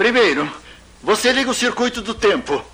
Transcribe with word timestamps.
Primeiro, 0.00 0.50
você 1.02 1.30
liga 1.30 1.50
o 1.50 1.54
circuito 1.54 2.00
do 2.00 2.14
tempo. 2.14 2.64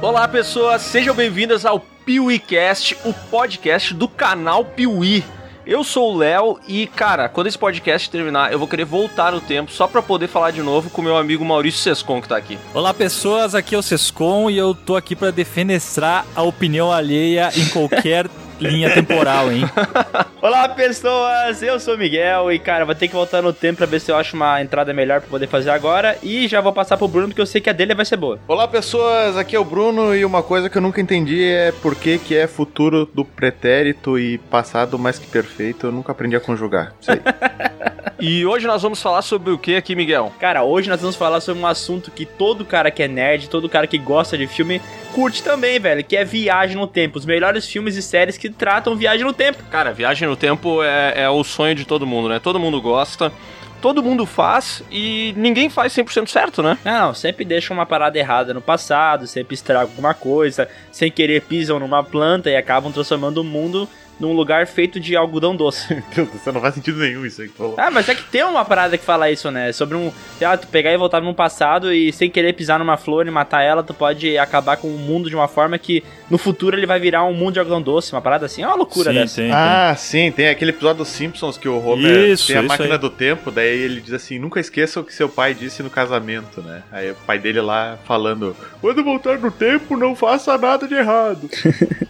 Olá, 0.00 0.26
pessoas, 0.26 0.80
sejam 0.80 1.14
bem-vindas 1.14 1.66
ao 1.66 1.78
PeeWeeCast, 1.78 2.96
o 3.04 3.12
podcast 3.12 3.92
do 3.92 4.08
canal 4.08 4.64
Piuí. 4.64 5.35
Eu 5.66 5.82
sou 5.82 6.14
o 6.14 6.16
Léo 6.16 6.60
e, 6.68 6.86
cara, 6.86 7.28
quando 7.28 7.48
esse 7.48 7.58
podcast 7.58 8.08
terminar, 8.08 8.52
eu 8.52 8.58
vou 8.58 8.68
querer 8.68 8.84
voltar 8.84 9.32
no 9.32 9.40
tempo 9.40 9.72
só 9.72 9.88
pra 9.88 10.00
poder 10.00 10.28
falar 10.28 10.52
de 10.52 10.62
novo 10.62 10.88
com 10.90 11.00
o 11.00 11.04
meu 11.04 11.16
amigo 11.16 11.44
Maurício 11.44 11.80
Sescon, 11.80 12.22
que 12.22 12.28
tá 12.28 12.36
aqui. 12.36 12.56
Olá, 12.72 12.94
pessoas, 12.94 13.52
aqui 13.52 13.74
é 13.74 13.78
o 13.78 13.82
Sescon 13.82 14.48
e 14.48 14.56
eu 14.56 14.76
tô 14.76 14.94
aqui 14.94 15.16
pra 15.16 15.32
defenestrar 15.32 16.24
a 16.36 16.42
opinião 16.42 16.92
alheia 16.92 17.50
em 17.56 17.68
qualquer 17.70 18.28
linha 18.60 18.90
temporal, 18.90 19.50
hein? 19.52 19.64
Olá, 20.40 20.68
pessoas! 20.68 21.62
Eu 21.62 21.78
sou 21.78 21.94
o 21.94 21.98
Miguel 21.98 22.52
e, 22.52 22.58
cara, 22.58 22.84
vou 22.84 22.94
ter 22.94 23.08
que 23.08 23.14
voltar 23.14 23.42
no 23.42 23.52
tempo 23.52 23.78
pra 23.78 23.86
ver 23.86 24.00
se 24.00 24.10
eu 24.10 24.16
acho 24.16 24.36
uma 24.36 24.60
entrada 24.60 24.92
melhor 24.92 25.20
pra 25.20 25.30
poder 25.30 25.46
fazer 25.46 25.70
agora. 25.70 26.16
E 26.22 26.46
já 26.48 26.60
vou 26.60 26.72
passar 26.72 26.96
pro 26.96 27.08
Bruno 27.08 27.28
porque 27.28 27.40
eu 27.40 27.46
sei 27.46 27.60
que 27.60 27.70
a 27.70 27.72
dele 27.72 27.94
vai 27.94 28.04
ser 28.04 28.16
boa. 28.16 28.38
Olá, 28.46 28.66
pessoas! 28.66 29.36
Aqui 29.36 29.56
é 29.56 29.58
o 29.58 29.64
Bruno 29.64 30.14
e 30.14 30.24
uma 30.24 30.42
coisa 30.42 30.70
que 30.70 30.78
eu 30.78 30.82
nunca 30.82 31.00
entendi 31.00 31.44
é 31.44 31.72
por 31.72 31.94
que, 31.94 32.18
que 32.18 32.36
é 32.36 32.46
futuro 32.46 33.08
do 33.12 33.24
pretérito 33.24 34.18
e 34.18 34.38
passado 34.38 34.98
mais 34.98 35.18
que 35.18 35.26
perfeito. 35.26 35.86
Eu 35.86 35.92
nunca 35.92 36.12
aprendi 36.12 36.36
a 36.36 36.40
conjugar. 36.40 36.94
Aí. 37.06 37.20
E 38.18 38.46
hoje 38.46 38.66
nós 38.66 38.80
vamos 38.80 39.02
falar 39.02 39.20
sobre 39.20 39.50
o 39.50 39.58
que 39.58 39.76
aqui, 39.76 39.94
Miguel? 39.94 40.32
Cara, 40.40 40.64
hoje 40.64 40.88
nós 40.88 41.00
vamos 41.00 41.16
falar 41.16 41.38
sobre 41.40 41.62
um 41.62 41.66
assunto 41.66 42.10
que 42.10 42.24
todo 42.24 42.64
cara 42.64 42.90
que 42.90 43.02
é 43.02 43.08
nerd, 43.08 43.50
todo 43.50 43.68
cara 43.68 43.86
que 43.86 43.98
gosta 43.98 44.38
de 44.38 44.46
filme, 44.46 44.80
curte 45.12 45.42
também, 45.42 45.78
velho, 45.78 46.02
que 46.02 46.16
é 46.16 46.24
viagem 46.24 46.76
no 46.76 46.86
tempo. 46.86 47.18
Os 47.18 47.26
melhores 47.26 47.68
filmes 47.68 47.94
e 47.94 48.00
séries 48.00 48.38
que 48.38 48.45
tratam 48.50 48.96
viagem 48.96 49.24
no 49.24 49.32
tempo. 49.32 49.62
Cara, 49.70 49.92
viagem 49.92 50.28
no 50.28 50.36
tempo 50.36 50.82
é, 50.82 51.22
é 51.22 51.28
o 51.28 51.42
sonho 51.44 51.74
de 51.74 51.84
todo 51.84 52.06
mundo, 52.06 52.28
né? 52.28 52.38
Todo 52.38 52.58
mundo 52.58 52.80
gosta. 52.80 53.32
Todo 53.80 54.02
mundo 54.02 54.24
faz 54.24 54.82
e 54.90 55.34
ninguém 55.36 55.68
faz 55.68 55.92
100% 55.92 56.28
certo, 56.28 56.62
né? 56.62 56.78
Não, 56.82 57.12
sempre 57.12 57.44
deixa 57.44 57.74
uma 57.74 57.84
parada 57.84 58.18
errada 58.18 58.54
no 58.54 58.60
passado, 58.60 59.26
sempre 59.26 59.54
estraga 59.54 59.82
alguma 59.82 60.14
coisa, 60.14 60.66
sem 60.90 61.10
querer 61.10 61.42
pisam 61.42 61.78
numa 61.78 62.02
planta 62.02 62.50
e 62.50 62.56
acabam 62.56 62.90
transformando 62.90 63.38
o 63.38 63.44
mundo 63.44 63.86
num 64.18 64.32
lugar 64.32 64.66
feito 64.66 64.98
de 64.98 65.14
algodão 65.16 65.54
doce. 65.54 66.02
Você 66.32 66.50
não 66.52 66.60
faz 66.60 66.74
sentido 66.74 66.98
nenhum 66.98 67.24
isso 67.26 67.42
aí 67.42 67.48
que 67.48 67.56
falou. 67.56 67.74
Ah, 67.78 67.90
mas 67.90 68.08
é 68.08 68.14
que 68.14 68.22
tem 68.24 68.42
uma 68.44 68.64
parada 68.64 68.96
que 68.96 69.04
fala 69.04 69.30
isso, 69.30 69.50
né? 69.50 69.72
Sobre 69.72 69.96
um. 69.96 70.10
Ah, 70.42 70.56
tu 70.56 70.66
pegar 70.68 70.92
e 70.92 70.96
voltar 70.96 71.20
no 71.20 71.34
passado 71.34 71.92
e 71.92 72.12
sem 72.12 72.30
querer 72.30 72.52
pisar 72.54 72.78
numa 72.78 72.96
flor 72.96 73.26
e 73.26 73.30
matar 73.30 73.62
ela, 73.62 73.82
tu 73.82 73.92
pode 73.92 74.36
acabar 74.38 74.76
com 74.76 74.88
o 74.88 74.98
mundo 74.98 75.28
de 75.28 75.34
uma 75.36 75.48
forma 75.48 75.78
que 75.78 76.02
no 76.30 76.38
futuro 76.38 76.76
ele 76.76 76.86
vai 76.86 76.98
virar 76.98 77.24
um 77.24 77.34
mundo 77.34 77.54
de 77.54 77.58
algodão 77.58 77.82
doce. 77.82 78.12
Uma 78.12 78.22
parada 78.22 78.46
assim, 78.46 78.62
é 78.62 78.66
uma 78.66 78.76
loucura 78.76 79.12
sim, 79.12 79.18
dessa. 79.18 79.34
sim, 79.34 79.50
Ah, 79.52 79.94
sim, 79.96 80.32
tem 80.32 80.48
aquele 80.48 80.70
episódio 80.70 80.98
dos 80.98 81.08
Simpsons 81.08 81.58
que 81.58 81.68
o 81.68 81.84
Homer 81.84 82.30
Isso, 82.30 82.46
tem 82.48 82.56
a 82.56 82.62
máquina 82.62 82.94
aí. 82.94 82.98
do 83.00 83.10
tempo, 83.10 83.50
daí 83.50 83.68
ele 83.68 84.00
diz 84.00 84.12
assim: 84.12 84.38
nunca 84.38 84.58
esqueça 84.60 85.00
o 85.00 85.04
que 85.04 85.12
seu 85.12 85.28
pai 85.28 85.54
disse 85.54 85.82
no 85.82 85.90
casamento, 85.90 86.60
né? 86.62 86.82
Aí 86.90 87.10
o 87.10 87.14
pai 87.26 87.38
dele 87.38 87.60
lá 87.60 87.98
falando: 88.06 88.56
quando 88.80 89.04
voltar 89.04 89.38
no 89.38 89.50
tempo, 89.50 89.96
não 89.96 90.16
faça 90.16 90.56
nada 90.56 90.86
de 90.88 90.94
errado. 90.94 91.48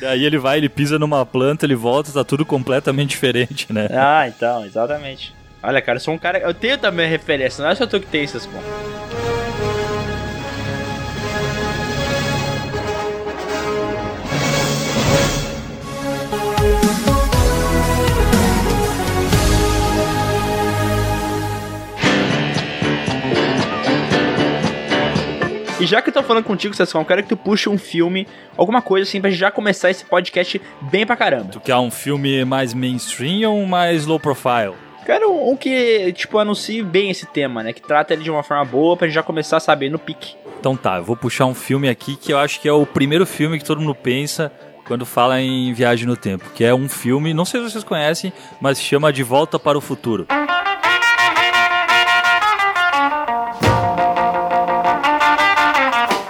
Daí 0.00 0.24
ele 0.24 0.38
vai, 0.38 0.58
ele 0.58 0.68
pisa 0.68 0.98
numa 0.98 1.24
planta, 1.26 1.66
ele 1.66 1.74
volta, 1.74 2.12
tá 2.12 2.24
tudo 2.24 2.44
completamente 2.44 3.10
diferente, 3.10 3.72
né? 3.72 3.88
Ah, 3.92 4.26
então, 4.26 4.64
exatamente. 4.64 5.34
Olha, 5.62 5.82
cara, 5.82 5.96
eu 5.96 6.00
sou 6.00 6.14
um 6.14 6.18
cara. 6.18 6.38
Eu 6.38 6.54
tenho 6.54 6.78
também 6.78 7.08
referência, 7.08 7.62
não 7.62 7.70
é 7.70 7.74
só 7.74 7.86
tu 7.86 8.00
que 8.00 8.06
tem 8.06 8.24
essas 8.24 8.46
pô. 8.46 8.58
E 25.80 25.86
já 25.86 26.02
que 26.02 26.10
eu 26.10 26.12
tô 26.12 26.22
falando 26.22 26.44
contigo, 26.44 26.74
Sessão, 26.74 27.00
eu 27.00 27.06
quero 27.06 27.22
que 27.22 27.30
tu 27.30 27.36
puxe 27.38 27.66
um 27.66 27.78
filme, 27.78 28.28
alguma 28.54 28.82
coisa 28.82 29.08
assim, 29.08 29.18
pra 29.18 29.30
gente 29.30 29.40
já 29.40 29.50
começar 29.50 29.90
esse 29.90 30.04
podcast 30.04 30.60
bem 30.82 31.06
pra 31.06 31.16
caramba. 31.16 31.52
Tu 31.52 31.58
quer 31.58 31.76
um 31.76 31.90
filme 31.90 32.44
mais 32.44 32.74
mainstream 32.74 33.50
ou 33.50 33.64
mais 33.64 34.04
low 34.04 34.20
profile? 34.20 34.74
Quero 35.06 35.32
um 35.32 35.56
que, 35.56 36.12
tipo, 36.12 36.38
anuncie 36.38 36.82
bem 36.82 37.08
esse 37.10 37.24
tema, 37.24 37.62
né? 37.62 37.72
Que 37.72 37.80
trata 37.80 38.12
ele 38.12 38.22
de 38.22 38.30
uma 38.30 38.42
forma 38.42 38.62
boa 38.66 38.94
pra 38.94 39.06
gente 39.06 39.14
já 39.14 39.22
começar 39.22 39.56
a 39.56 39.60
saber 39.60 39.90
no 39.90 39.98
pique. 39.98 40.36
Então 40.60 40.76
tá, 40.76 40.98
eu 40.98 41.04
vou 41.04 41.16
puxar 41.16 41.46
um 41.46 41.54
filme 41.54 41.88
aqui 41.88 42.14
que 42.14 42.30
eu 42.30 42.38
acho 42.38 42.60
que 42.60 42.68
é 42.68 42.72
o 42.72 42.84
primeiro 42.84 43.24
filme 43.24 43.58
que 43.58 43.64
todo 43.64 43.80
mundo 43.80 43.94
pensa 43.94 44.52
quando 44.86 45.06
fala 45.06 45.40
em 45.40 45.72
viagem 45.72 46.06
no 46.06 46.16
tempo, 46.16 46.50
que 46.54 46.62
é 46.62 46.74
um 46.74 46.90
filme, 46.90 47.32
não 47.32 47.46
sei 47.46 47.62
se 47.62 47.70
vocês 47.70 47.84
conhecem, 47.84 48.32
mas 48.60 48.76
se 48.76 48.84
chama 48.84 49.10
De 49.10 49.22
Volta 49.22 49.58
para 49.58 49.78
o 49.78 49.80
Futuro. 49.80 50.26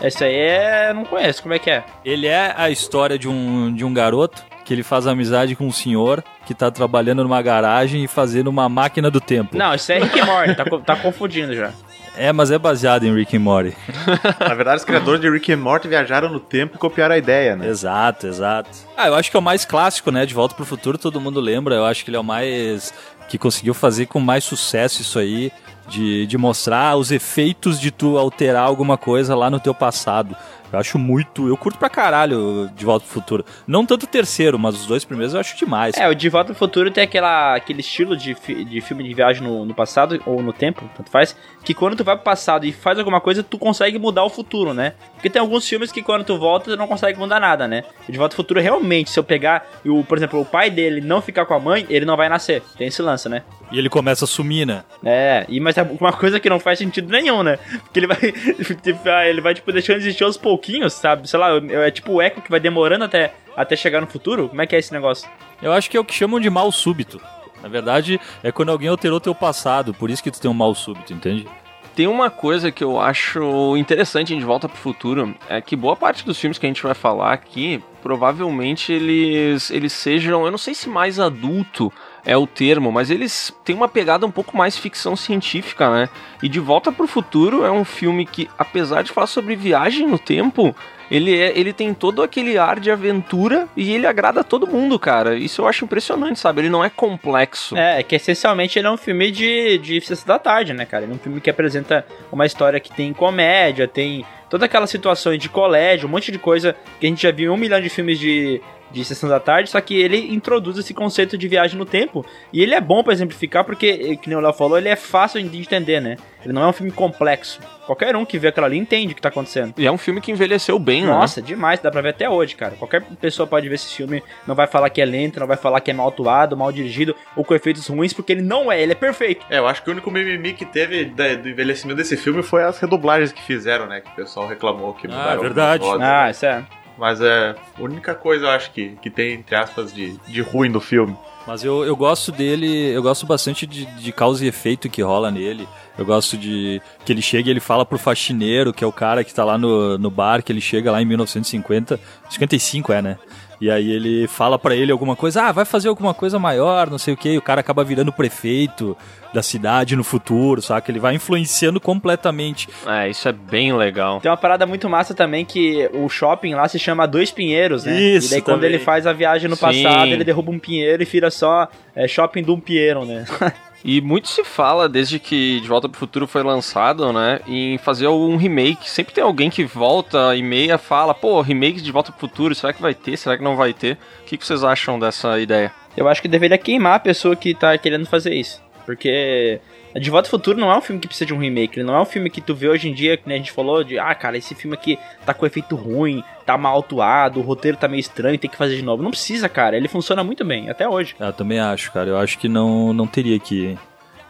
Esse 0.03 0.25
aí 0.25 0.35
é. 0.35 0.93
não 0.95 1.05
conheço, 1.05 1.43
como 1.43 1.55
é 1.55 1.59
que 1.59 1.71
é? 1.71 1.85
Ele 2.05 2.27
é 2.27 2.55
a 2.57 2.71
história 2.71 3.19
de 3.19 3.29
um, 3.29 3.73
de 3.73 3.85
um 3.85 3.93
garoto 3.93 4.43
que 4.65 4.73
ele 4.73 4.83
faz 4.83 5.07
amizade 5.07 5.57
com 5.57 5.67
um 5.67 5.73
senhor 5.73 6.23
que 6.47 6.55
tá 6.55 6.71
trabalhando 6.71 7.23
numa 7.23 7.43
garagem 7.43 8.05
e 8.05 8.09
fazendo 8.09 8.49
uma 8.49 8.69
máquina 8.69 9.11
do 9.11 9.21
tempo. 9.21 9.57
Não, 9.57 9.75
isso 9.75 9.91
é 9.91 9.99
Rick 9.99 10.21
and 10.21 10.27
Morty, 10.27 10.55
tá, 10.55 10.65
tá 10.65 10.97
confundindo 10.97 11.55
já. 11.55 11.73
É, 12.17 12.33
mas 12.33 12.51
é 12.51 12.59
baseado 12.59 13.05
em 13.05 13.15
Rick 13.15 13.37
and 13.37 13.41
Morty. 13.41 13.77
Na 14.41 14.55
verdade, 14.55 14.79
os 14.79 14.85
criadores 14.85 15.21
de 15.21 15.31
Rick 15.31 15.53
and 15.53 15.59
Morty 15.59 15.89
viajaram 15.89 16.29
no 16.29 16.41
tempo 16.41 16.77
e 16.77 16.79
copiaram 16.79 17.15
a 17.15 17.19
ideia, 17.19 17.57
né? 17.57 17.67
Exato, 17.69 18.27
exato. 18.27 18.71
Ah, 18.97 19.07
eu 19.09 19.15
acho 19.15 19.31
que 19.31 19.37
é 19.37 19.41
o 19.41 19.43
mais 19.43 19.65
clássico, 19.65 20.11
né? 20.11 20.27
De 20.27 20.35
Volta 20.35 20.55
pro 20.55 20.65
Futuro, 20.65 20.99
todo 20.99 21.21
mundo 21.21 21.41
lembra. 21.41 21.75
Eu 21.75 21.85
acho 21.85 22.05
que 22.05 22.11
ele 22.11 22.17
é 22.17 22.21
o 22.21 22.25
mais. 22.25 22.93
que 23.29 23.39
conseguiu 23.39 23.75
fazer 23.75 24.07
com 24.07 24.21
mais 24.21 24.45
sucesso 24.45 25.03
isso 25.03 25.19
aí. 25.19 25.53
De, 25.91 26.25
de 26.27 26.39
mostrar 26.39 26.97
os 26.97 27.11
efeitos 27.11 27.81
de 27.81 27.91
tu 27.91 28.17
alterar 28.17 28.63
alguma 28.65 28.97
coisa 28.97 29.35
lá 29.35 29.51
no 29.51 29.59
teu 29.59 29.75
passado. 29.75 30.37
Eu 30.73 30.79
acho 30.79 30.97
muito. 31.01 31.49
Eu 31.49 31.57
curto 31.57 31.77
pra 31.81 31.89
caralho 31.91 32.71
De 32.77 32.85
Volta 32.85 33.05
pro 33.05 33.13
Futuro. 33.13 33.45
Não 33.67 33.85
tanto 33.85 34.05
o 34.05 34.07
terceiro, 34.07 34.57
mas 34.57 34.77
os 34.77 34.87
dois 34.87 35.05
primeiros 35.05 35.35
eu 35.35 35.41
acho 35.41 35.57
demais. 35.57 35.97
É, 35.97 36.09
o 36.09 36.15
De 36.15 36.29
Volta 36.29 36.53
ao 36.53 36.55
Futuro 36.55 36.93
tem 36.93 37.03
aquela, 37.03 37.57
aquele 37.57 37.81
estilo 37.81 38.17
de, 38.17 38.37
fi- 38.37 38.65
de 38.65 38.81
filme 38.81 39.03
de 39.03 39.13
viagem 39.13 39.43
no, 39.43 39.65
no 39.65 39.75
passado, 39.75 40.23
ou 40.25 40.41
no 40.41 40.53
tempo, 40.53 40.89
tanto 40.97 41.11
faz, 41.11 41.35
que 41.65 41.75
quando 41.75 41.97
tu 41.97 42.05
vai 42.05 42.15
pro 42.15 42.23
passado 42.25 42.65
e 42.65 42.71
faz 42.73 42.97
alguma 43.01 43.21
coisa, 43.21 43.43
tu 43.43 43.59
consegue 43.59 43.99
mudar 43.99 44.23
o 44.23 44.31
futuro, 44.31 44.73
né? 44.73 44.93
Porque 45.15 45.29
tem 45.29 45.41
alguns 45.43 45.69
filmes 45.69 45.91
que 45.91 46.05
quando 46.05 46.23
tu 46.25 46.39
volta, 46.39 46.71
tu 46.71 46.77
não 46.77 46.87
consegue 46.87 47.19
mudar 47.19 47.41
nada, 47.41 47.67
né? 47.67 47.83
O 48.09 48.13
De 48.13 48.17
Volta 48.17 48.35
ao 48.35 48.37
Futuro, 48.37 48.61
realmente, 48.61 49.11
se 49.11 49.19
eu 49.19 49.25
pegar, 49.25 49.67
o, 49.85 50.05
por 50.05 50.17
exemplo, 50.19 50.41
o 50.41 50.45
pai 50.47 50.71
dele 50.71 51.01
não 51.01 51.21
ficar 51.21 51.47
com 51.47 51.55
a 51.55 51.59
mãe, 51.59 51.85
ele 51.91 52.05
não 52.05 52.17
vai 52.17 52.29
nascer. 52.29 52.63
Tem 52.79 52.87
esse 52.87 53.03
lance, 53.03 53.29
né? 53.29 53.43
E 53.71 53.79
ele 53.79 53.89
começa 53.89 54.25
a 54.25 54.29
sumir, 54.29 54.67
né? 54.67 54.85
É, 55.05 55.47
e, 55.49 55.61
mas 55.61 55.79
é 55.79 55.83
uma 55.83 56.13
coisa 56.13 56.41
que 56.41 56.51
não 56.51 56.59
faz 56.59 56.79
sentido 56.79 57.11
nenhum, 57.11 57.43
né? 57.43 57.59
Porque 57.85 58.01
ele 58.01 58.07
vai, 58.07 58.19
tipo, 58.83 59.09
ah, 59.09 59.27
ele 59.27 59.41
vai, 59.41 59.55
tipo, 59.55 59.71
deixando 59.73 59.99
de 59.99 60.07
existir 60.07 60.25
aos 60.25 60.37
pouquinhos, 60.37 60.93
sabe? 60.93 61.29
Sei 61.29 61.39
lá, 61.39 61.51
é 61.57 61.91
tipo 61.91 62.15
o 62.15 62.23
eco 62.23 62.43
que 62.43 62.51
vai 62.51 62.61
demorando 62.61 63.05
até, 63.05 63.35
até 63.57 63.77
chegar 63.77 64.01
no 64.01 64.07
futuro. 64.07 64.49
Como 64.49 64.61
é 64.61 64.67
que 64.67 64.75
é 64.75 64.79
esse 64.79 64.93
negócio? 64.93 65.29
Eu 65.63 65.73
acho 65.73 65.89
que 65.89 65.97
é 65.97 66.01
o 66.01 66.05
que 66.05 66.15
chamam 66.15 66.41
de 66.41 66.51
mal 66.51 66.71
súbito. 66.73 67.21
Na 67.63 67.69
verdade, 67.69 68.21
é 68.43 68.51
quando 68.51 68.71
alguém 68.71 68.89
alterou 68.89 69.21
teu 69.21 69.35
passado, 69.35 69.93
por 69.93 70.11
isso 70.11 70.23
que 70.23 70.31
tu 70.31 70.41
tem 70.41 70.51
um 70.51 70.55
mal 70.55 70.75
súbito, 70.75 71.13
entende? 71.13 71.47
Tem 71.95 72.07
uma 72.07 72.31
coisa 72.31 72.71
que 72.71 72.83
eu 72.83 72.99
acho 72.99 73.77
interessante 73.77 74.35
De 74.35 74.45
Volta 74.45 74.69
pro 74.69 74.79
Futuro, 74.79 75.35
é 75.49 75.61
que 75.61 75.77
boa 75.77 75.97
parte 75.97 76.25
dos 76.25 76.39
filmes 76.39 76.57
que 76.57 76.65
a 76.65 76.69
gente 76.69 76.83
vai 76.83 76.95
falar 76.95 77.33
aqui, 77.33 77.83
provavelmente 78.03 78.93
eles, 78.93 79.71
eles 79.71 79.93
sejam, 79.93 80.45
eu 80.45 80.51
não 80.51 80.59
sei 80.59 80.73
se 80.73 80.89
mais 80.89 81.19
adulto 81.19 81.93
é 82.25 82.37
o 82.37 82.47
termo, 82.47 82.93
mas 82.93 83.11
eles 83.11 83.53
têm 83.65 83.75
uma 83.75 83.89
pegada 83.89 84.27
um 84.27 84.31
pouco 84.31 84.57
mais 84.57 84.77
ficção 84.77 85.17
científica, 85.17 85.91
né? 85.91 86.09
E 86.43 86.49
De 86.49 86.61
Volta 86.61 86.93
pro 86.93 87.07
Futuro 87.07 87.65
é 87.65 87.71
um 87.71 87.85
filme 87.85 88.27
que, 88.27 88.49
apesar 88.59 89.03
de 89.03 89.13
falar 89.13 89.27
sobre 89.27 89.57
viagem 89.57 90.07
no 90.07 90.19
tempo, 90.19 90.75
ele, 91.11 91.37
é, 91.37 91.59
ele 91.59 91.73
tem 91.73 91.93
todo 91.93 92.23
aquele 92.23 92.57
ar 92.57 92.79
de 92.79 92.91
aventura 92.91 93.69
e 93.77 93.93
ele 93.93 94.07
agrada 94.07 94.45
todo 94.45 94.67
mundo, 94.67 94.99
cara. 94.99 95.35
Isso 95.35 95.63
eu 95.63 95.67
acho 95.67 95.85
impressionante, 95.85 96.39
sabe? 96.39 96.61
Ele 96.61 96.71
não 96.71 96.85
é 96.85 96.89
complexo. 96.89 97.77
É, 97.77 98.01
é 98.01 98.03
que 98.03 98.15
essencialmente 98.15 98.79
ele 98.79 98.87
é 98.87 98.91
um 98.91 98.97
filme 98.97 99.31
de, 99.31 99.79
de 99.79 100.01
sexta 100.01 100.27
da 100.27 100.39
tarde, 100.39 100.73
né, 100.73 100.87
cara? 100.87 101.05
Ele 101.05 101.13
é 101.13 101.17
um 101.17 101.19
filme 101.19 101.41
que 101.41 101.51
apresenta 101.51 102.07
uma 102.31 102.47
história 102.47 102.79
que 102.79 102.93
tem 102.93 103.13
comédia, 103.13 103.89
tem 103.89 104.25
toda 104.49 104.67
aquela 104.67 104.87
situação 104.87 105.37
de 105.37 105.49
colégio, 105.49 106.07
um 106.07 106.11
monte 106.11 106.31
de 106.31 106.39
coisa 106.39 106.77
que 107.01 107.07
a 107.07 107.09
gente 107.09 107.23
já 107.23 107.33
viu 107.33 107.53
em 107.53 107.55
um 107.55 107.59
milhão 107.59 107.81
de 107.81 107.89
filmes 107.89 108.19
de, 108.19 108.61
de 108.91 109.05
Sessão 109.05 109.29
da 109.29 109.41
Tarde, 109.41 109.71
só 109.71 109.81
que 109.81 109.95
ele 109.95 110.33
introduz 110.33 110.77
esse 110.79 110.93
conceito 110.93 111.39
de 111.39 111.49
viagem 111.49 111.79
no 111.79 111.85
tempo. 111.85 112.25
E 112.53 112.63
ele 112.63 112.75
é 112.75 112.81
bom 112.81 113.03
pra 113.03 113.13
exemplificar 113.13 113.65
porque, 113.65 113.87
eh, 113.87 114.17
que 114.17 114.29
nem 114.29 114.37
o 114.37 114.41
Léo 114.41 114.53
falou, 114.53 114.79
ele 114.79 114.89
é 114.89 114.97
fácil 114.97 115.43
de 115.43 115.59
entender, 115.59 116.01
né? 116.01 116.17
Ele 116.45 116.53
não 116.53 116.63
é 116.63 116.67
um 116.67 116.73
filme 116.73 116.91
complexo. 116.91 117.61
Qualquer 117.87 118.15
um 118.17 118.25
que 118.25 118.39
vê 118.39 118.49
aquilo 118.49 118.67
ali 118.67 118.79
entende 118.79 119.13
o 119.13 119.17
que 119.17 119.21
tá 119.21 119.29
acontecendo. 119.29 119.75
E 119.77 119.87
é 119.87 119.93
um 119.93 119.99
filme 119.99 120.21
que 120.21 120.31
envelheceu 120.31 120.79
bem, 120.79 121.03
né? 121.03 121.09
Nossa, 121.09 121.43
demais, 121.43 121.81
dá 121.81 121.91
pra 121.91 122.01
ver 122.01 122.11
até 122.11 122.29
hoje, 122.31 122.55
cara. 122.55 122.75
Qualquer 122.79 123.03
pessoa 123.21 123.47
pode 123.47 123.69
ver 123.69 123.75
esse 123.75 123.95
filme, 123.95 124.23
não 124.47 124.55
vai 124.55 124.67
falar 124.67 124.91
que 124.91 125.01
é 125.01 125.05
lento, 125.05 125.41
não 125.41 125.47
vai 125.47 125.57
falar 125.57 125.81
que 125.81 125.91
é 125.91 125.95
mal 125.95 126.09
atuado, 126.09 126.57
mal 126.57 126.73
dirigido 126.73 127.15
ou 127.37 127.45
com 127.45 127.55
efeitos 127.55 127.87
ruins, 127.87 128.13
porque 128.13 128.33
ele 128.33 128.43
não 128.43 128.71
é, 128.71 128.81
ele 128.81 128.93
é 128.93 128.95
perfeito. 128.95 129.45
É, 129.51 129.59
eu 129.59 129.67
acho 129.67 129.83
que 129.83 129.91
o 129.91 129.93
único 129.93 130.11
mimimi 130.11 130.53
que 130.53 130.65
teve 130.65 131.05
do 131.05 131.49
envelhecimento 131.49 131.97
desse 131.97 132.17
filme 132.17 132.43
foi 132.43 132.63
as 132.63 132.79
redublagens 132.79 133.33
que 133.33 133.43
fizeram, 133.43 133.87
né? 133.87 134.01
Que 134.01 134.09
o 134.11 134.15
pessoal 134.15 134.47
reclamou 134.47 134.95
que 134.95 135.09
mudaram. 135.09 135.41
verdade. 135.41 135.83
algumas 135.85 136.01
vozes. 136.01 136.15
Ah, 136.15 136.31
isso 136.31 136.47
é. 136.47 136.80
Mas 137.01 137.19
é 137.23 137.57
a 137.79 137.83
única 137.83 138.15
coisa, 138.15 138.45
eu 138.45 138.51
acho, 138.51 138.73
que, 138.73 138.91
que 139.01 139.09
tem, 139.09 139.33
entre 139.33 139.57
aspas, 139.57 139.91
de, 139.91 140.19
de 140.29 140.43
ruim 140.43 140.71
do 140.71 140.83
filme. 140.83 141.17
Mas 141.47 141.65
eu, 141.65 141.83
eu 141.83 141.97
gosto 141.97 142.31
dele, 142.31 142.67
eu 142.91 143.03
gosto 143.03 143.25
bastante 143.25 143.67
de, 143.67 143.87
de 143.87 144.13
causa 144.13 144.45
e 144.45 144.49
efeito 144.49 144.91
que 144.91 145.01
rola 145.01 145.31
nele. 145.31 145.67
Eu 145.97 146.05
gosto 146.05 146.37
de 146.37 146.79
que 147.03 147.11
ele 147.11 147.23
chega 147.23 147.49
e 147.49 147.53
ele 147.53 147.59
fala 147.59 147.87
pro 147.87 147.99
faxineiro, 147.99 148.71
que 148.71 148.85
é 148.85 148.87
o 148.87 148.93
cara 148.93 149.25
que 149.25 149.33
tá 149.33 149.43
lá 149.43 149.57
no, 149.57 149.97
no 149.97 150.11
bar, 150.11 150.43
que 150.43 150.53
ele 150.53 150.61
chega 150.61 150.93
lá 150.93 151.01
em 151.01 151.07
1950, 151.07 151.99
55 152.29 152.93
é, 152.93 153.01
né? 153.01 153.19
E 153.61 153.71
aí 153.71 153.91
ele 153.91 154.27
fala 154.27 154.59
pra 154.59 154.75
ele 154.75 154.91
alguma 154.91 155.15
coisa, 155.15 155.43
ah, 155.43 155.53
vai 155.53 155.65
fazer 155.67 155.89
alguma 155.89 156.15
coisa 156.15 156.39
maior, 156.39 156.89
não 156.89 156.97
sei 156.97 157.13
o 157.13 157.17
que, 157.17 157.31
e 157.31 157.39
o 157.39 157.43
cara 157.43 157.61
acaba 157.61 157.85
virando 157.85 158.11
prefeito 158.13 158.97
da 159.35 159.43
cidade 159.43 159.95
no 159.95 160.03
futuro, 160.03 160.63
saca? 160.63 160.91
Ele 160.91 160.99
vai 160.99 161.15
influenciando 161.15 161.79
completamente. 161.79 162.69
É, 162.87 163.09
isso 163.11 163.29
é 163.29 163.33
bem 163.33 163.73
legal. 163.73 164.21
Tem 164.21 164.31
uma 164.31 164.37
parada 164.37 164.67
muito 164.67 164.89
massa 164.89 165.15
também 165.15 165.45
que 165.45 165.89
o 165.93 166.09
shopping 166.09 166.55
lá 166.55 166.67
se 166.69 166.79
chama 166.79 167.07
Dois 167.07 167.31
Pinheiros, 167.31 167.85
né? 167.85 168.01
Isso 168.01 168.29
e 168.29 168.31
daí 168.31 168.41
quando 168.41 168.57
também. 168.57 168.71
ele 168.71 168.79
faz 168.79 169.07
a 169.07 169.13
viagem 169.13 169.49
no 169.49 169.57
Sim. 169.57 169.61
passado, 169.63 170.11
ele 170.11 170.25
derruba 170.25 170.51
um 170.51 170.59
pinheiro 170.59 171.03
e 171.03 171.07
vira 171.07 171.31
só 171.31 171.69
é, 171.95 172.09
shopping 172.09 172.43
do 172.43 172.55
um 172.55 172.61
pinheiro, 172.61 173.05
né? 173.05 173.25
E 173.85 174.01
muito 174.01 174.29
se 174.29 174.45
fala, 174.45 174.89
desde 174.89 175.19
que 175.19 175.61
De 175.61 175.69
Volta 175.69 175.89
pro 175.89 175.99
Futuro 175.99 176.27
foi 176.27 176.43
lançado, 176.43 177.13
né, 177.13 177.41
em 177.47 177.79
fazer 177.79 178.09
um 178.09 178.37
remake. 178.37 178.89
Sempre 178.89 179.15
tem 179.15 179.25
alguém 179.25 179.49
que 179.49 179.65
volta 179.65 180.35
e 180.37 180.43
meia 180.43 180.77
fala, 180.77 181.15
pô, 181.15 181.41
remake 181.41 181.81
de 181.81 181.93
Volta 181.93 182.13
pro 182.13 182.21
Futuro, 182.21 182.55
será 182.55 182.73
que 182.73 182.83
vai 182.83 182.95
ter? 182.95 183.17
Será 183.17 183.37
que 183.37 183.45
não 183.45 183.57
vai 183.57 183.73
ter? 183.73 183.97
O 184.23 184.25
que 184.25 184.37
vocês 184.37 184.63
acham 184.63 184.99
dessa 184.99 185.39
ideia? 185.41 185.73
Eu 185.97 186.09
acho 186.09 186.23
que 186.23 186.29
deveria 186.29 186.59
queimar 186.59 186.95
a 186.95 187.01
pessoa 187.01 187.35
que 187.35 187.55
tá 187.55 187.77
querendo 187.77 188.07
fazer 188.07 188.35
isso. 188.35 188.63
Porque 188.87 189.61
De 189.95 190.11
Volta 190.11 190.29
ao 190.29 190.31
Futuro 190.31 190.59
não 190.59 190.71
é 190.71 190.77
um 190.79 190.81
filme 190.81 191.01
que 191.01 191.09
precisa 191.09 191.27
de 191.27 191.35
um 191.35 191.39
remake. 191.39 191.79
Ele 191.79 191.87
não 191.87 191.97
é 191.97 192.01
um 192.01 192.05
filme 192.05 192.31
que 192.31 192.41
tu 192.41 192.55
vê 192.55 192.69
hoje 192.69 192.89
em 192.89 192.95
dia, 192.95 193.17
que 193.17 193.27
nem 193.27 193.37
a 193.37 193.39
gente 193.39 193.51
falou, 193.53 193.83
de 193.83 193.99
ah, 193.99 194.15
cara, 194.15 194.37
esse 194.39 194.55
filme 194.55 194.75
aqui 194.75 194.99
tá 195.27 195.35
com 195.35 195.45
efeito 195.45 195.75
ruim, 195.75 196.23
tá 196.47 196.57
mal 196.57 196.79
atuado, 196.79 197.41
o 197.41 197.43
roteiro 197.43 197.77
tá 197.77 197.89
meio 197.89 198.01
estranho, 198.01 198.39
tem 198.39 198.51
que 198.51 198.57
fazer 198.57 198.77
de 198.77 198.83
novo. 198.83 199.03
Não 199.03 199.11
precisa, 199.11 199.49
cara. 199.49 199.77
Ele 199.77 199.89
funciona 199.89 200.23
muito 200.23 200.45
bem, 200.45 200.71
até 200.71 200.89
hoje. 200.89 201.17
Ah, 201.19 201.27
Eu 201.27 201.33
também 201.33 201.59
acho, 201.59 201.91
cara. 201.93 202.11
Eu 202.11 202.19
acho 202.19 202.39
que 202.39 202.49
não, 202.49 202.93
não 202.93 203.07
teria 203.07 203.39
que. 203.39 203.77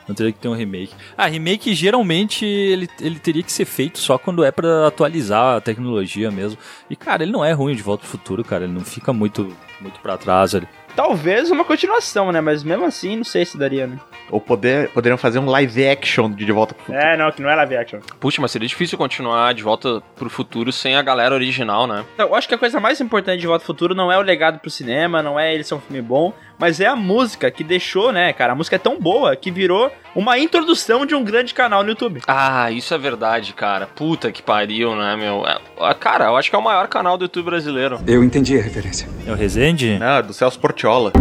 Não 0.08 0.14
teria 0.14 0.32
que 0.32 0.40
ter 0.40 0.48
um 0.48 0.54
remake. 0.54 0.92
Ah, 1.16 1.26
remake 1.26 1.72
geralmente 1.72 2.44
ele, 2.44 2.88
ele 3.00 3.20
teria 3.20 3.44
que 3.44 3.52
ser 3.52 3.64
feito 3.64 3.98
só 3.98 4.18
quando 4.18 4.42
é 4.42 4.50
pra 4.50 4.88
atualizar 4.88 5.56
a 5.56 5.60
tecnologia 5.60 6.32
mesmo. 6.32 6.58
E, 6.88 6.96
cara, 6.96 7.22
ele 7.22 7.30
não 7.30 7.44
é 7.44 7.52
ruim 7.52 7.76
de 7.76 7.82
volta 7.82 8.00
pro 8.02 8.10
futuro, 8.10 8.42
cara. 8.42 8.64
Ele 8.64 8.72
não 8.72 8.80
fica 8.80 9.12
muito, 9.12 9.56
muito 9.80 10.00
pra 10.00 10.16
trás 10.16 10.52
ali. 10.52 10.66
Talvez 10.96 11.50
uma 11.52 11.64
continuação, 11.64 12.32
né? 12.32 12.40
Mas 12.40 12.64
mesmo 12.64 12.84
assim, 12.86 13.14
não 13.14 13.24
sei 13.24 13.44
se 13.44 13.56
daria, 13.56 13.86
né? 13.86 13.98
Ou 14.31 14.41
poder, 14.41 14.88
poderiam 14.91 15.19
fazer 15.19 15.38
um 15.38 15.47
live 15.47 15.88
action 15.88 16.31
de 16.31 16.44
De 16.44 16.53
Volta 16.53 16.75
pro 16.75 16.85
Futuro. 16.85 17.05
É, 17.06 17.17
não, 17.17 17.31
que 17.32 17.43
não 17.43 17.50
é 17.50 17.55
live 17.56 17.77
action. 17.77 18.00
Puxa, 18.19 18.41
mas 18.41 18.50
seria 18.50 18.69
difícil 18.69 18.97
continuar 18.97 19.53
De 19.55 19.62
Volta 19.62 20.03
pro 20.17 20.31
Futuro 20.31 20.73
sem 20.73 20.97
a 20.97 21.03
galera 21.03 21.35
original, 21.35 21.87
né? 21.87 22.05
Eu 22.19 22.35
acho 22.35 22.49
que 22.49 22.55
a 22.55 22.59
coisa 22.59 22.79
mais 22.81 23.00
importante 23.00 23.41
de 23.41 23.47
Volta 23.47 23.62
ao 23.62 23.67
Futuro 23.67 23.94
não 23.94 24.11
é 24.11 24.19
o 24.19 24.23
legado 24.23 24.59
pro 24.59 24.71
cinema, 24.71 25.23
não 25.23 25.38
é 25.38 25.55
ele 25.55 25.65
ser 25.65 25.75
um 25.75 25.81
filme 25.81 26.03
bom, 26.03 26.32
mas 26.59 26.81
é 26.81 26.87
a 26.87 26.97
música 26.97 27.50
que 27.50 27.65
deixou, 27.65 28.12
né, 28.12 28.32
cara? 28.32 28.53
A 28.53 28.56
música 28.56 28.77
é 28.77 28.79
tão 28.79 28.99
boa 28.99 29.35
que 29.35 29.50
virou 29.50 29.91
uma 30.15 30.38
introdução 30.38 31.06
de 31.06 31.15
um 31.15 31.25
grande 31.25 31.55
canal 31.55 31.82
no 31.82 31.91
YouTube. 31.91 32.21
Ah, 32.27 32.71
isso 32.71 32.93
é 32.94 32.99
verdade, 32.99 33.53
cara. 33.53 33.87
Puta 33.87 34.31
que 34.31 34.43
pariu, 34.43 34.94
né, 34.94 35.17
meu? 35.17 35.47
É, 35.47 35.59
ah, 35.81 35.94
cara, 35.94 36.27
eu 36.27 36.37
acho 36.37 36.50
que 36.50 36.56
é 36.56 36.59
o 36.59 36.62
maior 36.62 36.88
canal 36.88 37.17
do 37.17 37.25
YouTube 37.25 37.47
brasileiro. 37.47 38.00
Eu 38.06 38.23
entendi 38.23 38.59
a 38.59 38.62
referência. 38.62 39.09
É 39.27 39.32
o 39.32 39.35
Resende? 39.35 39.99
É 40.00 40.23
do 40.23 40.32
Celso 40.32 40.59
Portiola. 40.59 41.12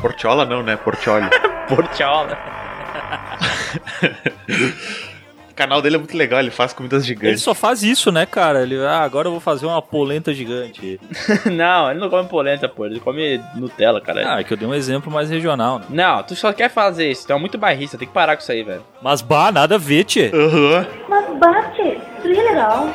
Portiola 0.00 0.44
não, 0.44 0.62
né? 0.62 0.76
Portioli. 0.76 1.26
Portiola. 1.68 2.36
o 5.50 5.54
canal 5.54 5.80
dele 5.80 5.96
é 5.96 5.98
muito 5.98 6.16
legal, 6.16 6.40
ele 6.40 6.50
faz 6.50 6.72
comidas 6.72 7.02
Ele 7.04 7.08
gigantes. 7.14 7.42
só 7.42 7.54
faz 7.54 7.82
isso, 7.82 8.10
né, 8.10 8.26
cara? 8.26 8.62
Ele, 8.62 8.76
ah, 8.84 9.02
agora 9.02 9.28
eu 9.28 9.32
vou 9.32 9.40
fazer 9.40 9.66
uma 9.66 9.80
polenta 9.80 10.32
gigante. 10.34 11.00
não, 11.50 11.90
ele 11.90 12.00
não 12.00 12.10
come 12.10 12.28
polenta, 12.28 12.68
pô. 12.68 12.84
Ele 12.86 13.00
come 13.00 13.40
Nutella, 13.54 14.00
cara. 14.00 14.34
Ah, 14.34 14.40
é 14.40 14.44
que 14.44 14.52
eu 14.52 14.56
dei 14.56 14.66
um 14.66 14.74
exemplo 14.74 15.10
mais 15.12 15.30
regional, 15.30 15.78
né? 15.78 15.86
Não, 15.90 16.22
tu 16.22 16.34
só 16.34 16.52
quer 16.52 16.68
fazer 16.70 17.10
isso. 17.10 17.26
Tu 17.26 17.32
é 17.32 17.38
muito 17.38 17.56
bairrista, 17.58 17.96
tem 17.96 18.08
que 18.08 18.14
parar 18.14 18.36
com 18.36 18.42
isso 18.42 18.52
aí, 18.52 18.62
velho. 18.62 18.84
Mas, 19.00 19.22
bah, 19.22 19.52
nada 19.52 19.76
a 19.76 19.78
ver, 19.78 20.04
tchê. 20.04 20.30
Aham. 20.34 20.86
Mas 21.08 21.24
isso 21.28 22.40
é 22.40 22.42
legal. 22.42 22.88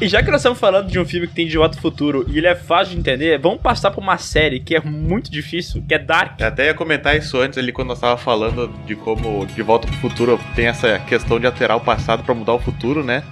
E 0.00 0.08
já 0.08 0.22
que 0.22 0.30
nós 0.30 0.40
estamos 0.40 0.58
falando 0.58 0.90
de 0.90 0.98
um 0.98 1.04
filme 1.04 1.26
que 1.26 1.34
tem 1.34 1.46
de 1.46 1.58
volta 1.58 1.78
futuro 1.78 2.24
e 2.26 2.38
ele 2.38 2.46
é 2.46 2.54
fácil 2.54 2.94
de 2.94 3.00
entender, 3.00 3.38
vamos 3.38 3.60
passar 3.60 3.90
pra 3.90 4.00
uma 4.00 4.16
série 4.16 4.58
que 4.58 4.74
é 4.74 4.80
muito 4.80 5.30
difícil, 5.30 5.84
que 5.86 5.92
é 5.92 5.98
Dark. 5.98 6.40
Eu 6.40 6.46
até 6.46 6.66
ia 6.66 6.74
comentar 6.74 7.14
isso 7.18 7.38
antes 7.38 7.58
ali 7.58 7.70
quando 7.70 7.88
nós 7.88 8.00
tava 8.00 8.16
falando 8.16 8.68
de 8.86 8.96
como 8.96 9.44
De 9.44 9.60
Volta 9.60 9.86
pro 9.86 9.96
Futuro 9.98 10.40
tem 10.56 10.68
essa 10.68 10.98
questão 11.00 11.38
de 11.38 11.44
alterar 11.44 11.76
o 11.76 11.82
passado 11.82 12.24
pra 12.24 12.34
mudar 12.34 12.54
o 12.54 12.58
futuro, 12.58 13.04
né? 13.04 13.22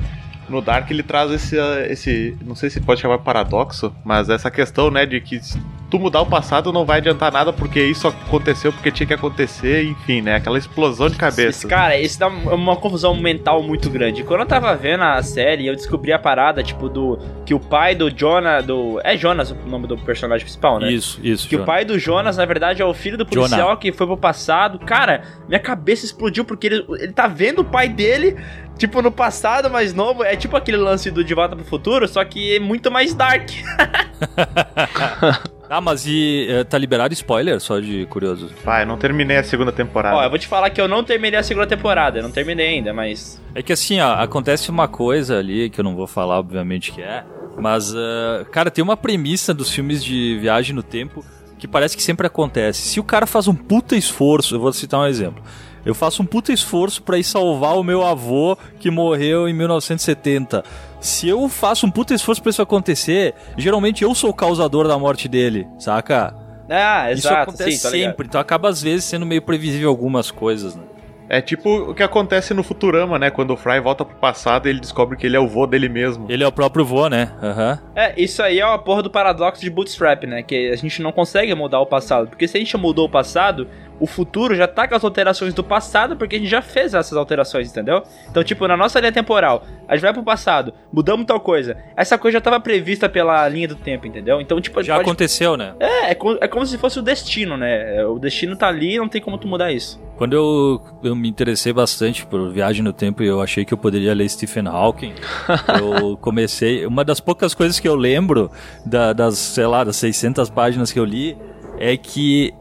No 0.47 0.61
Dark 0.61 0.91
ele 0.91 1.03
traz 1.03 1.31
esse, 1.31 1.57
esse, 1.89 2.37
não 2.45 2.55
sei 2.55 2.69
se 2.69 2.83
pode 2.83 3.01
chamar 3.01 3.21
paradoxo, 3.21 3.91
mas 4.05 4.29
essa 4.29 4.51
questão, 4.51 4.91
né, 4.91 5.07
de 5.07 5.23
que 5.23 5.41
tu 5.91 5.99
mudar 5.99 6.21
o 6.21 6.27
passado 6.27 6.73
não 6.73 6.85
vai 6.85 6.99
adiantar 6.99 7.33
nada 7.33 7.53
porque 7.53 7.83
isso 7.83 8.09
aconteceu 8.09 8.73
porque 8.73 8.91
tinha 8.91 9.07
que 9.07 9.15
acontecer, 9.15 9.85
enfim, 9.85 10.21
né? 10.21 10.37
Aquela 10.37 10.59
explosão 10.59 11.09
de 11.09 11.17
cabeça. 11.17 11.67
Cara, 11.67 11.99
isso 11.99 12.19
dá 12.19 12.29
uma 12.29 12.77
confusão 12.77 13.17
mental 13.17 13.63
muito 13.63 13.89
grande. 13.89 14.23
Quando 14.23 14.41
eu 14.41 14.47
tava 14.47 14.75
vendo 14.77 15.03
a 15.03 15.23
série, 15.23 15.67
eu 15.67 15.75
descobri 15.75 16.13
a 16.13 16.19
parada, 16.19 16.63
tipo, 16.63 16.89
do. 16.89 17.19
Que 17.45 17.55
o 17.55 17.61
pai 17.61 17.95
do 17.95 18.11
Jonas. 18.11 18.65
Do, 18.65 19.01
é 19.03 19.17
Jonas 19.17 19.51
o 19.51 19.69
nome 19.69 19.87
do 19.87 19.97
personagem 19.97 20.45
principal, 20.45 20.79
né? 20.79 20.93
Isso, 20.93 21.19
isso. 21.23 21.49
Que 21.49 21.57
o 21.57 21.59
Jonah. 21.59 21.67
pai 21.67 21.85
do 21.85 21.99
Jonas, 21.99 22.37
na 22.37 22.45
verdade, 22.45 22.83
é 22.83 22.85
o 22.85 22.95
filho 22.95 23.17
do 23.17 23.25
policial 23.25 23.69
Jonah. 23.69 23.77
que 23.77 23.93
foi 23.93 24.07
pro 24.07 24.17
passado. 24.17 24.79
Cara, 24.81 25.23
minha 25.49 25.61
cabeça 25.61 26.05
explodiu 26.05 26.45
porque 26.45 26.67
ele, 26.67 26.85
ele 26.99 27.13
tá 27.13 27.27
vendo 27.27 27.61
o 27.61 27.65
pai 27.65 27.89
dele, 27.89 28.37
tipo, 28.77 29.01
no 29.01 29.11
passado 29.11 29.71
mais 29.71 29.95
novo. 29.95 30.23
É 30.23 30.37
tipo 30.37 30.57
aquele 30.57 30.77
lance 30.77 31.11
do 31.11 31.25
De 31.25 31.35
Volta 31.35 31.57
pro 31.57 31.65
Futuro, 31.65 32.07
só 32.07 32.23
que 32.25 32.57
é 32.57 32.61
muito 32.61 32.91
mais 32.91 33.15
dark. 33.15 33.49
Ah, 35.71 35.81
mas 35.81 36.07
e 36.07 36.47
eh, 36.49 36.65
tá 36.65 36.79
liberado 36.79 37.13
spoiler, 37.13 37.61
só 37.61 37.79
de 37.79 38.07
curioso? 38.07 38.51
Pai, 38.65 38.83
eu 38.83 38.87
não 38.87 38.97
terminei 38.97 39.37
a 39.37 39.45
segunda 39.45 39.71
temporada. 39.71 40.17
Ó, 40.17 40.25
eu 40.25 40.31
vou 40.31 40.39
te 40.39 40.47
falar 40.47 40.71
que 40.71 40.81
eu 40.81 40.89
não 40.89 41.05
terminei 41.05 41.39
a 41.39 41.43
segunda 41.43 41.67
temporada. 41.67 42.19
Eu 42.19 42.23
não 42.23 42.31
terminei 42.31 42.69
ainda, 42.69 42.95
mas. 42.95 43.41
É 43.55 43.63
que 43.63 43.73
assim, 43.73 44.01
ó, 44.01 44.15
acontece 44.15 44.71
uma 44.71 44.89
coisa 44.89 45.39
ali 45.39 45.69
que 45.69 45.79
eu 45.79 45.85
não 45.85 45.95
vou 45.95 46.07
falar, 46.07 46.39
obviamente, 46.39 46.93
que 46.93 47.03
é. 47.03 47.23
Mas, 47.59 47.95
ah, 47.95 48.47
cara, 48.51 48.71
tem 48.71 48.83
uma 48.83 48.97
premissa 48.97 49.53
dos 49.53 49.71
filmes 49.71 50.03
de 50.03 50.39
viagem 50.41 50.75
no 50.75 50.83
tempo 50.83 51.25
que 51.59 51.69
parece 51.69 51.97
que 51.97 52.03
sempre 52.03 52.27
acontece. 52.27 52.83
Se 52.83 53.01
o 53.01 53.05
cara 53.05 53.27
faz 53.27 53.49
um 53.49 53.55
puta 53.55 53.97
esforço, 53.97 54.55
eu 54.55 54.61
vou 54.61 54.73
citar 54.73 55.01
um 55.01 55.07
exemplo. 55.07 55.43
Eu 55.85 55.95
faço 55.95 56.23
um 56.23 56.27
puta 56.27 56.53
esforço 56.53 57.03
pra 57.03 57.19
ir 57.19 57.25
salvar 57.25 57.77
o 57.77 57.83
meu 57.83 58.07
avô 58.07 58.57
que 58.79 58.91
morreu 58.91 59.49
em 59.49 59.53
1970. 59.53 60.65
Se 61.01 61.29
eu 61.29 61.49
faço 61.49 61.87
um 61.87 61.91
puta 61.91 62.15
esforço 62.15 62.43
pra 62.43 62.51
isso 62.51 62.63
acontecer, 62.63 63.35
geralmente 63.57 64.03
eu 64.03 64.15
sou 64.15 64.31
o 64.31 64.35
causador 64.35 64.89
da 64.89 64.99
morte 64.99 65.29
dele, 65.29 65.67
saca? 65.79 66.35
Ah, 66.69 67.11
isso 67.13 67.27
exato, 67.27 67.43
acontece 67.43 67.79
sim, 67.79 67.89
ligado. 67.89 68.11
sempre, 68.11 68.27
então 68.27 68.41
acaba 68.41 68.69
às 68.69 68.83
vezes 68.83 69.05
sendo 69.05 69.25
meio 69.25 69.41
previsível 69.41 69.89
algumas 69.89 70.31
coisas, 70.31 70.77
né? 70.77 70.83
É 71.31 71.43
tipo 71.43 71.91
o 71.91 71.95
que 71.95 72.03
acontece 72.03 72.55
no 72.55 72.63
Futurama, 72.63 73.19
né? 73.19 73.31
Quando 73.31 73.53
o 73.53 73.57
Fry 73.57 73.81
volta 73.81 74.03
pro 74.03 74.17
passado 74.17 74.67
ele 74.67 74.81
descobre 74.81 75.17
que 75.17 75.27
ele 75.27 75.37
é 75.37 75.41
o 75.41 75.47
vô 75.47 75.67
dele 75.67 75.89
mesmo. 75.89 76.27
Ele 76.31 76.43
é 76.43 76.47
o 76.47 76.53
próprio 76.53 76.85
vô, 76.87 77.07
né? 77.09 77.31
Aham. 77.43 77.79
É, 77.95 78.15
isso 78.17 78.43
aí 78.43 78.59
é 78.59 78.65
uma 78.65 78.79
porra 78.79 79.03
do 79.03 79.11
paradoxo 79.11 79.61
de 79.61 79.69
Bootstrap, 79.69 80.25
né? 80.25 80.43
Que 80.43 80.71
a 80.71 80.77
gente 80.77 81.03
não 81.03 81.13
consegue 81.13 81.55
mudar 81.55 81.81
o 81.81 81.87
passado. 81.87 82.29
Porque 82.29 82.49
se 82.49 82.57
a 82.57 82.61
gente 82.61 82.75
mudou 82.79 83.07
o 83.07 83.11
passado, 83.11 83.69
o 84.01 84.07
futuro 84.07 84.55
já 84.55 84.69
tá 84.69 84.87
com 84.87 84.95
as 84.95 85.03
alterações 85.05 85.53
do 85.55 85.65
passado, 85.65 86.17
porque 86.17 86.37
a 86.37 86.39
gente 86.39 86.49
já 86.51 86.63
fez 86.63 86.95
essas 86.95 87.17
alterações, 87.17 87.71
entendeu? 87.71 88.03
Então, 88.31 88.45
tipo, 88.45 88.67
na 88.69 88.77
nossa 88.77 89.01
linha 89.01 89.13
temporal, 89.13 89.65
a 89.89 89.95
gente 89.97 90.03
vai 90.03 90.13
pro 90.13 90.23
passado, 90.23 90.73
mudamos 90.93 91.27
tal 91.27 91.41
coisa. 91.41 91.77
Essa 91.97 92.17
coisa 92.17 92.37
já 92.39 92.41
tava 92.41 92.61
prevista 92.61 93.09
pela 93.09 93.49
linha 93.49 93.69
do 93.69 93.75
tempo, 93.75 94.07
entendeu? 94.07 94.41
Então, 94.41 94.61
tipo, 94.61 94.79
a 94.79 94.83
gente 94.83 94.89
Já 94.89 94.97
pode- 94.97 95.09
aconteceu, 95.09 95.57
né? 95.57 95.75
É, 95.81 96.13
é, 96.13 96.19
é 96.41 96.49
como 96.49 96.65
se 96.67 96.79
fosse 96.79 96.99
o 96.99 97.03
destino, 97.03 97.57
né? 97.57 97.97
É, 97.99 98.07
O 98.07 98.19
destino 98.19 98.57
tá 98.57 98.69
ali 98.69 98.95
e 98.95 98.99
não 98.99 99.09
tem 99.09 99.21
como 99.21 99.37
tu 99.39 99.49
mudar 99.49 99.73
isso. 99.73 100.01
Quando 100.17 100.35
eu, 100.35 100.83
eu 101.03 101.15
me 101.17 101.29
interessei 101.29 101.73
bastante 101.73 102.27
por 102.27 102.51
Viagem 102.51 102.83
no 102.83 102.93
Tempo 102.93 103.23
e 103.23 103.27
eu 103.27 103.41
achei 103.41 103.65
que 103.65 103.73
eu 103.73 103.79
poderia 103.79 104.15
ler 104.15 104.29
Stephen 104.29 104.67
Hawking, 104.67 105.15
eu 105.81 106.17
comecei. 106.19 106.85
Uma 106.87 107.05
das 107.05 107.21
poucas 107.21 107.55
coisas 107.55 107.79
que 107.79 107.89
eu 107.89 107.95
lembro 107.95 108.51
da- 108.85 109.13
das, 109.13 109.37
sei 109.39 109.67
lá, 109.67 109.85
das 109.85 109.97
600 109.97 110.51
páginas 110.51 110.93
que 110.93 110.99
eu 110.99 111.05
li 111.05 111.37
é 111.79 111.97
que 111.97 112.53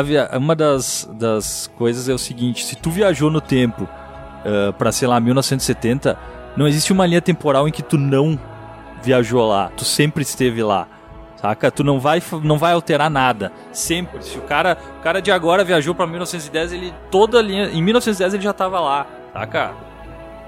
via- 0.00 0.30
uma 0.34 0.54
das, 0.56 1.06
das 1.12 1.70
coisas 1.76 2.08
é 2.08 2.14
o 2.14 2.18
seguinte: 2.18 2.64
se 2.64 2.76
tu 2.76 2.88
viajou 2.90 3.30
no 3.30 3.40
tempo 3.40 3.86
ah, 4.44 4.72
pra, 4.72 4.90
sei 4.92 5.06
lá, 5.08 5.18
1970, 5.20 6.16
não 6.56 6.66
existe 6.66 6.92
uma 6.92 7.04
linha 7.06 7.20
temporal 7.20 7.66
em 7.68 7.72
que 7.72 7.82
tu 7.82 7.98
não 7.98 8.38
viajou 9.02 9.46
lá, 9.48 9.70
tu 9.76 9.84
sempre 9.84 10.22
esteve 10.22 10.62
lá. 10.62 10.86
Saca? 11.36 11.72
Tu 11.72 11.82
não 11.82 11.98
vai, 11.98 12.22
não 12.44 12.56
vai 12.56 12.72
alterar 12.72 13.10
nada. 13.10 13.50
Sempre. 13.72 14.22
Se 14.22 14.38
o 14.38 14.42
cara, 14.42 14.78
o 15.00 15.02
cara 15.02 15.20
de 15.20 15.32
agora 15.32 15.64
viajou 15.64 15.92
pra 15.92 16.06
1910, 16.06 16.72
ele 16.72 16.94
toda 17.10 17.42
linha. 17.42 17.64
Em 17.64 17.82
1910 17.82 18.34
ele 18.34 18.42
já 18.44 18.52
tava 18.52 18.78
lá. 18.78 19.06
Saca? 19.32 19.72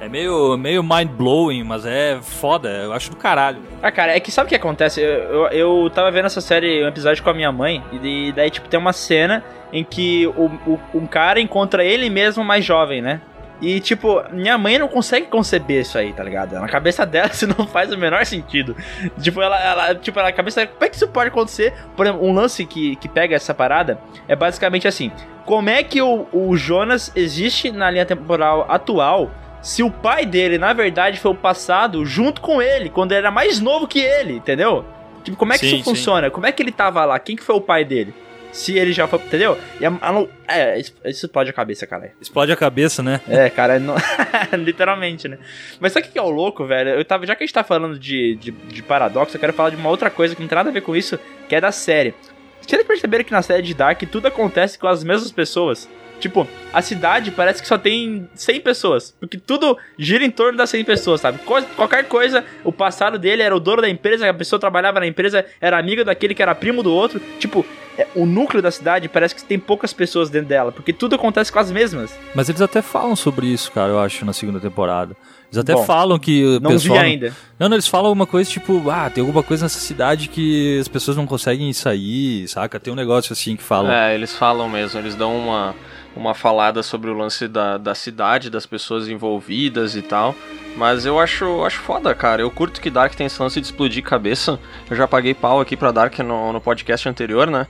É 0.00 0.08
meio, 0.08 0.56
meio 0.56 0.82
mind-blowing, 0.82 1.62
mas 1.62 1.86
é 1.86 2.18
foda, 2.20 2.68
eu 2.68 2.92
acho 2.92 3.10
do 3.10 3.16
caralho. 3.16 3.62
Ah, 3.82 3.90
cara, 3.90 4.14
é 4.14 4.20
que 4.20 4.30
sabe 4.30 4.46
o 4.46 4.48
que 4.48 4.54
acontece? 4.54 5.00
Eu, 5.00 5.08
eu, 5.08 5.48
eu 5.48 5.90
tava 5.90 6.10
vendo 6.10 6.26
essa 6.26 6.40
série, 6.40 6.84
um 6.84 6.88
episódio 6.88 7.22
com 7.22 7.30
a 7.30 7.34
minha 7.34 7.50
mãe, 7.52 7.82
e 7.92 8.32
daí, 8.32 8.50
tipo, 8.50 8.68
tem 8.68 8.78
uma 8.78 8.92
cena 8.92 9.42
em 9.72 9.82
que 9.82 10.26
o, 10.26 10.46
o, 10.66 10.80
um 10.94 11.06
cara 11.06 11.40
encontra 11.40 11.84
ele 11.84 12.10
mesmo 12.10 12.44
mais 12.44 12.64
jovem, 12.64 13.00
né? 13.00 13.20
E, 13.60 13.80
tipo, 13.80 14.22
minha 14.30 14.58
mãe 14.58 14.78
não 14.78 14.88
consegue 14.88 15.26
conceber 15.26 15.80
isso 15.80 15.96
aí, 15.96 16.12
tá 16.12 16.22
ligado? 16.22 16.52
Na 16.54 16.68
cabeça 16.68 17.04
dela 17.06 17.30
isso 17.32 17.46
não 17.46 17.66
faz 17.66 17.92
o 17.92 17.96
menor 17.96 18.26
sentido. 18.26 18.76
Tipo, 19.20 19.40
ela, 19.40 19.58
ela 19.62 19.94
tipo, 19.94 20.20
na 20.20 20.32
cabeça 20.32 20.60
dela, 20.60 20.72
como 20.72 20.84
é 20.84 20.88
que 20.88 20.96
isso 20.96 21.08
pode 21.08 21.28
acontecer? 21.28 21.72
Por 21.96 22.04
exemplo, 22.04 22.26
um 22.26 22.34
lance 22.34 22.66
que, 22.66 22.96
que 22.96 23.08
pega 23.08 23.34
essa 23.34 23.54
parada 23.54 23.98
é 24.28 24.34
basicamente 24.34 24.88
assim: 24.88 25.10
como 25.46 25.70
é 25.70 25.82
que 25.82 26.02
o, 26.02 26.26
o 26.32 26.56
Jonas 26.56 27.12
existe 27.14 27.70
na 27.70 27.90
linha 27.90 28.04
temporal 28.04 28.66
atual 28.68 29.30
se 29.64 29.82
o 29.82 29.90
pai 29.90 30.26
dele, 30.26 30.58
na 30.58 30.74
verdade, 30.74 31.18
foi 31.18 31.30
o 31.30 31.34
passado 31.34 32.04
junto 32.04 32.42
com 32.42 32.60
ele, 32.60 32.90
quando 32.90 33.12
ele 33.12 33.20
era 33.20 33.30
mais 33.30 33.60
novo 33.60 33.88
que 33.88 33.98
ele, 33.98 34.34
entendeu? 34.34 34.84
Tipo, 35.24 35.38
como 35.38 35.54
é 35.54 35.58
que 35.58 35.66
sim, 35.66 35.76
isso 35.76 35.84
funciona? 35.84 36.26
Sim. 36.26 36.34
Como 36.34 36.46
é 36.46 36.52
que 36.52 36.62
ele 36.62 36.70
tava 36.70 37.02
lá? 37.06 37.18
Quem 37.18 37.34
que 37.34 37.42
foi 37.42 37.56
o 37.56 37.60
pai 37.62 37.82
dele? 37.82 38.12
Se 38.52 38.76
ele 38.76 38.92
já 38.92 39.08
foi, 39.08 39.18
entendeu? 39.18 39.58
E 39.80 39.86
a, 39.86 39.88
a, 39.88 40.26
é, 40.46 40.78
isso 40.78 40.92
explode 41.02 41.48
a 41.48 41.52
cabeça, 41.52 41.86
cara. 41.86 42.12
Explode 42.20 42.52
a 42.52 42.56
cabeça, 42.56 43.02
né? 43.02 43.22
É, 43.26 43.48
cara, 43.48 43.78
não, 43.80 43.96
literalmente, 44.52 45.26
né? 45.28 45.38
Mas 45.80 45.92
sabe 45.92 46.08
o 46.08 46.10
que 46.10 46.18
é 46.18 46.22
o 46.22 46.28
louco, 46.28 46.66
velho? 46.66 46.90
Eu 46.90 47.04
tava, 47.04 47.26
já 47.26 47.34
que 47.34 47.42
a 47.42 47.46
gente 47.46 47.54
tá 47.54 47.64
falando 47.64 47.98
de, 47.98 48.36
de, 48.36 48.50
de 48.50 48.82
paradoxo, 48.82 49.34
eu 49.34 49.40
quero 49.40 49.54
falar 49.54 49.70
de 49.70 49.76
uma 49.76 49.88
outra 49.88 50.10
coisa 50.10 50.34
que 50.36 50.42
não 50.42 50.48
tem 50.48 50.56
nada 50.56 50.68
a 50.68 50.72
ver 50.72 50.82
com 50.82 50.94
isso, 50.94 51.18
que 51.48 51.56
é 51.56 51.60
da 51.60 51.72
série. 51.72 52.14
Vocês 52.60 52.86
perceberam 52.86 53.24
que 53.24 53.32
na 53.32 53.40
série 53.40 53.62
de 53.62 53.72
Dark 53.72 54.02
tudo 54.12 54.28
acontece 54.28 54.78
com 54.78 54.86
as 54.86 55.02
mesmas 55.02 55.32
pessoas? 55.32 55.88
Tipo, 56.20 56.46
a 56.72 56.80
cidade 56.80 57.30
parece 57.30 57.60
que 57.60 57.68
só 57.68 57.76
tem 57.76 58.28
100 58.34 58.60
pessoas. 58.60 59.14
Porque 59.18 59.38
tudo 59.38 59.76
gira 59.98 60.24
em 60.24 60.30
torno 60.30 60.56
das 60.56 60.70
100 60.70 60.84
pessoas, 60.84 61.20
sabe? 61.20 61.38
qualquer 61.76 62.06
coisa, 62.08 62.44
o 62.62 62.72
passado 62.72 63.18
dele 63.18 63.42
era 63.42 63.54
o 63.54 63.60
dono 63.60 63.82
da 63.82 63.88
empresa, 63.88 64.28
a 64.28 64.34
pessoa 64.34 64.58
trabalhava 64.58 65.00
na 65.00 65.06
empresa, 65.06 65.44
era 65.60 65.78
amiga 65.78 66.04
daquele 66.04 66.34
que 66.34 66.42
era 66.42 66.54
primo 66.54 66.82
do 66.82 66.92
outro. 66.92 67.20
Tipo, 67.38 67.64
é, 67.96 68.06
o 68.14 68.26
núcleo 68.26 68.62
da 68.62 68.70
cidade 68.70 69.08
parece 69.08 69.34
que 69.34 69.44
tem 69.44 69.58
poucas 69.58 69.92
pessoas 69.92 70.30
dentro 70.30 70.48
dela, 70.48 70.72
porque 70.72 70.92
tudo 70.92 71.14
acontece 71.14 71.52
com 71.52 71.58
as 71.58 71.70
mesmas. 71.70 72.18
Mas 72.34 72.48
eles 72.48 72.60
até 72.60 72.82
falam 72.82 73.14
sobre 73.14 73.46
isso, 73.46 73.70
cara, 73.70 73.90
eu 73.90 74.00
acho, 74.00 74.24
na 74.24 74.32
segunda 74.32 74.60
temporada. 74.60 75.16
Eles 75.54 75.58
até 75.58 75.74
Bom, 75.74 75.84
falam 75.84 76.18
que. 76.18 76.58
Não 76.60 76.72
pessoal... 76.72 76.98
vi 76.98 77.04
ainda. 77.04 77.32
Não, 77.58 77.68
não, 77.68 77.76
eles 77.76 77.86
falam 77.86 78.06
alguma 78.08 78.26
coisa 78.26 78.50
tipo, 78.50 78.90
ah, 78.90 79.08
tem 79.08 79.22
alguma 79.22 79.42
coisa 79.42 79.64
nessa 79.64 79.78
cidade 79.78 80.28
que 80.28 80.78
as 80.80 80.88
pessoas 80.88 81.16
não 81.16 81.26
conseguem 81.26 81.72
sair, 81.72 82.48
saca? 82.48 82.80
Tem 82.80 82.92
um 82.92 82.96
negócio 82.96 83.32
assim 83.32 83.56
que 83.56 83.62
falam. 83.62 83.92
É, 83.92 84.14
eles 84.14 84.34
falam 84.34 84.68
mesmo, 84.68 84.98
eles 84.98 85.14
dão 85.14 85.36
uma 85.36 85.74
uma 86.16 86.34
falada 86.34 86.82
sobre 86.82 87.10
o 87.10 87.14
lance 87.16 87.48
da, 87.48 87.76
da 87.76 87.94
cidade, 87.94 88.48
das 88.48 88.66
pessoas 88.66 89.08
envolvidas 89.08 89.96
e 89.96 90.02
tal. 90.02 90.34
Mas 90.76 91.04
eu 91.06 91.18
acho, 91.18 91.64
acho 91.64 91.80
foda, 91.80 92.14
cara. 92.14 92.42
Eu 92.42 92.50
curto 92.50 92.80
que 92.80 92.90
Dark 92.90 93.14
tem 93.14 93.26
esse 93.26 93.40
lance 93.40 93.60
de 93.60 93.66
explodir 93.66 94.02
cabeça. 94.02 94.58
Eu 94.90 94.96
já 94.96 95.06
paguei 95.06 95.34
pau 95.34 95.60
aqui 95.60 95.76
pra 95.76 95.92
Dark 95.92 96.18
no, 96.20 96.52
no 96.52 96.60
podcast 96.60 97.08
anterior, 97.08 97.48
né? 97.48 97.66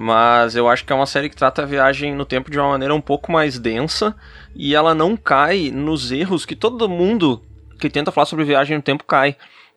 Mas 0.00 0.54
eu 0.54 0.68
acho 0.68 0.84
que 0.84 0.92
é 0.92 0.94
uma 0.94 1.06
série 1.06 1.28
que 1.28 1.34
trata 1.34 1.62
a 1.62 1.66
viagem 1.66 2.14
no 2.14 2.24
tempo 2.24 2.52
de 2.52 2.56
uma 2.56 2.68
maneira 2.68 2.94
um 2.94 3.00
pouco 3.00 3.32
mais 3.32 3.58
densa 3.58 4.14
e 4.54 4.72
ela 4.72 4.94
não 4.94 5.16
cai 5.16 5.72
nos 5.74 6.12
erros 6.12 6.46
que 6.46 6.54
todo 6.54 6.88
mundo 6.88 7.42
que 7.80 7.90
tenta 7.90 8.12
falar 8.12 8.26
sobre 8.26 8.44
viagem 8.44 8.76
no 8.76 8.82
tempo 8.82 9.02
cai. 9.02 9.34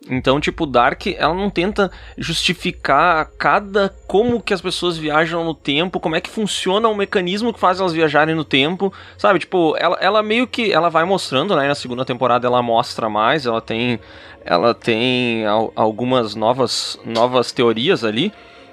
Então, 0.07 0.39
tipo, 0.39 0.67
Dark, 0.67 1.07
ela 1.07 1.33
não 1.33 1.49
tenta 1.49 1.89
justificar 2.19 3.31
cada 3.35 3.89
como 4.05 4.39
que 4.39 4.53
as 4.53 4.61
pessoas 4.61 4.95
viajam 4.95 5.43
no 5.43 5.55
tempo, 5.55 5.99
como 5.99 6.15
é 6.15 6.21
que 6.21 6.29
funciona 6.29 6.87
o 6.87 6.95
mecanismo 6.95 7.51
que 7.51 7.59
faz 7.59 7.79
elas 7.79 7.91
viajarem 7.91 8.35
no 8.35 8.45
tempo, 8.45 8.93
sabe? 9.17 9.39
Tipo, 9.39 9.75
ela, 9.79 9.97
ela 9.99 10.21
meio 10.21 10.45
que 10.45 10.71
ela 10.71 10.89
vai 10.89 11.03
mostrando, 11.03 11.55
né? 11.55 11.67
Na 11.67 11.73
segunda 11.73 12.05
temporada 12.05 12.45
ela 12.45 12.61
mostra 12.61 13.09
mais, 13.09 13.47
ela 13.47 13.59
tem 13.59 13.99
ela 14.45 14.75
tem 14.75 15.45
algumas 15.75 16.35
novas 16.35 16.99
novas 17.03 17.51
teorias 17.51 18.03
ali. 18.03 18.31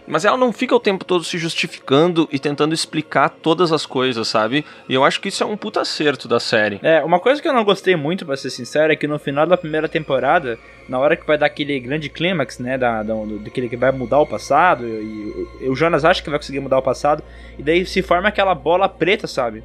Mas 0.09 0.25
ela 0.25 0.39
não 0.39 0.53
fica 0.53 0.75
o 0.75 0.81
tempo 0.81 1.05
todo 1.05 1.23
se 1.23 1.37
justificando 1.37 2.27
e 2.33 2.39
tentando 2.39 2.73
explicar 2.73 3.29
todas 3.29 3.71
as 3.73 3.85
coisas, 3.85 4.27
sabe? 4.27 4.65
E 4.89 4.95
eu 4.95 5.05
acho 5.05 5.21
que 5.21 5.29
isso 5.29 5.43
é 5.43 5.47
um 5.47 5.57
puta 5.57 5.83
acerto 5.83 6.27
da 6.27 6.41
série. 6.41 6.81
É, 6.83 7.05
uma 7.05 7.21
coisa 7.21 7.43
que 7.43 7.47
eu 7.47 7.53
não 7.53 7.63
gostei 7.63 7.95
muito, 7.95 8.25
pra 8.25 8.37
ser 8.37 8.49
sincero, 8.49 8.91
é 8.91 8.97
que 8.97 9.07
no 9.07 9.19
final 9.19 9.47
da 9.47 9.57
primeira 9.57 9.87
temporada, 9.87 10.59
na 10.89 10.99
hora 10.99 11.15
que 11.15 11.27
vai 11.27 11.37
dar 11.37 11.47
aquele 11.47 11.79
grande 11.79 12.09
clímax, 12.09 12.59
né, 12.59 12.79
da, 12.79 13.03
da, 13.03 13.15
daquele 13.45 13.69
que 13.69 13.77
vai 13.77 13.93
mudar 13.93 14.19
o 14.21 14.27
passado, 14.27 14.87
e, 14.87 15.47
e 15.61 15.69
o 15.69 15.77
Jonas 15.77 16.07
acha 16.07 16.23
que 16.23 16.31
vai 16.31 16.39
conseguir 16.39 16.61
mudar 16.61 16.79
o 16.79 16.83
passado, 16.83 17.23
e 17.59 17.63
daí 17.63 17.85
se 17.85 18.01
forma 18.01 18.29
aquela 18.29 18.55
bola 18.55 18.89
preta, 18.89 19.27
sabe? 19.27 19.63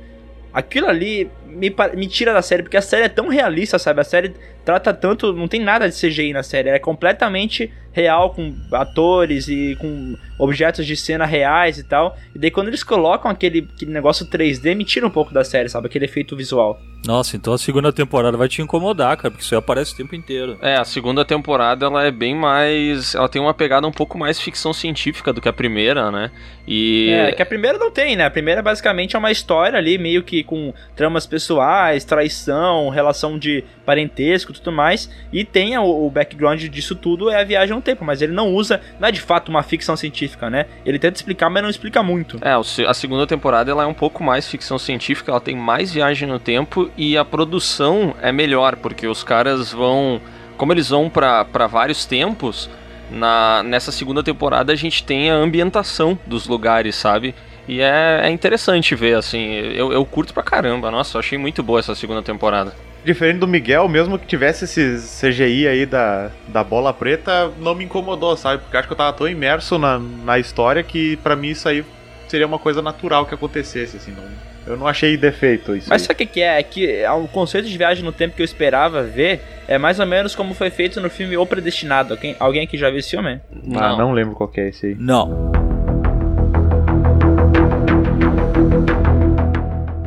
Aquilo 0.53 0.87
ali 0.87 1.31
me, 1.47 1.73
me 1.95 2.07
tira 2.07 2.33
da 2.33 2.41
série, 2.41 2.63
porque 2.63 2.77
a 2.77 2.81
série 2.81 3.05
é 3.05 3.09
tão 3.09 3.29
realista, 3.29 3.79
sabe? 3.79 4.01
A 4.01 4.03
série 4.03 4.35
trata 4.63 4.93
tanto. 4.93 5.33
Não 5.33 5.47
tem 5.47 5.59
nada 5.59 5.89
de 5.89 5.95
CGI 5.95 6.31
na 6.31 6.43
série, 6.43 6.69
é 6.69 6.77
completamente 6.77 7.73
real, 7.93 8.31
com 8.31 8.53
atores 8.71 9.47
e 9.47 9.77
com 9.79 10.17
objetos 10.37 10.85
de 10.85 10.97
cena 10.97 11.25
reais 11.25 11.77
e 11.77 11.83
tal. 11.83 12.17
E 12.35 12.39
daí 12.39 12.51
quando 12.51 12.67
eles 12.67 12.83
colocam 12.83 13.31
aquele, 13.31 13.69
aquele 13.75 13.91
negócio 13.91 14.25
3D, 14.25 14.75
me 14.75 14.83
tira 14.83 15.07
um 15.07 15.11
pouco 15.11 15.33
da 15.33 15.43
série, 15.43 15.69
sabe? 15.69 15.87
Aquele 15.87 16.05
efeito 16.05 16.35
visual. 16.35 16.81
Nossa, 17.05 17.35
então 17.35 17.53
a 17.53 17.57
segunda 17.57 17.91
temporada 17.91 18.37
vai 18.37 18.47
te 18.47 18.61
incomodar, 18.61 19.17
cara, 19.17 19.29
porque 19.29 19.43
isso 19.43 19.53
aí 19.53 19.59
aparece 19.59 19.93
o 19.93 19.97
tempo 19.97 20.15
inteiro. 20.15 20.57
É, 20.61 20.77
a 20.77 20.85
segunda 20.85 21.25
temporada 21.25 21.85
ela 21.85 22.05
é 22.05 22.11
bem 22.11 22.33
mais. 22.33 23.13
Ela 23.13 23.27
tem 23.27 23.41
uma 23.41 23.53
pegada 23.53 23.85
um 23.85 23.91
pouco 23.91 24.17
mais 24.17 24.39
ficção 24.39 24.71
científica 24.71 25.33
do 25.33 25.41
que 25.41 25.49
a 25.49 25.53
primeira, 25.53 26.09
né? 26.09 26.31
E. 26.65 27.09
É, 27.09 27.31
que 27.33 27.41
a 27.41 27.45
primeira 27.45 27.77
não 27.77 27.91
tem, 27.91 28.15
né? 28.15 28.25
A 28.25 28.31
primeira 28.31 28.61
basicamente 28.61 29.17
é 29.17 29.19
uma 29.19 29.31
história 29.31 29.77
ali, 29.77 29.97
meio 29.97 30.23
que 30.23 30.45
com 30.45 30.73
tramas 30.95 31.27
pessoais, 31.27 32.05
traição, 32.05 32.87
relação 32.87 33.37
de 33.37 33.65
parentesco 33.85 34.53
tudo 34.53 34.71
mais. 34.71 35.09
E 35.31 35.43
tem 35.43 35.77
o, 35.77 36.05
o 36.05 36.09
background 36.09 36.63
disso 36.63 36.95
tudo 36.95 37.29
é 37.29 37.41
a 37.41 37.43
viagem 37.43 37.75
no 37.75 37.81
tempo, 37.83 38.03
mas 38.03 38.21
ele 38.21 38.33
não 38.33 38.49
usa, 38.53 38.81
não 38.99 39.07
é 39.07 39.11
de 39.11 39.21
fato 39.21 39.49
uma 39.49 39.61
ficção 39.63 39.95
científica, 39.95 40.49
né? 40.49 40.65
Ele 40.85 40.97
tenta 40.97 41.17
explicar, 41.17 41.49
mas 41.49 41.61
não 41.61 41.69
explica 41.69 42.01
muito. 42.01 42.39
É, 42.41 42.53
a 42.53 42.93
segunda 42.93 43.27
temporada 43.27 43.69
ela 43.69 43.83
é 43.83 43.87
um 43.87 43.93
pouco 43.93 44.23
mais 44.23 44.47
ficção 44.47 44.77
científica, 44.77 45.31
ela 45.31 45.41
tem 45.41 45.55
mais 45.55 45.91
viagem 45.91 46.27
no 46.27 46.39
tempo 46.39 46.89
e 46.97 47.17
a 47.17 47.25
produção 47.25 48.15
é 48.21 48.31
melhor, 48.31 48.75
porque 48.75 49.07
os 49.07 49.23
caras 49.23 49.71
vão. 49.71 50.21
Como 50.57 50.71
eles 50.71 50.89
vão 50.89 51.09
para 51.09 51.67
vários 51.67 52.05
tempos, 52.05 52.69
na, 53.11 53.63
nessa 53.63 53.91
segunda 53.91 54.23
temporada 54.23 54.71
a 54.71 54.75
gente 54.75 55.03
tem 55.03 55.29
a 55.29 55.35
ambientação 55.35 56.17
dos 56.25 56.47
lugares, 56.47 56.95
sabe? 56.95 57.35
E 57.67 57.81
é, 57.81 58.21
é 58.23 58.29
interessante 58.29 58.95
ver, 58.95 59.15
assim. 59.15 59.53
Eu, 59.53 59.91
eu 59.91 60.05
curto 60.05 60.33
pra 60.33 60.43
caramba. 60.43 60.91
Nossa, 60.91 61.19
achei 61.19 61.37
muito 61.37 61.63
boa 61.63 61.79
essa 61.79 61.95
segunda 61.95 62.21
temporada. 62.21 62.73
Diferente 63.03 63.39
do 63.39 63.47
Miguel, 63.47 63.87
mesmo 63.89 64.17
que 64.17 64.25
tivesse 64.25 64.65
esse 64.65 64.97
CGI 65.19 65.67
aí 65.67 65.85
da, 65.85 66.31
da 66.47 66.63
bola 66.63 66.93
preta, 66.93 67.51
não 67.59 67.75
me 67.75 67.83
incomodou, 67.83 68.35
sabe? 68.37 68.61
Porque 68.61 68.77
acho 68.77 68.87
que 68.87 68.93
eu 68.93 68.97
tava 68.97 69.11
tão 69.13 69.27
imerso 69.27 69.77
na, 69.77 69.99
na 69.99 70.39
história 70.39 70.81
que 70.83 71.17
para 71.17 71.35
mim 71.35 71.49
isso 71.49 71.67
aí 71.67 71.83
seria 72.27 72.47
uma 72.47 72.59
coisa 72.59 72.81
natural 72.81 73.25
que 73.25 73.33
acontecesse, 73.33 73.97
assim. 73.97 74.11
Não, 74.11 74.23
eu 74.65 74.77
não 74.77 74.87
achei 74.87 75.17
defeito 75.17 75.75
isso. 75.75 75.89
Mas 75.89 76.01
aí. 76.01 76.07
sabe 76.07 76.23
o 76.23 76.27
que, 76.27 76.41
é? 76.41 76.59
É 76.59 76.63
que 76.63 76.89
é 76.89 77.11
o 77.11 77.27
conceito 77.27 77.67
de 77.67 77.77
viagem 77.77 78.03
no 78.03 78.11
tempo 78.11 78.35
que 78.35 78.41
eu 78.41 78.45
esperava 78.45 79.03
ver 79.03 79.41
é 79.67 79.77
mais 79.77 79.99
ou 79.99 80.05
menos 80.05 80.35
como 80.35 80.53
foi 80.53 80.69
feito 80.69 80.99
no 81.01 81.09
filme 81.09 81.37
O 81.37 81.45
Predestinado. 81.45 82.13
Alguém, 82.13 82.35
alguém 82.39 82.63
aqui 82.63 82.77
já 82.77 82.89
viu 82.89 82.99
esse 82.99 83.11
filme? 83.11 83.39
Não. 83.63 83.81
Ah, 83.81 83.97
não 83.97 84.11
lembro 84.13 84.35
qual 84.35 84.49
que 84.49 84.61
é 84.61 84.69
esse 84.69 84.87
aí. 84.87 84.95
Não. 84.97 85.51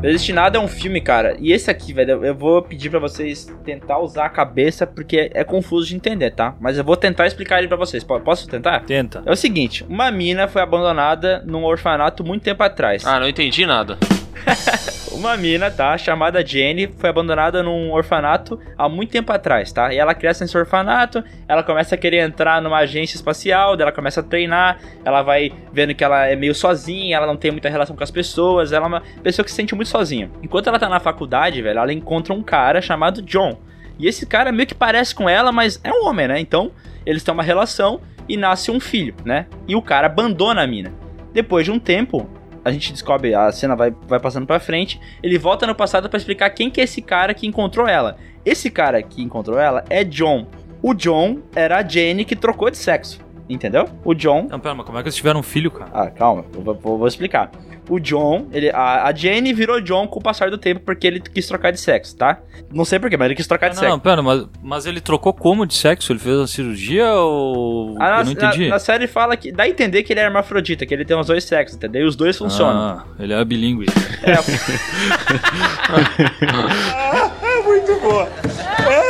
Predestinado 0.06 0.56
é 0.56 0.60
um 0.60 0.68
filme, 0.68 1.00
cara. 1.00 1.36
E 1.40 1.50
esse 1.50 1.68
aqui, 1.68 1.92
velho, 1.92 2.24
eu 2.24 2.32
vou 2.32 2.62
pedir 2.62 2.88
para 2.90 3.00
vocês 3.00 3.52
tentar 3.64 3.98
usar 3.98 4.26
a 4.26 4.28
cabeça 4.28 4.86
porque 4.86 5.32
é, 5.34 5.42
confuso 5.42 5.88
de 5.88 5.96
entender, 5.96 6.30
tá? 6.30 6.54
Mas 6.60 6.78
eu 6.78 6.84
vou 6.84 6.96
tentar 6.96 7.26
explicar 7.26 7.58
ele 7.58 7.66
para 7.66 7.76
vocês. 7.76 8.04
Posso 8.04 8.48
tentar? 8.48 8.78
Tenta. 8.84 9.24
É 9.26 9.32
o 9.32 9.36
seguinte, 9.36 9.84
uma 9.88 10.12
mina 10.12 10.46
foi 10.46 10.62
abandonada 10.62 11.42
num 11.44 11.64
orfanato 11.64 12.22
muito 12.22 12.44
tempo 12.44 12.62
atrás. 12.62 13.04
Ah, 13.04 13.18
não 13.18 13.28
entendi 13.28 13.66
nada. 13.66 13.98
uma 15.12 15.36
mina, 15.36 15.70
tá? 15.70 15.96
Chamada 15.96 16.44
Jenny, 16.44 16.88
foi 16.98 17.10
abandonada 17.10 17.62
num 17.62 17.92
orfanato 17.92 18.58
há 18.76 18.88
muito 18.88 19.10
tempo 19.10 19.32
atrás, 19.32 19.72
tá? 19.72 19.92
E 19.92 19.98
ela 19.98 20.14
cresce 20.14 20.42
nesse 20.42 20.56
orfanato, 20.56 21.24
ela 21.48 21.62
começa 21.62 21.94
a 21.94 21.98
querer 21.98 22.18
entrar 22.18 22.60
numa 22.60 22.78
agência 22.78 23.16
espacial, 23.16 23.74
ela 23.78 23.92
começa 23.92 24.20
a 24.20 24.22
treinar, 24.22 24.78
ela 25.04 25.22
vai 25.22 25.52
vendo 25.72 25.94
que 25.94 26.04
ela 26.04 26.26
é 26.26 26.36
meio 26.36 26.54
sozinha, 26.54 27.16
ela 27.16 27.26
não 27.26 27.36
tem 27.36 27.50
muita 27.50 27.68
relação 27.68 27.96
com 27.96 28.04
as 28.04 28.10
pessoas, 28.10 28.72
ela 28.72 28.86
é 28.86 28.88
uma 28.88 29.02
pessoa 29.22 29.44
que 29.44 29.50
se 29.50 29.56
sente 29.56 29.74
muito 29.74 29.88
sozinha. 29.88 30.30
Enquanto 30.42 30.68
ela 30.68 30.78
tá 30.78 30.88
na 30.88 31.00
faculdade, 31.00 31.62
velho, 31.62 31.78
ela 31.78 31.92
encontra 31.92 32.34
um 32.34 32.42
cara 32.42 32.80
chamado 32.80 33.22
John. 33.22 33.58
E 33.98 34.06
esse 34.06 34.26
cara 34.26 34.52
meio 34.52 34.66
que 34.66 34.74
parece 34.74 35.14
com 35.14 35.28
ela, 35.28 35.50
mas 35.50 35.80
é 35.82 35.90
um 35.90 36.06
homem, 36.06 36.28
né? 36.28 36.38
Então, 36.38 36.70
eles 37.04 37.22
têm 37.22 37.32
uma 37.32 37.42
relação 37.42 38.00
e 38.28 38.36
nasce 38.36 38.70
um 38.70 38.78
filho, 38.78 39.14
né? 39.24 39.46
E 39.66 39.74
o 39.74 39.80
cara 39.80 40.06
abandona 40.06 40.62
a 40.62 40.66
mina. 40.66 40.92
Depois 41.32 41.64
de 41.64 41.70
um 41.70 41.78
tempo, 41.78 42.28
a 42.66 42.72
gente 42.72 42.92
descobre, 42.92 43.32
a 43.32 43.52
cena 43.52 43.76
vai, 43.76 43.94
vai 44.08 44.18
passando 44.18 44.44
pra 44.44 44.58
frente, 44.58 45.00
ele 45.22 45.38
volta 45.38 45.68
no 45.68 45.74
passado 45.74 46.10
para 46.10 46.16
explicar 46.16 46.50
quem 46.50 46.68
que 46.68 46.80
é 46.80 46.84
esse 46.84 47.00
cara 47.00 47.32
que 47.32 47.46
encontrou 47.46 47.86
ela. 47.86 48.16
Esse 48.44 48.72
cara 48.72 49.00
que 49.04 49.22
encontrou 49.22 49.56
ela 49.56 49.84
é 49.88 50.02
John. 50.02 50.48
O 50.82 50.92
John 50.92 51.42
era 51.54 51.78
a 51.78 51.88
Jane 51.88 52.24
que 52.24 52.34
trocou 52.34 52.68
de 52.68 52.76
sexo. 52.76 53.24
Entendeu? 53.48 53.88
O 54.04 54.12
John. 54.12 54.48
Não, 54.50 54.58
pera, 54.58 54.74
mas 54.74 54.84
como 54.84 54.98
é 54.98 55.02
que 55.02 55.06
eles 55.08 55.14
tiveram 55.16 55.38
um 55.40 55.42
filho, 55.42 55.70
cara? 55.70 55.90
Ah, 55.94 56.10
calma, 56.10 56.44
eu 56.52 56.60
vou, 56.62 56.74
vou- 56.74 56.98
vou 56.98 57.06
explicar. 57.06 57.50
O 57.88 58.00
John, 58.00 58.48
ele, 58.52 58.68
a, 58.70 59.04
a 59.06 59.14
Jane 59.14 59.52
virou 59.52 59.80
John 59.80 60.08
com 60.08 60.18
o 60.18 60.22
passar 60.22 60.50
do 60.50 60.58
tempo 60.58 60.80
porque 60.84 61.06
ele 61.06 61.20
quis 61.20 61.46
trocar 61.46 61.70
de 61.70 61.78
sexo, 61.78 62.16
tá? 62.16 62.40
Não 62.72 62.84
sei 62.84 62.98
porquê, 62.98 63.16
mas 63.16 63.26
ele 63.26 63.36
quis 63.36 63.46
trocar 63.46 63.68
de 63.68 63.76
Não, 63.76 63.80
sexo. 63.80 63.92
não, 63.94 64.00
pera, 64.00 64.20
mas, 64.20 64.44
mas 64.60 64.86
ele 64.86 65.00
trocou 65.00 65.32
como 65.32 65.64
de 65.64 65.74
sexo? 65.74 66.10
Ele 66.10 66.18
fez 66.18 66.36
uma 66.36 66.48
cirurgia 66.48 67.08
ou. 67.12 67.94
Ah, 68.00 68.10
na, 68.10 68.18
Eu 68.20 68.24
não 68.24 68.32
entendi. 68.32 68.64
na- 68.64 68.70
na 68.70 68.78
série 68.80 69.06
fala 69.06 69.36
que. 69.36 69.52
Dá 69.52 69.62
a 69.62 69.68
entender 69.68 70.02
que 70.02 70.12
ele 70.12 70.18
é 70.18 70.24
hermafrodita, 70.24 70.84
que 70.84 70.92
ele 70.92 71.04
tem 71.04 71.16
os 71.16 71.28
dois 71.28 71.44
sexos, 71.44 71.76
entendeu? 71.76 72.02
E 72.02 72.06
os 72.08 72.16
dois 72.16 72.36
funcionam. 72.36 72.98
Ah, 72.98 73.04
ele 73.20 73.32
é 73.32 73.44
bilíngue. 73.44 73.86
É 74.24 74.34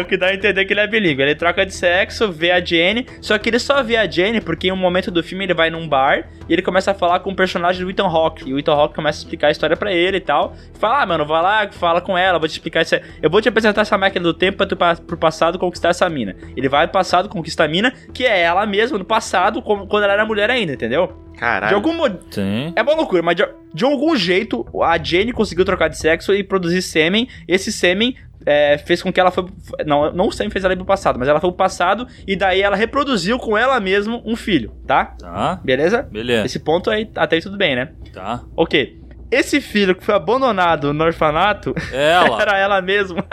o 0.00 0.04
que 0.04 0.16
dá 0.16 0.26
a 0.28 0.34
entender 0.34 0.64
que 0.64 0.72
ele 0.72 0.80
é 0.80 0.86
bilíngue. 0.86 1.22
Ele 1.22 1.34
troca 1.34 1.64
de 1.66 1.74
sexo, 1.74 2.30
vê 2.32 2.50
a 2.50 2.64
Jane, 2.64 3.06
só 3.20 3.36
que 3.38 3.48
ele 3.50 3.58
só 3.58 3.82
vê 3.82 3.96
a 3.96 4.10
Jane 4.10 4.40
porque 4.40 4.68
em 4.68 4.72
um 4.72 4.76
momento 4.76 5.10
do 5.10 5.22
filme 5.22 5.44
ele 5.44 5.54
vai 5.54 5.68
num 5.70 5.86
bar 5.88 6.28
e 6.48 6.52
ele 6.52 6.62
começa 6.62 6.90
a 6.90 6.94
falar 6.94 7.20
com 7.20 7.30
o 7.30 7.36
personagem 7.36 7.84
do 7.84 7.90
Ethan 7.90 8.06
Hawke. 8.06 8.48
E 8.48 8.54
o 8.54 8.58
Ethan 8.58 8.72
Hawke 8.72 8.94
começa 8.94 9.18
a 9.18 9.20
explicar 9.20 9.48
a 9.48 9.50
história 9.50 9.76
pra 9.76 9.92
ele 9.92 10.16
e 10.16 10.20
tal. 10.20 10.54
Fala, 10.78 11.02
ah, 11.02 11.06
mano, 11.06 11.26
vai 11.26 11.42
lá, 11.42 11.68
fala 11.72 12.00
com 12.00 12.16
ela, 12.16 12.38
vou 12.38 12.48
te 12.48 12.52
explicar 12.52 12.82
isso 12.82 12.94
aí. 12.94 13.02
Eu 13.22 13.28
vou 13.30 13.40
te 13.42 13.48
apresentar 13.48 13.82
essa 13.82 13.98
máquina 13.98 14.22
do 14.22 14.34
tempo 14.34 14.56
pra 14.58 14.66
tu 14.66 14.76
pa- 14.76 14.96
pro 14.96 15.16
passado 15.16 15.58
conquistar 15.58 15.90
essa 15.90 16.08
mina. 16.08 16.34
Ele 16.56 16.68
vai 16.68 16.86
pro 16.86 16.94
passado 16.94 17.28
conquistar 17.28 17.64
a 17.64 17.68
mina, 17.68 17.92
que 18.12 18.24
é 18.24 18.40
ela 18.40 18.64
mesma 18.66 18.96
no 18.98 19.04
passado, 19.04 19.60
quando 19.62 20.02
ela 20.02 20.12
era 20.14 20.24
mulher 20.24 20.50
ainda, 20.50 20.72
entendeu? 20.72 21.12
De 21.34 21.40
Caralho. 21.40 21.74
algum 21.74 21.92
mo- 21.92 22.08
Tem. 22.08 22.72
é 22.76 22.82
uma 22.82 22.94
loucura, 22.94 23.20
mas 23.20 23.34
de, 23.36 23.44
de 23.74 23.84
algum 23.84 24.14
jeito 24.16 24.64
a 24.82 24.96
Jane 25.02 25.32
conseguiu 25.32 25.64
trocar 25.64 25.88
de 25.88 25.98
sexo 25.98 26.32
e 26.32 26.44
produzir 26.44 26.80
sêmen. 26.80 27.28
Esse 27.48 27.72
sêmen 27.72 28.14
é, 28.46 28.78
fez 28.78 29.02
com 29.02 29.12
que 29.12 29.20
ela 29.20 29.30
foi. 29.30 29.46
Não, 29.86 30.12
não 30.12 30.28
o 30.28 30.32
sêmen 30.32 30.50
fez 30.50 30.64
ela 30.64 30.74
ir 30.74 30.76
pro 30.76 30.84
passado, 30.84 31.18
mas 31.18 31.28
ela 31.28 31.40
foi 31.40 31.50
pro 31.50 31.56
passado 31.56 32.06
e 32.26 32.36
daí 32.36 32.62
ela 32.62 32.76
reproduziu 32.76 33.38
com 33.38 33.56
ela 33.56 33.78
mesma 33.80 34.20
um 34.24 34.36
filho, 34.36 34.72
tá? 34.86 35.14
Tá, 35.18 35.60
Beleza? 35.62 36.02
beleza. 36.02 36.46
Esse 36.46 36.58
ponto 36.58 36.90
aí, 36.90 37.10
até 37.16 37.36
aí 37.36 37.42
tudo 37.42 37.56
bem, 37.56 37.74
né? 37.76 37.90
Tá. 38.12 38.42
Ok. 38.56 39.02
Esse 39.30 39.60
filho 39.60 39.96
que 39.96 40.04
foi 40.04 40.14
abandonado 40.14 40.92
no 40.92 41.02
orfanato 41.04 41.74
Ela. 41.92 42.38
era 42.42 42.56
ela 42.56 42.80
mesma. 42.80 43.24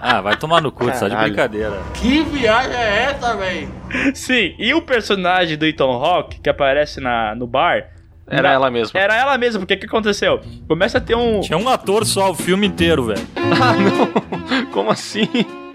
Ah, 0.00 0.20
vai 0.20 0.36
tomar 0.36 0.62
no 0.62 0.70
cu, 0.70 0.86
tá 0.86 1.08
de 1.08 1.16
brincadeira. 1.16 1.76
Que 1.94 2.22
viagem 2.22 2.76
é 2.76 3.10
essa, 3.10 3.36
velho? 3.36 3.68
Sim, 4.14 4.54
e 4.56 4.72
o 4.72 4.82
personagem 4.82 5.56
do 5.58 5.66
Ethan 5.66 5.86
Hawke, 5.86 6.40
que 6.40 6.48
aparece 6.48 7.00
na, 7.00 7.34
no 7.34 7.46
bar. 7.46 7.88
Era 8.30 8.52
ela 8.52 8.70
mesma. 8.70 8.98
Era 8.98 9.16
ela 9.16 9.38
mesma, 9.38 9.60
porque 9.60 9.74
o 9.74 9.78
que 9.78 9.86
aconteceu? 9.86 10.40
Começa 10.66 10.98
a 10.98 11.00
ter 11.00 11.14
um. 11.14 11.40
Tinha 11.40 11.58
um 11.58 11.68
ator 11.68 12.04
só 12.04 12.30
o 12.30 12.34
filme 12.34 12.66
inteiro, 12.66 13.04
velho. 13.04 13.26
Ah, 13.60 13.72
não. 13.74 14.66
Como 14.66 14.90
assim? 14.90 15.28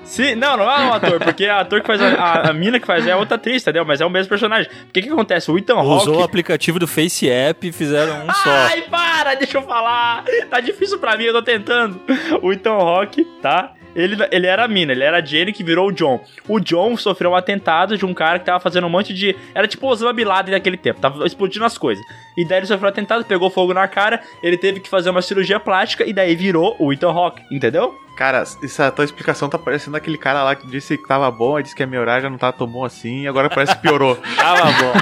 Sim, 0.04 0.36
não, 0.36 0.58
não 0.58 0.70
é 0.70 0.80
um 0.86 0.94
ator, 0.94 1.20
porque 1.20 1.46
a 1.46 1.62
ator 1.62 1.82
que 1.82 1.88
faz 1.88 2.02
a, 2.02 2.14
a, 2.14 2.50
a 2.50 2.54
mina 2.54 2.80
que 2.80 2.86
faz 2.86 3.08
é 3.08 3.16
outra 3.16 3.36
atriz, 3.36 3.62
entendeu? 3.62 3.86
Mas 3.86 4.02
é 4.02 4.06
o 4.06 4.10
mesmo 4.10 4.30
personagem. 4.30 4.70
O 4.90 4.92
que 4.92 5.00
acontece? 5.10 5.50
O 5.50 5.58
Ethan 5.58 5.76
Hawke. 5.76 6.04
Usou 6.04 6.20
o 6.20 6.24
aplicativo 6.24 6.78
do 6.78 6.88
Face 6.88 7.30
App 7.30 7.68
e 7.68 7.72
fizeram 7.72 8.26
um 8.26 8.34
só. 8.34 8.50
Ai, 8.50 8.82
para, 8.84 9.34
deixa 9.36 9.58
eu 9.58 9.62
falar. 9.64 10.24
Tá 10.50 10.60
difícil 10.60 11.00
pra 11.00 11.18
mim, 11.18 11.24
eu 11.26 11.34
tô 11.34 11.42
tentando. 11.42 12.00
O 12.42 12.52
Ethan 12.52 12.74
Hawke, 12.74 13.26
tá? 13.42 13.72
Ele, 13.96 14.18
ele 14.32 14.48
era 14.48 14.66
a 14.66 14.68
mina, 14.68 14.92
ele 14.92 15.04
era 15.04 15.18
a 15.18 15.22
Jenny 15.26 15.54
que 15.54 15.64
virou 15.64 15.90
o 15.90 15.92
John. 15.92 16.24
O 16.48 16.60
John 16.60 16.98
sofreu 16.98 17.32
um 17.32 17.36
atentado 17.36 17.98
de 17.98 18.06
um 18.06 18.14
cara 18.14 18.40
que 18.40 18.46
tava 18.46 18.60
fazendo 18.60 18.88
um 18.88 18.90
monte 18.90 19.14
de. 19.14 19.36
Era 19.54 19.68
tipo 19.68 19.88
Osama 19.88 20.14
Bin 20.14 20.24
Laden 20.24 20.54
daquele 20.54 20.78
tempo, 20.78 21.00
tava 21.00 21.26
explodindo 21.26 21.66
as 21.66 21.78
coisas. 21.78 22.04
E 22.38 22.46
daí 22.46 22.60
ele 22.60 22.66
sofreu 22.66 22.88
um 22.88 22.92
atentado, 22.92 23.26
pegou 23.26 23.50
fogo 23.50 23.74
na 23.74 23.88
cara, 23.88 24.22
ele 24.42 24.58
teve 24.58 24.80
que 24.80 24.90
fazer 24.90 25.10
uma 25.10 25.22
cirurgia 25.22 25.60
plástica 25.60 26.06
e 26.06 26.14
daí 26.14 26.36
virou 26.36 26.76
o 26.80 26.92
Ethan 26.92 27.12
Hawke, 27.12 27.44
entendeu? 27.52 28.03
Cara, 28.16 28.44
essa 28.62 28.92
tua 28.92 29.04
explicação 29.04 29.50
tá 29.50 29.58
parecendo 29.58 29.98
aquele 29.98 30.18
cara 30.18 30.44
lá 30.44 30.56
que 30.56 30.68
disse 30.68 30.98
que 30.98 31.08
tava 31.08 31.30
bom, 31.32 31.56
aí 31.58 31.64
disse 31.64 31.76
que 31.76 31.82
a 31.82 31.88
minha 31.88 32.00
horário 32.00 32.22
já 32.24 32.30
não 32.30 32.38
tava 32.38 32.54
tão 32.54 32.68
bom 32.68 32.86
assim, 32.86 33.22
e 33.24 33.28
agora 33.28 33.50
parece 33.50 33.76
que 33.76 33.82
piorou. 33.82 34.16
Tava 34.38 34.66
bom. 34.66 34.94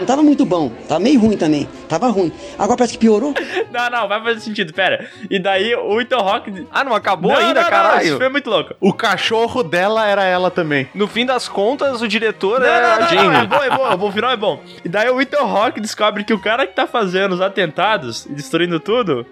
Não 0.00 0.06
tava 0.06 0.22
muito 0.22 0.44
bom, 0.44 0.68
tava 0.88 1.00
meio 1.00 1.18
ruim 1.20 1.36
também. 1.36 1.68
Tava 1.88 2.08
ruim. 2.08 2.30
Agora 2.58 2.76
parece 2.76 2.94
que 2.94 2.98
piorou. 2.98 3.32
Não, 3.72 3.90
não, 3.90 4.06
vai 4.06 4.22
fazer 4.22 4.40
sentido, 4.40 4.72
pera. 4.72 5.08
E 5.28 5.36
daí 5.38 5.74
o 5.74 6.00
Ethan 6.00 6.18
Hawke. 6.18 6.64
Ah, 6.70 6.84
não 6.84 6.94
acabou 6.94 7.32
Não, 7.32 7.38
ainda, 7.38 7.54
não, 7.54 7.62
não, 7.62 7.70
caralho? 7.70 8.06
isso 8.06 8.16
foi 8.18 8.28
muito 8.28 8.48
louco. 8.48 8.72
o 8.80 8.92
cachorro 8.92 9.64
dela 9.64 10.06
era 10.06 10.22
ela 10.22 10.48
também. 10.48 10.88
No 10.94 11.08
fim 11.08 11.26
das 11.26 11.48
contas, 11.48 12.00
o 12.00 12.06
diretor 12.06 12.60
Não, 12.60 12.66
é 12.68 12.80
não, 12.82 12.92
a 12.92 12.98
não, 13.00 13.08
Jane. 13.08 13.26
não, 13.28 13.40
é 13.40 13.46
bom, 13.70 13.86
é 13.92 13.96
bom, 13.96 14.08
o 14.08 14.12
final 14.12 14.30
é 14.30 14.36
bom. 14.36 14.62
E 14.84 14.88
daí 14.88 15.10
o 15.10 15.20
Ethan 15.20 15.42
Hawke 15.42 15.80
descobre 15.80 16.22
que 16.22 16.32
o 16.32 16.38
cara 16.38 16.66
que 16.68 16.72
tá 16.74 16.86
fazendo 16.86 17.32
os 17.32 17.40
atentados 17.40 18.26
e 18.26 18.32
destruindo 18.32 18.78
tudo. 18.78 19.26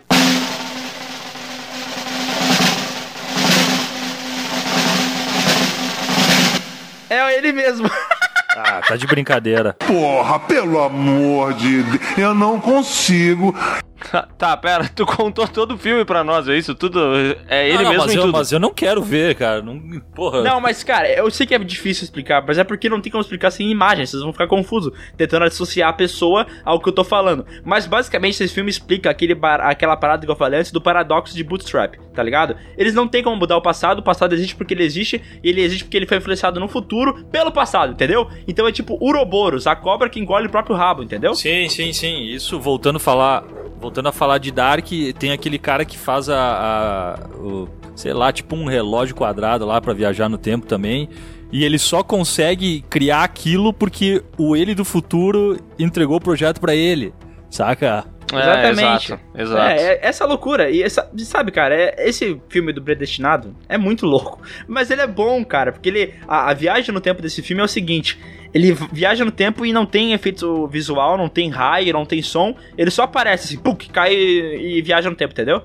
É 7.12 7.36
ele 7.36 7.52
mesmo. 7.52 7.90
Ah, 8.56 8.80
tá 8.86 8.96
de 8.96 9.06
brincadeira. 9.06 9.74
Porra, 9.86 10.38
pelo 10.40 10.82
amor 10.82 11.52
de 11.52 11.82
Deus, 11.82 12.18
eu 12.18 12.34
não 12.34 12.58
consigo. 12.58 13.54
Tá, 14.10 14.28
tá, 14.36 14.56
pera, 14.56 14.88
tu 14.94 15.06
contou 15.06 15.46
todo 15.46 15.74
o 15.74 15.78
filme 15.78 16.04
pra 16.04 16.22
nós, 16.24 16.48
é 16.48 16.56
isso? 16.56 16.74
Tudo. 16.74 17.00
É 17.48 17.68
ele 17.68 17.78
Ah, 17.78 17.82
não, 17.82 17.90
mesmo 17.90 18.04
mas 18.04 18.12
em 18.14 18.16
eu, 18.16 18.22
tudo. 18.24 18.32
mas 18.36 18.52
eu 18.52 18.60
não 18.60 18.72
quero 18.74 19.02
ver, 19.02 19.34
cara. 19.34 19.62
Não, 19.62 19.78
porra. 20.14 20.42
Não, 20.42 20.60
mas 20.60 20.82
cara, 20.82 21.08
eu 21.10 21.30
sei 21.30 21.46
que 21.46 21.54
é 21.54 21.58
difícil 21.58 22.04
explicar, 22.04 22.44
mas 22.46 22.58
é 22.58 22.64
porque 22.64 22.88
não 22.88 23.00
tem 23.00 23.10
como 23.12 23.22
explicar 23.22 23.50
sem 23.50 23.70
imagens, 23.70 24.10
vocês 24.10 24.22
vão 24.22 24.32
ficar 24.32 24.46
confusos, 24.46 24.92
tentando 25.16 25.44
associar 25.44 25.88
a 25.90 25.92
pessoa 25.92 26.46
ao 26.64 26.80
que 26.80 26.88
eu 26.88 26.92
tô 26.92 27.04
falando. 27.04 27.46
Mas 27.64 27.86
basicamente 27.86 28.42
esse 28.42 28.52
filme 28.52 28.70
explica 28.70 29.08
aquele 29.10 29.34
bar- 29.34 29.60
aquela 29.60 29.96
parada 29.96 30.24
que 30.26 30.30
eu 30.30 30.36
falei 30.36 30.60
antes 30.60 30.72
do 30.72 30.80
paradoxo 30.80 31.34
de 31.34 31.44
Bootstrap, 31.44 31.94
tá 32.14 32.22
ligado? 32.22 32.56
Eles 32.76 32.94
não 32.94 33.06
tem 33.06 33.22
como 33.22 33.36
mudar 33.36 33.56
o 33.56 33.62
passado, 33.62 34.00
o 34.00 34.02
passado 34.02 34.34
existe 34.34 34.56
porque 34.56 34.74
ele 34.74 34.84
existe, 34.84 35.22
e 35.42 35.48
ele 35.48 35.60
existe 35.62 35.84
porque 35.84 35.96
ele 35.96 36.06
foi 36.06 36.16
influenciado 36.18 36.58
no 36.60 36.68
futuro 36.68 37.24
pelo 37.30 37.52
passado, 37.52 37.92
entendeu? 37.92 38.28
Então 38.48 38.66
é 38.66 38.72
tipo 38.72 38.98
Uroboros, 39.00 39.66
a 39.66 39.76
cobra 39.76 40.08
que 40.08 40.18
engole 40.20 40.46
o 40.46 40.50
próprio 40.50 40.76
rabo, 40.76 41.02
entendeu? 41.02 41.34
Sim, 41.34 41.68
sim, 41.68 41.92
sim. 41.92 42.24
Isso 42.24 42.58
voltando 42.60 42.96
a 42.96 43.00
falar, 43.00 43.44
voltando 43.82 44.08
a 44.08 44.12
falar 44.12 44.38
de 44.38 44.50
Dark, 44.52 44.86
tem 45.18 45.32
aquele 45.32 45.58
cara 45.58 45.84
que 45.84 45.98
faz 45.98 46.28
a, 46.28 46.38
a- 47.18 47.28
o, 47.36 47.68
sei 47.96 48.14
lá, 48.14 48.32
tipo 48.32 48.54
um 48.56 48.66
relógio 48.66 49.14
quadrado 49.14 49.66
lá 49.66 49.80
pra 49.80 49.92
viajar 49.92 50.28
no 50.28 50.38
tempo 50.38 50.64
também. 50.66 51.08
E 51.50 51.64
ele 51.64 51.78
só 51.78 52.02
consegue 52.02 52.82
criar 52.88 53.24
aquilo 53.24 53.74
porque 53.74 54.22
o 54.38 54.56
ele 54.56 54.74
do 54.74 54.84
futuro 54.86 55.58
entregou 55.78 56.16
o 56.16 56.20
projeto 56.20 56.60
pra 56.60 56.74
ele. 56.74 57.12
Saca? 57.50 58.06
É, 58.32 58.36
Exatamente. 58.38 59.06
exato, 59.12 59.20
exato. 59.34 59.70
É, 59.80 59.82
é 59.82 59.98
essa 60.02 60.24
loucura. 60.24 60.70
E 60.70 60.82
essa, 60.82 61.10
sabe, 61.18 61.50
cara, 61.50 61.74
é- 61.74 61.94
esse 62.08 62.40
filme 62.48 62.72
do 62.72 62.82
Predestinado 62.82 63.54
é 63.68 63.76
muito 63.76 64.06
louco. 64.06 64.40
Mas 64.66 64.90
ele 64.90 65.00
é 65.02 65.06
bom, 65.06 65.44
cara, 65.44 65.72
porque 65.72 65.88
ele. 65.88 66.14
A, 66.26 66.50
a 66.50 66.54
viagem 66.54 66.94
no 66.94 67.00
tempo 67.00 67.20
desse 67.22 67.42
filme 67.42 67.60
é 67.60 67.64
o 67.64 67.68
seguinte: 67.68 68.18
ele 68.54 68.72
viaja 68.92 69.24
no 69.24 69.30
tempo 69.32 69.64
e 69.66 69.72
não 69.72 69.84
tem 69.86 70.12
efeito 70.12 70.66
visual, 70.68 71.16
não 71.18 71.28
tem 71.28 71.50
raio, 71.50 71.92
não 71.92 72.04
tem 72.06 72.22
som. 72.22 72.54
Ele 72.76 72.90
só 72.90 73.02
aparece 73.04 73.46
assim, 73.54 73.62
puk, 73.62 73.88
cai 73.90 74.14
e, 74.14 74.78
e 74.78 74.82
viaja 74.82 75.10
no 75.10 75.16
tempo, 75.16 75.32
entendeu? 75.32 75.62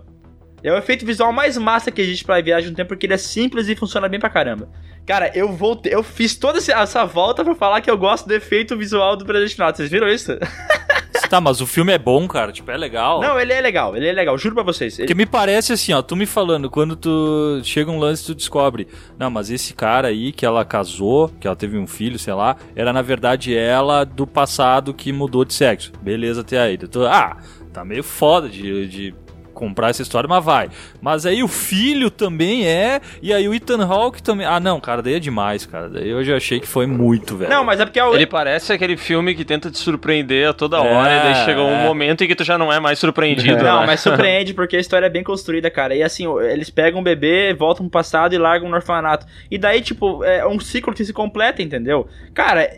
É 0.64 0.72
o 0.74 0.78
efeito 0.78 1.06
visual 1.06 1.32
mais 1.32 1.56
massa 1.58 1.92
que 1.92 2.02
existe 2.02 2.26
pra 2.26 2.42
viagem 2.42 2.72
no 2.72 2.76
tempo, 2.76 2.90
porque 2.90 3.06
ele 3.06 3.14
é 3.14 3.18
simples 3.18 3.70
e 3.70 3.76
funciona 3.76 4.10
bem 4.10 4.20
pra 4.20 4.30
caramba. 4.30 4.68
Cara, 5.06 5.32
eu 5.36 5.54
voltei, 5.54 5.94
eu 5.94 6.02
fiz 6.04 6.36
toda 6.36 6.58
essa 6.58 7.06
volta 7.06 7.44
pra 7.46 7.56
falar 7.56 7.80
que 7.80 7.90
eu 7.90 7.98
gosto 7.98 8.28
do 8.28 8.34
efeito 8.34 8.76
visual 8.76 9.16
do 9.16 9.24
Predestinado. 9.24 9.78
Vocês 9.78 9.90
viram 9.90 10.08
isso? 10.10 10.32
tá, 11.28 11.40
mas 11.42 11.62
o 11.62 11.68
filme 11.68 11.92
é 11.94 11.98
bom, 11.98 12.28
cara. 12.28 12.52
Tipo, 12.52 12.72
é 12.72 12.78
legal. 12.78 13.22
Não, 13.22 13.40
ele 13.40 13.54
é 13.54 13.62
legal, 13.62 13.96
ele 13.96 14.08
é 14.08 14.12
legal, 14.14 14.38
juro 14.38 14.56
pra 14.56 14.64
vocês. 14.64 14.98
Ele- 14.98 15.08
Porque 15.08 15.16
me 15.16 15.26
parece 15.26 15.74
assim, 15.74 15.94
ó, 15.94 16.02
tu 16.02 16.16
me 16.16 16.26
falando, 16.26 16.70
quando 16.70 16.96
tu 16.96 17.62
chega 17.64 17.90
um 17.92 18.00
lance 18.00 18.26
tu 18.26 18.36
descobre, 18.36 18.88
não, 19.18 19.30
mas 19.30 19.50
esse 19.50 19.74
cara 19.74 20.08
aí 20.10 20.32
que 20.32 20.46
ela 20.46 20.64
casou, 20.66 21.30
que 21.40 21.48
ela 21.48 21.56
teve 21.56 21.78
um 21.78 21.88
filho, 21.88 22.18
sei 22.20 22.34
lá, 22.34 22.56
era 22.76 22.92
na 22.94 23.02
verdade 23.02 23.56
ela 23.56 24.04
do 24.04 24.26
passado 24.28 24.94
que 24.94 25.12
mudou 25.12 25.44
de 25.46 25.54
sexo. 25.54 25.92
Beleza 26.02 26.42
até 26.42 26.60
aí. 26.60 26.78
Ah, 27.10 27.38
tá 27.74 27.84
meio 27.86 28.04
foda 28.04 28.48
de, 28.50 28.88
de 28.88 29.16
comprar 29.58 29.90
essa 29.90 30.04
história, 30.04 30.30
mas 30.30 30.46
vai. 30.46 30.70
Mas 31.02 31.26
aí 31.26 31.42
o 31.42 31.48
filho 31.48 32.12
também 32.12 32.68
é, 32.68 33.02
e 33.22 33.34
aí 33.34 33.48
o 33.48 33.54
Ethan 33.54 33.84
Hawke 33.84 34.22
também. 34.22 34.46
Ah, 34.46 34.60
não, 34.60 34.80
cara, 34.80 35.02
daí 35.02 35.16
é 35.16 35.20
demais, 35.20 35.66
cara. 35.66 35.90
Daí 35.90 36.08
eu 36.08 36.24
já 36.24 36.38
achei 36.38 36.60
que 36.60 36.68
foi 36.68 36.86
muito, 36.86 37.36
velho. 37.36 37.50
Não, 37.50 37.64
mas 37.64 37.80
é 37.80 37.86
porque 37.86 38.00
é 38.00 38.06
o. 38.06 38.14
Ele 38.14 38.28
parece 38.28 38.72
aquele 38.72 38.96
filme 38.96 39.34
que 39.34 39.44
tenta 39.44 39.72
te 39.72 39.80
surpreender 39.80 40.50
a 40.50 40.54
toda 40.54 40.80
hora, 40.80 41.12
É, 41.12 41.18
e 41.18 41.24
daí 41.24 41.46
chega 41.46 41.62
um 41.62 41.74
é. 41.74 41.84
momento 41.84 42.24
em 42.24 42.28
que 42.28 42.36
tu 42.36 42.44
já 42.44 42.58
não 42.58 42.72
é 42.72 42.80
mais 42.80 43.00
surpreendido. 43.00 43.64
Não, 43.64 43.82
né? 43.82 43.88
mas 43.88 44.00
surpreende 44.02 44.54
porque 44.54 44.78
a 44.78 44.80
história 44.80 45.08
é 45.08 45.10
bem 45.10 45.24
construída, 45.24 45.72
cara. 45.72 45.96
E 45.96 46.04
assim, 46.04 46.26
eles 46.42 46.70
pegam 46.70 47.00
um 47.00 47.04
bebê, 47.04 47.54
voltam 47.54 47.86
pro 47.88 47.92
passado 47.92 48.36
e 48.36 48.38
largam 48.38 48.70
no 48.70 48.76
orfanato. 48.76 49.26
E 49.50 49.58
daí, 49.58 49.82
tipo, 49.82 50.24
é 50.24 50.46
um 50.46 50.60
ciclo 50.60 50.94
que 50.94 51.04
se 51.04 51.12
completa, 51.12 51.64
entendeu? 51.64 52.08
Cara, 52.34 52.70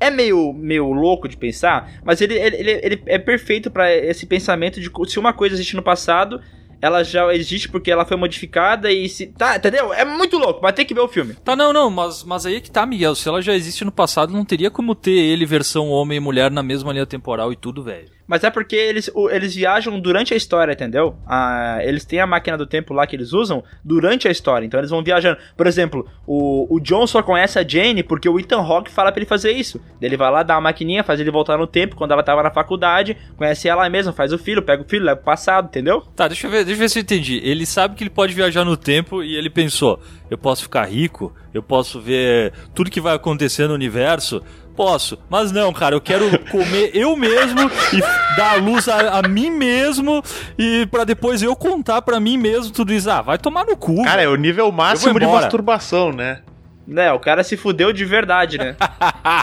é 0.00 0.10
meio, 0.10 0.52
meio 0.52 0.92
louco 0.92 1.28
de 1.28 1.36
pensar, 1.36 1.90
mas 2.04 2.20
ele, 2.20 2.34
ele, 2.34 2.56
ele, 2.56 2.80
ele 2.82 3.02
é 3.06 3.18
perfeito 3.18 3.70
pra 3.70 3.94
esse 3.94 4.26
pensamento 4.26 4.80
de 4.80 4.90
se 5.10 5.18
uma 5.18 5.32
coisa 5.32 5.54
existe 5.54 5.76
no 5.76 5.82
passado, 5.82 6.40
ela 6.80 7.02
já 7.02 7.32
existe 7.34 7.68
porque 7.68 7.90
ela 7.90 8.04
foi 8.04 8.16
modificada 8.16 8.90
e 8.90 9.08
se. 9.08 9.26
Tá, 9.28 9.56
entendeu? 9.56 9.92
É 9.92 10.04
muito 10.04 10.36
louco, 10.38 10.60
mas 10.62 10.72
tem 10.74 10.84
que 10.86 10.94
ver 10.94 11.00
o 11.00 11.08
filme. 11.08 11.34
Tá, 11.44 11.54
não, 11.56 11.72
não, 11.72 11.90
mas, 11.90 12.22
mas 12.24 12.46
aí 12.46 12.56
é 12.56 12.60
que 12.60 12.70
tá, 12.70 12.84
Miguel. 12.86 13.14
Se 13.14 13.28
ela 13.28 13.42
já 13.42 13.54
existe 13.54 13.84
no 13.84 13.92
passado, 13.92 14.32
não 14.32 14.44
teria 14.44 14.70
como 14.70 14.94
ter 14.94 15.10
ele 15.10 15.44
versão 15.46 15.88
homem 15.90 16.18
e 16.18 16.20
mulher 16.20 16.50
na 16.50 16.62
mesma 16.62 16.92
linha 16.92 17.06
temporal 17.06 17.52
e 17.52 17.56
tudo, 17.56 17.82
velho. 17.82 18.16
Mas 18.26 18.44
é 18.44 18.50
porque 18.50 18.76
eles, 18.76 19.10
o- 19.14 19.30
eles 19.30 19.54
viajam 19.54 19.98
durante 19.98 20.34
a 20.34 20.36
história, 20.36 20.72
entendeu? 20.74 21.16
Ah, 21.26 21.78
eles 21.80 22.04
têm 22.04 22.20
a 22.20 22.26
máquina 22.26 22.58
do 22.58 22.66
tempo 22.66 22.92
lá 22.92 23.06
que 23.06 23.16
eles 23.16 23.32
usam 23.32 23.64
durante 23.82 24.28
a 24.28 24.30
história. 24.30 24.66
Então 24.66 24.78
eles 24.78 24.90
vão 24.90 25.02
viajando. 25.02 25.38
Por 25.56 25.66
exemplo, 25.66 26.06
o, 26.26 26.66
o 26.76 26.78
John 26.78 27.06
só 27.06 27.22
conhece 27.22 27.58
a 27.58 27.66
Jane 27.66 28.02
porque 28.02 28.28
o 28.28 28.38
Ethan 28.38 28.60
Hawke 28.60 28.90
fala 28.90 29.10
pra 29.10 29.18
ele 29.20 29.26
fazer 29.26 29.52
isso. 29.52 29.80
Ele 30.00 30.14
vai 30.14 30.30
lá, 30.30 30.42
dá 30.42 30.56
a 30.56 30.60
maquininha, 30.60 31.02
faz 31.02 31.18
ele 31.18 31.30
voltar 31.30 31.56
no 31.56 31.66
tempo, 31.66 31.96
quando 31.96 32.12
ela 32.12 32.22
tava 32.22 32.42
na 32.42 32.50
faculdade, 32.50 33.16
conhece 33.34 33.66
ela 33.66 33.88
mesmo, 33.88 34.12
faz 34.12 34.30
o 34.30 34.36
filho, 34.38 34.60
pega 34.62 34.82
o 34.82 34.86
filho, 34.86 35.06
leva 35.06 35.16
pro 35.16 35.24
passado, 35.24 35.68
entendeu? 35.68 36.02
Tá, 36.14 36.28
deixa 36.28 36.46
eu 36.46 36.50
ver, 36.50 36.66
deixa 36.68 36.72
eu 36.72 36.84
ver 36.84 36.88
se 36.90 36.98
eu 36.98 37.02
entendi. 37.02 37.40
Ele 37.42 37.64
sabe 37.66 37.94
que 37.94 38.02
ele 38.02 38.10
pode 38.10 38.34
viajar 38.34 38.64
no 38.64 38.76
tempo 38.76 39.22
e 39.22 39.34
ele 39.36 39.50
pensou: 39.50 40.00
eu 40.30 40.36
posso 40.38 40.62
ficar 40.62 40.84
rico, 40.84 41.32
eu 41.52 41.62
posso 41.62 42.00
ver 42.00 42.52
tudo 42.74 42.90
que 42.90 43.00
vai 43.00 43.14
acontecer 43.14 43.66
no 43.66 43.74
universo. 43.74 44.42
Posso, 44.76 45.18
mas 45.28 45.50
não, 45.50 45.72
cara, 45.72 45.96
eu 45.96 46.00
quero 46.00 46.38
comer 46.52 46.92
eu 46.94 47.16
mesmo 47.16 47.68
e 47.92 48.00
dar 48.36 48.52
a 48.52 48.54
luz 48.54 48.88
a, 48.88 49.18
a 49.18 49.22
mim 49.26 49.50
mesmo 49.50 50.22
e 50.56 50.86
pra 50.86 51.02
depois 51.02 51.42
eu 51.42 51.56
contar 51.56 52.00
pra 52.00 52.20
mim 52.20 52.36
mesmo 52.36 52.70
tudo 52.72 52.92
isso. 52.92 53.10
Ah, 53.10 53.20
vai 53.20 53.38
tomar 53.38 53.66
no 53.66 53.76
cu. 53.76 54.04
Cara, 54.04 54.22
é 54.22 54.28
o 54.28 54.36
nível 54.36 54.70
máximo 54.70 55.18
de 55.18 55.26
masturbação, 55.26 56.12
né? 56.12 56.42
Né, 56.90 57.12
o 57.12 57.18
cara 57.18 57.44
se 57.44 57.54
fudeu 57.54 57.92
de 57.92 58.02
verdade, 58.06 58.56
né? 58.56 58.74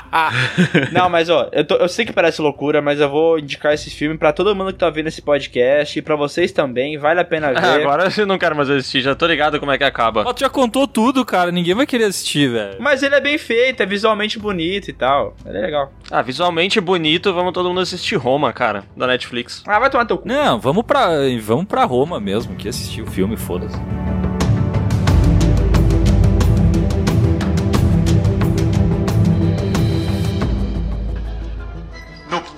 não, 0.91 1.07
mas 1.09 1.29
ó, 1.29 1.47
eu, 1.51 1.63
tô- 1.63 1.75
eu 1.75 1.87
sei 1.87 2.03
que 2.03 2.11
parece 2.11 2.41
loucura, 2.41 2.81
mas 2.81 2.99
eu 2.99 3.07
vou 3.07 3.37
indicar 3.37 3.71
esse 3.71 3.91
filme 3.91 4.17
pra 4.17 4.33
todo 4.33 4.55
mundo 4.55 4.73
que 4.73 4.79
tá 4.79 4.89
vendo 4.89 5.07
esse 5.07 5.21
podcast 5.21 5.99
e 5.99 6.01
pra 6.01 6.15
vocês 6.15 6.51
também, 6.51 6.97
vale 6.97 7.19
a 7.19 7.23
pena 7.23 7.49
ver. 7.53 7.59
Ah, 7.63 7.75
agora 7.75 8.09
eu 8.17 8.25
não 8.25 8.39
quero 8.39 8.55
mais 8.55 8.67
assistir, 8.69 9.01
já 9.01 9.13
tô 9.13 9.27
ligado 9.27 9.59
como 9.59 9.71
é 9.71 9.77
que 9.77 9.83
acaba. 9.83 10.23
Mas 10.23 10.33
tu 10.33 10.39
já 10.39 10.49
contou 10.49 10.87
tudo, 10.87 11.23
cara. 11.23 11.51
Ninguém 11.51 11.75
vai 11.75 11.85
querer 11.85 12.05
assistir, 12.05 12.49
velho. 12.49 12.77
Mas 12.79 13.03
ele 13.03 13.13
é 13.13 13.21
bem 13.21 13.37
feito, 13.37 13.83
é 13.83 13.85
visualmente 13.85 14.39
bonito 14.39 14.89
e 14.89 14.93
tal. 14.93 15.35
Ele 15.45 15.59
é 15.59 15.61
legal. 15.61 15.91
Ah, 16.09 16.23
visualmente 16.23 16.81
bonito, 16.81 17.31
vamos 17.31 17.53
todo 17.53 17.69
mundo 17.69 17.81
assistir 17.81 18.15
Roma, 18.15 18.51
cara, 18.53 18.83
da 18.97 19.05
Netflix. 19.05 19.63
Ah, 19.67 19.77
vai 19.77 19.91
tomar 19.91 20.05
teu 20.05 20.17
cu. 20.17 20.27
Não, 20.27 20.59
vamos 20.59 20.83
pra, 20.83 21.09
vamos 21.41 21.65
pra 21.65 21.83
Roma 21.83 22.19
mesmo, 22.19 22.55
que 22.55 22.67
assistir 22.67 23.03
o 23.03 23.07
filme, 23.07 23.37
foda-se. 23.37 23.77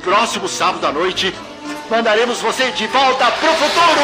Próximo 0.07 0.47
sábado 0.47 0.87
à 0.87 0.91
noite, 0.93 1.35
mandaremos 1.89 2.39
você 2.39 2.71
de 2.71 2.87
volta 2.87 3.29
pro 3.29 3.49
futuro! 3.49 4.01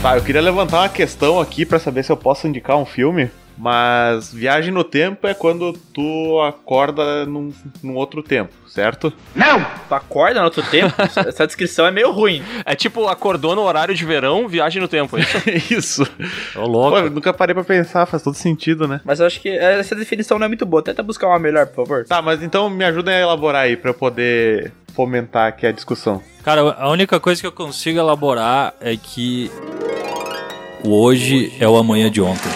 Tá, 0.00 0.16
eu 0.16 0.22
queria 0.22 0.40
levantar 0.40 0.82
uma 0.82 0.88
questão 0.88 1.40
aqui 1.40 1.66
pra 1.66 1.80
saber 1.80 2.04
se 2.04 2.12
eu 2.12 2.16
posso 2.16 2.46
indicar 2.46 2.76
um 2.76 2.86
filme, 2.86 3.28
mas 3.56 4.32
Viagem 4.32 4.72
no 4.72 4.82
Tempo 4.84 5.26
é 5.26 5.34
quando 5.34 5.72
tu 5.92 6.40
acorda 6.40 7.24
num, 7.26 7.52
num 7.82 7.94
outro 7.94 8.22
tempo, 8.22 8.52
certo? 8.66 9.12
Tu 9.88 9.94
acorda 9.94 10.40
no 10.40 10.46
outro 10.46 10.62
tempo? 10.62 10.94
Essa 11.00 11.46
descrição 11.46 11.86
é 11.86 11.90
meio 11.90 12.10
ruim. 12.10 12.42
É 12.64 12.74
tipo, 12.74 13.06
acordou 13.08 13.54
no 13.54 13.62
horário 13.62 13.94
de 13.94 14.04
verão, 14.04 14.48
viagem 14.48 14.82
no 14.82 14.88
tempo. 14.88 15.16
é 15.16 15.22
isso? 15.70 16.02
Ô, 16.56 16.60
Pô, 16.60 16.66
louco. 16.66 16.96
eu 16.98 17.10
nunca 17.10 17.32
parei 17.32 17.54
pra 17.54 17.64
pensar, 17.64 18.06
faz 18.06 18.22
todo 18.22 18.34
sentido, 18.34 18.88
né? 18.88 19.00
Mas 19.04 19.20
eu 19.20 19.26
acho 19.26 19.40
que 19.40 19.48
essa 19.48 19.94
definição 19.94 20.38
não 20.38 20.46
é 20.46 20.48
muito 20.48 20.66
boa. 20.66 20.82
Tenta 20.82 21.02
buscar 21.02 21.28
uma 21.28 21.38
melhor, 21.38 21.66
por 21.66 21.86
favor. 21.86 22.04
Tá, 22.04 22.20
mas 22.20 22.42
então 22.42 22.68
me 22.68 22.84
ajudem 22.84 23.14
a 23.14 23.20
elaborar 23.20 23.62
aí 23.62 23.76
pra 23.76 23.90
eu 23.90 23.94
poder 23.94 24.72
fomentar 24.94 25.48
aqui 25.48 25.66
a 25.66 25.72
discussão. 25.72 26.20
Cara, 26.42 26.60
a 26.78 26.88
única 26.90 27.18
coisa 27.18 27.40
que 27.40 27.46
eu 27.46 27.52
consigo 27.52 27.98
elaborar 27.98 28.74
é 28.80 28.96
que 28.96 29.50
o 30.84 30.90
hoje 31.02 31.52
é 31.58 31.66
o 31.68 31.76
amanhã 31.76 32.10
de 32.10 32.20
ontem. 32.20 32.50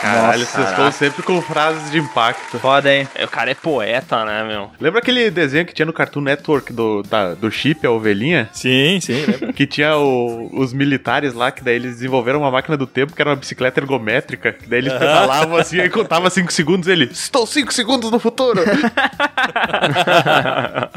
Caralho, 0.00 0.38
Nossa, 0.40 0.52
vocês 0.56 0.68
estão 0.70 0.92
sempre 0.92 1.22
com 1.22 1.40
frases 1.42 1.90
de 1.90 1.98
impacto. 1.98 2.58
Foda, 2.58 2.92
hein? 2.94 3.08
É, 3.14 3.24
O 3.24 3.28
cara 3.28 3.50
é 3.50 3.54
poeta, 3.54 4.24
né, 4.24 4.44
meu? 4.44 4.70
Lembra 4.80 5.00
aquele 5.00 5.30
desenho 5.30 5.66
que 5.66 5.74
tinha 5.74 5.86
no 5.86 5.92
Cartoon 5.92 6.20
Network 6.20 6.72
do, 6.72 7.02
da- 7.02 7.34
do 7.34 7.50
Chip, 7.50 7.86
a 7.86 7.90
ovelhinha? 7.90 8.48
Sim, 8.52 9.00
sim, 9.00 9.24
lembra? 9.26 9.52
Que 9.52 9.66
tinha 9.66 9.96
o- 9.96 10.50
os 10.58 10.72
militares 10.72 11.34
lá, 11.34 11.50
que 11.50 11.62
daí 11.64 11.74
eles 11.76 11.94
desenvolveram 11.94 12.40
uma 12.40 12.50
máquina 12.50 12.76
do 12.76 12.86
tempo 12.86 13.14
que 13.14 13.20
era 13.20 13.30
uma 13.30 13.36
bicicleta 13.36 13.80
ergométrica. 13.80 14.52
Que 14.52 14.68
daí 14.68 14.78
eles 14.80 14.92
pedalavam 14.92 15.56
assim, 15.56 15.80
aí 15.80 15.90
contava 15.90 16.30
5 16.30 16.52
segundos 16.52 16.88
ele. 16.88 17.04
Estou 17.06 17.46
5 17.46 17.72
segundos 17.72 18.10
no 18.10 18.18
futuro! 18.18 18.60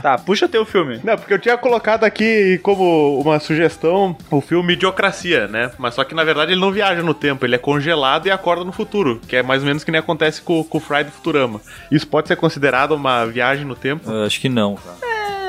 Tá, 0.01 0.17
puxa 0.17 0.47
teu 0.47 0.65
filme. 0.65 0.99
Não, 1.03 1.15
porque 1.17 1.33
eu 1.33 1.39
tinha 1.39 1.57
colocado 1.57 2.03
aqui 2.03 2.59
como 2.63 3.19
uma 3.21 3.39
sugestão 3.39 4.15
o 4.29 4.41
filme 4.41 4.73
Idiocracia, 4.73 5.47
né? 5.47 5.71
Mas 5.77 5.93
só 5.93 6.03
que 6.03 6.15
na 6.15 6.23
verdade 6.23 6.51
ele 6.51 6.61
não 6.61 6.71
viaja 6.71 7.01
no 7.01 7.13
tempo, 7.13 7.45
ele 7.45 7.55
é 7.55 7.57
congelado 7.57 8.27
e 8.27 8.31
acorda 8.31 8.63
no 8.63 8.71
futuro. 8.71 8.90
Que 9.27 9.37
é 9.37 9.43
mais 9.43 9.61
ou 9.61 9.67
menos 9.67 9.83
que 9.83 9.91
nem 9.91 9.99
acontece 9.99 10.41
com, 10.41 10.63
com 10.63 10.77
o 10.77 10.81
Fry 10.81 11.03
do 11.03 11.11
Futurama. 11.11 11.61
Isso 11.91 12.07
pode 12.07 12.27
ser 12.27 12.35
considerado 12.35 12.91
uma 12.91 13.25
viagem 13.25 13.65
no 13.65 13.75
tempo? 13.75 14.09
Eu 14.11 14.25
acho 14.25 14.39
que 14.39 14.49
não, 14.49 14.75
cara. 14.75 14.97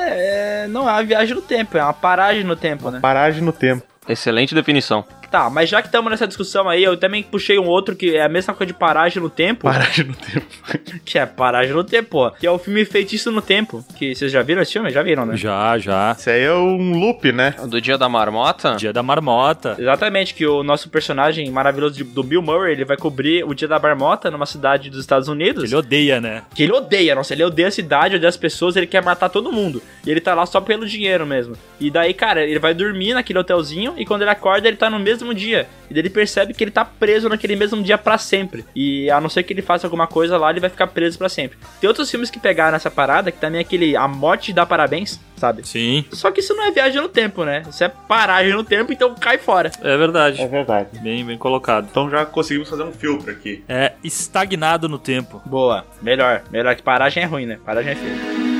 É, 0.05 0.67
não 0.67 0.87
é 0.87 0.93
uma 0.93 1.03
viagem 1.03 1.35
no 1.35 1.41
tempo, 1.41 1.77
é 1.77 1.83
uma 1.83 1.93
paragem 1.93 2.43
no 2.43 2.55
tempo, 2.55 2.89
né? 2.89 2.99
Paragem 2.99 3.41
no 3.41 3.51
tempo. 3.51 3.83
Excelente 4.07 4.53
definição. 4.53 5.05
Tá, 5.33 5.49
mas 5.49 5.67
já 5.67 5.81
que 5.81 5.87
estamos 5.87 6.11
nessa 6.11 6.27
discussão 6.27 6.69
aí, 6.69 6.83
eu 6.83 6.95
também 6.95 7.23
puxei 7.23 7.57
um 7.57 7.65
outro 7.65 7.95
que 7.95 8.15
é 8.15 8.21
a 8.21 8.29
mesma 8.29 8.53
coisa 8.53 8.71
de 8.71 8.77
paragem 8.77 9.19
no 9.19 9.31
tempo. 9.31 9.63
Paragem 9.63 10.05
no 10.05 10.13
tempo. 10.13 10.45
Que 11.03 11.17
é 11.17 11.25
paragem 11.25 11.73
no 11.73 11.83
tempo, 11.83 12.17
ó. 12.19 12.29
Que 12.29 12.45
é 12.45 12.51
o 12.51 12.57
filme 12.59 12.85
Feitiço 12.85 13.31
no 13.31 13.41
Tempo. 13.41 13.83
Que 13.97 14.13
vocês 14.13 14.31
já 14.31 14.41
viram 14.43 14.61
esse 14.61 14.73
filme? 14.73 14.91
Já 14.91 15.01
viram, 15.01 15.25
né? 15.25 15.35
Já, 15.35 15.75
já. 15.79 16.15
Isso 16.17 16.29
aí 16.29 16.43
é 16.43 16.53
um 16.53 16.97
loop, 16.99 17.31
né? 17.31 17.55
Do 17.67 17.81
dia 17.81 17.97
da 17.97 18.07
marmota? 18.07 18.75
Dia 18.75 18.93
da 18.93 19.01
marmota. 19.01 19.75
Exatamente, 19.79 20.33
que 20.35 20.45
o 20.45 20.61
nosso 20.63 20.89
personagem 20.89 21.49
maravilhoso 21.49 21.95
de- 21.95 22.03
do 22.03 22.21
Bill 22.21 22.41
Murray, 22.43 22.73
ele 22.73 22.85
vai 22.85 22.95
cobrir 22.95 23.43
o 23.43 23.53
Dia 23.55 23.67
da 23.67 23.79
Marmota 23.79 24.29
numa 24.29 24.45
cidade 24.45 24.89
dos 24.89 24.99
Estados 24.99 25.27
Unidos. 25.27 25.63
Ele 25.63 25.75
odeia, 25.75 26.21
né? 26.21 26.43
Que 26.55 26.63
ele 26.63 26.73
odeia, 26.73 27.15
nossa, 27.15 27.33
ele 27.33 27.43
odeia 27.43 27.67
a 27.69 27.71
cidade, 27.71 28.15
odeia 28.15 28.29
as 28.29 28.37
pessoas, 28.37 28.75
ele 28.75 28.87
quer 28.87 29.03
matar 29.03 29.29
todo 29.29 29.51
mundo. 29.51 29.81
E 30.05 30.11
ele 30.11 30.21
tá 30.21 30.33
lá 30.35 30.45
só 30.45 30.61
pelo 30.61 30.85
dinheiro 30.85 31.25
mesmo. 31.25 31.55
E 31.79 31.89
daí, 31.89 32.13
cara, 32.13 32.43
ele 32.43 32.59
vai 32.59 32.73
dormir 32.73 33.13
naquele 33.15 33.39
hotelzinho 33.39 33.93
e 33.97 34.05
quando 34.05 34.21
ele 34.21 34.31
acorda, 34.31 34.67
ele 34.67 34.77
tá 34.77 34.89
no 34.89 34.99
mesmo 34.99 35.22
dia. 35.31 35.67
E 35.91 35.93
daí 35.93 36.01
ele 36.01 36.09
percebe 36.09 36.55
que 36.55 36.63
ele 36.63 36.71
tá 36.71 36.83
preso 36.83 37.29
naquele 37.29 37.55
mesmo 37.55 37.83
dia 37.83 37.99
pra 37.99 38.17
sempre. 38.17 38.65
E 38.75 39.11
a 39.11 39.21
não 39.21 39.29
ser 39.29 39.43
que 39.43 39.53
ele 39.53 39.61
faça 39.61 39.85
alguma 39.85 40.07
coisa 40.07 40.35
lá, 40.39 40.49
ele 40.49 40.59
vai 40.59 40.71
ficar 40.71 40.87
preso 40.87 41.19
pra 41.19 41.29
sempre. 41.29 41.55
Tem 41.79 41.87
outros 41.87 42.09
filmes 42.09 42.31
que 42.31 42.39
pegaram 42.39 42.75
essa 42.75 42.89
parada, 42.89 43.31
que 43.31 43.37
também 43.37 43.59
é 43.59 43.61
aquele 43.61 43.95
A 43.95 44.07
Morte 44.07 44.51
dá 44.51 44.65
Parabéns, 44.65 45.19
sabe? 45.37 45.67
Sim, 45.67 46.03
Só 46.11 46.31
que 46.31 46.39
isso 46.39 46.55
não 46.55 46.65
é 46.65 46.71
viagem 46.71 46.99
no 46.99 47.09
tempo, 47.09 47.43
né? 47.43 47.61
Isso 47.69 47.83
é 47.83 47.89
paragem 47.89 48.53
no 48.53 48.63
tempo, 48.63 48.91
então 48.91 49.13
cai 49.13 49.37
fora. 49.37 49.71
é 49.83 49.97
verdade. 49.97 50.47
verdade. 50.47 50.99
Bem, 50.99 51.23
bem 51.23 51.37
colocado. 51.37 51.87
Então 51.91 52.09
já 52.09 52.25
conseguimos 52.25 52.67
fazer 52.69 52.81
um 52.81 52.91
filtro 52.91 53.29
aqui. 53.29 53.63
É 53.69 53.93
estagnado 54.03 54.89
no 54.89 54.97
tempo. 54.97 55.41
Boa, 55.45 55.85
melhor. 56.01 56.41
Melhor 56.49 56.75
que 56.75 56.81
paragem 56.81 57.21
é 57.21 57.25
ruim, 57.27 57.45
né? 57.45 57.59
Paragem 57.63 57.91
é 57.91 57.95
feio. 57.95 58.52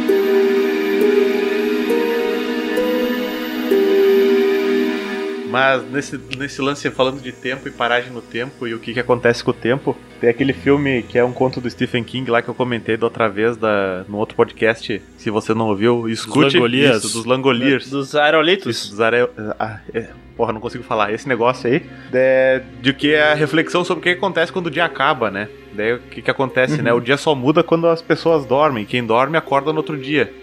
Mas 5.54 5.84
nesse, 5.92 6.20
nesse 6.36 6.60
lance 6.64 6.90
falando 6.90 7.22
de 7.22 7.32
tempo 7.32 7.68
e 7.68 7.72
paragem 7.72 8.12
no 8.12 8.24
tempo 8.24 8.68
e 8.68 8.74
o 8.74 8.80
que, 8.80 8.92
que 8.92 9.00
acontece 9.00 9.44
com 9.44 9.52
o 9.52 9.54
tempo, 9.54 9.96
tem 10.20 10.28
aquele 10.28 10.52
filme 10.52 11.04
que 11.04 11.16
é 11.16 11.24
um 11.24 11.32
conto 11.32 11.62
do 11.62 11.70
Stephen 11.70 12.04
King 12.04 12.32
lá 12.32 12.42
que 12.42 12.50
eu 12.50 12.56
comentei 12.56 12.98
da 12.98 13.06
outra 13.06 13.30
vez 13.30 13.56
da, 13.56 14.04
no 14.10 14.18
outro 14.18 14.36
podcast. 14.36 15.00
Se 15.16 15.30
você 15.30 15.54
não 15.54 15.68
ouviu, 15.68 16.10
escute. 16.10 16.56
Langoliers. 16.58 17.04
Isso, 17.04 17.18
dos 17.18 17.26
Langoliers. 17.26 17.88
Dos 17.88 18.16
aerolitos. 18.16 18.76
Isso, 18.76 18.90
dos 18.90 19.00
are... 19.00 19.30
ah, 19.60 19.80
é, 19.94 20.08
porra, 20.36 20.54
não 20.54 20.60
consigo 20.60 20.84
falar. 20.84 21.14
Esse 21.14 21.28
negócio 21.28 21.70
aí 21.70 21.84
de, 22.10 22.64
de 22.82 22.92
que 22.92 23.14
é 23.14 23.32
a 23.32 23.36
reflexão 23.36 23.84
sobre 23.84 24.00
o 24.00 24.04
que 24.04 24.10
acontece 24.10 24.52
quando 24.52 24.66
o 24.66 24.72
dia 24.72 24.86
acaba, 24.86 25.30
né? 25.30 25.50
Daí 25.72 25.94
o 25.94 26.00
que, 26.00 26.24
que 26.24 26.32
acontece, 26.32 26.82
né? 26.82 26.92
O 26.92 27.00
dia 27.00 27.16
só 27.16 27.36
muda 27.36 27.62
quando 27.62 27.86
as 27.88 28.02
pessoas 28.02 28.44
dormem. 28.44 28.86
Quem 28.86 29.06
dorme 29.06 29.38
acorda 29.38 29.72
no 29.72 29.78
outro 29.78 30.00
dia. 30.00 30.34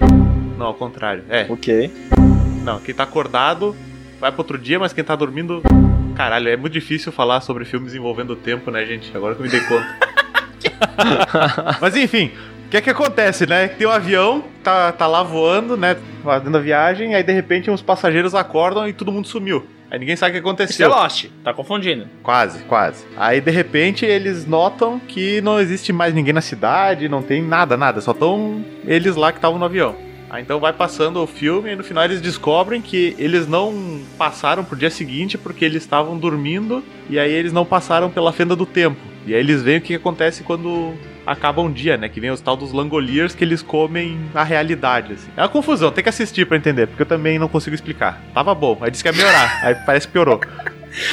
Não, 0.56 0.66
ao 0.66 0.74
contrário. 0.74 1.24
É. 1.28 1.46
Ok. 1.48 1.90
Não, 2.62 2.78
quem 2.78 2.94
tá 2.94 3.02
acordado 3.02 3.74
vai 4.20 4.30
pro 4.30 4.42
outro 4.42 4.58
dia, 4.58 4.78
mas 4.78 4.92
quem 4.92 5.02
tá 5.02 5.16
dormindo. 5.16 5.62
Caralho, 6.14 6.48
é 6.48 6.56
muito 6.56 6.72
difícil 6.72 7.10
falar 7.10 7.40
sobre 7.40 7.64
filmes 7.64 7.94
envolvendo 7.94 8.34
o 8.34 8.36
tempo, 8.36 8.70
né, 8.70 8.84
gente? 8.84 9.10
Agora 9.16 9.34
que 9.34 9.40
eu 9.40 9.44
me 9.44 9.50
dei 9.50 9.60
conta. 9.60 9.96
mas 11.80 11.96
enfim, 11.96 12.30
o 12.66 12.68
que 12.68 12.76
é 12.76 12.80
que 12.80 12.90
acontece, 12.90 13.46
né? 13.46 13.68
Tem 13.68 13.86
um 13.86 13.90
avião, 13.90 14.44
tá, 14.62 14.92
tá 14.92 15.06
lá 15.06 15.22
voando, 15.22 15.76
né? 15.76 15.96
Fazendo 16.22 16.58
a 16.58 16.60
viagem, 16.60 17.14
aí 17.14 17.22
de 17.22 17.32
repente 17.32 17.70
uns 17.70 17.80
passageiros 17.80 18.34
acordam 18.34 18.86
e 18.86 18.92
todo 18.92 19.10
mundo 19.10 19.26
sumiu. 19.26 19.66
Aí 19.90 19.98
ninguém 19.98 20.14
sabe 20.14 20.30
o 20.30 20.32
que 20.34 20.38
Isso 20.38 20.46
é 20.46 20.50
aconteceu. 20.50 20.88
Lost. 20.88 21.26
Tá 21.42 21.52
confundindo. 21.52 22.06
Quase, 22.22 22.62
quase. 22.64 23.04
Aí 23.16 23.40
de 23.40 23.50
repente 23.50 24.04
eles 24.04 24.46
notam 24.46 25.00
que 25.00 25.40
não 25.40 25.58
existe 25.58 25.92
mais 25.92 26.14
ninguém 26.14 26.32
na 26.32 26.42
cidade, 26.42 27.08
não 27.08 27.22
tem 27.22 27.42
nada, 27.42 27.76
nada. 27.76 28.00
Só 28.00 28.12
estão 28.12 28.64
eles 28.84 29.16
lá 29.16 29.32
que 29.32 29.38
estavam 29.38 29.58
no 29.58 29.64
avião. 29.64 30.09
Aí 30.30 30.42
então 30.42 30.60
vai 30.60 30.72
passando 30.72 31.20
o 31.20 31.26
filme 31.26 31.72
e 31.72 31.76
no 31.76 31.82
final 31.82 32.04
eles 32.04 32.20
descobrem 32.20 32.80
que 32.80 33.16
eles 33.18 33.48
não 33.48 34.00
passaram 34.16 34.64
pro 34.64 34.78
dia 34.78 34.88
seguinte 34.88 35.36
porque 35.36 35.64
eles 35.64 35.82
estavam 35.82 36.16
dormindo 36.16 36.84
e 37.08 37.18
aí 37.18 37.32
eles 37.32 37.52
não 37.52 37.64
passaram 37.64 38.08
pela 38.08 38.32
fenda 38.32 38.54
do 38.54 38.64
tempo. 38.64 39.00
E 39.26 39.34
aí 39.34 39.40
eles 39.40 39.60
veem 39.60 39.78
o 39.78 39.80
que 39.80 39.94
acontece 39.96 40.44
quando 40.44 40.94
acaba 41.26 41.60
um 41.60 41.70
dia, 41.70 41.96
né? 41.96 42.08
Que 42.08 42.20
vem 42.20 42.30
os 42.30 42.40
tal 42.40 42.56
dos 42.56 42.72
Langoliers 42.72 43.34
que 43.34 43.42
eles 43.44 43.60
comem 43.60 44.18
a 44.32 44.44
realidade, 44.44 45.14
assim. 45.14 45.30
É 45.36 45.42
uma 45.42 45.48
confusão, 45.48 45.90
tem 45.90 46.02
que 46.02 46.08
assistir 46.08 46.46
pra 46.46 46.56
entender, 46.56 46.86
porque 46.86 47.02
eu 47.02 47.06
também 47.06 47.38
não 47.38 47.48
consigo 47.48 47.74
explicar. 47.74 48.22
Tava 48.32 48.54
bom, 48.54 48.78
aí 48.80 48.90
disse 48.90 49.02
que 49.02 49.08
ia 49.08 49.12
melhorar, 49.12 49.60
aí 49.66 49.74
parece 49.84 50.06
que 50.06 50.12
piorou. 50.12 50.40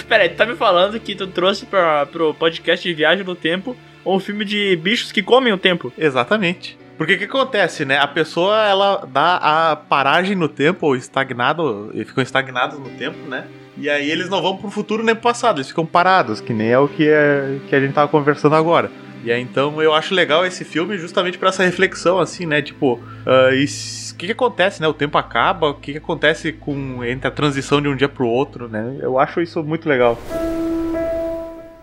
Pera 0.08 0.24
aí, 0.24 0.30
tu 0.30 0.36
tá 0.36 0.46
me 0.46 0.56
falando 0.56 1.00
que 1.00 1.16
tu 1.16 1.28
trouxe 1.28 1.66
pra, 1.66 2.06
pro 2.06 2.34
podcast 2.34 2.88
de 2.88 2.94
Viagem 2.94 3.26
no 3.26 3.36
Tempo 3.36 3.76
um 4.06 4.20
filme 4.20 4.46
de 4.46 4.76
bichos 4.78 5.12
que 5.12 5.22
comem 5.22 5.52
o 5.52 5.58
tempo. 5.58 5.92
Exatamente. 5.98 6.78
Porque 6.98 7.14
o 7.14 7.18
que 7.18 7.26
acontece, 7.26 7.86
né? 7.86 7.98
A 7.98 8.08
pessoa, 8.08 8.66
ela 8.66 9.08
dá 9.08 9.36
a 9.36 9.76
paragem 9.76 10.36
no 10.36 10.50
tempo, 10.50 10.88
ou 10.88 10.96
estagnado, 10.96 11.92
e 11.94 12.04
ficam 12.04 12.24
estagnados 12.24 12.80
no 12.80 12.90
tempo, 12.90 13.18
né? 13.30 13.46
E 13.78 13.88
aí 13.90 14.10
eles 14.10 14.28
não 14.28 14.42
vão 14.42 14.58
pro 14.58 14.72
futuro 14.72 15.04
nem 15.04 15.14
pro 15.14 15.26
passado, 15.26 15.58
eles 15.58 15.68
ficam 15.68 15.86
parados, 15.86 16.42
que 16.42 16.52
nem 16.52 16.70
é 16.70 16.80
o 16.80 16.88
que, 16.88 17.08
é, 17.08 17.60
que 17.70 17.76
a 17.76 17.80
gente 17.80 17.94
tava 17.94 18.08
conversando 18.08 18.56
agora. 18.56 18.90
E 19.24 19.32
aí 19.32 19.42
então 19.42 19.82
eu 19.82 19.94
acho 19.94 20.16
legal 20.16 20.46
esse 20.46 20.64
filme 20.64 20.98
justamente 20.98 21.38
para 21.38 21.50
essa 21.50 21.64
reflexão, 21.64 22.18
assim, 22.18 22.46
né? 22.46 22.62
Tipo, 22.62 22.94
uh, 22.96 23.54
o 23.54 24.16
que, 24.16 24.26
que 24.26 24.32
acontece, 24.32 24.82
né? 24.82 24.88
O 24.88 24.94
tempo 24.94 25.18
acaba, 25.18 25.70
o 25.70 25.76
que, 25.76 25.92
que 25.92 25.98
acontece 26.00 26.52
com 26.52 27.04
entre 27.04 27.28
a 27.28 27.32
transição 27.32 27.80
de 27.80 27.88
um 27.88 27.96
dia 27.96 28.10
pro 28.10 28.28
outro, 28.28 28.68
né? 28.68 28.98
Eu 29.00 29.20
acho 29.20 29.42
isso 29.42 29.64
muito 29.64 29.88
legal. 29.88 30.18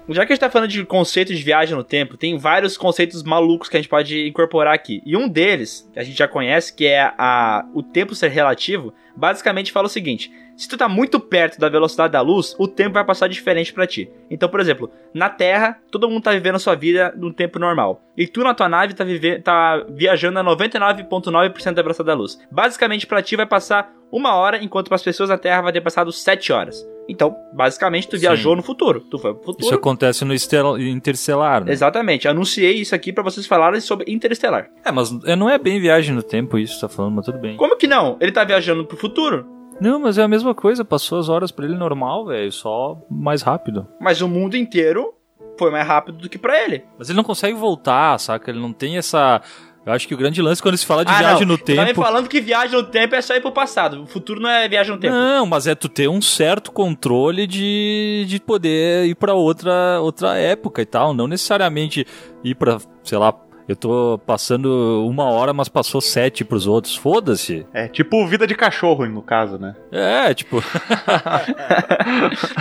Já 0.09 0.27
que 0.27 0.33
a 0.33 0.37
gente 0.37 0.41
tá 0.41 0.51
falando 0.51 0.69
de 0.69 0.85
conceitos 0.85 1.37
de 1.37 1.43
viagem 1.43 1.75
no 1.75 1.83
tempo, 1.83 2.17
tem 2.17 2.37
vários 2.37 2.77
conceitos 2.77 3.23
malucos 3.23 3.71
que 3.71 3.77
a 3.77 3.81
gente 3.81 3.89
pode 3.89 4.29
incorporar 4.29 4.75
aqui. 4.75 5.03
E 5.07 5.17
um 5.17 5.27
deles, 5.27 5.89
que 5.93 5.99
a 5.99 6.05
gente 6.05 6.19
já 6.19 6.29
conhece, 6.29 6.75
que 6.75 6.87
é 6.87 7.01
a, 7.17 7.65
o 7.73 7.83
tempo 7.83 8.15
ser 8.15 8.29
relativo, 8.29 8.93
basicamente 9.17 9.73
fala 9.73 9.87
o 9.87 9.91
seguinte: 9.91 10.31
se 10.57 10.69
tu 10.69 10.77
tá 10.77 10.89
muito 10.89 11.19
perto 11.19 11.59
da 11.59 11.69
velocidade 11.69 12.13
da 12.13 12.21
luz, 12.21 12.55
o 12.59 12.69
tempo 12.69 12.95
vai 12.95 13.05
passar 13.05 13.29
diferente 13.29 13.73
para 13.73 13.87
ti. 13.87 14.11
Então, 14.31 14.49
por 14.49 14.61
exemplo, 14.61 14.91
na 15.13 15.29
Terra, 15.29 15.79
todo 15.91 16.09
mundo 16.09 16.23
tá 16.23 16.31
vivendo 16.33 16.57
a 16.57 16.59
sua 16.61 16.75
vida 16.75 17.13
num 17.17 17.33
tempo 17.33 17.59
normal. 17.59 18.01
E 18.17 18.27
tu 18.27 18.43
na 18.45 18.55
tua 18.55 18.69
nave 18.69 18.95
tá, 18.95 19.03
vive, 19.05 19.41
tá 19.41 19.85
viajando 19.91 20.39
a 20.39 20.45
99,9% 20.45 21.73
da 21.75 21.83
velocidade 21.83 22.07
da 22.07 22.15
luz. 22.15 22.39
Basicamente, 22.51 23.07
para 23.07 23.23
ti 23.23 23.37
vai 23.37 23.47
passar 23.47 23.93
uma 24.13 24.35
hora, 24.35 24.63
enquanto 24.63 24.87
para 24.89 24.95
as 24.97 25.03
pessoas 25.03 25.29
na 25.29 25.39
Terra 25.39 25.63
vai 25.63 25.73
ter 25.73 25.81
passado 25.81 26.13
7 26.13 26.53
horas. 26.53 26.87
Então, 27.09 27.37
basicamente, 27.53 28.09
tu 28.09 28.17
viajou 28.19 28.53
Sim. 28.53 28.57
no 28.57 28.63
futuro. 28.63 29.01
Tu 29.01 29.19
foi 29.19 29.35
pro 29.35 29.43
futuro. 29.45 29.67
Isso 29.67 29.75
acontece 29.75 30.25
no 30.25 30.33
estel- 30.33 30.79
Interstellar, 30.79 31.65
né? 31.65 31.73
Exatamente. 31.73 32.27
Anunciei 32.27 32.75
isso 32.77 32.95
aqui 32.95 33.13
para 33.13 33.23
vocês 33.23 33.47
falarem 33.47 33.81
sobre 33.81 34.11
Interestelar. 34.11 34.71
É, 34.85 34.91
mas 34.91 35.11
é, 35.27 35.37
não 35.37 35.51
é 35.51 35.59
bem 35.59 35.81
viagem 35.81 36.15
no 36.15 36.23
tempo 36.23 36.57
isso, 36.57 36.81
tá 36.81 36.89
falando, 36.89 37.17
mas 37.17 37.27
tudo 37.27 37.39
bem. 37.39 37.57
Como 37.57 37.77
que 37.77 37.87
não? 37.87 38.17
Ele 38.21 38.33
tá 38.33 38.43
viajando 38.45 38.87
pro 38.87 38.97
futuro, 38.97 39.47
Não, 39.81 39.99
mas 40.01 40.19
é 40.19 40.23
a 40.23 40.29
mesma 40.29 40.55
coisa, 40.55 40.85
passou 40.85 41.19
as 41.19 41.29
horas 41.29 41.51
pra 41.51 41.65
ele 41.65 41.77
normal, 41.77 42.27
velho, 42.27 42.51
só 42.53 42.99
mais 43.11 43.43
rápido. 43.43 43.87
mas 44.01 44.21
o 44.21 44.29
mundo 44.29 44.57
inteiro 44.57 45.13
foi 45.59 45.71
mais 45.71 45.87
rápido 45.87 46.19
do 46.19 46.29
que 46.29 46.39
pra 46.39 46.61
ele. 46.63 46.85
Mas 46.99 47.09
ele 47.09 47.17
não 47.17 47.25
consegue 47.25 47.57
voltar, 47.57 48.19
saca? 48.19 48.51
Ele 48.51 48.61
não 48.61 48.73
tem 48.73 48.97
essa. 48.97 49.41
Eu 49.87 49.93
acho 49.93 50.09
que 50.09 50.15
o 50.15 50.17
grande 50.17 50.41
lance 50.41 50.63
quando 50.63 50.77
se 50.79 50.87
fala 50.87 51.05
de 51.05 51.13
ah, 51.13 51.19
viagem 51.19 51.41
não. 51.47 51.49
no 51.53 51.59
Tu 51.59 51.75
tá 51.77 51.83
me 51.83 51.89
tempo. 51.89 52.03
falando 52.03 52.27
que 52.29 52.41
viagem 52.41 52.75
no 52.75 52.83
tempo 52.85 53.15
é 53.15 53.21
só 53.21 53.35
ir 53.35 53.43
pro 53.43 53.53
passado. 53.53 54.03
O 54.03 54.07
futuro 54.07 54.41
não 54.41 54.49
é 54.49 54.67
viagem 54.67 54.95
no 54.95 54.99
tempo. 55.01 55.13
Não, 55.15 55.45
mas 55.45 55.67
é 55.67 55.75
tu 55.75 55.89
ter 55.91 56.09
um 56.09 56.23
certo 56.23 56.73
controle 56.73 57.47
de, 57.47 58.25
de 58.27 58.41
poder 58.41 59.05
ir 59.07 59.15
pra 59.15 59.35
outra, 59.35 60.01
outra 60.01 60.37
época 60.39 60.81
e 60.81 60.87
tal. 60.87 61.13
Não 61.13 61.27
necessariamente 61.29 62.07
ir 62.43 62.55
pra, 62.55 62.79
sei 63.03 63.19
lá, 63.19 63.35
eu 63.67 63.75
tô 63.75 64.21
passando 64.27 65.07
uma 65.07 65.25
hora, 65.25 65.55
mas 65.55 65.69
passou 65.69 66.01
sete 66.01 66.45
pros 66.45 66.67
outros. 66.67 66.95
Foda-se. 66.95 67.67
É 67.73 67.89
tipo 67.89 68.27
vida 68.27 68.47
de 68.47 68.55
cachorro, 68.55 69.07
no 69.07 69.23
caso, 69.23 69.59
né? 69.59 69.75
É, 69.91 70.35
tipo. 70.35 70.61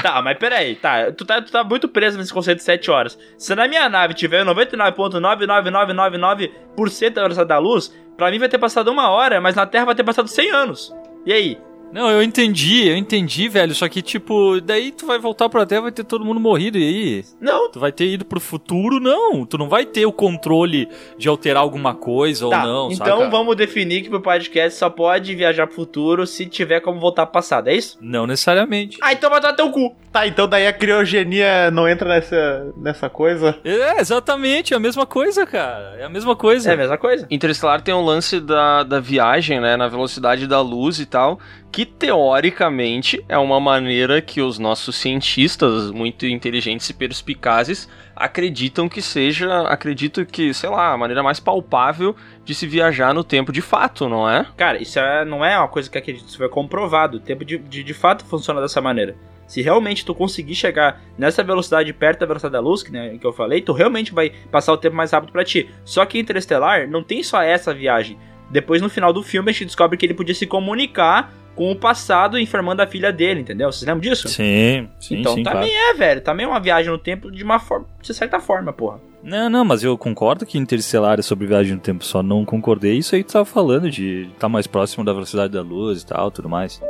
tá, 0.02 0.22
mas 0.22 0.38
peraí, 0.38 0.76
tá. 0.76 1.12
Tu, 1.12 1.26
tá. 1.26 1.42
tu 1.42 1.52
tá 1.52 1.62
muito 1.64 1.90
preso 1.90 2.18
nesse 2.18 2.34
conceito 2.34 2.60
de 2.60 2.64
7 2.64 2.90
horas. 2.90 3.20
Se 3.38 3.54
na 3.54 3.68
minha 3.68 3.90
nave 3.90 4.14
tiver 4.14 4.46
99,99999% 4.46 7.14
da 7.14 7.24
velocidade 7.24 7.50
da 7.50 7.58
luz, 7.58 7.94
pra 8.16 8.32
mim 8.32 8.40
vai 8.40 8.48
ter 8.48 8.58
passado 8.58 8.90
uma 8.90 9.10
hora, 9.10 9.42
mas 9.42 9.56
na 9.56 9.66
Terra 9.66 9.84
vai 9.86 9.96
ter 9.96 10.04
passado 10.04 10.30
100 10.30 10.52
anos. 10.52 10.96
E 11.26 11.34
aí? 11.34 11.58
Não, 11.94 12.10
eu 12.10 12.24
entendi, 12.24 12.88
eu 12.88 12.98
entendi, 12.98 13.48
velho. 13.48 13.76
Só 13.76 13.88
que, 13.88 14.02
tipo, 14.02 14.60
daí 14.62 14.92
tu 14.92 15.06
vai 15.06 15.20
voltar 15.20 15.48
pra 15.48 15.66
Terra 15.66 15.82
vai 15.84 15.92
ter 15.92 16.04
todo 16.04 16.26
mundo 16.26 16.40
morrido. 16.40 16.78
E 16.78 16.84
aí? 16.84 17.26
Não. 17.40 17.72
Tu 17.72 17.80
vai 17.80 17.92
ter 17.92 18.06
ido 18.08 18.26
pro 18.26 18.40
futuro? 18.40 19.00
Não. 19.00 19.46
Tu 19.46 19.58
não 19.58 19.70
vai 19.70 19.86
ter 19.86 20.06
o 20.06 20.12
controle 20.12 20.90
de 21.18 21.30
alterar 21.30 21.62
alguma 21.62 21.94
coisa 21.94 22.50
Tá, 22.50 22.62
ou 22.64 22.68
não, 22.68 22.92
então 22.92 23.20
saca? 23.20 23.30
vamos 23.30 23.56
definir 23.56 24.02
que 24.02 24.10
pro 24.10 24.20
podcast 24.22 24.80
só 24.80 24.90
pode 24.90 25.36
viajar 25.36 25.68
pro 25.68 25.76
futuro 25.76 26.26
se 26.26 26.46
tiver 26.48 26.80
como 26.80 27.00
voltar 27.00 27.26
pro 27.28 27.34
passado, 27.34 27.68
é 27.68 27.76
isso? 27.76 27.98
Não 28.02 28.26
necessariamente. 28.26 28.98
Ah, 29.02 29.14
então 29.14 29.30
vai 29.30 29.40
dar 29.40 29.54
teu 29.54 29.70
cu. 29.70 29.96
Tá, 30.12 30.26
então 30.28 30.48
daí 30.48 30.66
a 30.68 30.74
criogenia 30.74 31.70
não 31.72 31.88
entra 31.88 32.10
nessa, 32.10 32.74
nessa 32.78 33.10
coisa. 33.10 33.58
É, 33.64 34.00
exatamente, 34.00 34.74
é 34.74 34.78
a 34.78 34.80
mesma 34.80 35.06
coisa, 35.06 35.46
cara. 35.46 35.96
É 36.00 36.04
a 36.06 36.10
mesma 36.10 36.36
coisa. 36.36 36.70
É 36.70 36.74
a 36.74 36.78
mesma 36.78 36.98
coisa. 36.98 37.28
Interestelar 37.30 37.82
tem 37.82 37.94
um 37.94 38.04
lance 38.04 38.40
da, 38.40 38.84
da 38.84 39.00
viagem, 39.00 39.60
né, 39.60 39.76
na 39.78 39.88
velocidade 39.88 40.48
da 40.48 40.62
luz 40.62 41.00
e 41.00 41.06
tal, 41.06 41.40
que 41.74 41.88
teoricamente 41.88 43.26
é 43.28 43.36
uma 43.36 43.60
maneira 43.60 44.22
que 44.22 44.40
os 44.42 44.60
nossos 44.60 44.96
cientistas 44.96 45.90
muito 45.90 46.24
inteligentes 46.28 46.88
e 46.88 46.94
perspicazes 46.94 47.90
acreditam 48.16 48.88
que 48.88 49.02
seja, 49.02 49.62
acredito 49.68 50.24
que, 50.24 50.54
sei 50.54 50.70
lá, 50.70 50.94
a 50.94 50.98
maneira 50.98 51.24
mais 51.24 51.40
palpável 51.40 52.16
de 52.46 52.54
se 52.54 52.68
viajar 52.68 53.12
no 53.12 53.24
tempo 53.24 53.52
de 53.52 53.60
fato, 53.60 54.08
não 54.08 54.30
é? 54.30 54.46
Cara, 54.56 54.80
isso 54.80 55.00
é- 55.00 55.26
não 55.26 55.44
é 55.44 55.58
uma 55.58 55.68
coisa 55.68 55.90
que 55.90 55.98
acredito, 55.98 56.28
isso 56.28 56.38
foi 56.38 56.48
comprovado. 56.48 57.18
O 57.18 57.20
tempo 57.20 57.44
de, 57.44 57.58
de, 57.58 57.84
de 57.84 57.94
fato 57.94 58.24
funciona 58.24 58.62
dessa 58.62 58.80
maneira. 58.80 59.16
Se 59.48 59.60
realmente 59.64 60.06
tu 60.06 60.14
conseguir 60.14 60.54
chegar 60.54 61.02
nessa 61.18 61.44
velocidade 61.44 61.92
perto 61.92 62.20
da 62.20 62.28
velocidade 62.28 62.54
da 62.54 62.60
luz, 62.60 62.84
que, 62.84 62.92
né, 62.92 63.18
que 63.18 63.26
eu 63.26 63.34
falei, 63.34 63.62
tu 63.62 63.74
realmente 63.74 64.14
vai 64.14 64.30
passar 64.52 64.74
o 64.74 64.78
tempo 64.78 64.96
mais 64.96 65.12
rápido 65.12 65.32
pra 65.32 65.44
ti. 65.44 65.68
Só 65.84 66.06
que 66.06 66.20
Interestelar 66.20 66.88
não 66.88 67.02
tem 67.02 67.24
só 67.24 67.42
essa 67.42 67.74
viagem. 67.74 68.16
Depois, 68.52 68.80
no 68.80 68.90
final 68.90 69.12
do 69.12 69.24
filme, 69.24 69.50
a 69.50 69.54
gente 69.54 69.66
descobre 69.66 69.98
que 69.98 70.06
ele 70.06 70.14
podia 70.14 70.36
se 70.36 70.46
comunicar 70.46 71.34
com 71.56 71.72
o 71.72 71.76
passado 71.76 72.40
informando 72.40 72.82
a 72.82 72.88
filha 72.88 73.12
dele, 73.12 73.42
entendeu? 73.42 73.72
Vocês 73.72 73.88
lembram 73.88 74.02
disso? 74.02 74.28
Sim, 74.28 74.90
sim, 75.00 75.20
então 75.20 75.36
sim, 75.36 75.44
também 75.44 75.72
claro. 75.72 75.90
é, 75.90 75.94
velho. 75.94 76.22
Também 76.22 76.46
é 76.46 76.50
uma 76.50 76.60
viagem 76.60 76.92
no 76.92 76.98
tempo 76.98 77.32
de 77.32 77.44
uma 77.44 77.60
forma, 77.60 77.86
de 78.02 78.14
certa 78.14 78.40
forma, 78.40 78.74
porra. 78.74 79.00
Não, 79.24 79.50
não, 79.50 79.64
mas 79.64 79.84
eu 79.84 79.98
concordo 79.98 80.46
que 80.46 80.58
Interestelar 80.58 81.18
é 81.18 81.22
sobre 81.22 81.48
viagem 81.48 81.76
no 81.76 81.80
tempo, 81.80 82.04
só 82.04 82.22
não 82.22 82.44
concordei. 82.44 82.98
Isso 82.98 83.16
aí 83.16 83.24
tu 83.24 83.32
tava 83.32 83.46
falando 83.46 83.90
de 83.90 84.28
estar 84.34 84.50
mais 84.50 84.68
próximo 84.68 85.06
da 85.06 85.14
velocidade 85.14 85.54
da 85.54 85.62
luz 85.62 86.02
e 86.02 86.06
tal, 86.06 86.30
tudo 86.30 86.50
mais. 86.50 86.82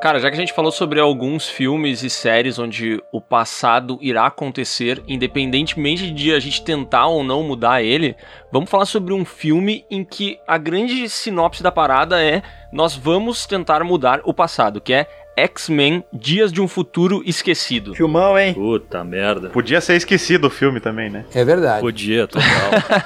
Cara, 0.00 0.18
já 0.18 0.30
que 0.30 0.36
a 0.36 0.40
gente 0.40 0.54
falou 0.54 0.72
sobre 0.72 0.98
alguns 0.98 1.46
filmes 1.46 2.02
e 2.02 2.08
séries 2.08 2.58
onde 2.58 3.02
o 3.12 3.20
passado 3.20 3.98
irá 4.00 4.24
acontecer, 4.24 5.02
independentemente 5.06 6.10
de 6.10 6.32
a 6.32 6.40
gente 6.40 6.64
tentar 6.64 7.08
ou 7.08 7.22
não 7.22 7.42
mudar 7.42 7.82
ele, 7.82 8.16
vamos 8.50 8.70
falar 8.70 8.86
sobre 8.86 9.12
um 9.12 9.26
filme 9.26 9.84
em 9.90 10.02
que 10.02 10.40
a 10.46 10.56
grande 10.56 11.06
sinopse 11.06 11.62
da 11.62 11.70
parada 11.70 12.22
é 12.24 12.42
nós 12.72 12.96
vamos 12.96 13.44
tentar 13.44 13.84
mudar 13.84 14.22
o 14.24 14.32
passado, 14.32 14.80
que 14.80 14.94
é 14.94 15.06
X-Men 15.36 16.04
Dias 16.12 16.52
de 16.52 16.60
um 16.60 16.68
Futuro 16.68 17.22
Esquecido. 17.24 17.94
Filmão, 17.94 18.38
hein? 18.38 18.54
Puta 18.54 19.02
merda. 19.04 19.50
Podia 19.50 19.80
ser 19.80 19.96
esquecido 19.96 20.46
o 20.46 20.50
filme 20.50 20.80
também, 20.80 21.10
né? 21.10 21.24
É 21.34 21.44
verdade. 21.44 21.80
Podia, 21.80 22.26
total. 22.26 22.44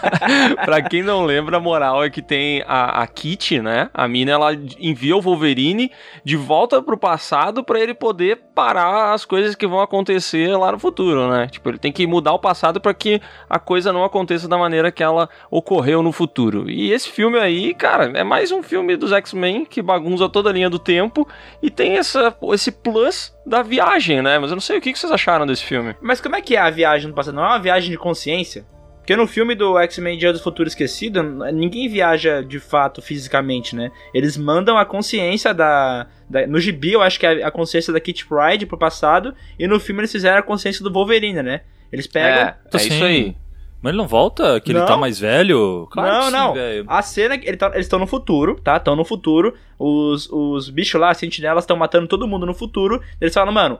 pra 0.64 0.82
quem 0.82 1.02
não 1.02 1.24
lembra, 1.24 1.56
a 1.56 1.60
moral 1.60 2.04
é 2.04 2.10
que 2.10 2.22
tem 2.22 2.62
a, 2.66 3.02
a 3.02 3.06
Kitty, 3.06 3.60
né? 3.60 3.88
A 3.94 4.08
mina, 4.08 4.32
ela 4.32 4.52
envia 4.78 5.16
o 5.16 5.20
Wolverine 5.20 5.90
de 6.24 6.36
volta 6.36 6.82
pro 6.82 6.96
passado 6.96 7.62
pra 7.62 7.80
ele 7.80 7.94
poder 7.94 8.38
parar 8.54 9.12
as 9.12 9.24
coisas 9.24 9.54
que 9.54 9.66
vão 9.66 9.80
acontecer 9.80 10.56
lá 10.56 10.72
no 10.72 10.78
futuro, 10.78 11.28
né? 11.28 11.48
Tipo, 11.48 11.70
ele 11.70 11.78
tem 11.78 11.92
que 11.92 12.06
mudar 12.06 12.32
o 12.32 12.38
passado 12.38 12.80
pra 12.80 12.94
que 12.94 13.20
a 13.48 13.58
coisa 13.58 13.92
não 13.92 14.04
aconteça 14.04 14.48
da 14.48 14.56
maneira 14.56 14.92
que 14.92 15.02
ela 15.02 15.28
ocorreu 15.50 16.02
no 16.02 16.12
futuro. 16.12 16.70
E 16.70 16.92
esse 16.92 17.10
filme 17.10 17.38
aí, 17.38 17.74
cara, 17.74 18.12
é 18.14 18.24
mais 18.24 18.52
um 18.52 18.62
filme 18.62 18.96
dos 18.96 19.12
X-Men 19.12 19.64
que 19.64 19.82
bagunça 19.82 20.28
toda 20.28 20.50
a 20.50 20.52
linha 20.52 20.70
do 20.70 20.78
tempo 20.78 21.26
e 21.62 21.70
tem 21.70 21.96
essa, 21.96 22.23
esse 22.52 22.70
plus 22.70 23.34
da 23.46 23.62
viagem, 23.62 24.22
né? 24.22 24.38
Mas 24.38 24.50
eu 24.50 24.56
não 24.56 24.60
sei 24.60 24.78
o 24.78 24.80
que 24.80 24.94
vocês 24.94 25.12
acharam 25.12 25.46
desse 25.46 25.64
filme. 25.64 25.94
Mas 26.00 26.20
como 26.20 26.36
é 26.36 26.40
que 26.42 26.56
é 26.56 26.60
a 26.60 26.70
viagem 26.70 27.08
no 27.08 27.14
passado? 27.14 27.34
Não 27.34 27.42
é 27.44 27.48
uma 27.48 27.58
viagem 27.58 27.90
de 27.90 27.96
consciência? 27.98 28.64
Porque 28.98 29.16
no 29.16 29.26
filme 29.26 29.54
do 29.54 29.78
X-Men 29.80 30.16
Dia 30.16 30.32
do 30.32 30.38
Futuro 30.38 30.66
Esquecido, 30.66 31.22
ninguém 31.52 31.88
viaja 31.90 32.40
de 32.42 32.58
fato 32.58 33.02
fisicamente, 33.02 33.76
né? 33.76 33.90
Eles 34.14 34.34
mandam 34.34 34.78
a 34.78 34.84
consciência 34.86 35.52
da. 35.52 36.06
da- 36.28 36.46
no 36.46 36.58
gibi, 36.58 36.92
eu 36.92 37.02
acho 37.02 37.20
que 37.20 37.26
é 37.26 37.44
a 37.44 37.50
consciência 37.50 37.92
da 37.92 38.00
Kitty 38.00 38.24
Pryde 38.26 38.64
pro 38.64 38.78
passado, 38.78 39.34
e 39.58 39.66
no 39.66 39.78
filme 39.78 40.00
eles 40.00 40.10
fizeram 40.12 40.38
a 40.38 40.42
consciência 40.42 40.82
do 40.82 40.90
Wolverine, 40.90 41.42
né? 41.42 41.60
Eles 41.92 42.06
pegam. 42.06 42.40
É, 42.44 42.56
é 42.72 42.76
isso 42.78 43.04
aí. 43.04 43.36
Mas 43.84 43.90
ele 43.90 43.98
não 43.98 44.08
volta? 44.08 44.58
Que 44.62 44.72
ele 44.72 44.78
Não. 44.78 44.86
tá 44.86 44.96
mais 44.96 45.18
velho? 45.20 45.86
Claro 45.90 46.30
não, 46.30 46.52
que 46.54 46.58
sim, 46.58 46.82
não. 46.84 46.84
A 46.88 47.02
cena 47.02 47.36
que 47.36 47.46
ele 47.46 47.58
tá- 47.58 47.70
eles 47.74 47.84
estão 47.84 47.98
no 47.98 48.06
futuro, 48.06 48.58
tá? 48.64 48.78
Estão 48.78 48.96
no 48.96 49.04
futuro. 49.04 49.52
Os, 49.78 50.26
os 50.32 50.70
bichos 50.70 50.98
lá, 50.98 51.10
as 51.10 51.18
sentinelas, 51.18 51.64
estão 51.64 51.76
matando 51.76 52.08
todo 52.08 52.26
mundo 52.26 52.46
no 52.46 52.54
futuro. 52.54 53.02
Eles 53.20 53.34
falam, 53.34 53.52
mano, 53.52 53.78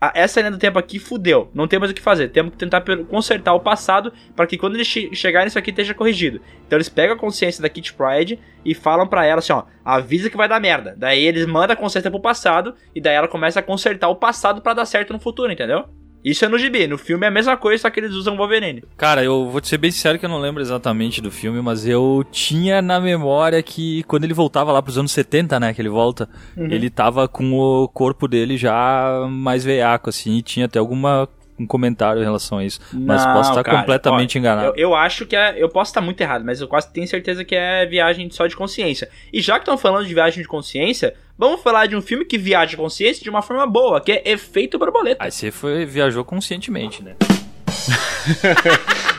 a- 0.00 0.10
essa 0.12 0.40
linha 0.40 0.50
do 0.50 0.58
tempo 0.58 0.76
aqui 0.76 0.98
fudeu. 0.98 1.52
Não 1.54 1.68
tem 1.68 1.78
mais 1.78 1.92
o 1.92 1.94
que 1.94 2.02
fazer. 2.02 2.30
Temos 2.30 2.50
que 2.50 2.58
tentar 2.58 2.82
consertar 3.08 3.54
o 3.54 3.60
passado 3.60 4.12
para 4.34 4.44
que 4.44 4.58
quando 4.58 4.74
eles 4.74 4.88
che 4.88 5.14
chegarem 5.14 5.46
isso 5.46 5.56
aqui 5.58 5.70
esteja 5.70 5.94
corrigido. 5.94 6.40
Então 6.66 6.76
eles 6.76 6.88
pegam 6.88 7.14
a 7.14 7.18
consciência 7.18 7.62
da 7.62 7.68
Kitty 7.68 7.94
Pride 7.94 8.40
e 8.64 8.74
falam 8.74 9.06
pra 9.06 9.24
ela 9.24 9.38
assim, 9.38 9.52
ó, 9.52 9.62
avisa 9.84 10.28
que 10.28 10.36
vai 10.36 10.48
dar 10.48 10.58
merda. 10.60 10.96
Daí 10.98 11.24
eles 11.24 11.46
mandam 11.46 11.74
a 11.74 11.76
consciência 11.76 12.10
pro 12.10 12.18
passado 12.18 12.74
e 12.92 13.00
daí 13.00 13.14
ela 13.14 13.28
começa 13.28 13.60
a 13.60 13.62
consertar 13.62 14.08
o 14.08 14.16
passado 14.16 14.60
pra 14.60 14.74
dar 14.74 14.84
certo 14.84 15.12
no 15.12 15.20
futuro, 15.20 15.52
entendeu? 15.52 15.84
Isso 16.24 16.44
é 16.44 16.48
no 16.48 16.58
gibi. 16.58 16.86
No 16.86 16.96
filme 16.96 17.24
é 17.26 17.28
a 17.28 17.30
mesma 17.30 17.56
coisa, 17.56 17.82
só 17.82 17.90
que 17.90 18.00
eles 18.00 18.12
usam 18.12 18.36
Wolverine. 18.36 18.82
Cara, 18.96 19.22
eu 19.22 19.50
vou 19.50 19.60
te 19.60 19.68
ser 19.68 19.78
bem 19.78 19.90
sincero 19.90 20.18
que 20.18 20.24
eu 20.24 20.30
não 20.30 20.40
lembro 20.40 20.62
exatamente 20.62 21.20
do 21.20 21.30
filme, 21.30 21.60
mas 21.60 21.86
eu 21.86 22.24
tinha 22.30 22.80
na 22.80 22.98
memória 23.00 23.62
que 23.62 24.02
quando 24.04 24.24
ele 24.24 24.34
voltava 24.34 24.72
lá 24.72 24.80
pros 24.80 24.96
anos 24.96 25.12
70, 25.12 25.60
né, 25.60 25.74
que 25.74 25.82
ele 25.82 25.88
volta, 25.88 26.28
ele 26.56 26.88
tava 26.88 27.28
com 27.28 27.52
o 27.52 27.88
corpo 27.88 28.26
dele 28.26 28.56
já 28.56 29.26
mais 29.28 29.64
veiaco, 29.64 30.08
assim, 30.08 30.38
e 30.38 30.42
tinha 30.42 30.66
até 30.66 30.78
alguma 30.78 31.28
um 31.58 31.66
comentário 31.66 32.20
em 32.20 32.24
relação 32.24 32.58
a 32.58 32.64
isso. 32.64 32.80
Mas 32.92 33.24
Não, 33.24 33.34
posso 33.34 33.50
estar 33.50 33.62
cara, 33.62 33.78
completamente 33.78 34.36
ó, 34.36 34.40
enganado. 34.40 34.66
Eu, 34.68 34.90
eu 34.90 34.94
acho 34.94 35.26
que 35.26 35.36
é. 35.36 35.54
Eu 35.56 35.68
posso 35.68 35.90
estar 35.90 36.00
muito 36.00 36.20
errado, 36.20 36.44
mas 36.44 36.60
eu 36.60 36.68
quase 36.68 36.92
tenho 36.92 37.06
certeza 37.06 37.44
que 37.44 37.54
é 37.54 37.86
viagem 37.86 38.28
só 38.30 38.46
de 38.46 38.56
consciência. 38.56 39.08
E 39.32 39.40
já 39.40 39.54
que 39.54 39.60
estão 39.60 39.78
falando 39.78 40.06
de 40.06 40.14
viagem 40.14 40.42
de 40.42 40.48
consciência, 40.48 41.14
vamos 41.38 41.62
falar 41.62 41.86
de 41.86 41.96
um 41.96 42.02
filme 42.02 42.24
que 42.24 42.36
viaja 42.36 42.70
de 42.70 42.76
consciência 42.76 43.22
de 43.22 43.30
uma 43.30 43.42
forma 43.42 43.66
boa, 43.66 44.00
que 44.00 44.12
é 44.12 44.22
Efeito 44.24 44.78
Borboleta. 44.78 45.24
Aí 45.24 45.30
você 45.30 45.50
foi, 45.50 45.84
viajou 45.86 46.24
conscientemente, 46.24 47.02
né? 47.02 47.14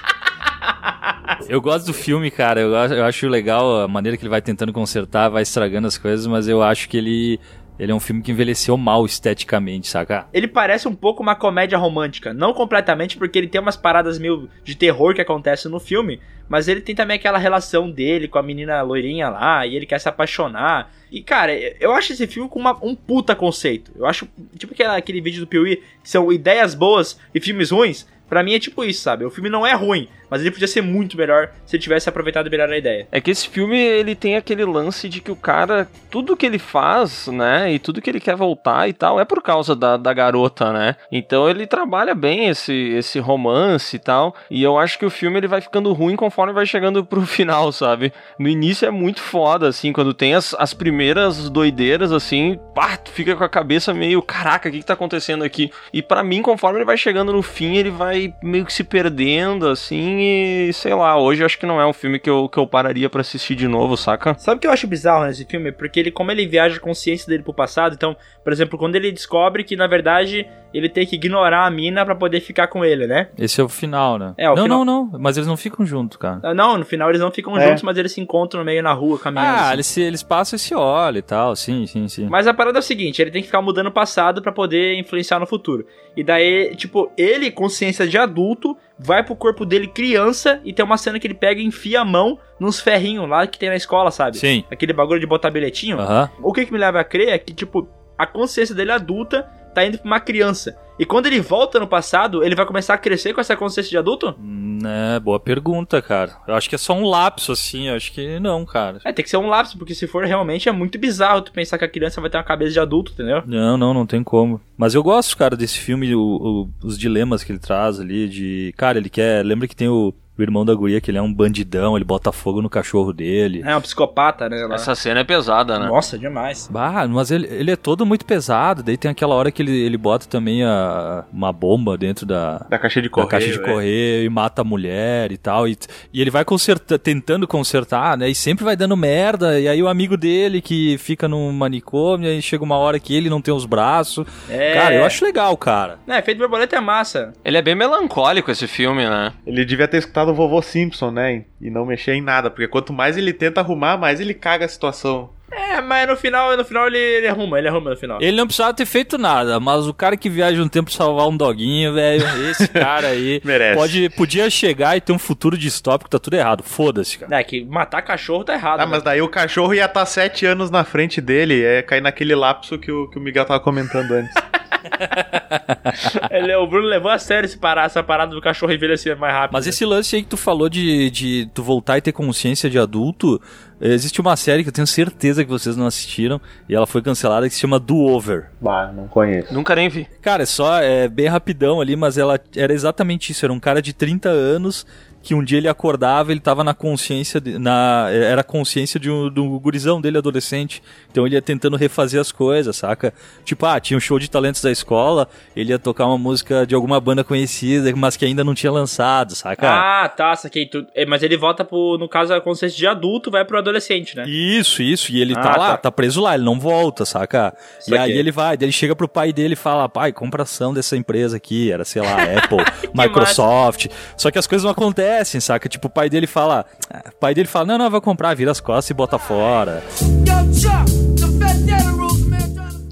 Eu 1.48 1.62
gosto 1.62 1.86
do 1.88 1.94
filme, 1.94 2.32
cara. 2.32 2.62
Eu, 2.62 2.72
eu 2.72 3.06
acho 3.06 3.28
legal 3.28 3.82
a 3.82 3.88
maneira 3.88 4.18
que 4.18 4.24
ele 4.24 4.30
vai 4.30 4.42
tentando 4.42 4.74
consertar, 4.74 5.30
vai 5.30 5.44
estragando 5.44 5.88
as 5.88 5.98
coisas, 5.98 6.26
mas 6.26 6.48
eu 6.48 6.62
acho 6.64 6.90
que 6.90 6.98
ele, 6.98 7.40
ele 7.80 7.92
é 7.92 7.96
um 7.96 8.00
filme 8.00 8.22
que 8.22 8.32
envelheceu 8.32 8.78
mal 8.78 9.06
esteticamente, 9.06 9.88
saca? 9.88 10.28
Ele 10.34 10.48
parece 10.48 10.88
um 10.88 10.96
pouco 10.96 11.22
uma 11.22 11.36
comédia 11.36 11.78
romântica. 11.78 12.34
Não 12.34 12.54
completamente, 12.54 13.18
porque 13.18 13.38
ele 13.38 13.48
tem 13.48 13.60
umas 13.62 13.76
paradas 13.78 14.18
meio 14.20 14.50
de 14.64 14.76
terror 14.76 15.14
que 15.14 15.22
acontecem 15.22 15.70
no 15.70 15.80
filme. 15.80 16.20
Mas 16.48 16.68
ele 16.68 16.80
tem 16.80 16.94
também 16.94 17.16
aquela 17.16 17.40
relação 17.40 17.90
dele 17.90 18.28
com 18.28 18.38
a 18.38 18.44
menina 18.44 18.82
loirinha 18.84 19.30
lá, 19.30 19.66
e 19.66 19.76
ele 19.76 19.86
quer 19.88 20.00
se 20.00 20.08
apaixonar. 20.08 20.92
E, 21.12 21.22
cara, 21.24 21.52
eu 21.80 21.92
acho 21.92 22.14
esse 22.14 22.28
filme 22.28 22.48
com 22.48 22.60
uma- 22.60 22.78
um 22.86 22.94
puta 22.96 23.36
conceito. 23.36 23.92
Eu 23.96 24.06
acho, 24.06 24.28
tipo 24.58 24.74
aquela, 24.74 24.96
aquele 24.96 25.22
vídeo 25.22 25.42
do 25.42 25.48
Piuí, 25.48 25.78
que 26.04 26.10
são 26.10 26.32
ideias 26.32 26.76
boas 26.76 27.20
e 27.34 27.40
filmes 27.42 27.72
ruins. 27.72 28.08
Pra 28.30 28.44
mim 28.44 28.54
é 28.54 28.60
tipo 28.60 28.84
isso, 28.84 29.02
sabe? 29.02 29.26
O 29.26 29.30
filme 29.32 29.50
não 29.50 29.66
é 29.66 29.74
ruim, 29.74 30.08
mas 30.36 30.42
ele 30.42 30.52
podia 30.52 30.68
ser 30.68 30.82
muito 30.82 31.16
melhor 31.16 31.50
se 31.66 31.78
ele 31.78 31.84
tivesse 31.84 32.10
aproveitado 32.10 32.52
melhor 32.52 32.70
a 32.70 32.78
ideia. 32.78 33.08
É 33.10 33.22
que 33.22 33.32
esse 33.32 33.48
filme, 33.48 33.80
ele 33.80 34.16
tem 34.16 34.36
aquele 34.36 34.66
lance 34.66 35.08
de 35.08 35.22
que 35.22 35.32
o 35.32 35.36
cara, 35.36 35.88
tudo 36.12 36.36
que 36.36 36.46
ele 36.46 36.60
faz, 36.60 37.28
né, 37.28 37.72
e 37.72 37.80
tudo 37.80 38.02
que 38.02 38.10
ele 38.10 38.20
quer 38.20 38.36
voltar 38.36 38.90
e 38.90 38.92
tal, 38.92 39.18
é 39.18 39.24
por 39.24 39.42
causa 39.42 39.74
da, 39.74 39.96
da 39.96 40.14
garota, 40.14 40.74
né? 40.74 40.98
Então 41.10 41.50
ele 41.50 41.66
trabalha 41.66 42.14
bem 42.14 42.50
esse, 42.50 42.74
esse 42.74 43.18
romance 43.18 43.96
e 43.96 44.00
tal, 44.00 44.36
e 44.52 44.62
eu 44.62 44.78
acho 44.78 45.00
que 45.00 45.06
o 45.06 45.10
filme 45.10 45.38
ele 45.38 45.48
vai 45.48 45.62
ficando 45.62 45.94
ruim 45.94 46.18
conforme 46.18 46.52
vai 46.52 46.66
chegando 46.66 47.06
pro 47.06 47.22
final, 47.26 47.72
sabe? 47.72 48.12
No 48.38 48.50
início 48.50 48.86
é 48.86 48.92
muito 48.92 49.22
foda, 49.22 49.70
assim, 49.70 49.94
quando 49.94 50.14
tem 50.14 50.36
as, 50.36 50.54
as 50.60 50.74
primeiras 50.74 51.50
doideiras, 51.50 52.12
assim, 52.12 52.60
pá, 52.74 52.98
tu 52.98 53.10
fica 53.10 53.38
com 53.38 53.44
a 53.46 53.50
cabeça 53.50 53.94
meio, 53.94 54.22
caraca, 54.22 54.68
o 54.68 54.72
que 54.74 54.80
que 54.80 54.86
tá 54.86 54.96
acontecendo 54.96 55.46
aqui? 55.46 55.72
E 55.94 56.02
pra 56.02 56.22
mim, 56.22 56.42
conforme 56.42 56.80
ele 56.80 56.86
vai 56.86 56.98
chegando 56.98 57.32
no 57.32 57.42
fim, 57.42 57.78
ele 57.78 57.90
vai 57.90 58.34
meio 58.44 58.66
que 58.66 58.74
se 58.74 58.84
perdendo, 58.84 59.70
assim, 59.70 60.25
e 60.26 60.74
sei 60.74 60.94
lá, 60.94 61.18
hoje 61.20 61.42
eu 61.42 61.46
acho 61.46 61.58
que 61.60 61.66
não 61.66 61.80
é 61.80 61.86
um 61.86 61.94
filme 61.94 62.20
que 62.20 62.30
eu, 62.30 62.50
que 62.50 62.58
eu 62.58 62.66
pararia 62.68 63.10
pra 63.10 63.22
assistir 63.22 63.56
de 63.56 63.68
novo, 63.68 63.96
saca? 63.96 64.34
Sabe 64.38 64.58
o 64.58 64.60
que 64.60 64.68
eu 64.68 64.72
acho 64.72 64.88
bizarro 64.88 65.26
nesse 65.26 65.46
filme? 65.46 65.72
Porque 65.72 66.00
ele, 66.00 66.12
como 66.12 66.32
ele 66.32 66.48
viaja 66.48 66.78
a 66.78 66.80
consciência 66.80 67.28
dele 67.28 67.44
pro 67.44 67.54
passado, 67.54 67.94
então, 67.96 68.16
por 68.44 68.52
exemplo, 68.52 68.78
quando 68.78 68.96
ele 68.96 69.12
descobre 69.12 69.64
que 69.64 69.76
na 69.76 69.88
verdade 69.88 70.48
ele 70.74 70.90
tem 70.90 71.06
que 71.06 71.16
ignorar 71.16 71.66
a 71.66 71.72
mina 71.72 72.04
pra 72.04 72.16
poder 72.16 72.42
ficar 72.42 72.68
com 72.68 72.84
ele, 72.84 73.08
né? 73.08 73.30
Esse 73.38 73.62
é 73.62 73.64
o 73.64 73.70
final, 73.70 74.18
né? 74.20 74.34
É, 74.38 74.50
o 74.50 74.56
não, 74.56 74.64
final. 74.64 74.84
não, 74.86 75.10
não. 75.12 75.20
Mas 75.20 75.38
eles 75.38 75.48
não 75.48 75.56
ficam 75.56 75.86
juntos, 75.86 76.18
cara. 76.18 76.40
Ah, 76.44 76.54
Não, 76.54 76.78
no 76.78 76.84
final 76.84 77.08
eles 77.10 77.22
não 77.22 77.32
ficam 77.32 77.58
É. 77.58 77.66
juntos, 77.68 77.82
mas 77.84 77.98
eles 77.98 78.12
se 78.12 78.20
encontram 78.20 78.60
no 78.60 78.66
meio 78.66 78.84
na 78.84 78.92
rua, 78.92 79.18
caminhando. 79.18 79.48
Ah, 79.48 79.62
assim. 79.68 79.74
eles, 79.74 79.98
eles 79.98 80.24
passam 80.24 80.58
e 80.58 80.60
se 80.60 80.76
olham 80.76 81.18
e 81.20 81.22
tal. 81.22 81.56
Sim, 81.56 81.86
sim, 81.86 82.08
sim. 82.10 82.28
Mas 82.30 82.46
a 82.46 82.54
parada 82.54 82.78
é 82.78 82.82
o 82.82 82.84
seguinte, 82.84 83.22
ele 83.22 83.32
tem 83.32 83.42
que 83.42 83.48
ficar 83.48 83.62
mudando 83.62 83.88
o 83.88 83.92
passado 83.92 84.42
pra 84.42 84.52
poder 84.52 85.00
influenciar 85.00 85.40
no 85.40 85.46
futuro. 85.48 85.86
E 86.16 86.24
daí, 86.24 86.76
tipo, 86.76 87.12
ele, 87.18 87.52
consciência 87.52 88.08
de 88.08 88.18
adulto, 88.18 88.78
vai 88.98 89.24
pro 89.24 89.36
corpo 89.36 89.66
dele 89.66 89.88
criança 89.88 90.62
e 90.64 90.72
tem 90.72 90.86
uma 90.86 90.98
cena 90.98 91.20
que 91.20 91.28
ele 91.28 91.34
pega 91.34 91.60
e 91.60 91.66
enfia 91.66 92.02
a 92.02 92.06
mão 92.06 92.40
nos 92.60 92.80
ferrinhos 92.80 93.28
lá 93.28 93.46
que 93.46 93.60
tem 93.60 93.70
na 93.70 93.76
escola, 93.76 94.12
sabe? 94.12 94.38
Sim. 94.38 94.64
Aquele 94.72 94.94
bagulho 94.94 95.20
de 95.20 95.28
botar 95.28 95.52
bilhetinho. 95.52 96.00
Aham. 96.00 96.30
O 96.42 96.54
que, 96.54 96.66
que 96.66 96.72
me 96.72 96.80
leva 96.80 97.00
a 97.00 97.04
crer 97.04 97.30
é 97.30 97.38
que, 97.38 97.54
tipo, 97.54 97.88
a 98.18 98.26
consciência 98.26 98.74
dele 98.74 98.92
adulta 98.92 99.46
tá 99.76 99.86
indo 99.86 99.98
pra 100.00 100.08
uma 100.08 100.20
criança. 100.20 100.76
E 100.98 101.06
quando 101.06 101.26
ele 101.26 101.42
volta 101.42 101.78
no 101.80 101.88
passado, 101.88 102.42
ele 102.44 102.56
vai 102.56 102.66
começar 102.66 102.94
a 102.94 102.98
crescer 102.98 103.34
com 103.34 103.42
essa 103.42 103.56
consciência 103.56 103.90
de 103.90 103.98
adulto? 103.98 104.34
Hum, 104.40 104.80
É, 104.86 105.20
boa 105.20 105.40
pergunta, 105.40 106.02
cara. 106.02 106.38
Eu 106.48 106.56
acho 106.56 106.70
que 106.70 106.76
é 106.76 106.78
só 106.78 106.94
um 106.94 107.06
lapso, 107.06 107.52
assim. 107.52 107.90
Eu 107.90 107.96
acho 107.96 108.12
que 108.14 108.40
não, 108.40 108.66
cara. 108.66 109.00
É, 109.04 109.12
tem 109.12 109.24
que 109.24 109.30
ser 109.30 109.36
um 109.38 109.48
lapso, 109.48 109.78
porque 109.78 109.94
se 109.94 110.08
for 110.08 110.24
realmente 110.26 110.70
é 110.70 110.72
muito 110.72 110.98
bizarro 110.98 111.42
tu 111.42 111.52
pensar 111.52 111.78
que 111.78 111.84
a 111.86 111.90
criança 111.90 112.22
vai 112.22 112.30
ter 112.30 112.38
uma 112.38 112.44
cabeça 112.44 112.72
de 112.72 112.80
adulto, 112.80 113.12
entendeu? 113.12 113.44
Não, 113.46 113.78
não, 113.78 113.94
não 113.94 114.06
tem 114.06 114.24
como. 114.24 114.62
Mas 114.78 114.94
eu 114.96 115.04
gosto, 115.04 115.36
cara, 115.38 115.58
desse 115.58 115.80
filme, 115.80 116.16
o- 116.16 116.22
o- 116.22 116.70
os 116.88 116.98
dilemas 116.98 117.44
que 117.44 117.52
ele 117.52 117.60
traz 117.60 118.00
ali, 118.00 118.30
de... 118.30 118.74
Cara, 118.78 118.98
ele 118.98 119.10
quer... 119.10 119.44
Lembra 119.44 119.68
que 119.68 119.76
tem 119.76 119.90
o, 119.90 120.14
o 120.38 120.42
irmão 120.42 120.66
da 120.66 120.74
guria, 120.74 121.00
que 121.00 121.10
ele 121.10 121.18
é 121.18 121.22
um 121.22 121.34
bandidão, 121.34 121.96
ele 121.96 122.06
bota 122.06 122.32
fogo 122.32 122.62
no 122.62 122.70
cachorro 122.70 123.14
dele. 123.14 123.62
É 123.66 123.76
um 123.76 123.82
psicopata, 123.82 124.50
né? 124.50 124.66
lá. 124.66 124.76
Essa 124.76 124.96
cena 124.96 125.22
é 125.22 125.24
pesada, 125.24 125.80
né? 125.80 125.88
Nossa, 125.88 126.18
demais. 126.18 126.68
Bah, 126.72 127.08
mas 127.08 127.32
ele, 127.32 127.48
ele 127.48 127.72
é 127.72 127.76
todo 127.76 128.06
muito 128.06 128.26
pesado. 128.26 128.84
Daí 128.84 128.98
tem 128.98 129.12
aquela 129.12 129.36
hora 129.36 129.52
que 129.52 129.62
ele, 129.62 129.78
ele 129.78 129.98
bota 129.98 130.28
também 130.28 130.64
a, 130.64 131.24
uma 131.32 131.52
bomba 131.54 131.98
dentro 131.98 132.26
da, 132.26 132.66
Da 132.70 132.78
caixa 132.78 133.02
de 133.02 133.08
da 133.08 133.14
correio. 133.14 133.30
caixa 133.30 133.48
de 133.48 133.60
é. 133.60 133.62
correio 133.62 134.26
e 134.26 134.30
mata 134.30 134.62
a 134.62 134.66
mulher 134.66 135.32
e 135.32 135.38
tal. 135.38 135.68
E, 135.68 135.78
e 136.14 136.22
ele 136.22 136.30
vai 136.30 136.44
conserta, 136.44 137.00
tentando 137.00 137.48
consertar, 137.48 138.18
né? 138.18 138.30
E 138.30 138.36
sempre 138.36 138.66
vai 138.66 138.76
dando 138.76 138.98
merda. 138.98 139.60
E 139.60 139.68
aí 139.68 139.82
o 139.82 139.88
amigo 139.88 140.18
dele 140.18 140.62
que 140.62 140.98
fica 140.98 141.28
no 141.28 141.52
manicômio, 141.52 142.30
aí 142.30 142.42
chega 142.42 142.64
uma 142.64 142.78
hora 142.78 143.00
que 143.00 143.16
ele 143.16 143.30
não 143.30 143.42
tem 143.42 143.54
os 143.54 143.66
braços. 143.66 144.26
É. 144.50 144.74
Cara, 144.74 144.96
eu 144.96 145.06
acho 145.06 145.24
legal, 145.24 145.56
cara. 145.58 146.00
É, 146.08 146.22
feito 146.22 146.38
borboleta 146.38 146.76
é 146.76 146.80
massa. 146.82 147.34
Ele 147.44 147.58
é 147.58 147.62
bem 147.62 147.76
melancólico 147.76 148.52
esse 148.52 148.68
filme, 148.68 149.08
né? 149.08 149.34
Ele 149.46 149.64
devia 149.66 149.88
ter 149.88 149.98
escutado 149.98 150.25
o 150.32 150.36
vovô 150.36 150.62
Simpson, 150.62 151.12
né? 151.12 151.46
E 151.62 151.70
não 151.70 151.86
mexer 151.86 152.14
em 152.14 152.22
nada, 152.22 152.50
porque 152.50 152.68
quanto 152.68 152.94
mais 152.94 153.18
ele 153.18 153.34
tenta 153.34 153.62
arrumar, 153.62 153.98
mais 153.98 154.20
ele 154.20 154.34
caga 154.34 154.66
a 154.66 154.70
situação. 154.70 155.30
É, 155.52 155.80
mas 155.80 156.08
no 156.08 156.18
final, 156.18 156.56
no 156.58 156.66
final 156.66 156.88
ele, 156.88 156.98
ele 156.98 157.28
arruma, 157.28 157.58
ele 157.58 157.68
arruma 157.68 157.92
no 157.92 157.98
final. 157.98 158.18
Ele 158.22 158.36
não 158.36 158.46
precisava 158.46 158.74
ter 158.74 158.86
feito 158.86 159.18
nada, 159.18 159.60
mas 159.60 159.88
o 159.88 159.94
cara 159.94 160.18
que 160.18 160.30
viaja 160.30 160.62
um 160.62 160.68
tempo 160.68 160.92
salvar 160.92 161.28
um 161.28 161.38
doguinho, 161.38 161.94
velho, 161.94 162.26
esse 162.50 162.68
cara 162.70 163.08
aí 163.08 163.42
Merece. 163.44 163.78
pode, 163.78 164.10
podia 164.10 164.50
chegar 164.50 164.98
e 164.98 165.02
ter 165.02 165.14
um 165.14 165.20
futuro 165.20 165.58
distópico, 165.58 166.10
tá 166.10 166.20
tudo 166.20 166.36
errado. 166.36 166.64
Foda-se, 166.64 167.20
cara. 167.20 167.40
É, 167.40 167.44
que 167.44 167.64
matar 167.64 168.02
cachorro 168.02 168.44
tá 168.44 168.54
errado. 168.54 168.82
Ah, 168.82 168.86
né? 168.86 168.92
mas 168.92 169.04
daí 169.04 169.22
o 169.22 169.30
cachorro 169.30 169.74
ia 169.74 169.86
estar 169.86 170.06
sete 170.06 170.46
anos 170.46 170.70
na 170.72 170.84
frente 170.84 171.22
dele, 171.22 171.64
é 171.64 171.82
cair 171.82 172.02
naquele 172.02 172.36
lapso 172.36 172.78
que 172.78 172.92
o, 172.92 173.08
que 173.10 173.18
o 173.18 173.22
Miguel 173.22 173.46
tava 173.46 173.60
comentando 173.60 174.12
antes. 174.12 174.34
Ele, 176.32 176.56
o 176.56 176.68
Bruno 176.68 176.88
levou 176.88 177.12
a 177.12 177.18
sério 177.18 177.46
esse 177.46 177.58
parada, 177.58 177.88
essa 177.88 178.04
parada 178.04 178.34
do 178.34 178.42
cachorro 178.42 178.72
envelhecer 178.72 179.18
mais 179.18 179.34
rápido. 179.34 179.54
Mas 179.54 179.68
esse 179.68 179.86
lance 179.86 180.16
aí 180.16 180.24
que 180.24 180.30
tu 180.30 180.38
falou 180.38 180.70
de, 180.70 181.10
de 181.10 181.50
tu 181.54 181.64
voltar 181.64 181.98
e 181.98 182.02
ter 182.02 182.12
consciência 182.12 182.70
de 182.70 182.78
adulto, 182.78 183.42
existe 183.80 184.20
uma 184.22 184.36
série 184.36 184.64
que 184.64 184.70
eu 184.70 184.74
tenho 184.74 184.88
certeza 184.88 185.44
que 185.44 185.50
vocês 185.50 185.76
não 185.76 185.86
assistiram 185.86 186.40
e 186.68 186.76
ela 186.76 186.86
foi 186.86 187.02
cancelada 187.02 187.48
que 187.48 187.54
se 187.54 187.62
chama 187.62 187.80
Do 187.80 187.98
Over. 187.98 188.50
Bah, 188.60 188.92
não 188.92 189.08
conheço. 189.08 189.54
Nunca 189.54 189.76
nem 189.76 189.90
vi. 189.90 190.08
Cara, 190.22 190.44
é 190.44 190.46
só 190.46 190.82
é 190.82 191.08
bem 191.08 191.28
rapidão 191.28 191.82
ali, 191.82 191.96
mas 191.96 192.18
ela 192.18 192.40
era 192.56 192.74
exatamente 192.74 193.32
isso, 193.32 193.46
era 193.46 193.54
um 193.54 193.60
cara 193.60 193.82
de 193.82 193.94
30 193.94 194.30
anos 194.30 194.86
que 195.26 195.34
um 195.34 195.44
dia 195.44 195.58
ele 195.58 195.68
acordava, 195.68 196.32
ele 196.32 196.40
tava 196.40 196.64
na 196.64 196.74
consciência 196.76 197.42
de- 197.42 197.58
na 197.58 198.08
era 198.12 198.44
consciência 198.44 199.00
de 199.00 199.10
um, 199.10 199.28
do 199.28 199.60
gurizão 199.60 200.00
dele 200.00 200.20
adolescente. 200.20 200.84
Então 201.12 201.26
ele 201.26 201.34
ia 201.36 201.42
tentando 201.42 201.76
refazer 201.76 202.22
as 202.22 202.32
coisas, 202.32 202.76
saca? 202.78 203.12
Tipo, 203.44 203.66
ah, 203.66 203.80
tinha 203.80 203.98
um 203.98 204.00
show 204.00 204.20
de 204.20 204.30
talentos 204.30 204.62
da 204.62 204.72
escola, 204.72 205.28
ele 205.56 205.72
ia 205.72 205.80
tocar 205.80 206.06
uma 206.06 206.18
música 206.18 206.64
de 206.64 206.76
alguma 206.76 207.00
banda 207.00 207.24
conhecida, 207.24 207.92
mas 207.96 208.16
que 208.16 208.24
ainda 208.24 208.44
não 208.44 208.54
tinha 208.54 208.72
lançado, 208.72 209.34
saca? 209.34 209.68
Ah, 209.68 210.08
tá, 210.08 210.36
saquei 210.36 210.68
tudo. 210.68 210.88
É, 210.94 211.06
Mas 211.08 211.24
ele 211.24 211.36
volta 211.36 211.66
pro, 211.66 211.98
no 211.98 212.08
caso, 212.08 212.32
a 212.32 212.40
consciência 212.40 212.78
de 212.78 212.86
adulto, 212.86 213.32
vai 213.32 213.44
pro 213.44 213.58
adolescente, 213.58 214.16
né? 214.16 214.26
Isso, 214.28 214.84
isso. 214.84 215.12
E 215.12 215.20
ele 215.20 215.34
Ah, 215.36 215.42
tá 215.42 215.58
lá, 215.58 215.70
tá. 215.72 215.78
tá. 215.78 215.92
preso 215.92 216.22
lá, 216.22 216.36
ele 216.36 216.44
não 216.44 216.60
volta, 216.60 217.04
saca? 217.04 217.52
E 217.80 217.86
Saquei. 217.86 217.98
aí 217.98 218.12
ele 218.12 218.32
vai, 218.32 218.56
ele 218.62 218.72
chega 218.72 218.96
pro 218.96 219.08
pai 219.08 219.34
dele 219.34 219.54
e 219.54 219.58
fala: 219.58 219.90
pai, 219.90 220.12
compra 220.14 220.44
ação 220.44 220.72
dessa 220.72 220.96
empresa 220.96 221.38
aqui, 221.38 221.72
era, 221.72 221.84
sei 221.84 222.04
lá, 222.04 222.16
Apple, 222.38 222.64
Microsoft. 222.94 223.88
Só 224.18 224.30
que 224.30 224.38
as 224.38 224.46
coisas 224.46 224.64
não 224.64 224.72
acontecem, 224.72 225.15
saca? 225.24 225.70
Tipo, 225.70 225.88
o 225.88 225.90
pai 225.90 226.10
dele 226.10 226.28
fala. 226.28 226.66
O 227.08 227.16
pai 227.18 227.34
dele 227.34 227.48
fala: 227.48 227.66
não, 227.66 227.78
não, 227.78 227.90
vai 227.90 228.02
comprar, 228.02 228.36
vira 228.36 228.52
as 228.52 228.60
costas 228.60 228.90
e 228.90 228.94
bota 228.94 229.18
fora. 229.18 229.84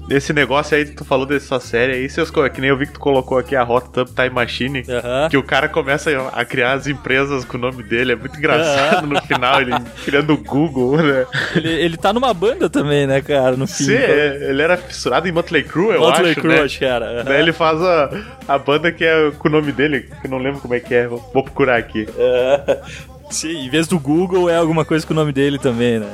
Esse 0.08 0.32
negócio 0.32 0.76
aí 0.76 0.84
que 0.84 0.92
tu 0.92 1.04
falou 1.04 1.24
dessa 1.24 1.58
série 1.58 1.92
aí, 1.94 2.08
seus, 2.10 2.30
que 2.30 2.60
nem 2.60 2.70
eu 2.70 2.76
vi 2.76 2.86
que 2.86 2.92
tu 2.92 3.00
colocou 3.00 3.38
aqui 3.38 3.56
a 3.56 3.64
Hot 3.64 3.88
Tub 3.90 4.08
Time 4.08 4.30
Machine, 4.30 4.84
Aham. 4.88 5.28
que 5.30 5.36
o 5.36 5.42
cara 5.42 5.68
começa 5.68 6.10
a 6.32 6.44
criar 6.44 6.74
as 6.74 6.86
empresas 6.86 7.44
com 7.44 7.56
o 7.56 7.60
nome 7.60 7.82
dele, 7.82 8.12
é 8.12 8.16
muito 8.16 8.36
engraçado 8.36 9.06
no 9.06 9.20
final, 9.22 9.60
ele 9.62 9.72
criando 10.04 10.34
o 10.34 10.36
Google, 10.36 10.98
né? 10.98 11.26
Ele, 11.54 11.68
ele 11.72 11.96
tá 11.96 12.12
numa 12.12 12.34
banda 12.34 12.68
também, 12.68 13.06
né, 13.06 13.22
cara? 13.22 13.56
No 13.56 13.66
fim. 13.66 13.84
Sim, 13.84 13.94
é, 13.94 14.50
ele 14.50 14.60
era 14.60 14.76
fissurado 14.76 15.26
em 15.26 15.32
Motley 15.32 15.64
Crue, 15.64 15.94
eu 15.94 16.00
Motley 16.00 16.32
acho, 16.32 16.40
Crue, 16.40 16.54
né? 16.54 16.60
acho 16.62 16.78
que 16.78 16.84
era. 16.84 17.06
Aham. 17.06 17.24
Daí 17.24 17.40
ele 17.40 17.52
faz 17.52 17.80
a, 17.80 18.10
a 18.46 18.58
banda 18.58 18.92
que 18.92 19.04
é 19.04 19.30
com 19.38 19.48
o 19.48 19.50
nome 19.50 19.72
dele, 19.72 20.08
que 20.20 20.26
eu 20.26 20.30
não 20.30 20.38
lembro 20.38 20.60
como 20.60 20.74
é 20.74 20.80
que 20.80 20.94
é, 20.94 21.06
vou 21.06 21.18
vou 21.32 21.42
procurar 21.42 21.76
aqui. 21.78 22.06
Sim, 23.30 23.64
em 23.66 23.68
vez 23.70 23.86
do 23.88 23.98
Google 23.98 24.48
é 24.48 24.56
alguma 24.56 24.84
coisa 24.84 25.06
com 25.06 25.12
o 25.12 25.16
nome 25.16 25.32
dele 25.32 25.58
também, 25.58 25.98
né? 25.98 26.06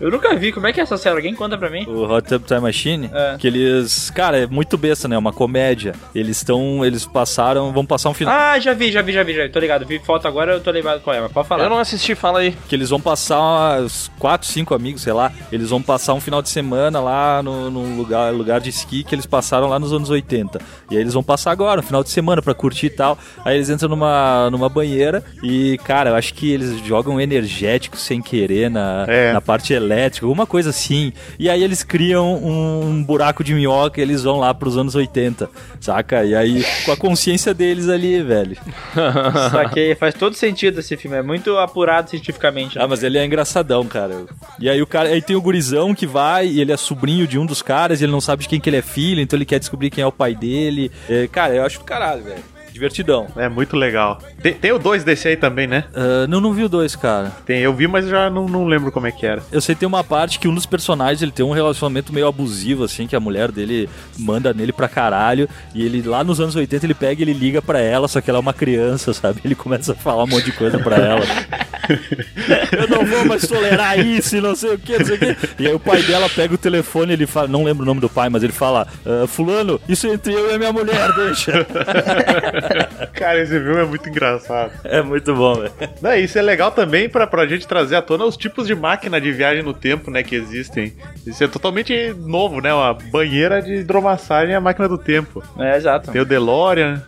Eu 0.00 0.10
nunca 0.10 0.34
vi. 0.36 0.52
Como 0.52 0.66
é 0.66 0.72
que 0.72 0.80
é 0.80 0.82
essa 0.82 0.96
série? 0.96 1.16
Alguém 1.16 1.34
conta 1.34 1.56
pra 1.56 1.70
mim? 1.70 1.84
O 1.86 2.02
Hot 2.04 2.28
Tub 2.28 2.44
Time 2.44 2.60
Machine, 2.60 3.10
É. 3.12 3.36
que 3.38 3.46
eles, 3.46 4.10
cara, 4.10 4.38
é 4.38 4.46
muito 4.46 4.76
besta, 4.76 5.08
né? 5.08 5.16
É 5.16 5.18
uma 5.18 5.32
comédia. 5.32 5.94
Eles 6.14 6.36
estão, 6.38 6.84
eles 6.84 7.06
passaram, 7.06 7.72
vão 7.72 7.86
passar 7.86 8.10
um 8.10 8.14
final 8.14 8.34
Ah, 8.34 8.58
já 8.58 8.74
vi, 8.74 8.90
já 8.92 9.02
vi, 9.02 9.12
já 9.12 9.22
vi, 9.22 9.34
já 9.34 9.42
vi. 9.44 9.48
Tô 9.50 9.58
ligado. 9.58 9.86
Vi 9.86 9.98
foto 9.98 10.26
agora, 10.28 10.52
eu 10.52 10.60
tô 10.60 10.70
ligado 10.70 11.00
qual 11.00 11.14
é, 11.14 11.20
mas 11.20 11.32
pode 11.32 11.48
falar. 11.48 11.64
Eu 11.64 11.70
não 11.70 11.78
assisti, 11.78 12.14
fala 12.14 12.40
aí. 12.40 12.54
que 12.68 12.74
eles 12.74 12.90
vão 12.90 13.00
passar 13.00 13.80
uns 13.80 14.10
quatro, 14.18 14.46
cinco 14.48 14.74
amigos, 14.74 15.02
sei 15.02 15.12
lá, 15.12 15.32
eles 15.50 15.70
vão 15.70 15.80
passar 15.82 16.14
um 16.14 16.20
final 16.20 16.42
de 16.42 16.48
semana 16.48 17.00
lá 17.00 17.42
no, 17.42 17.70
no 17.70 17.96
lugar, 17.96 18.32
lugar 18.32 18.60
de 18.60 18.68
esqui 18.70 19.04
que 19.04 19.14
eles 19.14 19.26
passaram 19.26 19.68
lá 19.68 19.78
nos 19.78 19.92
anos 19.92 20.10
80. 20.10 20.60
E 20.90 20.96
aí 20.96 21.00
eles 21.02 21.14
vão 21.14 21.22
passar 21.22 21.50
agora, 21.52 21.80
um 21.80 21.84
final 21.84 22.02
de 22.02 22.10
semana 22.10 22.42
pra 22.42 22.54
curtir 22.54 22.86
e 22.86 22.90
tal. 22.90 23.16
Aí 23.44 23.56
eles 23.56 23.70
entram 23.70 23.88
numa, 23.88 24.50
numa 24.50 24.68
banheira 24.68 25.22
e, 25.42 25.78
cara, 25.84 25.99
eu 26.08 26.14
acho 26.16 26.32
que 26.32 26.50
eles 26.50 26.78
jogam 26.86 27.20
energético 27.20 27.96
sem 27.98 28.22
querer 28.22 28.70
na, 28.70 29.04
É. 29.06 29.32
na 29.32 29.40
parte 29.42 29.74
elétrica, 29.74 30.24
alguma 30.24 30.46
coisa 30.46 30.70
assim. 30.70 31.12
E 31.38 31.50
aí 31.50 31.62
eles 31.62 31.82
criam 31.82 32.34
um, 32.42 33.02
buraco 33.04 33.44
de 33.44 33.52
minhoca 33.52 34.00
e 34.00 34.02
eles 34.02 34.22
vão 34.22 34.38
lá 34.38 34.54
pros 34.54 34.78
anos 34.78 34.94
80, 34.94 35.50
saca? 35.80 36.24
E 36.24 36.34
aí, 36.34 36.64
com 36.84 36.92
a 36.92 36.96
consciência 36.96 37.52
deles 37.52 37.88
ali, 37.88 38.22
velho. 38.22 38.56
Saquei, 39.50 39.94
faz 39.94 40.14
todo 40.14 40.34
sentido 40.34 40.80
esse 40.80 40.96
filme. 40.96 41.16
É 41.16 41.22
muito 41.22 41.56
apurado 41.58 42.10
cientificamente. 42.10 42.78
né? 42.78 42.84
Ah, 42.84 42.88
mas 42.88 43.02
ele 43.02 43.18
é 43.18 43.24
engraçadão, 43.24 43.84
cara. 43.84 44.24
E 44.58 44.68
aí 44.68 44.80
o 44.80 44.86
cara, 44.86 45.08
aí 45.08 45.20
tem 45.20 45.36
o 45.36 45.42
gurizão 45.42 45.94
que 45.94 46.06
vai 46.06 46.46
e 46.46 46.60
ele 46.60 46.72
é 46.72 46.76
sobrinho 46.76 47.26
de 47.26 47.38
um 47.38 47.44
dos 47.44 47.60
caras 47.62 48.00
e 48.00 48.04
ele 48.04 48.12
não 48.12 48.20
sabe 48.20 48.42
de 48.42 48.48
quem 48.48 48.60
que 48.60 48.68
ele 48.70 48.76
é 48.76 48.82
filho, 48.82 49.20
então 49.20 49.36
ele 49.36 49.44
quer 49.44 49.58
descobrir 49.58 49.90
quem 49.90 50.02
é 50.02 50.06
o 50.06 50.12
pai 50.12 50.34
dele. 50.34 50.90
É, 51.08 51.26
cara, 51.26 51.54
eu 51.54 51.64
acho 51.64 51.78
do 51.78 51.84
caralho, 51.84 52.22
velho. 52.22 52.42
Divertidão. 52.72 53.26
É 53.36 53.48
muito 53.48 53.76
legal. 53.76 54.18
Tem, 54.42 54.54
tem 54.54 54.72
o 54.72 54.78
2 54.78 55.04
desse 55.04 55.28
aí 55.28 55.36
também, 55.36 55.66
né? 55.66 55.84
Ah, 55.94 56.26
não, 56.28 56.40
não 56.40 56.52
vi 56.52 56.64
o 56.64 56.68
dois, 56.68 56.94
cara. 56.96 57.32
Tem, 57.44 57.60
eu 57.60 57.74
vi, 57.74 57.86
mas 57.86 58.06
já 58.08 58.30
não, 58.30 58.48
não 58.48 58.66
lembro 58.66 58.90
como 58.92 59.06
é 59.06 59.12
que 59.12 59.26
era. 59.26 59.42
Eu 59.52 59.60
sei 59.60 59.74
que 59.74 59.80
tem 59.80 59.86
uma 59.86 60.04
parte 60.04 60.38
que 60.38 60.48
um 60.48 60.54
dos 60.54 60.66
personagens 60.66 61.22
ele 61.22 61.32
tem 61.32 61.44
um 61.44 61.52
relacionamento 61.52 62.12
meio 62.12 62.26
abusivo, 62.26 62.84
assim, 62.84 63.06
que 63.06 63.16
a 63.16 63.20
mulher 63.20 63.50
dele 63.50 63.88
manda 64.18 64.52
nele 64.52 64.72
pra 64.72 64.88
caralho. 64.88 65.48
E 65.74 65.84
ele 65.84 66.02
lá 66.02 66.22
nos 66.24 66.40
anos 66.40 66.56
80 66.56 66.86
ele 66.86 66.94
pega 66.94 67.20
e 67.20 67.24
ele 67.24 67.32
liga 67.32 67.60
pra 67.60 67.80
ela, 67.80 68.08
só 68.08 68.20
que 68.20 68.30
ela 68.30 68.38
é 68.38 68.40
uma 68.40 68.52
criança, 68.54 69.12
sabe? 69.14 69.40
Ele 69.44 69.54
começa 69.54 69.92
a 69.92 69.94
falar 69.94 70.24
um 70.24 70.28
monte 70.28 70.46
de 70.46 70.52
coisa 70.52 70.78
pra 70.78 70.96
ela. 70.96 71.20
eu 72.78 72.88
não 72.88 73.04
vou 73.04 73.24
mais 73.24 73.46
tolerar 73.46 73.98
isso 73.98 74.36
e 74.36 74.40
não 74.40 74.54
sei 74.54 74.74
o 74.74 74.78
que, 74.78 74.98
não 74.98 75.04
sei 75.06 75.16
o 75.16 75.18
que. 75.18 75.36
E 75.58 75.66
aí 75.66 75.74
o 75.74 75.80
pai 75.80 76.02
dela 76.02 76.28
pega 76.28 76.54
o 76.54 76.58
telefone 76.58 77.12
ele 77.12 77.26
fala, 77.26 77.48
não 77.48 77.64
lembro 77.64 77.82
o 77.82 77.86
nome 77.86 78.00
do 78.00 78.08
pai, 78.08 78.28
mas 78.28 78.42
ele 78.42 78.52
fala, 78.52 78.86
"Ah, 79.04 79.26
fulano, 79.26 79.80
isso 79.88 80.06
é 80.06 80.14
entre 80.14 80.32
eu 80.32 80.50
e 80.50 80.54
a 80.54 80.58
minha 80.58 80.72
mulher, 80.72 81.12
deixa. 81.14 81.52
Cara, 83.14 83.40
esse 83.40 83.52
filme 83.58 83.80
é 83.80 83.84
muito 83.84 84.08
engraçado. 84.08 84.72
é 84.84 85.02
muito 85.02 85.34
bom, 85.34 85.54
velho. 85.54 85.72
Não, 86.00 86.14
isso 86.14 86.38
é 86.38 86.42
legal 86.42 86.70
também 86.70 87.08
pra, 87.08 87.26
pra 87.26 87.46
gente 87.46 87.66
trazer 87.66 87.96
à 87.96 88.02
tona 88.02 88.24
os 88.24 88.36
tipos 88.36 88.66
de 88.66 88.74
máquina 88.74 89.20
de 89.20 89.32
viagem 89.32 89.62
no 89.62 89.74
tempo, 89.74 90.10
né, 90.10 90.22
que 90.22 90.34
existem. 90.34 90.94
Isso 91.26 91.42
é 91.42 91.48
totalmente 91.48 92.14
novo, 92.14 92.60
né? 92.60 92.72
Uma 92.72 92.94
banheira 92.94 93.60
de 93.60 93.74
hidromassagem 93.74 94.52
e 94.52 94.56
a 94.56 94.60
máquina 94.60 94.88
do 94.88 94.98
tempo. 94.98 95.42
É, 95.58 95.76
exato. 95.76 96.10
Tem 96.10 96.20
o 96.20 96.24
DeLorean. 96.24 97.02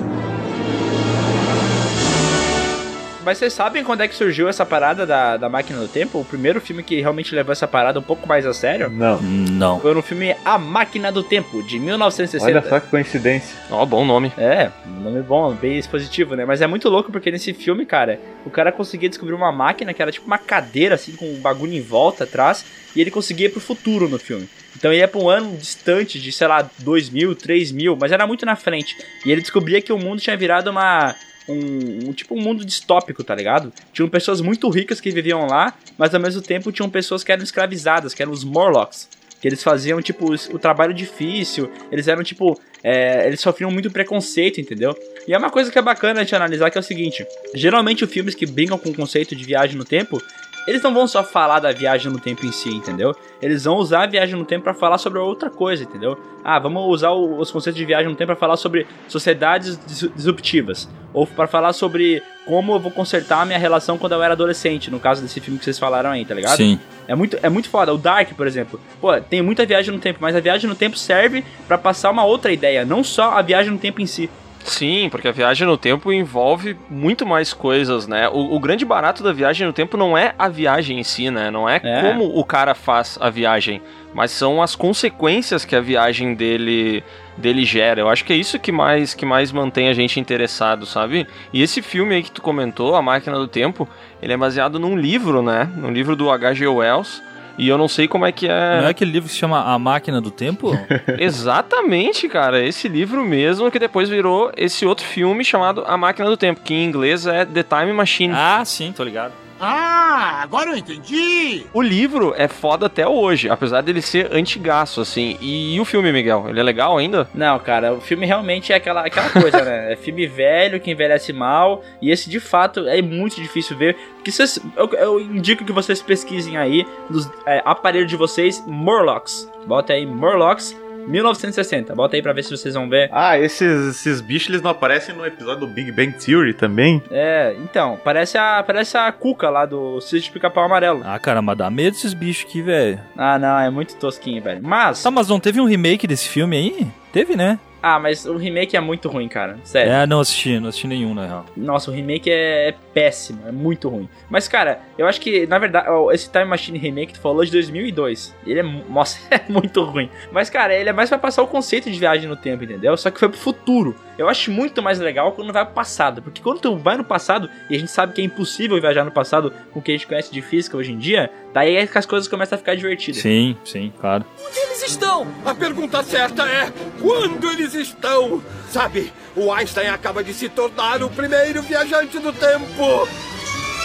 Mas 3.24 3.38
vocês 3.38 3.52
sabem 3.52 3.84
quando 3.84 4.00
é 4.02 4.08
que 4.08 4.14
surgiu 4.14 4.48
essa 4.48 4.66
parada 4.66 5.06
da, 5.06 5.36
da 5.36 5.48
máquina 5.48 5.78
do 5.78 5.88
tempo? 5.88 6.18
O 6.18 6.24
primeiro 6.24 6.60
filme 6.60 6.82
que 6.82 7.00
realmente 7.00 7.34
levou 7.34 7.52
essa 7.52 7.68
parada 7.68 7.98
um 7.98 8.02
pouco 8.02 8.26
mais 8.26 8.44
a 8.44 8.52
sério? 8.52 8.90
Não. 8.90 9.20
Não. 9.22 9.80
Foi 9.80 9.94
no 9.94 10.02
filme 10.02 10.34
A 10.44 10.58
Máquina 10.58 11.12
do 11.12 11.22
Tempo, 11.22 11.62
de 11.62 11.78
1960. 11.78 12.58
Olha 12.58 12.68
só 12.68 12.80
que 12.80 12.88
coincidência. 12.88 13.56
Ó, 13.70 13.84
bom 13.86 14.04
nome. 14.04 14.32
É, 14.36 14.70
nome 14.86 15.22
bom, 15.22 15.52
bem 15.54 15.78
expositivo, 15.78 16.34
né? 16.34 16.44
Mas 16.44 16.60
é 16.60 16.66
muito 16.66 16.88
louco 16.88 17.12
porque 17.12 17.30
nesse 17.30 17.52
filme, 17.54 17.86
cara, 17.86 18.18
o 18.44 18.50
cara 18.50 18.72
conseguia 18.72 19.08
descobrir 19.08 19.34
uma 19.34 19.52
máquina 19.52 19.94
que 19.94 20.02
era 20.02 20.10
tipo 20.10 20.26
uma 20.26 20.38
cadeira, 20.38 20.96
assim, 20.96 21.12
com 21.12 21.26
um 21.26 21.40
bagulho 21.40 21.72
em 21.74 21.80
volta 21.80 22.24
atrás, 22.24 22.64
e 22.94 23.00
ele 23.00 23.10
conseguia 23.10 23.46
ir 23.46 23.50
pro 23.50 23.60
futuro 23.60 24.08
no 24.08 24.18
filme. 24.18 24.48
Então 24.76 24.90
ele 24.92 25.00
ia 25.00 25.08
pra 25.08 25.20
um 25.20 25.28
ano 25.28 25.56
distante 25.56 26.20
de, 26.20 26.32
sei 26.32 26.46
lá, 26.48 26.68
2000, 26.78 27.34
3000, 27.36 27.96
mas 28.00 28.10
era 28.10 28.26
muito 28.26 28.44
na 28.44 28.56
frente. 28.56 28.96
E 29.24 29.30
ele 29.30 29.40
descobria 29.40 29.80
que 29.80 29.92
o 29.92 29.98
mundo 29.98 30.20
tinha 30.20 30.36
virado 30.36 30.70
uma. 30.70 31.14
Um, 31.48 32.08
um 32.08 32.12
tipo 32.12 32.34
um 32.36 32.40
mundo 32.40 32.64
distópico, 32.64 33.24
tá 33.24 33.34
ligado? 33.34 33.72
Tinham 33.92 34.08
pessoas 34.08 34.40
muito 34.40 34.68
ricas 34.68 35.00
que 35.00 35.10
viviam 35.10 35.46
lá, 35.46 35.74
mas 35.98 36.14
ao 36.14 36.20
mesmo 36.20 36.40
tempo 36.40 36.70
tinham 36.70 36.88
pessoas 36.88 37.24
que 37.24 37.32
eram 37.32 37.42
escravizadas, 37.42 38.14
que 38.14 38.22
eram 38.22 38.32
os 38.32 38.44
Morlocks. 38.44 39.08
Que 39.40 39.48
eles 39.48 39.60
faziam, 39.60 40.00
tipo, 40.00 40.32
o 40.32 40.58
trabalho 40.58 40.94
difícil, 40.94 41.68
eles 41.90 42.06
eram, 42.06 42.22
tipo, 42.22 42.56
é, 42.82 43.26
eles 43.26 43.40
sofriam 43.40 43.72
muito 43.72 43.90
preconceito, 43.90 44.60
entendeu? 44.60 44.96
E 45.26 45.34
é 45.34 45.38
uma 45.38 45.50
coisa 45.50 45.70
que 45.70 45.78
é 45.78 45.82
bacana 45.82 46.24
de 46.24 46.34
analisar, 46.34 46.70
que 46.70 46.78
é 46.78 46.80
o 46.80 46.84
seguinte, 46.84 47.26
geralmente 47.54 48.04
os 48.04 48.10
filmes 48.10 48.36
que 48.36 48.46
brincam 48.46 48.78
com 48.78 48.90
o 48.90 48.94
conceito 48.94 49.34
de 49.34 49.44
viagem 49.44 49.76
no 49.76 49.84
tempo, 49.84 50.22
eles 50.66 50.82
não 50.82 50.92
vão 50.94 51.06
só 51.06 51.22
falar 51.24 51.58
da 51.60 51.72
viagem 51.72 52.10
no 52.12 52.18
tempo 52.18 52.44
em 52.46 52.52
si, 52.52 52.70
entendeu? 52.70 53.14
Eles 53.40 53.64
vão 53.64 53.76
usar 53.76 54.04
a 54.04 54.06
viagem 54.06 54.36
no 54.36 54.44
tempo 54.44 54.64
pra 54.64 54.74
falar 54.74 54.98
sobre 54.98 55.18
outra 55.18 55.50
coisa, 55.50 55.82
entendeu? 55.84 56.18
Ah, 56.44 56.58
vamos 56.58 56.82
usar 56.88 57.10
o- 57.10 57.38
os 57.38 57.50
conceitos 57.50 57.78
de 57.78 57.84
viagem 57.84 58.08
no 58.08 58.14
tempo 58.16 58.28
pra 58.28 58.36
falar 58.36 58.56
sobre 58.56 58.86
sociedades 59.08 59.78
dis- 59.86 60.10
disruptivas. 60.14 60.88
Ou 61.12 61.26
pra 61.26 61.46
falar 61.46 61.72
sobre 61.72 62.22
como 62.46 62.72
eu 62.74 62.80
vou 62.80 62.90
consertar 62.90 63.42
a 63.42 63.44
minha 63.44 63.58
relação 63.58 63.96
quando 63.98 64.12
eu 64.12 64.22
era 64.22 64.32
adolescente, 64.32 64.90
no 64.90 64.98
caso 64.98 65.22
desse 65.22 65.40
filme 65.40 65.58
que 65.58 65.64
vocês 65.64 65.78
falaram 65.78 66.10
aí, 66.10 66.24
tá 66.24 66.34
ligado? 66.34 66.56
Sim. 66.56 66.80
É 67.06 67.14
muito, 67.14 67.36
é 67.42 67.48
muito 67.48 67.68
foda. 67.68 67.92
O 67.92 67.98
Dark, 67.98 68.32
por 68.34 68.46
exemplo. 68.46 68.80
Pô, 69.00 69.20
tem 69.20 69.42
muita 69.42 69.66
viagem 69.66 69.92
no 69.94 70.00
tempo, 70.00 70.18
mas 70.22 70.34
a 70.34 70.40
viagem 70.40 70.68
no 70.68 70.74
tempo 70.74 70.96
serve 70.96 71.44
pra 71.68 71.76
passar 71.76 72.10
uma 72.10 72.24
outra 72.24 72.52
ideia, 72.52 72.84
não 72.84 73.04
só 73.04 73.32
a 73.32 73.42
viagem 73.42 73.70
no 73.72 73.78
tempo 73.78 74.00
em 74.00 74.06
si. 74.06 74.30
Sim, 74.64 75.08
porque 75.10 75.28
a 75.28 75.32
viagem 75.32 75.66
no 75.66 75.76
tempo 75.76 76.12
envolve 76.12 76.76
muito 76.88 77.26
mais 77.26 77.52
coisas, 77.52 78.06
né? 78.06 78.28
O, 78.28 78.54
o 78.54 78.60
grande 78.60 78.84
barato 78.84 79.22
da 79.22 79.32
viagem 79.32 79.66
no 79.66 79.72
tempo 79.72 79.96
não 79.96 80.16
é 80.16 80.34
a 80.38 80.48
viagem 80.48 80.98
em 81.00 81.02
si, 81.04 81.30
né? 81.30 81.50
Não 81.50 81.68
é, 81.68 81.80
É. 81.82 82.02
como 82.02 82.24
o 82.38 82.44
cara 82.44 82.74
faz 82.74 83.18
a 83.20 83.28
viagem, 83.28 83.82
mas 84.14 84.30
são 84.30 84.62
as 84.62 84.74
consequências 84.76 85.64
que 85.64 85.74
a 85.74 85.80
viagem 85.80 86.34
dele 86.34 87.02
dele 87.36 87.64
gera. 87.64 87.98
Eu 88.00 88.10
acho 88.10 88.24
que 88.26 88.32
é 88.32 88.36
isso 88.36 88.58
que 88.58 88.70
mais 88.70 89.14
que 89.14 89.24
mais 89.24 89.50
mantém 89.50 89.88
a 89.88 89.94
gente 89.94 90.20
interessado, 90.20 90.84
sabe? 90.86 91.26
E 91.52 91.62
esse 91.62 91.80
filme 91.80 92.14
aí 92.14 92.22
que 92.22 92.30
tu 92.30 92.42
comentou, 92.42 92.94
A 92.94 93.00
Máquina 93.02 93.38
do 93.38 93.48
Tempo, 93.48 93.88
ele 94.22 94.32
é 94.34 94.36
baseado 94.36 94.78
num 94.78 94.96
livro, 94.96 95.42
né? 95.42 95.68
Num 95.74 95.90
livro 95.90 96.14
do 96.14 96.30
H.G. 96.30 96.66
Wells. 96.68 97.22
E 97.58 97.68
eu 97.68 97.76
não 97.76 97.88
sei 97.88 98.08
como 98.08 98.24
é 98.24 98.32
que 98.32 98.46
é. 98.48 98.80
Não 98.80 98.86
é 98.86 98.90
aquele 98.90 99.10
livro 99.10 99.28
que 99.28 99.34
se 99.34 99.40
chama 99.40 99.62
A 99.62 99.78
Máquina 99.78 100.20
do 100.20 100.30
Tempo? 100.30 100.72
Exatamente, 101.18 102.28
cara. 102.28 102.64
Esse 102.64 102.88
livro 102.88 103.24
mesmo 103.24 103.70
que 103.70 103.78
depois 103.78 104.08
virou 104.08 104.50
esse 104.56 104.86
outro 104.86 105.04
filme 105.06 105.44
chamado 105.44 105.84
A 105.86 105.96
Máquina 105.96 106.28
do 106.28 106.36
Tempo, 106.36 106.60
que 106.62 106.74
em 106.74 106.84
inglês 106.84 107.26
é 107.26 107.44
The 107.44 107.62
Time 107.62 107.92
Machine. 107.92 108.32
ah, 108.36 108.64
sim, 108.64 108.92
tô 108.92 109.04
ligado. 109.04 109.41
Ah, 109.64 110.40
agora 110.42 110.70
eu 110.70 110.76
entendi! 110.76 111.64
O 111.72 111.80
livro 111.80 112.34
é 112.36 112.48
foda 112.48 112.86
até 112.86 113.06
hoje, 113.06 113.48
apesar 113.48 113.80
dele 113.80 114.02
ser 114.02 114.34
antigaço, 114.34 115.00
assim. 115.00 115.38
E, 115.40 115.78
o 115.78 115.84
filme, 115.84 116.10
Miguel? 116.12 116.46
Ele 116.48 116.58
é 116.58 116.62
legal 116.64 116.98
ainda? 116.98 117.28
Não, 117.32 117.56
cara, 117.60 117.94
o 117.94 118.00
filme 118.00 118.26
realmente 118.26 118.72
é 118.72 118.76
aquela, 118.76 119.06
aquela 119.06 119.30
coisa, 119.30 119.62
né? 119.62 119.92
É 119.92 119.96
filme 119.96 120.26
velho 120.26 120.80
que 120.80 120.90
envelhece 120.90 121.32
mal. 121.32 121.84
E 122.00 122.10
esse, 122.10 122.28
de 122.28 122.40
fato, 122.40 122.88
é 122.88 123.00
muito 123.00 123.36
difícil 123.36 123.76
ver. 123.76 123.96
Porque 124.16 124.32
vocês, 124.32 124.58
eu, 124.76 124.88
eu 124.94 125.20
indico 125.20 125.64
que 125.64 125.72
vocês 125.72 126.02
pesquisem 126.02 126.56
aí 126.56 126.84
nos 127.08 127.30
é, 127.46 127.62
aparelhos 127.64 128.10
de 128.10 128.16
vocês 128.16 128.64
Morlocks. 128.66 129.48
Bota 129.64 129.92
aí 129.92 130.04
Morlocks 130.04 130.76
1960. 131.08 131.94
Bota 131.94 132.16
aí 132.16 132.22
pra 132.22 132.32
ver 132.32 132.42
se 132.44 132.50
vocês 132.50 132.74
vão 132.74 132.88
ver. 132.88 133.08
Ah, 133.12 133.38
esses, 133.38 133.88
esses 133.88 134.20
bichos 134.20 134.48
eles 134.48 134.62
não 134.62 134.70
aparecem 134.70 135.14
no 135.14 135.24
episódio 135.26 135.66
do 135.66 135.72
Big 135.72 135.90
Bang 135.92 136.12
Theory 136.12 136.54
também? 136.54 137.02
É, 137.10 137.54
então, 137.62 137.98
parece 138.02 138.38
a, 138.38 138.62
parece 138.62 138.96
a 138.96 139.10
Cuca 139.12 139.48
lá 139.50 139.66
do 139.66 140.00
Sítio 140.00 140.22
de 140.22 140.30
Pica-Pau 140.32 140.64
Amarelo. 140.64 141.02
Ah, 141.04 141.18
cara, 141.18 141.40
mas 141.42 141.58
dá 141.58 141.70
medo 141.70 141.96
esses 141.96 142.14
bichos 142.14 142.48
aqui, 142.48 142.62
velho. 142.62 143.00
Ah, 143.16 143.38
não, 143.38 143.58
é 143.58 143.70
muito 143.70 143.96
tosquinho, 143.96 144.42
velho. 144.42 144.60
Mas. 144.62 145.02
Tá, 145.02 145.10
mas 145.10 145.28
não 145.28 145.40
teve 145.40 145.60
um 145.60 145.66
remake 145.66 146.06
desse 146.06 146.28
filme 146.28 146.56
aí? 146.56 146.86
Teve, 147.12 147.36
né? 147.36 147.58
Ah, 147.82 147.98
mas 147.98 148.24
o 148.24 148.36
remake 148.36 148.76
é 148.76 148.80
muito 148.80 149.08
ruim, 149.08 149.28
cara. 149.28 149.58
Sério. 149.64 149.92
É, 149.92 150.06
não 150.06 150.20
assisti, 150.20 150.60
não 150.60 150.68
assisti 150.68 150.86
nenhum, 150.86 151.14
na 151.14 151.26
real. 151.26 151.46
Nossa, 151.56 151.90
o 151.90 151.94
remake 151.94 152.30
é, 152.30 152.68
é 152.68 152.74
péssimo, 152.94 153.40
é 153.46 153.50
muito 153.50 153.88
ruim. 153.88 154.08
Mas, 154.30 154.46
cara, 154.46 154.80
eu 154.96 155.06
acho 155.06 155.20
que, 155.20 155.46
na 155.46 155.58
verdade, 155.58 155.88
esse 156.12 156.30
Time 156.30 156.44
Machine 156.44 156.78
Remake 156.78 157.08
que 157.08 157.14
tu 157.14 157.20
falou 157.20 157.42
é 157.42 157.46
de 157.46 157.52
2002. 157.52 158.34
Ele 158.46 158.60
é, 158.60 158.62
nossa, 158.62 159.18
é 159.34 159.40
muito 159.48 159.82
ruim. 159.82 160.08
Mas, 160.30 160.48
cara, 160.48 160.74
ele 160.74 160.88
é 160.88 160.92
mais 160.92 161.08
pra 161.08 161.18
passar 161.18 161.42
o 161.42 161.46
conceito 161.48 161.90
de 161.90 161.98
viagem 161.98 162.28
no 162.28 162.36
tempo, 162.36 162.62
entendeu? 162.62 162.96
Só 162.96 163.10
que 163.10 163.18
foi 163.18 163.28
pro 163.28 163.38
futuro. 163.38 163.96
Eu 164.16 164.28
acho 164.28 164.50
muito 164.50 164.80
mais 164.82 165.00
legal 165.00 165.32
quando 165.32 165.52
vai 165.52 165.64
pro 165.64 165.74
passado. 165.74 166.22
Porque 166.22 166.40
quando 166.40 166.60
tu 166.60 166.76
vai 166.76 166.96
no 166.96 167.04
passado, 167.04 167.50
e 167.68 167.74
a 167.74 167.78
gente 167.78 167.90
sabe 167.90 168.12
que 168.12 168.20
é 168.20 168.24
impossível 168.24 168.80
viajar 168.80 169.04
no 169.04 169.10
passado 169.10 169.52
com 169.72 169.80
o 169.80 169.82
que 169.82 169.90
a 169.90 169.94
gente 169.94 170.06
conhece 170.06 170.32
de 170.32 170.40
física 170.40 170.76
hoje 170.76 170.92
em 170.92 170.98
dia, 170.98 171.30
daí 171.52 171.76
é 171.76 171.86
que 171.86 171.98
as 171.98 172.06
coisas 172.06 172.28
começam 172.28 172.54
a 172.54 172.58
ficar 172.58 172.76
divertidas. 172.76 173.20
Sim, 173.20 173.56
sim, 173.64 173.92
claro. 174.00 174.24
Eles 174.54 174.82
estão! 174.86 175.26
A 175.44 175.54
pergunta 175.54 176.02
certa 176.02 176.44
é: 176.44 176.72
quando 177.00 177.50
eles 177.50 177.71
estão? 177.74 178.42
Sabe, 178.70 179.12
o 179.36 179.52
Einstein 179.52 179.88
acaba 179.88 180.22
de 180.22 180.32
se 180.34 180.48
tornar 180.48 181.02
o 181.02 181.10
primeiro 181.10 181.62
viajante 181.62 182.18
do 182.18 182.32
tempo! 182.32 183.08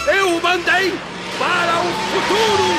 Eu 0.06 0.36
o 0.36 0.42
mandei 0.42 0.92
para 1.38 1.80
o 1.80 1.86
futuro! 2.12 2.78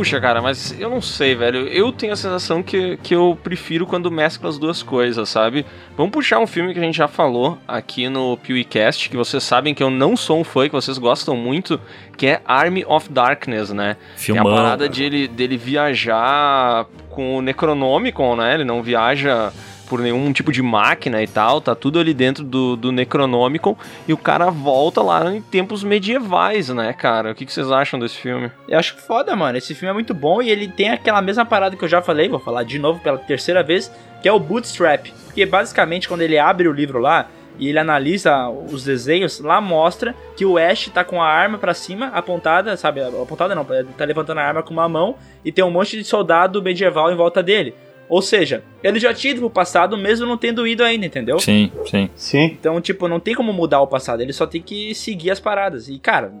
Puxa, 0.00 0.18
cara, 0.18 0.40
mas 0.40 0.74
eu 0.80 0.88
não 0.88 1.02
sei, 1.02 1.34
velho. 1.34 1.68
Eu 1.68 1.92
tenho 1.92 2.14
a 2.14 2.16
sensação 2.16 2.62
que, 2.62 2.96
que 3.02 3.14
eu 3.14 3.38
prefiro 3.44 3.86
quando 3.86 4.10
mescla 4.10 4.48
as 4.48 4.56
duas 4.56 4.82
coisas, 4.82 5.28
sabe? 5.28 5.66
Vamos 5.94 6.10
puxar 6.10 6.38
um 6.38 6.46
filme 6.46 6.72
que 6.72 6.78
a 6.78 6.82
gente 6.82 6.96
já 6.96 7.06
falou 7.06 7.58
aqui 7.68 8.08
no 8.08 8.38
PewCast, 8.38 9.10
que 9.10 9.16
vocês 9.16 9.42
sabem 9.42 9.74
que 9.74 9.82
eu 9.82 9.90
não 9.90 10.16
sou 10.16 10.40
um 10.40 10.44
fã, 10.44 10.66
que 10.66 10.74
vocês 10.74 10.96
gostam 10.96 11.36
muito, 11.36 11.78
que 12.16 12.26
é 12.26 12.40
Army 12.46 12.82
of 12.88 13.12
Darkness, 13.12 13.74
né? 13.74 13.98
Filmão, 14.16 14.44
Tem 14.44 14.52
a 14.52 14.56
parada 14.56 14.84
cara. 14.84 14.88
de 14.88 15.04
ele, 15.04 15.28
dele 15.28 15.58
viajar 15.58 16.86
com 17.10 17.36
o 17.36 17.42
Necronomicon, 17.42 18.36
né? 18.36 18.54
Ele 18.54 18.64
não 18.64 18.82
viaja 18.82 19.52
por 19.90 20.00
nenhum 20.00 20.32
tipo 20.32 20.52
de 20.52 20.62
máquina 20.62 21.20
e 21.20 21.26
tal, 21.26 21.60
tá 21.60 21.74
tudo 21.74 21.98
ali 21.98 22.14
dentro 22.14 22.44
do, 22.44 22.76
do 22.76 22.92
Necronomicon 22.92 23.76
e 24.06 24.12
o 24.12 24.16
cara 24.16 24.48
volta 24.48 25.02
lá 25.02 25.34
em 25.34 25.42
tempos 25.42 25.82
medievais, 25.82 26.68
né, 26.68 26.92
cara? 26.92 27.32
O 27.32 27.34
que, 27.34 27.44
que 27.44 27.52
vocês 27.52 27.72
acham 27.72 27.98
desse 27.98 28.16
filme? 28.16 28.52
Eu 28.68 28.78
acho 28.78 28.94
foda, 28.98 29.34
mano. 29.34 29.58
Esse 29.58 29.74
filme 29.74 29.90
é 29.90 29.92
muito 29.92 30.14
bom 30.14 30.40
e 30.40 30.48
ele 30.48 30.68
tem 30.68 30.90
aquela 30.90 31.20
mesma 31.20 31.44
parada 31.44 31.74
que 31.74 31.84
eu 31.84 31.88
já 31.88 32.00
falei, 32.00 32.28
vou 32.28 32.38
falar 32.38 32.62
de 32.62 32.78
novo 32.78 33.00
pela 33.00 33.18
terceira 33.18 33.64
vez, 33.64 33.90
que 34.22 34.28
é 34.28 34.32
o 34.32 34.38
bootstrap. 34.38 35.08
Porque 35.24 35.44
basicamente 35.44 36.06
quando 36.06 36.22
ele 36.22 36.38
abre 36.38 36.68
o 36.68 36.72
livro 36.72 37.00
lá 37.00 37.26
e 37.58 37.68
ele 37.68 37.78
analisa 37.80 38.48
os 38.48 38.84
desenhos, 38.84 39.40
lá 39.40 39.60
mostra 39.60 40.14
que 40.36 40.46
o 40.46 40.56
Ash 40.56 40.88
tá 40.94 41.02
com 41.02 41.20
a 41.20 41.26
arma 41.26 41.58
pra 41.58 41.74
cima, 41.74 42.06
apontada, 42.14 42.76
sabe? 42.76 43.00
Apontada 43.02 43.56
não, 43.56 43.64
tá 43.64 44.04
levantando 44.04 44.38
a 44.38 44.44
arma 44.44 44.62
com 44.62 44.72
uma 44.72 44.88
mão 44.88 45.16
e 45.44 45.50
tem 45.50 45.64
um 45.64 45.70
monte 45.70 45.96
de 45.96 46.04
soldado 46.04 46.62
medieval 46.62 47.10
em 47.10 47.16
volta 47.16 47.42
dele. 47.42 47.74
Ou 48.10 48.20
seja, 48.20 48.64
ele 48.82 48.98
já 48.98 49.14
tinha 49.14 49.30
ido 49.30 49.40
pro 49.40 49.48
passado 49.48 49.96
mesmo 49.96 50.26
não 50.26 50.36
tendo 50.36 50.66
ido 50.66 50.82
ainda, 50.82 51.06
entendeu? 51.06 51.38
Sim, 51.38 51.70
sim. 51.86 52.10
Sim. 52.16 52.44
Então, 52.44 52.80
tipo, 52.80 53.06
não 53.06 53.20
tem 53.20 53.36
como 53.36 53.52
mudar 53.52 53.80
o 53.80 53.86
passado, 53.86 54.20
ele 54.20 54.32
só 54.32 54.46
tem 54.46 54.60
que 54.60 54.92
seguir 54.96 55.30
as 55.30 55.38
paradas. 55.38 55.88
E, 55.88 55.96
cara, 55.96 56.32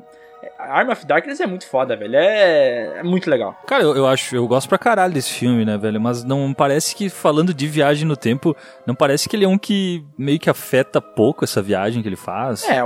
Arm 0.58 0.90
of 0.90 1.06
Darkness 1.06 1.40
é 1.40 1.46
muito 1.46 1.66
foda, 1.66 1.96
velho. 1.96 2.14
É, 2.16 2.98
é 2.98 3.02
muito 3.02 3.28
legal. 3.28 3.58
Cara, 3.66 3.82
eu, 3.82 3.96
eu 3.96 4.06
acho, 4.06 4.34
eu 4.34 4.46
gosto 4.46 4.68
pra 4.68 4.78
caralho 4.78 5.12
desse 5.12 5.32
filme, 5.32 5.64
né, 5.64 5.76
velho? 5.76 6.00
Mas 6.00 6.24
não 6.24 6.52
parece 6.54 6.94
que, 6.94 7.08
falando 7.08 7.52
de 7.52 7.66
viagem 7.66 8.06
no 8.06 8.16
tempo, 8.16 8.56
não 8.86 8.94
parece 8.94 9.28
que 9.28 9.36
ele 9.36 9.44
é 9.44 9.48
um 9.48 9.58
que 9.58 10.04
meio 10.16 10.38
que 10.38 10.48
afeta 10.48 11.00
pouco 11.00 11.44
essa 11.44 11.60
viagem 11.60 12.02
que 12.02 12.08
ele 12.08 12.16
faz. 12.16 12.68
É, 12.68 12.80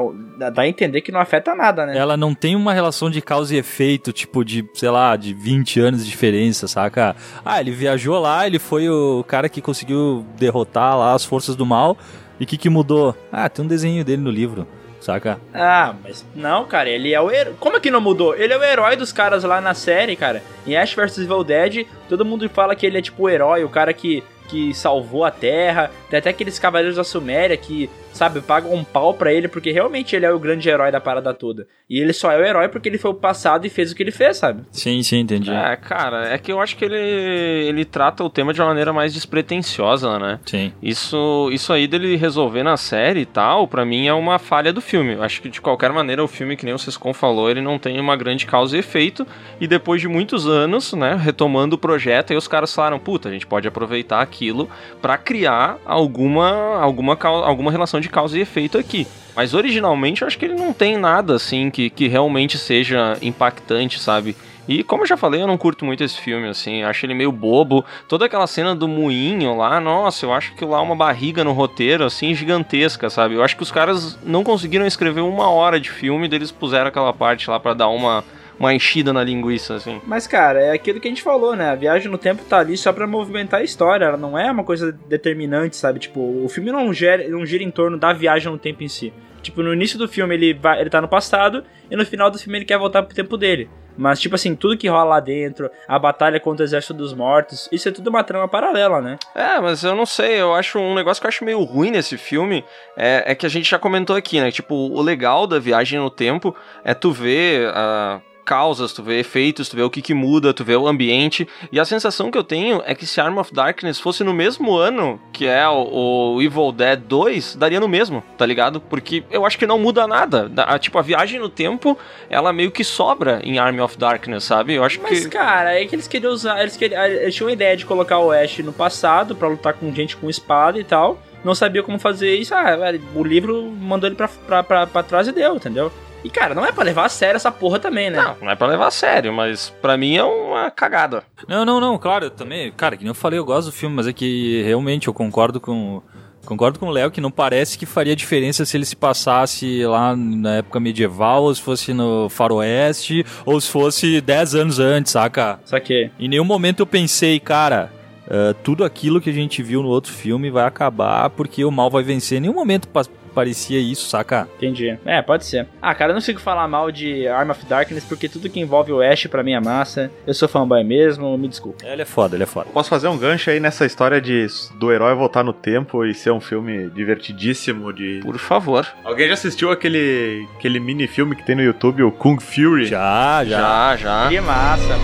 dá 0.50 0.62
a 0.62 0.68
entender 0.68 1.00
que 1.00 1.12
não 1.12 1.20
afeta 1.20 1.54
nada, 1.54 1.86
né? 1.86 1.96
Ela 1.96 2.16
não 2.16 2.34
tem 2.34 2.56
uma 2.56 2.72
relação 2.72 3.10
de 3.10 3.20
causa 3.20 3.54
e 3.54 3.58
efeito, 3.58 4.12
tipo, 4.12 4.44
de, 4.44 4.68
sei 4.74 4.90
lá, 4.90 5.16
de 5.16 5.34
20 5.34 5.80
anos 5.80 6.04
de 6.04 6.10
diferença, 6.10 6.66
saca? 6.66 7.14
Ah, 7.44 7.60
ele 7.60 7.70
viajou 7.70 8.18
lá, 8.18 8.46
ele 8.46 8.58
foi 8.58 8.88
o 8.88 9.24
cara 9.24 9.48
que 9.48 9.60
conseguiu 9.60 10.24
derrotar 10.36 10.96
lá 10.96 11.14
as 11.14 11.24
forças 11.24 11.54
do 11.56 11.66
mal. 11.66 11.96
E 12.38 12.44
o 12.44 12.46
que, 12.46 12.56
que 12.56 12.68
mudou? 12.68 13.16
Ah, 13.30 13.48
tem 13.48 13.64
um 13.64 13.68
desenho 13.68 14.04
dele 14.04 14.22
no 14.22 14.30
livro, 14.30 14.66
saca? 15.04 15.38
Ah, 15.52 15.94
mas 16.02 16.24
não, 16.34 16.64
cara, 16.64 16.88
ele 16.88 17.12
é 17.12 17.20
o 17.20 17.30
herói. 17.30 17.54
Como 17.60 17.80
que 17.80 17.90
não 17.90 18.00
mudou? 18.00 18.34
Ele 18.34 18.52
é 18.52 18.58
o 18.58 18.64
herói 18.64 18.96
dos 18.96 19.12
caras 19.12 19.44
lá 19.44 19.60
na 19.60 19.74
série, 19.74 20.16
cara. 20.16 20.42
Em 20.66 20.76
Ash 20.76 20.94
vs 20.94 21.18
Evil 21.18 21.44
Dead, 21.44 21.86
todo 22.08 22.24
mundo 22.24 22.48
fala 22.48 22.74
que 22.74 22.86
ele 22.86 22.98
é 22.98 23.02
tipo 23.02 23.24
o 23.24 23.28
herói, 23.28 23.64
o 23.64 23.68
cara 23.68 23.92
que, 23.92 24.24
que 24.54 24.72
salvou 24.72 25.24
a 25.24 25.32
Terra. 25.32 25.90
Tem 26.08 26.20
até 26.20 26.30
aqueles 26.30 26.60
cavaleiros 26.60 26.96
da 26.96 27.02
Suméria 27.02 27.56
que, 27.56 27.90
sabe, 28.12 28.40
pagam 28.40 28.72
um 28.72 28.84
pau 28.84 29.12
pra 29.12 29.32
ele 29.32 29.48
porque 29.48 29.72
realmente 29.72 30.14
ele 30.14 30.24
é 30.24 30.32
o 30.32 30.38
grande 30.38 30.68
herói 30.68 30.92
da 30.92 31.00
parada 31.00 31.34
toda. 31.34 31.66
E 31.90 31.98
ele 31.98 32.12
só 32.12 32.30
é 32.30 32.38
o 32.38 32.44
herói 32.44 32.68
porque 32.68 32.88
ele 32.88 32.96
foi 32.96 33.10
o 33.10 33.14
passado 33.14 33.66
e 33.66 33.68
fez 33.68 33.90
o 33.90 33.96
que 33.96 34.02
ele 34.04 34.12
fez, 34.12 34.36
sabe? 34.36 34.62
Sim, 34.70 35.02
sim, 35.02 35.18
entendi. 35.18 35.50
É, 35.50 35.74
cara, 35.74 36.28
é 36.28 36.38
que 36.38 36.52
eu 36.52 36.60
acho 36.60 36.76
que 36.76 36.84
ele, 36.84 36.96
ele 36.96 37.84
trata 37.84 38.22
o 38.22 38.30
tema 38.30 38.54
de 38.54 38.60
uma 38.60 38.68
maneira 38.68 38.92
mais 38.92 39.12
despretensiosa, 39.12 40.20
né? 40.20 40.38
Sim. 40.46 40.72
Isso, 40.80 41.50
isso 41.52 41.72
aí 41.72 41.88
dele 41.88 42.14
resolver 42.14 42.62
na 42.62 42.76
série 42.76 43.20
e 43.20 43.26
tal, 43.26 43.66
pra 43.66 43.84
mim 43.84 44.06
é 44.06 44.14
uma 44.14 44.38
falha 44.38 44.72
do 44.72 44.80
filme. 44.80 45.14
Eu 45.14 45.22
acho 45.24 45.42
que 45.42 45.48
de 45.48 45.60
qualquer 45.60 45.92
maneira 45.92 46.22
o 46.22 46.28
filme, 46.28 46.56
que 46.56 46.64
nem 46.64 46.74
o 46.74 46.78
Sescon 46.78 47.12
falou, 47.12 47.50
ele 47.50 47.60
não 47.60 47.76
tem 47.76 47.98
uma 47.98 48.14
grande 48.14 48.46
causa 48.46 48.76
e 48.76 48.80
efeito. 48.80 49.26
E 49.60 49.66
depois 49.66 50.00
de 50.00 50.06
muitos 50.06 50.46
anos, 50.46 50.92
né, 50.92 51.18
retomando 51.20 51.74
o 51.74 51.78
projeto, 51.78 52.30
aí 52.32 52.36
os 52.36 52.46
caras 52.46 52.72
falaram, 52.72 53.00
puta, 53.00 53.28
a 53.28 53.32
gente 53.32 53.46
pode 53.46 53.66
aproveitar 53.66 54.22
aquilo 54.44 54.68
pra 55.00 55.16
criar 55.16 55.78
alguma, 55.84 56.80
alguma, 56.80 57.16
alguma 57.22 57.70
relação 57.70 58.00
de 58.00 58.08
causa 58.08 58.38
e 58.38 58.42
efeito 58.42 58.76
aqui. 58.76 59.06
Mas 59.34 59.54
originalmente 59.54 60.22
eu 60.22 60.28
acho 60.28 60.38
que 60.38 60.44
ele 60.44 60.54
não 60.54 60.72
tem 60.72 60.96
nada 60.96 61.34
assim 61.34 61.70
que, 61.70 61.90
que 61.90 62.06
realmente 62.06 62.58
seja 62.58 63.16
impactante, 63.22 63.98
sabe? 63.98 64.36
E 64.66 64.82
como 64.82 65.02
eu 65.02 65.06
já 65.06 65.16
falei, 65.16 65.42
eu 65.42 65.46
não 65.46 65.58
curto 65.58 65.84
muito 65.84 66.02
esse 66.02 66.18
filme, 66.18 66.48
assim, 66.48 66.82
acho 66.82 67.04
ele 67.04 67.12
meio 67.12 67.30
bobo. 67.30 67.84
Toda 68.08 68.24
aquela 68.24 68.46
cena 68.46 68.74
do 68.74 68.88
moinho 68.88 69.54
lá, 69.56 69.78
nossa, 69.78 70.24
eu 70.24 70.32
acho 70.32 70.54
que 70.54 70.64
lá 70.64 70.80
uma 70.80 70.96
barriga 70.96 71.44
no 71.44 71.52
roteiro, 71.52 72.04
assim, 72.04 72.34
gigantesca, 72.34 73.10
sabe? 73.10 73.34
Eu 73.34 73.42
acho 73.42 73.56
que 73.56 73.62
os 73.62 73.70
caras 73.70 74.18
não 74.24 74.42
conseguiram 74.42 74.86
escrever 74.86 75.20
uma 75.20 75.50
hora 75.50 75.78
de 75.78 75.90
filme, 75.90 76.28
deles 76.28 76.50
puseram 76.50 76.86
aquela 76.86 77.12
parte 77.12 77.50
lá 77.50 77.60
pra 77.60 77.74
dar 77.74 77.88
uma, 77.88 78.24
uma 78.58 78.74
enchida 78.74 79.12
na 79.12 79.22
linguiça, 79.22 79.74
assim. 79.74 80.00
Mas, 80.06 80.26
cara, 80.26 80.60
é 80.60 80.72
aquilo 80.72 81.00
que 81.00 81.08
a 81.08 81.10
gente 81.10 81.22
falou, 81.22 81.56
né? 81.56 81.70
A 81.70 81.74
viagem 81.74 82.10
no 82.10 82.18
tempo 82.18 82.44
tá 82.44 82.58
ali 82.58 82.76
só 82.76 82.92
pra 82.92 83.06
movimentar 83.06 83.60
a 83.60 83.64
história. 83.64 84.06
Ela 84.06 84.16
não 84.16 84.38
é 84.38 84.50
uma 84.50 84.64
coisa 84.64 84.92
determinante, 85.08 85.76
sabe? 85.76 85.98
Tipo, 85.98 86.20
o 86.20 86.48
filme 86.48 86.70
não, 86.70 86.92
gera, 86.92 87.28
não 87.28 87.44
gira 87.44 87.64
em 87.64 87.70
torno 87.70 87.98
da 87.98 88.12
viagem 88.12 88.50
no 88.50 88.58
tempo 88.58 88.82
em 88.82 88.88
si. 88.88 89.12
Tipo, 89.42 89.62
no 89.62 89.74
início 89.74 89.98
do 89.98 90.08
filme 90.08 90.34
ele, 90.34 90.54
vai, 90.54 90.80
ele 90.80 90.88
tá 90.88 91.00
no 91.00 91.08
passado 91.08 91.62
e 91.90 91.96
no 91.96 92.06
final 92.06 92.30
do 92.30 92.38
filme 92.38 92.58
ele 92.58 92.64
quer 92.64 92.78
voltar 92.78 93.02
pro 93.02 93.14
tempo 93.14 93.36
dele. 93.36 93.68
Mas, 93.96 94.20
tipo 94.20 94.34
assim, 94.34 94.56
tudo 94.56 94.76
que 94.76 94.88
rola 94.88 95.04
lá 95.04 95.20
dentro, 95.20 95.70
a 95.86 95.98
batalha 95.98 96.40
contra 96.40 96.64
o 96.64 96.66
exército 96.66 96.94
dos 96.94 97.12
mortos, 97.12 97.68
isso 97.70 97.88
é 97.88 97.92
tudo 97.92 98.08
uma 98.08 98.24
trama 98.24 98.48
paralela, 98.48 99.00
né? 99.00 99.18
É, 99.34 99.60
mas 99.60 99.84
eu 99.84 99.94
não 99.94 100.06
sei, 100.06 100.40
eu 100.40 100.54
acho 100.54 100.78
um 100.78 100.94
negócio 100.94 101.20
que 101.20 101.26
eu 101.26 101.28
acho 101.28 101.44
meio 101.44 101.62
ruim 101.62 101.90
nesse 101.90 102.16
filme 102.16 102.64
é, 102.96 103.22
é 103.26 103.34
que 103.34 103.46
a 103.46 103.48
gente 103.48 103.70
já 103.70 103.78
comentou 103.78 104.16
aqui, 104.16 104.40
né? 104.40 104.50
Tipo, 104.50 104.74
o 104.74 105.00
legal 105.00 105.46
da 105.46 105.58
viagem 105.58 106.00
no 106.00 106.10
tempo 106.10 106.56
é 106.82 106.92
tu 106.92 107.12
ver 107.12 107.70
ah, 107.74 108.20
causas, 108.44 108.92
tu 108.92 109.02
vê 109.02 109.18
efeitos, 109.20 109.68
tu 109.68 109.76
vê 109.76 109.82
o 109.82 109.90
que 109.90 110.02
que 110.02 110.12
muda, 110.14 110.52
tu 110.52 110.62
vê 110.64 110.76
o 110.76 110.86
ambiente. 110.86 111.48
E 111.72 111.80
a 111.80 111.84
sensação 111.84 112.30
que 112.30 112.38
eu 112.38 112.44
tenho 112.44 112.82
é 112.84 112.94
que 112.94 113.06
se 113.06 113.20
Arm 113.20 113.38
of 113.38 113.52
Darkness 113.52 113.98
fosse 113.98 114.22
no 114.22 114.34
mesmo 114.34 114.76
ano 114.76 115.20
que 115.32 115.46
é 115.46 115.66
o, 115.68 116.34
o 116.36 116.42
Evil 116.42 116.70
Dead 116.72 117.00
2, 117.00 117.56
daria 117.56 117.80
no 117.80 117.88
mesmo, 117.88 118.22
tá 118.38 118.44
ligado? 118.46 118.80
Porque 118.80 119.24
eu 119.30 119.44
acho 119.46 119.58
que 119.58 119.66
não 119.66 119.78
muda 119.78 120.06
nada. 120.06 120.48
Da- 120.48 120.78
tipo, 120.78 120.98
a 120.98 121.02
viagem 121.02 121.40
no 121.40 121.48
tempo, 121.48 121.98
ela 122.28 122.52
meio 122.52 122.70
que 122.70 122.84
sobra 122.84 123.40
em 123.42 123.58
Arm 123.58 123.80
of 123.80 123.96
Darkness, 123.98 124.44
sabe? 124.44 124.74
Eu 124.74 124.84
acho 124.84 125.00
Mas, 125.02 125.20
que. 125.24 125.30
cara, 125.30 125.80
é 125.80 125.84
que 125.86 125.94
eles 125.94 126.06
queriam 126.06 126.32
usar. 126.32 126.60
Eles, 126.60 126.76
queriam, 126.76 127.02
eles 127.04 127.34
tinham 127.34 127.48
a 127.48 127.52
ideia 127.52 127.76
de 127.76 127.86
colocar 127.86 128.18
o 128.18 128.30
Ash 128.30 128.58
no 128.58 128.72
passado 128.72 129.34
pra 129.34 129.48
lutar 129.48 129.74
com 129.74 129.92
gente 129.94 130.16
com 130.16 130.28
espada 130.28 130.78
e 130.78 130.84
tal. 130.84 131.18
Não 131.44 131.54
sabia 131.54 131.82
como 131.82 131.98
fazer 131.98 132.34
isso. 132.36 132.54
Ah, 132.54 132.76
o 133.14 133.22
livro 133.22 133.62
mandou 133.70 134.08
ele 134.08 134.16
pra, 134.16 134.28
pra, 134.28 134.62
pra, 134.62 134.86
pra 134.86 135.02
trás 135.02 135.28
e 135.28 135.32
deu, 135.32 135.56
entendeu? 135.56 135.92
E, 136.24 136.30
cara, 136.30 136.54
não 136.54 136.64
é 136.64 136.72
pra 136.72 136.82
levar 136.82 137.04
a 137.04 137.08
sério 137.10 137.36
essa 137.36 137.52
porra 137.52 137.78
também, 137.78 138.08
né? 138.08 138.20
Não, 138.20 138.36
não 138.40 138.50
é 138.50 138.56
pra 138.56 138.66
levar 138.66 138.86
a 138.86 138.90
sério, 138.90 139.30
mas 139.30 139.68
pra 139.82 139.96
mim 139.98 140.16
é 140.16 140.24
uma 140.24 140.70
cagada. 140.70 141.22
Não, 141.46 141.66
não, 141.66 141.78
não, 141.78 141.98
claro, 141.98 142.24
eu 142.24 142.30
também, 142.30 142.72
cara, 142.72 142.96
que 142.96 143.04
nem 143.04 143.10
eu 143.10 143.14
falei, 143.14 143.38
eu 143.38 143.44
gosto 143.44 143.66
do 143.66 143.72
filme, 143.72 143.94
mas 143.94 144.06
é 144.06 144.12
que 144.12 144.62
realmente 144.62 145.06
eu 145.06 145.14
concordo 145.14 145.60
com 145.60 146.02
concordo 146.44 146.78
com 146.78 146.86
o 146.86 146.90
Léo 146.90 147.10
que 147.10 147.22
não 147.22 147.30
parece 147.30 147.78
que 147.78 147.86
faria 147.86 148.14
diferença 148.14 148.66
se 148.66 148.76
ele 148.76 148.84
se 148.84 148.94
passasse 148.94 149.84
lá 149.86 150.14
na 150.14 150.56
época 150.56 150.78
medieval, 150.78 151.44
ou 151.44 151.54
se 151.54 151.60
fosse 151.60 151.92
no 151.92 152.28
faroeste, 152.28 153.24
ou 153.46 153.60
se 153.60 153.70
fosse 153.70 154.20
10 154.20 154.54
anos 154.54 154.78
antes, 154.78 155.12
saca? 155.12 155.58
Só 155.64 155.80
que. 155.80 156.10
Em 156.18 156.28
nenhum 156.28 156.44
momento 156.44 156.80
eu 156.80 156.86
pensei, 156.86 157.40
cara, 157.40 157.90
eh, 158.28 158.54
tudo 158.62 158.84
aquilo 158.84 159.20
que 159.20 159.30
a 159.30 159.32
gente 159.32 159.62
viu 159.62 159.82
no 159.82 159.88
outro 159.88 160.12
filme 160.12 160.50
vai 160.50 160.64
acabar 160.64 161.30
porque 161.30 161.64
o 161.64 161.70
mal 161.70 161.90
vai 161.90 162.02
vencer. 162.02 162.38
Em 162.38 162.42
nenhum 162.42 162.54
momento 162.54 162.88
parecia 163.34 163.78
isso, 163.80 164.08
saca? 164.08 164.48
Entendi. 164.56 164.96
É, 165.04 165.20
pode 165.20 165.44
ser. 165.44 165.66
Ah, 165.82 165.94
cara, 165.94 166.10
eu 166.10 166.14
não 166.14 166.20
consigo 166.20 166.40
falar 166.40 166.66
mal 166.68 166.90
de 166.90 167.26
Arm 167.26 167.50
of 167.50 167.64
Darkness 167.66 168.04
porque 168.04 168.28
tudo 168.28 168.48
que 168.48 168.60
envolve 168.60 168.92
o 168.92 169.02
Ash 169.02 169.26
pra 169.26 169.42
mim 169.42 169.52
é 169.52 169.60
massa. 169.60 170.10
Eu 170.26 170.34
sou 170.34 170.48
fanboy 170.48 170.82
mesmo, 170.84 171.36
me 171.36 171.48
desculpa. 171.48 171.84
Ele 171.86 172.02
é 172.02 172.04
foda, 172.06 172.36
ele 172.36 172.44
é 172.44 172.46
foda. 172.46 172.70
Posso 172.72 172.88
fazer 172.88 173.08
um 173.08 173.18
gancho 173.18 173.50
aí 173.50 173.60
nessa 173.60 173.84
história 173.84 174.20
de 174.20 174.46
do 174.78 174.92
herói 174.92 175.14
voltar 175.14 175.42
no 175.42 175.52
tempo 175.52 176.04
e 176.04 176.14
ser 176.14 176.30
um 176.30 176.40
filme 176.40 176.88
divertidíssimo 176.90 177.92
de. 177.92 178.20
Por 178.22 178.38
favor. 178.38 178.86
Alguém 179.02 179.28
já 179.28 179.34
assistiu 179.34 179.70
aquele 179.70 180.46
aquele 180.56 180.78
mini 180.78 181.06
filme 181.06 181.34
que 181.34 181.44
tem 181.44 181.56
no 181.56 181.62
YouTube, 181.62 182.02
o 182.02 182.12
Kung 182.12 182.38
Fury? 182.40 182.86
Já, 182.86 183.44
já. 183.44 183.58
Já, 183.58 183.96
já. 183.96 184.28
Que 184.28 184.40
massa. 184.40 184.94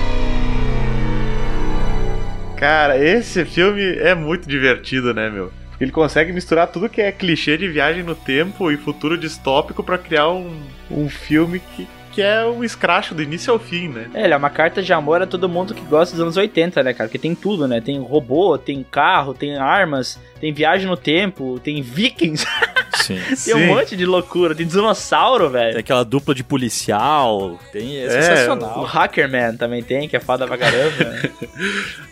Cara, 2.57 2.99
esse 3.03 3.43
filme 3.47 3.83
é 3.97 4.15
muito 4.15 4.47
divertido, 4.47 5.15
né, 5.15 5.31
meu? 5.31 5.51
Ele 5.81 5.91
consegue 5.91 6.33
misturar 6.33 6.67
tudo 6.67 6.91
que 6.91 7.01
é 7.01 7.11
clichê 7.11 7.57
de 7.57 7.67
viagem 7.67 8.03
no 8.03 8.15
tempo 8.15 8.71
e 8.71 8.77
futuro 8.77 9.17
distópico 9.17 9.83
pra 9.83 9.97
criar 9.97 10.29
um, 10.29 10.61
um 10.91 11.09
filme 11.09 11.59
que, 11.59 11.89
que 12.21 12.25
é 12.25 12.45
um 12.45 12.63
escracho 12.63 13.15
do 13.15 13.23
início 13.23 13.51
ao 13.51 13.59
fim, 13.59 13.89
né? 13.89 14.11
É, 14.13 14.25
ele 14.25 14.35
é 14.35 14.37
uma 14.37 14.51
carta 14.51 14.83
de 14.83 14.93
amor 14.93 15.23
a 15.23 15.27
todo 15.27 15.49
mundo 15.49 15.73
que 15.73 15.81
gosta 15.81 16.15
dos 16.15 16.21
anos 16.21 16.37
80, 16.37 16.83
né, 16.83 16.93
cara? 16.93 17.09
Porque 17.09 17.19
tem 17.19 17.35
tudo, 17.35 17.67
né? 17.67 17.81
Tem 17.81 17.99
robô, 17.99 18.59
tem 18.59 18.85
carro, 18.91 19.33
tem 19.33 19.57
armas, 19.57 20.21
tem 20.39 20.53
viagem 20.53 20.87
no 20.87 20.99
tempo, 20.99 21.59
tem 21.65 21.81
vikings. 21.81 22.47
Sim. 23.01 23.19
Tem 23.43 23.55
um 23.55 23.67
monte 23.69 23.97
de 23.97 24.05
loucura. 24.05 24.55
Tem 24.55 24.67
dinossauro, 24.67 25.49
velho. 25.49 25.73
Tem 25.73 25.81
aquela 25.81 26.05
dupla 26.05 26.35
de 26.35 26.45
policial. 26.45 27.59
Tem, 27.73 27.97
é, 27.97 28.03
É, 28.03 28.07
O 28.07 28.11
sensacional. 28.11 28.85
Hackerman 28.85 29.57
também 29.57 29.83
tem, 29.83 30.07
que 30.07 30.15
é 30.15 30.21
foda 30.21 30.47
pra 30.47 30.59
caramba. 30.59 30.91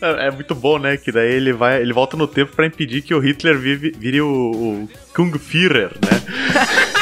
É, 0.00 0.28
é 0.28 0.30
muito 0.30 0.54
bom, 0.54 0.78
né? 0.78 0.96
Que 0.96 1.10
daí 1.10 1.32
ele 1.32 1.52
vai, 1.52 1.80
ele 1.80 1.92
volta 1.92 2.16
no 2.16 2.28
tempo 2.28 2.54
pra 2.54 2.66
impedir 2.66 3.02
que 3.02 3.12
o 3.12 3.18
Hitler 3.18 3.58
vive, 3.58 3.92
vire 3.98 4.20
o, 4.20 4.28
o 4.28 4.88
Kung 5.14 5.36
Führer, 5.36 5.90
né? 6.04 6.22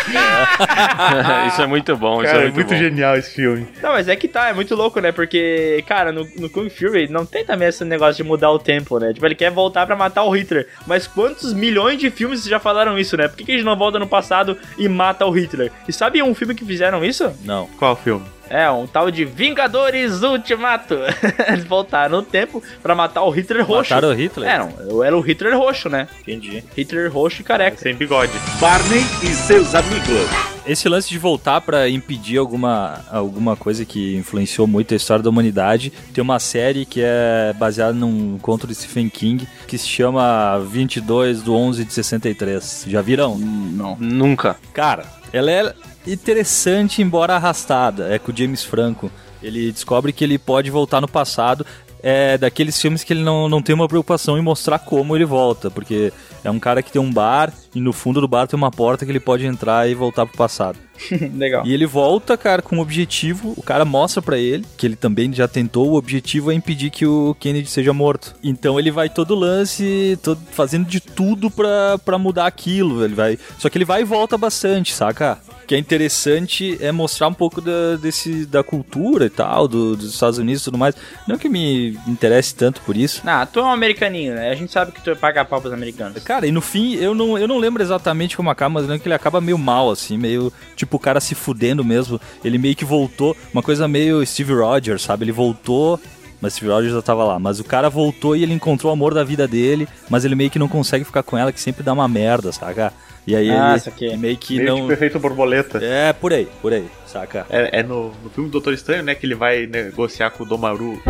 isso 1.48 1.60
é 1.60 1.66
muito 1.66 1.96
bom, 1.96 2.22
isso 2.22 2.32
Cara, 2.32 2.44
é 2.44 2.48
é 2.48 2.50
muito, 2.50 2.56
muito 2.56 2.68
bom. 2.68 2.74
Genial 2.96 3.16
esse 3.16 3.34
filme. 3.34 3.66
Não, 3.82 3.90
mas 3.90 4.08
é 4.08 4.16
que 4.16 4.26
tá, 4.26 4.48
é 4.48 4.52
muito 4.52 4.74
louco, 4.74 4.98
né? 4.98 5.12
Porque, 5.12 5.84
cara, 5.86 6.10
no, 6.10 6.26
no 6.38 6.48
Kung 6.48 6.68
Fury 6.70 7.08
não 7.08 7.26
tem 7.26 7.44
também 7.44 7.68
esse 7.68 7.84
negócio 7.84 8.22
de 8.22 8.28
mudar 8.28 8.50
o 8.50 8.58
tempo, 8.58 8.98
né? 8.98 9.12
Tipo, 9.12 9.26
ele 9.26 9.34
quer 9.34 9.50
voltar 9.50 9.86
pra 9.86 9.94
matar 9.94 10.24
o 10.24 10.30
Hitler. 10.30 10.66
Mas 10.86 11.06
quantos 11.06 11.52
milhões 11.52 11.98
de 11.98 12.10
filmes 12.10 12.44
já 12.44 12.58
falaram 12.58 12.98
isso, 12.98 13.16
né? 13.16 13.28
Por 13.28 13.36
que, 13.36 13.44
que 13.44 13.52
a 13.52 13.54
gente 13.56 13.64
não 13.64 13.76
volta 13.76 13.98
no 13.98 14.06
passado 14.06 14.56
e 14.78 14.88
mata 14.88 15.26
o 15.26 15.30
Hitler? 15.30 15.70
E 15.86 15.92
sabe 15.92 16.22
um 16.22 16.34
filme 16.34 16.54
que 16.54 16.64
fizeram 16.64 17.04
isso? 17.04 17.30
Não. 17.44 17.66
Qual 17.78 17.94
filme? 17.94 18.35
É, 18.48 18.70
um 18.70 18.86
tal 18.86 19.10
de 19.10 19.24
Vingadores 19.24 20.22
Ultimato. 20.22 20.94
Eles 21.48 21.64
voltaram 21.64 22.18
no 22.18 22.22
tempo 22.22 22.62
pra 22.82 22.94
matar 22.94 23.22
o 23.22 23.30
Hitler 23.30 23.64
roxo. 23.64 23.92
Mataram 23.94 24.10
o 24.10 24.16
Hitler? 24.16 24.48
É, 24.48 24.58
não, 24.58 25.02
era 25.04 25.16
o 25.16 25.20
Hitler 25.20 25.56
roxo, 25.56 25.88
né? 25.88 26.08
Entendi. 26.22 26.62
Hitler 26.76 27.12
roxo 27.12 27.40
e 27.40 27.44
careca. 27.44 27.76
Sem 27.76 27.94
bigode. 27.94 28.32
Barney 28.60 29.04
e 29.22 29.26
seus 29.28 29.74
amigos. 29.74 30.56
Esse 30.66 30.88
lance 30.88 31.08
de 31.08 31.16
voltar 31.16 31.60
pra 31.60 31.88
impedir 31.88 32.38
alguma, 32.38 33.04
alguma 33.08 33.54
coisa 33.54 33.84
que 33.84 34.16
influenciou 34.16 34.66
muito 34.66 34.94
a 34.94 34.96
história 34.96 35.22
da 35.22 35.30
humanidade, 35.30 35.92
tem 36.12 36.20
uma 36.20 36.40
série 36.40 36.84
que 36.84 37.00
é 37.00 37.54
baseada 37.56 37.92
num 37.92 38.36
conto 38.38 38.66
de 38.66 38.74
Stephen 38.74 39.08
King 39.08 39.46
que 39.68 39.78
se 39.78 39.86
chama 39.86 40.58
22 40.58 41.42
do 41.42 41.54
11 41.54 41.84
de 41.84 41.92
63. 41.92 42.84
Já 42.88 43.00
viram? 43.00 43.38
Não. 43.38 43.96
Nunca. 44.00 44.56
Cara, 44.72 45.04
ela 45.32 45.52
é 45.52 45.72
interessante, 46.06 47.02
embora 47.02 47.34
arrastada. 47.34 48.12
É 48.14 48.18
com 48.18 48.32
o 48.32 48.36
James 48.36 48.62
Franco. 48.62 49.10
Ele 49.42 49.70
descobre 49.70 50.12
que 50.12 50.24
ele 50.24 50.38
pode 50.38 50.70
voltar 50.70 51.00
no 51.00 51.08
passado. 51.08 51.66
É 52.02 52.38
daqueles 52.38 52.80
filmes 52.80 53.02
que 53.02 53.12
ele 53.12 53.22
não, 53.22 53.48
não 53.48 53.60
tem 53.60 53.74
uma 53.74 53.88
preocupação 53.88 54.38
em 54.38 54.42
mostrar 54.42 54.78
como 54.78 55.16
ele 55.16 55.24
volta, 55.24 55.70
porque 55.70 56.12
é 56.44 56.50
um 56.50 56.58
cara 56.58 56.82
que 56.82 56.92
tem 56.92 57.00
um 57.02 57.12
bar 57.12 57.52
e 57.76 57.80
no 57.80 57.92
fundo 57.92 58.20
do 58.20 58.26
bar 58.28 58.46
tem 58.46 58.56
uma 58.56 58.70
porta 58.70 59.04
que 59.04 59.12
ele 59.12 59.20
pode 59.20 59.44
entrar 59.44 59.88
e 59.88 59.94
voltar 59.94 60.24
pro 60.24 60.36
passado. 60.36 60.78
Legal. 61.36 61.66
E 61.66 61.74
ele 61.74 61.84
volta, 61.84 62.38
cara, 62.38 62.62
com 62.62 62.76
um 62.76 62.80
objetivo. 62.80 63.52
O 63.54 63.62
cara 63.62 63.84
mostra 63.84 64.22
pra 64.22 64.38
ele 64.38 64.64
que 64.78 64.86
ele 64.86 64.96
também 64.96 65.30
já 65.30 65.46
tentou. 65.46 65.90
O 65.90 65.96
objetivo 65.96 66.50
é 66.50 66.54
impedir 66.54 66.88
que 66.90 67.04
o 67.06 67.36
Kennedy 67.38 67.68
seja 67.68 67.92
morto. 67.92 68.34
Então 68.42 68.78
ele 68.78 68.90
vai 68.90 69.10
todo 69.10 69.34
lance, 69.34 70.18
todo, 70.22 70.40
fazendo 70.52 70.86
de 70.86 70.98
tudo 71.00 71.50
pra, 71.50 71.98
pra 72.02 72.16
mudar 72.18 72.46
aquilo. 72.46 73.04
Ele 73.04 73.14
vai. 73.14 73.38
Só 73.58 73.68
que 73.68 73.76
ele 73.76 73.84
vai 73.84 74.00
e 74.00 74.04
volta 74.04 74.38
bastante, 74.38 74.94
saca? 74.94 75.38
O 75.62 75.66
que 75.66 75.74
é 75.74 75.78
interessante 75.78 76.78
é 76.80 76.92
mostrar 76.92 77.26
um 77.28 77.34
pouco 77.34 77.60
da, 77.60 77.96
desse, 78.00 78.46
da 78.46 78.62
cultura 78.62 79.26
e 79.26 79.30
tal, 79.30 79.66
do- 79.66 79.96
dos 79.96 80.14
Estados 80.14 80.38
Unidos 80.38 80.62
e 80.62 80.64
tudo 80.64 80.78
mais. 80.78 80.94
Não 81.26 81.36
que 81.36 81.48
me 81.48 81.98
interesse 82.06 82.54
tanto 82.54 82.80
por 82.82 82.96
isso. 82.96 83.20
Ah, 83.26 83.44
tu 83.44 83.58
é 83.60 83.64
um 83.64 83.70
americaninho, 83.70 84.34
né? 84.34 84.48
A 84.50 84.54
gente 84.54 84.72
sabe 84.72 84.92
que 84.92 85.02
tu 85.02 85.14
paga 85.16 85.44
pau 85.44 85.60
pros 85.60 85.74
americanos. 85.74 86.22
Cara, 86.22 86.46
e 86.46 86.52
no 86.52 86.60
fim, 86.62 86.94
eu 86.94 87.14
não, 87.14 87.36
eu 87.36 87.48
não 87.48 87.58
lembro 87.58 87.65
exatamente 87.82 88.36
como 88.36 88.50
acaba, 88.50 88.74
mas 88.74 88.82
eu 88.84 88.88
lembro 88.88 89.02
que 89.02 89.08
ele 89.08 89.14
acaba 89.14 89.40
meio 89.40 89.58
mal, 89.58 89.90
assim, 89.90 90.16
meio, 90.16 90.52
tipo, 90.74 90.96
o 90.96 91.00
cara 91.00 91.20
se 91.20 91.34
fudendo 91.34 91.84
mesmo. 91.84 92.20
Ele 92.44 92.58
meio 92.58 92.74
que 92.76 92.84
voltou, 92.84 93.36
uma 93.52 93.62
coisa 93.62 93.86
meio 93.88 94.24
Steve 94.26 94.52
Rogers, 94.54 95.02
sabe? 95.02 95.24
Ele 95.24 95.32
voltou, 95.32 96.00
mas 96.40 96.52
Steve 96.54 96.70
Rogers 96.70 96.92
já 96.94 97.02
tava 97.02 97.24
lá. 97.24 97.38
Mas 97.38 97.58
o 97.60 97.64
cara 97.64 97.88
voltou 97.90 98.36
e 98.36 98.42
ele 98.42 98.52
encontrou 98.54 98.90
o 98.90 98.94
amor 98.94 99.12
da 99.14 99.24
vida 99.24 99.46
dele, 99.48 99.88
mas 100.08 100.24
ele 100.24 100.34
meio 100.34 100.50
que 100.50 100.58
não 100.58 100.68
consegue 100.68 101.04
ficar 101.04 101.22
com 101.22 101.36
ela, 101.36 101.52
que 101.52 101.60
sempre 101.60 101.82
dá 101.82 101.92
uma 101.92 102.06
merda, 102.08 102.52
saca? 102.52 102.92
E 103.26 103.34
aí 103.34 103.50
Ah, 103.50 103.70
ele 103.70 103.76
isso 103.78 103.88
aqui. 103.88 104.16
meio 104.16 104.36
que 104.36 104.56
Meio 104.56 104.68
não... 104.68 104.76
tipo 104.82 104.92
efeito 104.92 105.18
borboleta. 105.18 105.78
É, 105.82 106.12
por 106.12 106.32
aí, 106.32 106.46
por 106.62 106.72
aí, 106.72 106.86
saca? 107.06 107.44
É, 107.50 107.80
é 107.80 107.82
no, 107.82 108.12
no 108.22 108.30
filme 108.30 108.48
do 108.48 108.52
Doutor 108.52 108.72
Estranho, 108.72 109.02
né? 109.02 109.14
Que 109.16 109.26
ele 109.26 109.34
vai 109.34 109.66
negociar 109.66 110.30
com 110.30 110.44
o 110.44 110.46
Domaru. 110.46 111.02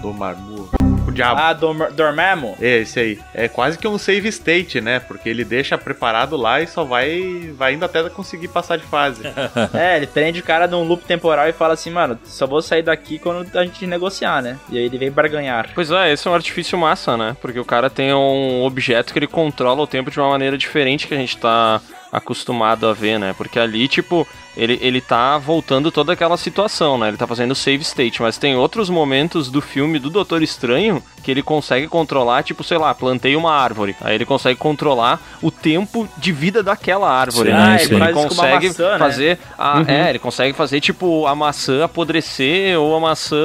Domaru. 0.00 0.70
Diabo. 1.18 1.40
Ah, 1.40 1.52
Dorm 1.52 1.90
Dormammu? 1.92 2.56
É, 2.60 2.78
esse 2.78 3.00
aí. 3.00 3.18
É 3.34 3.48
quase 3.48 3.76
que 3.76 3.88
um 3.88 3.98
save 3.98 4.28
state, 4.28 4.80
né? 4.80 5.00
Porque 5.00 5.28
ele 5.28 5.44
deixa 5.44 5.76
preparado 5.76 6.36
lá 6.36 6.60
e 6.60 6.66
só 6.66 6.84
vai, 6.84 7.52
vai 7.56 7.74
indo 7.74 7.84
até 7.84 8.08
conseguir 8.08 8.48
passar 8.48 8.76
de 8.76 8.84
fase. 8.84 9.22
É, 9.74 9.96
ele 9.96 10.06
prende 10.06 10.40
o 10.40 10.42
cara 10.42 10.66
num 10.66 10.82
loop 10.82 11.04
temporal 11.04 11.48
e 11.48 11.52
fala 11.52 11.74
assim, 11.74 11.90
mano, 11.90 12.18
só 12.24 12.46
vou 12.46 12.62
sair 12.62 12.82
daqui 12.82 13.18
quando 13.18 13.56
a 13.56 13.64
gente 13.64 13.86
negociar, 13.86 14.42
né? 14.42 14.58
E 14.70 14.78
aí 14.78 14.84
ele 14.84 14.98
vem 14.98 15.10
barganhar. 15.10 15.70
Pois 15.74 15.90
é, 15.90 16.12
esse 16.12 16.26
é 16.26 16.30
um 16.30 16.34
artifício 16.34 16.78
massa, 16.78 17.16
né? 17.16 17.36
Porque 17.40 17.58
o 17.58 17.64
cara 17.64 17.90
tem 17.90 18.12
um 18.12 18.62
objeto 18.64 19.12
que 19.12 19.18
ele 19.18 19.26
controla 19.26 19.82
o 19.82 19.86
tempo 19.86 20.10
de 20.10 20.18
uma 20.18 20.30
maneira 20.30 20.56
diferente 20.56 21.06
que 21.06 21.14
a 21.14 21.18
gente 21.18 21.36
tá 21.36 21.80
acostumado 22.12 22.86
a 22.86 22.92
ver, 22.92 23.18
né? 23.18 23.34
Porque 23.36 23.58
ali, 23.58 23.88
tipo, 23.88 24.26
ele, 24.58 24.78
ele 24.82 25.00
tá 25.00 25.38
voltando 25.38 25.90
toda 25.92 26.12
aquela 26.12 26.36
situação, 26.36 26.98
né? 26.98 27.08
Ele 27.08 27.16
tá 27.16 27.26
fazendo 27.26 27.54
save 27.54 27.82
state, 27.82 28.20
mas 28.20 28.36
tem 28.36 28.56
outros 28.56 28.90
momentos 28.90 29.50
do 29.50 29.60
filme 29.62 29.98
do 29.98 30.10
Doutor 30.10 30.42
Estranho 30.42 31.02
que 31.22 31.30
ele 31.30 31.42
consegue 31.42 31.86
controlar, 31.86 32.42
tipo, 32.42 32.64
sei 32.64 32.76
lá, 32.78 32.94
plantei 32.94 33.36
uma 33.36 33.52
árvore. 33.52 33.94
Aí 34.00 34.14
ele 34.14 34.24
consegue 34.24 34.58
controlar 34.58 35.20
o 35.42 35.50
tempo 35.50 36.08
de 36.16 36.32
vida 36.32 36.62
daquela 36.62 37.10
árvore, 37.10 37.50
Sim, 37.50 37.54
né? 37.56 37.62
ah, 37.78 37.82
ele, 37.82 37.94
ele 37.94 38.12
com 38.12 38.20
uma 38.20 38.28
consegue 38.28 38.68
maçã, 38.68 38.92
né? 38.92 38.98
fazer 38.98 39.38
a, 39.58 39.82
é, 39.86 40.10
ele 40.10 40.18
consegue 40.18 40.52
fazer 40.54 40.80
tipo 40.80 41.26
a 41.26 41.34
maçã 41.34 41.84
apodrecer 41.84 42.78
ou 42.80 42.96
a 42.96 43.00
maçã 43.00 43.36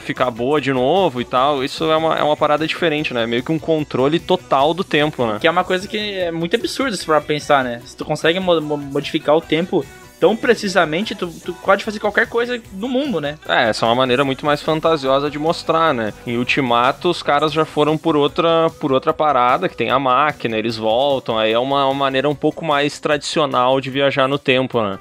ficar 0.00 0.30
boa 0.30 0.60
de 0.60 0.72
novo 0.72 1.20
e 1.20 1.24
tal. 1.24 1.64
Isso 1.64 1.84
é 1.90 1.96
uma, 1.96 2.14
é 2.18 2.22
uma 2.22 2.36
parada 2.36 2.66
diferente, 2.66 3.14
né? 3.14 3.26
Meio 3.26 3.42
que 3.42 3.52
um 3.52 3.58
controle 3.58 4.18
total 4.18 4.74
do 4.74 4.84
tempo, 4.84 5.24
né? 5.26 5.38
Que 5.40 5.46
é 5.46 5.50
uma 5.50 5.64
coisa 5.64 5.86
que 5.88 5.96
é 5.96 6.30
muito 6.30 6.56
absurda 6.56 6.96
se 6.96 7.04
for 7.06 7.12
pra 7.12 7.20
pensar, 7.20 7.62
né? 7.64 7.80
Se 7.84 7.96
tu 7.96 8.04
consegue 8.04 8.38
mo- 8.40 8.60
mo- 8.60 8.76
modificar 8.76 9.36
o 9.36 9.40
tempo 9.40 9.84
tão 10.18 10.36
precisamente, 10.36 11.14
tu, 11.14 11.28
tu 11.28 11.52
pode 11.54 11.84
fazer 11.84 11.98
qualquer 11.98 12.28
coisa 12.28 12.60
no 12.72 12.88
mundo, 12.88 13.20
né? 13.20 13.38
É, 13.48 13.70
essa 13.70 13.86
é 13.86 13.88
uma 13.88 13.94
maneira 13.94 14.24
muito 14.24 14.44
mais 14.44 14.60
fantasiosa 14.60 15.30
de 15.30 15.38
mostrar, 15.38 15.94
né? 15.94 16.12
Em 16.26 16.36
Ultimato, 16.36 17.08
os 17.08 17.22
caras 17.22 17.52
já 17.52 17.64
foram 17.64 17.96
por 17.96 18.16
outra, 18.16 18.68
por 18.80 18.92
outra 18.92 19.12
parada, 19.12 19.68
que 19.68 19.76
tem 19.76 19.90
a 19.90 19.98
máquina, 19.98 20.56
eles 20.56 20.76
voltam, 20.76 21.38
aí 21.38 21.52
é 21.52 21.58
uma, 21.58 21.86
uma 21.86 21.94
maneira 21.94 22.28
um 22.28 22.34
pouco 22.34 22.64
mais 22.64 22.98
tradicional 22.98 23.80
de 23.80 23.90
viajar 23.90 24.28
no 24.28 24.38
tempo, 24.38 24.82
né? 24.82 24.98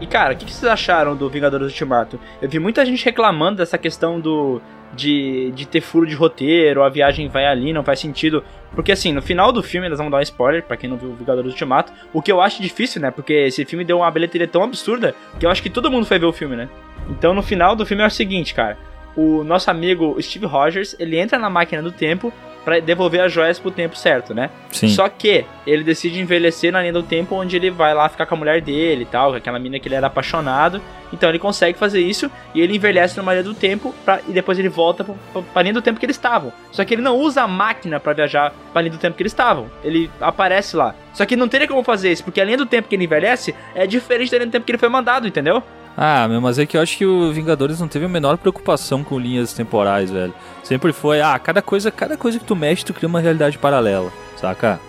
E 0.00 0.06
cara, 0.06 0.34
o 0.34 0.36
que, 0.36 0.46
que 0.46 0.52
vocês 0.52 0.70
acharam 0.70 1.14
do 1.14 1.28
Vingadores 1.28 1.68
Ultimato? 1.68 2.18
Eu 2.40 2.48
vi 2.48 2.58
muita 2.58 2.84
gente 2.84 3.04
reclamando 3.04 3.58
dessa 3.58 3.78
questão 3.78 4.18
do 4.18 4.60
de, 4.94 5.50
de 5.54 5.66
ter 5.66 5.80
furo 5.80 6.06
de 6.06 6.14
roteiro, 6.14 6.82
a 6.82 6.88
viagem 6.88 7.28
vai 7.28 7.46
ali, 7.46 7.72
não 7.72 7.84
faz 7.84 8.00
sentido. 8.00 8.44
Porque 8.74 8.92
assim, 8.92 9.12
no 9.12 9.20
final 9.20 9.52
do 9.52 9.62
filme, 9.62 9.86
eles 9.86 9.98
vão 9.98 10.10
dar 10.10 10.18
um 10.18 10.22
spoiler 10.22 10.62
pra 10.62 10.76
quem 10.76 10.88
não 10.88 10.96
viu 10.96 11.14
Vingadores 11.14 11.50
Ultimato, 11.50 11.92
o 12.12 12.22
que 12.22 12.32
eu 12.32 12.40
acho 12.40 12.62
difícil, 12.62 13.00
né? 13.00 13.10
Porque 13.10 13.32
esse 13.32 13.64
filme 13.64 13.84
deu 13.84 13.98
uma 13.98 14.10
bilheteria 14.10 14.48
tão 14.48 14.62
absurda 14.62 15.14
que 15.38 15.44
eu 15.44 15.50
acho 15.50 15.62
que 15.62 15.70
todo 15.70 15.90
mundo 15.90 16.06
foi 16.06 16.18
ver 16.18 16.26
o 16.26 16.32
filme, 16.32 16.56
né? 16.56 16.68
Então 17.08 17.34
no 17.34 17.42
final 17.42 17.76
do 17.76 17.84
filme 17.84 18.02
é 18.02 18.06
o 18.06 18.10
seguinte, 18.10 18.54
cara. 18.54 18.78
O 19.14 19.44
nosso 19.44 19.70
amigo 19.70 20.16
Steve 20.22 20.46
Rogers, 20.46 20.96
ele 20.98 21.18
entra 21.18 21.38
na 21.38 21.50
máquina 21.50 21.82
do 21.82 21.92
tempo 21.92 22.32
pra 22.64 22.80
devolver 22.80 23.20
as 23.20 23.32
joias 23.32 23.58
pro 23.58 23.70
tempo 23.70 23.96
certo, 23.96 24.34
né? 24.34 24.50
Sim. 24.70 24.88
Só 24.88 25.08
que 25.08 25.44
ele 25.66 25.84
decide 25.84 26.20
envelhecer 26.20 26.72
na 26.72 26.80
linha 26.80 26.92
do 26.92 27.02
tempo 27.02 27.34
onde 27.34 27.56
ele 27.56 27.70
vai 27.70 27.94
lá 27.94 28.08
ficar 28.08 28.26
com 28.26 28.34
a 28.34 28.38
mulher 28.38 28.60
dele 28.60 29.02
e 29.02 29.06
tal, 29.06 29.30
com 29.30 29.36
aquela 29.36 29.58
mina 29.58 29.78
que 29.78 29.88
ele 29.88 29.94
era 29.94 30.06
apaixonado. 30.06 30.80
Então 31.12 31.28
ele 31.28 31.38
consegue 31.38 31.78
fazer 31.78 32.00
isso 32.00 32.30
e 32.54 32.60
ele 32.60 32.76
envelhece 32.76 33.18
numa 33.18 33.32
linha 33.32 33.44
do 33.44 33.52
tempo 33.54 33.94
pra, 34.04 34.20
e 34.26 34.32
depois 34.32 34.58
ele 34.58 34.68
volta 34.68 35.04
pra, 35.04 35.14
pra, 35.32 35.42
pra 35.42 35.62
linha 35.62 35.74
do 35.74 35.82
tempo 35.82 36.00
que 36.00 36.06
eles 36.06 36.16
estavam. 36.16 36.52
Só 36.70 36.84
que 36.84 36.94
ele 36.94 37.02
não 37.02 37.16
usa 37.18 37.42
a 37.42 37.48
máquina 37.48 38.00
pra 38.00 38.12
viajar 38.12 38.52
pra 38.72 38.80
linha 38.80 38.92
do 38.92 38.98
tempo 38.98 39.16
que 39.16 39.22
eles 39.22 39.32
estavam. 39.32 39.70
Ele 39.84 40.10
aparece 40.20 40.76
lá. 40.76 40.94
Só 41.12 41.26
que 41.26 41.36
não 41.36 41.48
teria 41.48 41.68
como 41.68 41.82
fazer 41.82 42.10
isso, 42.10 42.24
porque 42.24 42.40
a 42.40 42.44
linha 42.44 42.56
do 42.56 42.66
tempo 42.66 42.88
que 42.88 42.94
ele 42.94 43.04
envelhece 43.04 43.54
é 43.74 43.86
diferente 43.86 44.30
da 44.30 44.38
linha 44.38 44.46
do 44.46 44.52
tempo 44.52 44.64
que 44.64 44.72
ele 44.72 44.78
foi 44.78 44.88
mandado, 44.88 45.28
entendeu? 45.28 45.62
Ah, 45.96 46.26
meu, 46.26 46.40
mas 46.40 46.58
é 46.58 46.66
que 46.66 46.76
eu 46.76 46.80
acho 46.80 46.96
que 46.96 47.04
o 47.04 47.32
Vingadores 47.32 47.80
não 47.80 47.88
teve 47.88 48.06
a 48.06 48.08
menor 48.08 48.38
preocupação 48.38 49.04
com 49.04 49.18
linhas 49.18 49.52
temporais, 49.52 50.10
velho. 50.10 50.34
Sempre 50.62 50.92
foi, 50.92 51.20
ah, 51.20 51.38
cada 51.38 51.60
coisa, 51.60 51.90
cada 51.90 52.16
coisa 52.16 52.38
que 52.38 52.44
tu 52.44 52.56
mexe, 52.56 52.84
tu 52.84 52.94
cria 52.94 53.08
uma 53.08 53.20
realidade 53.20 53.58
paralela, 53.58 54.10
saca? 54.36 54.80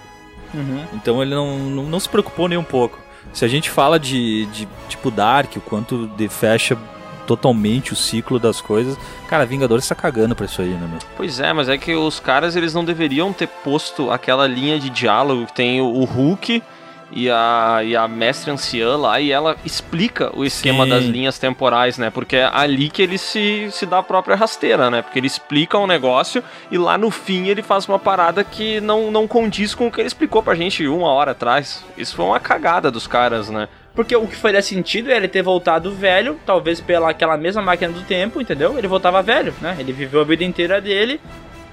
Uhum. 0.54 0.84
Então 0.94 1.22
ele 1.22 1.34
não, 1.34 1.58
não, 1.58 1.84
não 1.84 2.00
se 2.00 2.08
preocupou 2.08 2.48
nem 2.48 2.58
um 2.58 2.64
pouco. 2.64 3.00
Se 3.34 3.44
a 3.44 3.48
gente 3.48 3.70
fala 3.70 4.00
de, 4.00 4.46
de 4.48 4.68
tipo 4.88 5.10
Dark, 5.10 5.56
o 5.56 5.62
quanto 5.62 6.08
de 6.08 6.28
fecha 6.30 6.78
totalmente 7.26 7.94
o 7.94 7.96
ciclo 7.96 8.38
das 8.38 8.62
coisas, 8.62 8.98
cara, 9.28 9.46
Vingadores 9.46 9.88
tá 9.88 9.96
cagando 9.96 10.36
pra 10.36 10.46
isso 10.46 10.62
aí, 10.62 10.70
né, 10.70 10.88
meu? 10.90 11.00
Pois 11.16 11.40
é, 11.40 11.54
mas 11.54 11.70
é 11.70 11.78
que 11.78 11.96
os 11.96 12.20
caras 12.20 12.56
eles 12.56 12.74
não 12.74 12.84
deveriam 12.84 13.32
ter 13.32 13.48
posto 13.48 14.12
aquela 14.12 14.46
linha 14.46 14.80
de 14.80 14.90
diálogo 14.90 15.46
que 15.46 15.54
tem 15.54 15.82
o, 15.82 15.86
o 15.86 16.04
Hulk 16.04 16.62
e 17.16 17.30
a, 17.30 17.82
e 17.84 17.96
a 17.96 18.08
mestre 18.08 18.52
anciã 18.52 18.96
lá, 18.98 19.20
e 19.20 19.32
ela 19.32 19.56
explica 19.64 20.36
o 20.36 20.44
esquema 20.44 20.84
Sim. 20.84 20.90
das 20.90 21.04
linhas 21.04 21.38
temporais, 21.38 21.98
né? 21.98 22.10
Porque 22.10 22.38
é 22.38 22.50
ali 22.52 22.90
que 22.90 23.02
ele 23.02 23.18
se, 23.18 23.68
se 23.72 23.86
dá 23.86 24.00
a 24.00 24.04
própria 24.04 24.36
rasteira, 24.36 24.90
né? 24.90 25.02
Porque 25.02 25.20
ele 25.20 25.28
explica 25.28 25.78
um 25.78 25.86
negócio 25.86 26.44
e 26.72 26.78
lá 26.78 26.98
no 26.98 27.12
fim 27.12 27.48
ele 27.48 27.62
faz 27.62 27.88
uma 27.88 28.00
parada 28.00 28.44
que 28.44 28.82
não, 28.82 29.12
não 29.12 29.28
condiz 29.28 29.76
com 29.76 29.88
o 29.88 29.92
que 29.92 30.02
ele 30.02 30.08
explicou 30.08 30.42
pra 30.42 30.56
gente 30.56 30.88
uma 30.88 31.10
hora 31.10 31.32
atrás. 31.32 31.86
Isso 31.98 32.16
foi 32.16 32.26
uma 32.26 32.40
cagada 32.40 32.90
dos 32.90 33.06
caras, 33.06 33.50
né? 33.50 33.68
Porque 33.94 34.16
o 34.16 34.28
que 34.28 34.36
faria 34.36 34.62
sentido 34.62 35.12
é 35.12 35.16
ele 35.16 35.28
ter 35.28 35.44
voltado 35.44 35.94
velho, 35.94 36.40
talvez 36.46 36.82
pela 36.82 37.12
aquela 37.12 37.38
mesma 37.38 37.62
máquina 37.62 37.94
do 37.94 38.02
tempo, 38.02 38.42
entendeu? 38.42 38.76
Ele 38.76 38.88
voltava 38.88 39.22
velho, 39.22 39.54
né? 39.62 39.76
Ele 39.78 39.94
viveu 39.94 40.22
a 40.22 40.24
vida 40.24 40.44
inteira 40.44 40.82
dele 40.82 41.22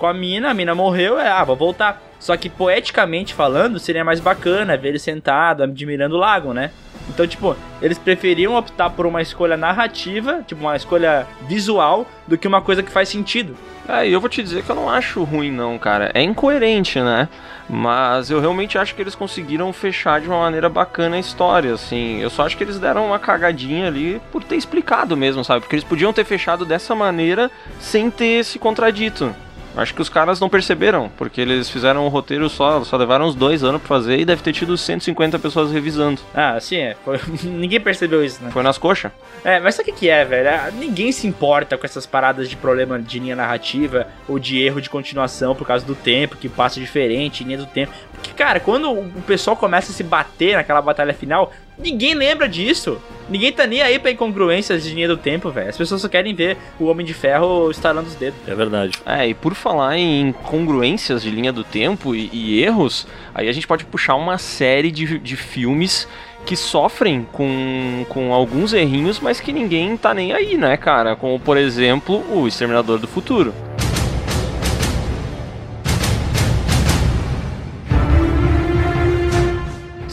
com 0.01 0.07
a 0.07 0.15
mina, 0.15 0.51
a 0.51 0.55
mina 0.55 0.75
morreu, 0.75 1.21
é, 1.21 1.29
ah, 1.29 1.45
vou 1.45 1.55
voltar. 1.55 2.03
Só 2.19 2.35
que 2.37 2.49
poeticamente 2.49 3.35
falando, 3.35 3.79
seria 3.79 4.03
mais 4.03 4.19
bacana 4.19 4.77
ver 4.77 4.89
ele 4.89 4.99
sentado, 4.99 5.63
admirando 5.63 6.17
o 6.17 6.19
lago, 6.19 6.55
né? 6.55 6.71
Então, 7.09 7.27
tipo, 7.27 7.55
eles 7.83 7.99
preferiam 7.99 8.55
optar 8.55 8.91
por 8.91 9.05
uma 9.05 9.21
escolha 9.21 9.57
narrativa, 9.57 10.43
tipo, 10.47 10.63
uma 10.63 10.75
escolha 10.75 11.27
visual, 11.47 12.07
do 12.27 12.39
que 12.39 12.49
uma 12.49 12.63
coisa 12.63 12.83
que 12.83 12.91
faz 12.91 13.09
sentido. 13.09 13.55
É, 13.87 14.09
e 14.09 14.13
eu 14.13 14.21
vou 14.21 14.29
te 14.31 14.43
dizer 14.43 14.63
que 14.63 14.71
eu 14.71 14.77
não 14.77 14.89
acho 14.89 15.23
ruim, 15.23 15.51
não, 15.51 15.79
cara. 15.79 16.11
É 16.15 16.23
incoerente, 16.23 17.01
né? 17.01 17.29
Mas 17.69 18.31
eu 18.31 18.41
realmente 18.41 18.79
acho 18.79 18.95
que 18.95 19.03
eles 19.03 19.15
conseguiram 19.15 19.73
fechar 19.73 20.21
de 20.21 20.29
uma 20.29 20.41
maneira 20.41 20.69
bacana 20.69 21.17
a 21.17 21.21
história, 21.21 21.75
assim. 21.75 22.21
Eu 22.21 22.31
só 22.31 22.47
acho 22.47 22.57
que 22.57 22.65
eles 22.65 22.79
deram 22.79 23.07
uma 23.07 23.19
cagadinha 23.19 23.87
ali 23.87 24.21
por 24.33 24.45
ter 24.45 24.57
explicado 24.57 25.17
mesmo, 25.17 25.45
sabe? 25.45 25.61
Porque 25.61 25.75
eles 25.75 25.85
podiam 25.85 26.13
ter 26.13 26.25
fechado 26.25 26.65
dessa 26.65 26.95
maneira 26.95 27.51
sem 27.79 28.11
ter 28.11 28.45
se 28.45 28.59
contradito. 28.59 29.35
Acho 29.77 29.95
que 29.95 30.03
os 30.03 30.09
caras 30.09 30.41
não 30.41 30.49
perceberam, 30.49 31.11
porque 31.17 31.41
eles 31.41 31.71
fizeram 31.71 32.05
o 32.05 32.09
roteiro 32.09 32.49
só, 32.51 32.83
só 32.83 32.97
levaram 32.97 33.27
uns 33.27 33.35
dois 33.35 33.63
anos 33.63 33.81
pra 33.81 33.89
fazer 33.89 34.19
e 34.19 34.25
deve 34.25 34.43
ter 34.43 34.53
tido 34.53 34.77
150 34.77 35.39
pessoas 35.39 35.71
revisando. 35.73 36.21
Ah, 36.35 36.59
sim, 36.61 36.77
é. 36.79 36.97
Foi- 37.05 37.21
Ninguém 37.45 37.81
percebeu 37.81 38.25
isso, 38.25 38.43
né? 38.43 38.51
Foi 38.51 38.63
nas 38.63 38.77
coxas. 38.79 39.13
É, 39.45 39.61
mas 39.61 39.75
sabe 39.77 39.91
o 39.91 39.95
que, 39.95 40.01
que 40.01 40.09
é, 40.11 40.25
velho? 40.25 40.49
Ah, 40.51 40.71
Ninguém 40.73 41.13
se 41.13 41.27
importa 41.27 41.79
com 41.79 41.87
essas 41.87 42.05
paradas 42.05 42.49
de 42.51 42.57
problema 42.57 42.99
de 42.99 43.19
linha 43.21 43.37
narrativa 43.37 44.07
ou 44.29 44.39
de 44.39 44.61
erro 44.61 44.81
de 44.81 44.91
continuação 44.91 45.55
por 45.55 45.67
causa 45.67 45.85
do 45.87 45.95
tempo, 45.95 46.37
que 46.37 46.49
passa 46.49 46.81
diferente, 46.81 47.45
linha 47.45 47.59
do 47.59 47.67
tempo. 47.67 47.93
Porque, 48.21 48.35
cara, 48.35 48.61
quando 48.61 48.91
o 48.91 49.23
pessoal 49.27 49.57
começa 49.57 49.91
a 49.91 49.95
se 49.95 50.03
bater 50.03 50.57
naquela 50.57 50.83
batalha 50.83 51.15
final, 51.15 51.53
ninguém 51.79 52.15
lembra 52.15 52.49
disso. 52.49 53.01
Ninguém 53.31 53.53
tá 53.53 53.67
nem 53.67 53.81
aí 53.81 53.99
pra 53.99 54.11
incongruências 54.11 54.83
de 54.83 54.95
linha 54.95 55.09
do 55.09 55.17
tempo, 55.17 55.51
velho. 55.51 55.71
As 55.71 55.77
pessoas 55.77 56.03
só 56.03 56.09
querem 56.09 56.35
ver 56.35 56.57
o 56.79 56.87
Homem 56.87 57.07
de 57.07 57.15
Ferro 57.15 57.71
estalando 57.71 58.09
os 58.09 58.15
dedos. 58.15 58.39
É 58.47 58.55
verdade. 58.55 58.99
É, 59.07 59.29
e 59.29 59.35
por 59.35 59.55
falar 59.55 59.97
em 59.97 60.33
congruências 60.33 61.23
de 61.23 61.31
linha 61.31 61.53
do 61.53 61.65
tempo 61.65 62.15
e, 62.15 62.29
e 62.33 62.63
erros, 62.63 63.07
aí 63.35 63.49
a 63.49 63.53
gente 63.53 63.67
pode 63.67 63.85
puxar 63.85 64.17
uma 64.17 64.37
série 64.37 64.91
de, 64.91 65.19
de 65.19 65.37
filmes 65.37 66.07
que 66.45 66.57
sofrem 66.57 67.27
com, 67.33 68.05
com 68.09 68.35
alguns 68.35 68.73
errinhos, 68.73 69.21
mas 69.21 69.41
que 69.41 69.53
ninguém 69.53 69.97
tá 69.97 70.13
nem 70.13 70.33
aí, 70.33 70.57
né, 70.57 70.77
cara? 70.77 71.15
Como, 71.15 71.39
por 71.39 71.57
exemplo, 71.57 72.25
o 72.31 72.49
Exterminador 72.49 72.99
do 72.99 73.07
Futuro. 73.07 73.55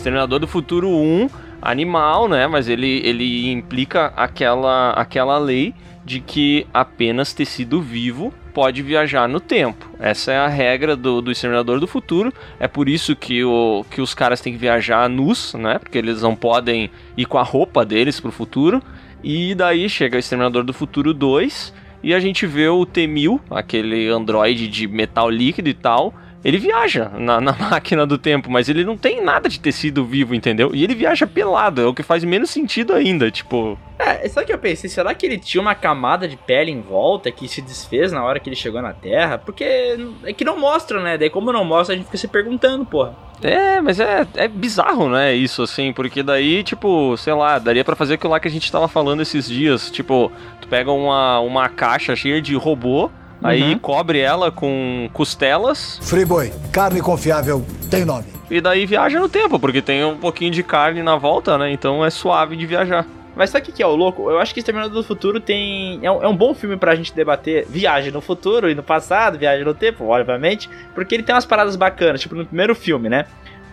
Exterminador 0.08 0.40
do 0.40 0.48
Futuro 0.48 0.90
1, 0.90 1.30
animal, 1.62 2.30
né? 2.30 2.48
Mas 2.48 2.70
ele, 2.70 3.02
ele 3.04 3.52
implica 3.52 4.14
aquela, 4.16 4.92
aquela 4.92 5.38
lei 5.38 5.76
de 6.06 6.22
que 6.22 6.66
apenas 6.74 7.34
tecido 7.34 7.82
vivo 7.82 8.34
pode 8.54 8.82
viajar 8.82 9.28
no 9.28 9.42
tempo. 9.42 9.92
Essa 10.00 10.32
é 10.32 10.38
a 10.38 10.48
regra 10.48 10.96
do, 10.96 11.22
do 11.22 11.30
Exterminador 11.30 11.82
do 11.82 11.88
Futuro. 11.88 12.34
É 12.58 12.70
por 12.70 12.88
isso 12.88 13.18
que, 13.18 13.44
o, 13.44 13.86
que 13.92 14.00
os 14.00 14.14
caras 14.14 14.40
têm 14.40 14.54
que 14.54 14.60
viajar 14.60 15.10
nus, 15.10 15.54
né? 15.56 15.78
Porque 15.78 15.98
eles 15.98 16.22
não 16.22 16.38
podem 16.38 16.90
ir 17.18 17.26
com 17.26 17.38
a 17.38 17.44
roupa 17.44 17.84
deles 17.84 18.18
pro 18.18 18.32
futuro. 18.32 18.82
E 19.22 19.54
daí 19.56 19.90
chega 19.90 20.16
o 20.16 20.20
Exterminador 20.20 20.64
do 20.64 20.72
Futuro 20.72 21.14
2 21.14 21.74
e 22.02 22.14
a 22.14 22.20
gente 22.22 22.48
vê 22.48 22.70
o 22.70 22.86
T-1000, 22.86 23.42
aquele 23.52 24.08
androide 24.08 24.70
de 24.70 24.88
metal 24.88 25.30
líquido 25.30 25.68
e 25.68 25.74
tal. 25.74 26.14
Ele 26.44 26.58
viaja 26.58 27.10
na, 27.18 27.42
na 27.42 27.54
máquina 27.58 28.06
do 28.06 28.18
tempo, 28.18 28.50
mas 28.50 28.70
ele 28.70 28.84
não 28.84 28.98
tem 28.98 29.24
nada 29.24 29.50
de 29.50 29.60
tecido 29.60 30.06
vivo, 30.06 30.36
entendeu? 30.36 30.72
E 30.74 30.84
ele 30.84 30.96
viaja 30.96 31.28
pelado, 31.28 31.82
é 31.82 31.86
o 31.86 31.94
que 31.94 32.04
faz 32.04 32.24
menos 32.24 32.50
sentido 32.50 32.94
ainda, 32.94 33.30
tipo... 33.32 33.78
É, 34.00 34.28
sabe 34.30 34.44
o 34.44 34.48
que 34.48 34.54
eu 34.54 34.60
pensei? 34.60 34.90
Será 34.90 35.14
que 35.16 35.26
ele 35.26 35.40
tinha 35.40 35.60
uma 35.60 35.74
camada 35.74 36.28
de 36.28 36.38
pele 36.38 36.72
em 36.72 36.82
volta 36.82 37.32
que 37.32 37.48
se 37.48 37.62
desfez 37.62 38.12
na 38.12 38.24
hora 38.24 38.40
que 38.40 38.48
ele 38.48 38.56
chegou 38.56 38.82
na 38.82 38.94
Terra? 38.94 39.40
Porque 39.40 39.98
é 40.24 40.34
que 40.34 40.46
não 40.46 40.60
mostra, 40.60 41.02
né? 41.02 41.18
Daí 41.18 41.32
como 41.32 41.52
não 41.52 41.66
mostra, 41.66 41.96
a 41.96 41.98
gente 41.98 42.06
fica 42.06 42.18
se 42.18 42.28
perguntando, 42.28 42.86
porra. 42.86 43.16
É, 43.42 43.82
mas 43.82 44.00
é, 44.00 44.26
é 44.36 44.48
bizarro, 44.48 45.10
né, 45.10 45.34
isso, 45.34 45.62
assim, 45.62 45.94
porque 45.94 46.24
daí, 46.24 46.64
tipo, 46.64 47.16
sei 47.18 47.34
lá, 47.34 47.60
daria 47.60 47.84
pra 47.84 47.96
fazer 47.96 48.16
aquilo 48.16 48.32
lá 48.32 48.40
que 48.40 48.48
a 48.48 48.52
gente 48.52 48.72
tava 48.72 48.88
falando 48.88 49.22
esses 49.22 49.48
dias, 49.48 49.92
tipo, 49.92 50.32
tu 50.60 50.68
pega 50.68 50.92
uma, 50.92 51.40
uma 51.42 51.70
caixa 51.70 52.16
cheia 52.16 52.42
de 52.42 52.56
robô, 52.56 53.12
aí 53.44 53.78
cobre 53.80 54.20
ela 54.20 54.52
com 54.52 55.10
costelas, 55.14 56.00
Friboi, 56.02 56.52
carne 56.72 57.02
confiável, 57.02 57.66
tem 57.90 58.04
nome. 58.06 58.26
e 58.50 58.60
daí 58.62 58.86
viaja 58.86 59.20
no 59.20 59.30
tempo, 59.30 59.60
porque 59.60 59.82
tem 59.82 60.04
um 60.04 60.18
pouquinho 60.18 60.52
de 60.52 60.64
carne 60.64 61.04
na 61.04 61.16
volta, 61.16 61.58
né, 61.58 61.72
então 61.72 62.04
é 62.04 62.10
suave 62.10 62.56
de 62.56 62.66
viajar. 62.66 63.06
Mas 63.36 63.52
sabe 63.52 63.70
o 63.70 63.72
que 63.72 63.84
é 63.84 63.86
o 63.86 63.96
louco? 63.96 64.32
Eu 64.32 64.40
acho 64.40 64.52
que 64.52 64.60
Exterminador 64.60 64.96
do 64.96 65.04
Futuro 65.04 65.40
tem. 65.40 66.00
É 66.02 66.10
um, 66.10 66.24
é 66.24 66.28
um 66.28 66.36
bom 66.36 66.56
filme 66.56 66.76
pra 66.76 66.96
gente 66.96 67.14
debater 67.14 67.68
viagem 67.70 68.12
no 68.12 68.20
futuro 68.20 68.68
e 68.68 68.74
no 68.74 68.82
passado, 68.82 69.38
viagem 69.38 69.64
no 69.64 69.76
tempo, 69.76 70.06
obviamente, 70.06 70.68
porque 70.96 71.14
ele 71.14 71.22
tem 71.22 71.36
umas 71.36 71.46
paradas 71.46 71.76
bacanas, 71.76 72.20
tipo 72.20 72.34
no 72.34 72.48
primeiro 72.48 72.74
filme, 72.74 73.10
né? 73.10 73.26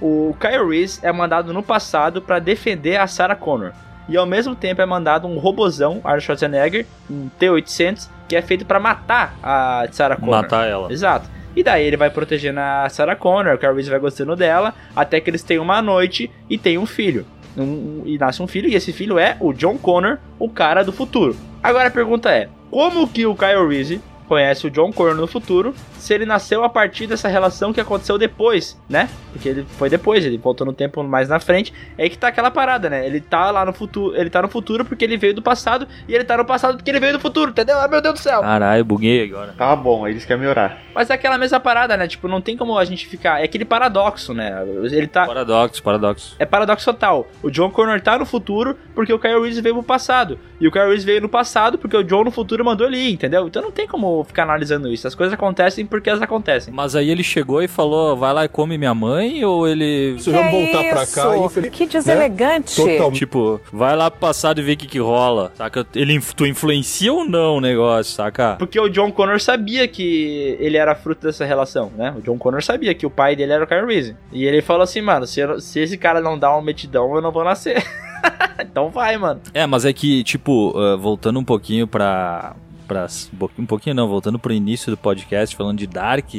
O 0.02 0.36
Kyle 0.38 0.68
Reese 0.68 1.00
é 1.02 1.10
mandado 1.10 1.50
no 1.54 1.62
passado 1.62 2.20
pra 2.20 2.38
defender 2.38 2.96
a 3.00 3.06
Sarah 3.06 3.34
Connor. 3.34 3.72
E 4.08 4.16
ao 4.16 4.26
mesmo 4.26 4.54
tempo 4.54 4.82
é 4.82 4.86
mandado 4.86 5.26
um 5.26 5.38
robozão, 5.38 6.00
Arnold 6.04 6.24
Schwarzenegger, 6.24 6.86
um 7.10 7.28
T-800, 7.38 8.08
que 8.28 8.36
é 8.36 8.42
feito 8.42 8.64
pra 8.66 8.78
matar 8.78 9.34
a 9.42 9.86
Sarah 9.92 10.16
Connor. 10.16 10.42
Matar 10.42 10.68
ela. 10.68 10.92
Exato. 10.92 11.28
E 11.56 11.62
daí 11.62 11.84
ele 11.86 11.96
vai 11.96 12.10
protegendo 12.10 12.58
a 12.60 12.88
Sarah 12.88 13.14
Connor, 13.16 13.54
o 13.54 13.58
Kyle 13.58 13.72
Reese 13.72 13.88
vai 13.88 13.98
gostando 13.98 14.34
dela, 14.34 14.74
até 14.94 15.20
que 15.20 15.30
eles 15.30 15.42
têm 15.42 15.58
uma 15.58 15.80
noite 15.80 16.30
e 16.50 16.58
tem 16.58 16.76
um 16.76 16.84
filho. 16.86 17.24
Um- 17.56 18.02
e 18.04 18.18
nasce 18.18 18.42
um 18.42 18.46
filho, 18.48 18.68
e 18.68 18.74
esse 18.74 18.92
filho 18.92 19.18
é 19.18 19.36
o 19.40 19.52
John 19.52 19.78
Connor, 19.78 20.18
o 20.38 20.48
cara 20.48 20.82
do 20.82 20.92
futuro. 20.92 21.36
Agora 21.62 21.86
a 21.88 21.90
pergunta 21.92 22.28
é: 22.30 22.48
como 22.70 23.06
que 23.06 23.24
o 23.24 23.36
Kyle 23.36 23.68
Reese 23.68 24.00
conhece 24.26 24.66
o 24.66 24.70
John 24.70 24.92
Connor 24.92 25.14
no 25.14 25.26
futuro 25.26 25.74
se 25.98 26.12
ele 26.12 26.26
nasceu 26.26 26.62
a 26.64 26.68
partir 26.68 27.06
dessa 27.06 27.28
relação 27.28 27.72
que 27.72 27.80
aconteceu 27.80 28.18
depois, 28.18 28.78
né? 28.88 29.08
Porque 29.32 29.48
ele 29.48 29.66
foi 29.78 29.88
depois, 29.88 30.24
ele 30.24 30.36
voltou 30.36 30.66
no 30.66 30.72
tempo 30.72 31.02
mais 31.02 31.28
na 31.28 31.40
frente. 31.40 31.72
É 31.96 32.04
aí 32.04 32.10
que 32.10 32.18
tá 32.18 32.28
aquela 32.28 32.50
parada, 32.50 32.90
né? 32.90 33.06
Ele 33.06 33.20
tá 33.20 33.50
lá 33.50 33.64
no 33.64 33.72
futuro, 33.72 34.14
ele 34.14 34.28
tá 34.28 34.42
no 34.42 34.48
futuro 34.48 34.84
porque 34.84 35.04
ele 35.04 35.16
veio 35.16 35.34
do 35.34 35.42
passado 35.42 35.88
e 36.06 36.14
ele 36.14 36.24
tá 36.24 36.36
no 36.36 36.44
passado 36.44 36.76
porque 36.76 36.90
ele 36.90 37.00
veio 37.00 37.14
do 37.14 37.20
futuro, 37.20 37.50
entendeu? 37.50 37.78
Ah, 37.78 37.88
meu 37.88 38.02
Deus 38.02 38.14
do 38.14 38.20
céu. 38.20 38.42
Caralho, 38.42 38.84
buguei 38.84 39.24
agora. 39.24 39.54
Tá 39.56 39.74
bom, 39.74 40.04
aí 40.04 40.12
eles 40.12 40.24
querem 40.24 40.42
melhorar. 40.42 40.78
Mas 40.94 41.08
é 41.08 41.14
aquela 41.14 41.38
mesma 41.38 41.58
parada, 41.58 41.96
né? 41.96 42.06
Tipo, 42.06 42.28
não 42.28 42.40
tem 42.40 42.56
como 42.56 42.78
a 42.78 42.84
gente 42.84 43.06
ficar. 43.06 43.40
É 43.40 43.44
aquele 43.44 43.64
paradoxo, 43.64 44.34
né? 44.34 44.62
Ele 44.92 45.06
tá. 45.06 45.26
Paradoxo, 45.26 45.82
paradoxo. 45.82 46.36
É 46.38 46.44
paradoxo 46.44 46.84
total. 46.84 47.26
O 47.42 47.50
John 47.50 47.70
Connor 47.70 48.00
tá 48.00 48.18
no 48.18 48.26
futuro 48.26 48.76
porque 48.94 49.12
o 49.12 49.18
Kyle 49.18 49.40
Reese 49.40 49.62
veio 49.62 49.74
pro 49.76 49.82
passado. 49.82 50.38
E 50.60 50.68
o 50.68 50.70
Kyle 50.70 50.88
Reese 50.88 51.06
veio 51.06 51.22
no 51.22 51.28
passado 51.28 51.78
porque 51.78 51.96
o 51.96 52.04
John 52.04 52.24
no 52.24 52.30
futuro 52.30 52.64
mandou 52.64 52.86
ele 52.86 52.98
ir, 52.98 53.12
entendeu? 53.12 53.46
Então 53.46 53.62
não 53.62 53.72
tem 53.72 53.88
como 53.88 54.13
ficar 54.22 54.42
analisando 54.44 54.92
isso. 54.92 55.06
As 55.08 55.14
coisas 55.14 55.32
acontecem 55.34 55.84
porque 55.86 56.08
elas 56.10 56.22
acontecem. 56.22 56.72
Mas 56.72 56.94
aí 56.94 57.10
ele 57.10 57.24
chegou 57.24 57.62
e 57.62 57.66
falou, 57.68 58.16
vai 58.16 58.32
lá 58.32 58.44
e 58.44 58.48
come 58.48 58.76
minha 58.78 58.94
mãe, 58.94 59.44
ou 59.44 59.66
ele... 59.66 60.16
Se 60.20 60.30
vamos 60.30 60.52
voltar 60.52 60.84
pra 60.90 61.06
cá, 61.06 61.36
infeliz- 61.38 61.70
Que 61.72 61.86
deselegante. 61.86 62.76
Total- 62.76 63.10
Tipo, 63.12 63.60
vai 63.72 63.96
lá 63.96 64.10
pro 64.10 64.20
passado 64.20 64.60
e 64.60 64.62
vê 64.62 64.72
o 64.72 64.76
que 64.76 64.86
que 64.86 64.98
rola, 64.98 65.50
saca? 65.54 65.86
Ele, 65.94 66.20
tu 66.36 66.46
influencia 66.46 67.12
ou 67.12 67.24
não 67.24 67.56
o 67.56 67.60
negócio, 67.60 68.12
saca? 68.14 68.56
Porque 68.58 68.78
o 68.78 68.88
John 68.88 69.10
Connor 69.10 69.40
sabia 69.40 69.88
que 69.88 70.56
ele 70.60 70.76
era 70.76 70.94
fruto 70.94 71.26
dessa 71.26 71.44
relação, 71.44 71.90
né? 71.96 72.14
O 72.16 72.20
John 72.20 72.36
Connor 72.38 72.62
sabia 72.62 72.94
que 72.94 73.06
o 73.06 73.10
pai 73.10 73.34
dele 73.34 73.52
era 73.52 73.64
o 73.64 73.66
Kyle 73.66 73.86
Reese. 73.86 74.14
E 74.32 74.44
ele 74.44 74.60
falou 74.60 74.82
assim, 74.82 75.00
mano, 75.00 75.26
se, 75.26 75.40
eu- 75.40 75.60
se 75.60 75.80
esse 75.80 75.96
cara 75.96 76.20
não 76.20 76.38
dá 76.38 76.50
uma 76.52 76.62
metidão, 76.62 77.14
eu 77.14 77.22
não 77.22 77.32
vou 77.32 77.44
nascer. 77.44 77.82
então 78.60 78.90
vai, 78.90 79.16
mano. 79.16 79.40
É, 79.52 79.66
mas 79.66 79.84
é 79.84 79.92
que, 79.92 80.22
tipo, 80.24 80.70
uh, 80.78 80.98
voltando 80.98 81.38
um 81.38 81.44
pouquinho 81.44 81.86
pra... 81.86 82.54
pra 82.94 83.48
um 83.58 83.66
pouquinho 83.66 83.94
não, 83.96 84.08
voltando 84.08 84.38
pro 84.38 84.52
início 84.52 84.90
do 84.90 84.96
podcast, 84.96 85.54
falando 85.56 85.78
de 85.78 85.86
Dark. 85.86 86.34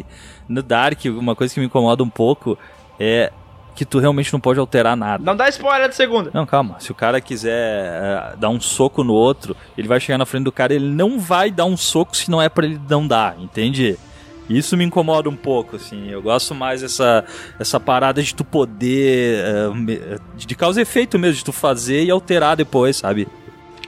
No 0.47 0.62
Dark, 0.64 0.99
uma 1.06 1.36
coisa 1.36 1.53
que 1.53 1.60
me 1.60 1.66
incomoda 1.66 2.03
um 2.03 2.10
pouco 2.10 2.58
é 2.99 3.32
que 3.76 3.84
tu 3.84 3.99
realmente 3.99 4.32
não 4.32 4.39
pode 4.39 4.58
alterar 4.60 4.95
nada. 4.95 5.22
Não 5.24 5.36
dá 5.36 5.49
spoiler 5.49 5.89
de 5.89 5.95
segunda. 5.95 6.32
Não, 6.34 6.45
calma. 6.45 6.78
Se 6.80 6.91
o 6.91 6.95
cara 6.95 7.20
quiser 7.20 7.51
eh, 7.51 8.36
dar 8.38 8.47
um 8.49 8.60
soco 8.62 9.03
no 9.03 9.14
outro, 9.14 9.56
ele 9.78 9.86
vai 9.88 9.99
chegar 9.99 10.18
na 10.18 10.26
frente 10.26 10.45
do 10.45 10.51
cara 10.51 10.74
ele 10.74 10.88
não 10.88 11.20
vai 11.20 11.51
dar 11.51 11.66
um 11.66 11.76
soco 11.76 12.16
se 12.16 12.32
não 12.32 12.41
é 12.41 12.47
pra 12.47 12.66
ele 12.66 12.80
não 12.89 13.06
dar, 13.06 13.36
entende? 13.38 13.97
Isso 14.49 14.78
me 14.78 14.86
incomoda 14.86 15.28
um 15.28 15.36
pouco, 15.36 15.76
assim. 15.76 16.08
Eu 16.08 16.22
gosto 16.22 16.53
mais 16.56 16.84
essa, 16.84 17.26
essa 17.60 17.80
parada 17.80 18.22
de 18.24 18.34
tu 18.34 18.45
poder. 18.45 19.43
me- 19.74 19.99
de 20.38 20.56
causa 20.56 20.80
e 20.80 20.84
efeito 20.84 21.18
mesmo, 21.20 21.36
de 21.38 21.43
tu 21.43 21.51
fazer 21.51 22.03
e 22.06 22.12
alterar 22.12 22.56
depois, 22.56 22.95
sabe? 22.97 23.28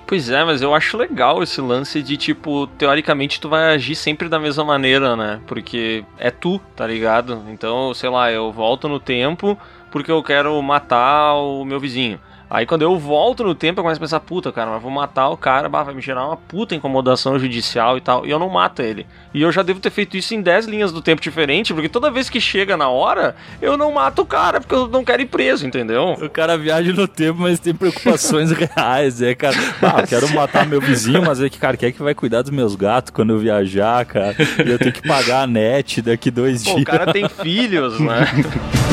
Pois 0.07 0.29
é, 0.29 0.41
mas 0.45 0.61
eu 0.61 0.73
acho 0.73 0.95
legal 0.95 1.43
esse 1.43 1.59
lance 1.59 2.01
de, 2.01 2.15
tipo, 2.15 2.65
teoricamente 2.77 3.41
tu 3.41 3.49
vai 3.49 3.75
agir 3.75 3.93
sempre 3.93 4.29
da 4.29 4.39
mesma 4.39 4.63
maneira, 4.63 5.17
né? 5.17 5.41
Porque 5.45 6.05
é 6.17 6.31
tu, 6.31 6.59
tá 6.77 6.87
ligado? 6.87 7.43
Então, 7.49 7.93
sei 7.93 8.09
lá, 8.09 8.31
eu 8.31 8.49
volto 8.49 8.87
no 8.87 9.01
tempo 9.01 9.59
porque 9.91 10.09
eu 10.09 10.23
quero 10.23 10.61
matar 10.61 11.33
o 11.33 11.65
meu 11.65 11.77
vizinho. 11.77 12.21
Aí 12.49 12.65
quando 12.65 12.81
eu 12.81 12.97
volto 12.97 13.43
no 13.43 13.53
tempo, 13.53 13.79
eu 13.79 13.83
começo 13.83 13.99
a 13.99 14.03
pensar, 14.05 14.19
puta, 14.21 14.51
cara, 14.51 14.71
mas 14.71 14.81
vou 14.81 14.89
matar 14.89 15.29
o 15.29 15.37
cara, 15.37 15.67
bah, 15.67 15.83
vai 15.83 15.93
me 15.93 16.01
gerar 16.01 16.25
uma 16.25 16.37
puta 16.37 16.73
incomodação 16.73 17.37
judicial 17.37 17.97
e 17.97 18.01
tal, 18.01 18.25
e 18.25 18.29
eu 18.29 18.39
não 18.39 18.49
mato 18.49 18.81
ele. 18.81 19.05
E 19.33 19.41
eu 19.41 19.51
já 19.51 19.61
devo 19.61 19.79
ter 19.81 19.89
feito 19.89 20.15
isso 20.15 20.33
em 20.33 20.41
10 20.41 20.65
linhas 20.67 20.91
do 20.91 21.01
tempo 21.01 21.21
diferente, 21.21 21.73
porque 21.73 21.89
toda 21.89 22.09
vez 22.09 22.29
que 22.29 22.39
chega 22.39 22.77
na 22.77 22.87
hora, 22.87 23.35
eu 23.61 23.75
não 23.75 23.91
mato 23.91 24.21
o 24.21 24.25
cara, 24.25 24.61
porque 24.61 24.73
eu 24.73 24.87
não 24.87 25.03
quero 25.03 25.21
ir 25.21 25.25
preso, 25.25 25.67
entendeu? 25.67 26.13
O 26.21 26.29
cara 26.29 26.57
viaja 26.57 26.93
no 26.93 27.07
tempo, 27.07 27.41
mas 27.41 27.59
tem 27.59 27.73
preocupações 27.73 28.51
reais, 28.55 29.21
é, 29.21 29.35
cara. 29.35 29.55
Ah, 29.81 30.01
eu 30.01 30.07
quero 30.07 30.33
matar 30.33 30.65
meu 30.65 30.79
vizinho, 30.79 31.21
mas 31.23 31.41
é 31.41 31.49
que, 31.49 31.59
cara, 31.59 31.75
quem 31.75 31.89
é 31.89 31.91
que 31.91 32.01
vai 32.01 32.15
cuidar 32.15 32.43
dos 32.43 32.51
meus 32.51 32.75
gatos 32.75 33.11
quando 33.11 33.33
eu 33.33 33.39
viajar, 33.39 34.05
cara? 34.05 34.35
E 34.65 34.69
eu 34.69 34.79
tenho 34.79 34.93
que 34.93 35.05
pagar 35.05 35.43
a 35.43 35.47
net 35.47 36.01
daqui 36.01 36.31
dois 36.31 36.63
Pô, 36.63 36.75
dias. 36.75 36.81
o 36.83 36.85
cara 36.85 37.11
tem 37.11 37.27
filhos, 37.27 37.99
né? 37.99 38.25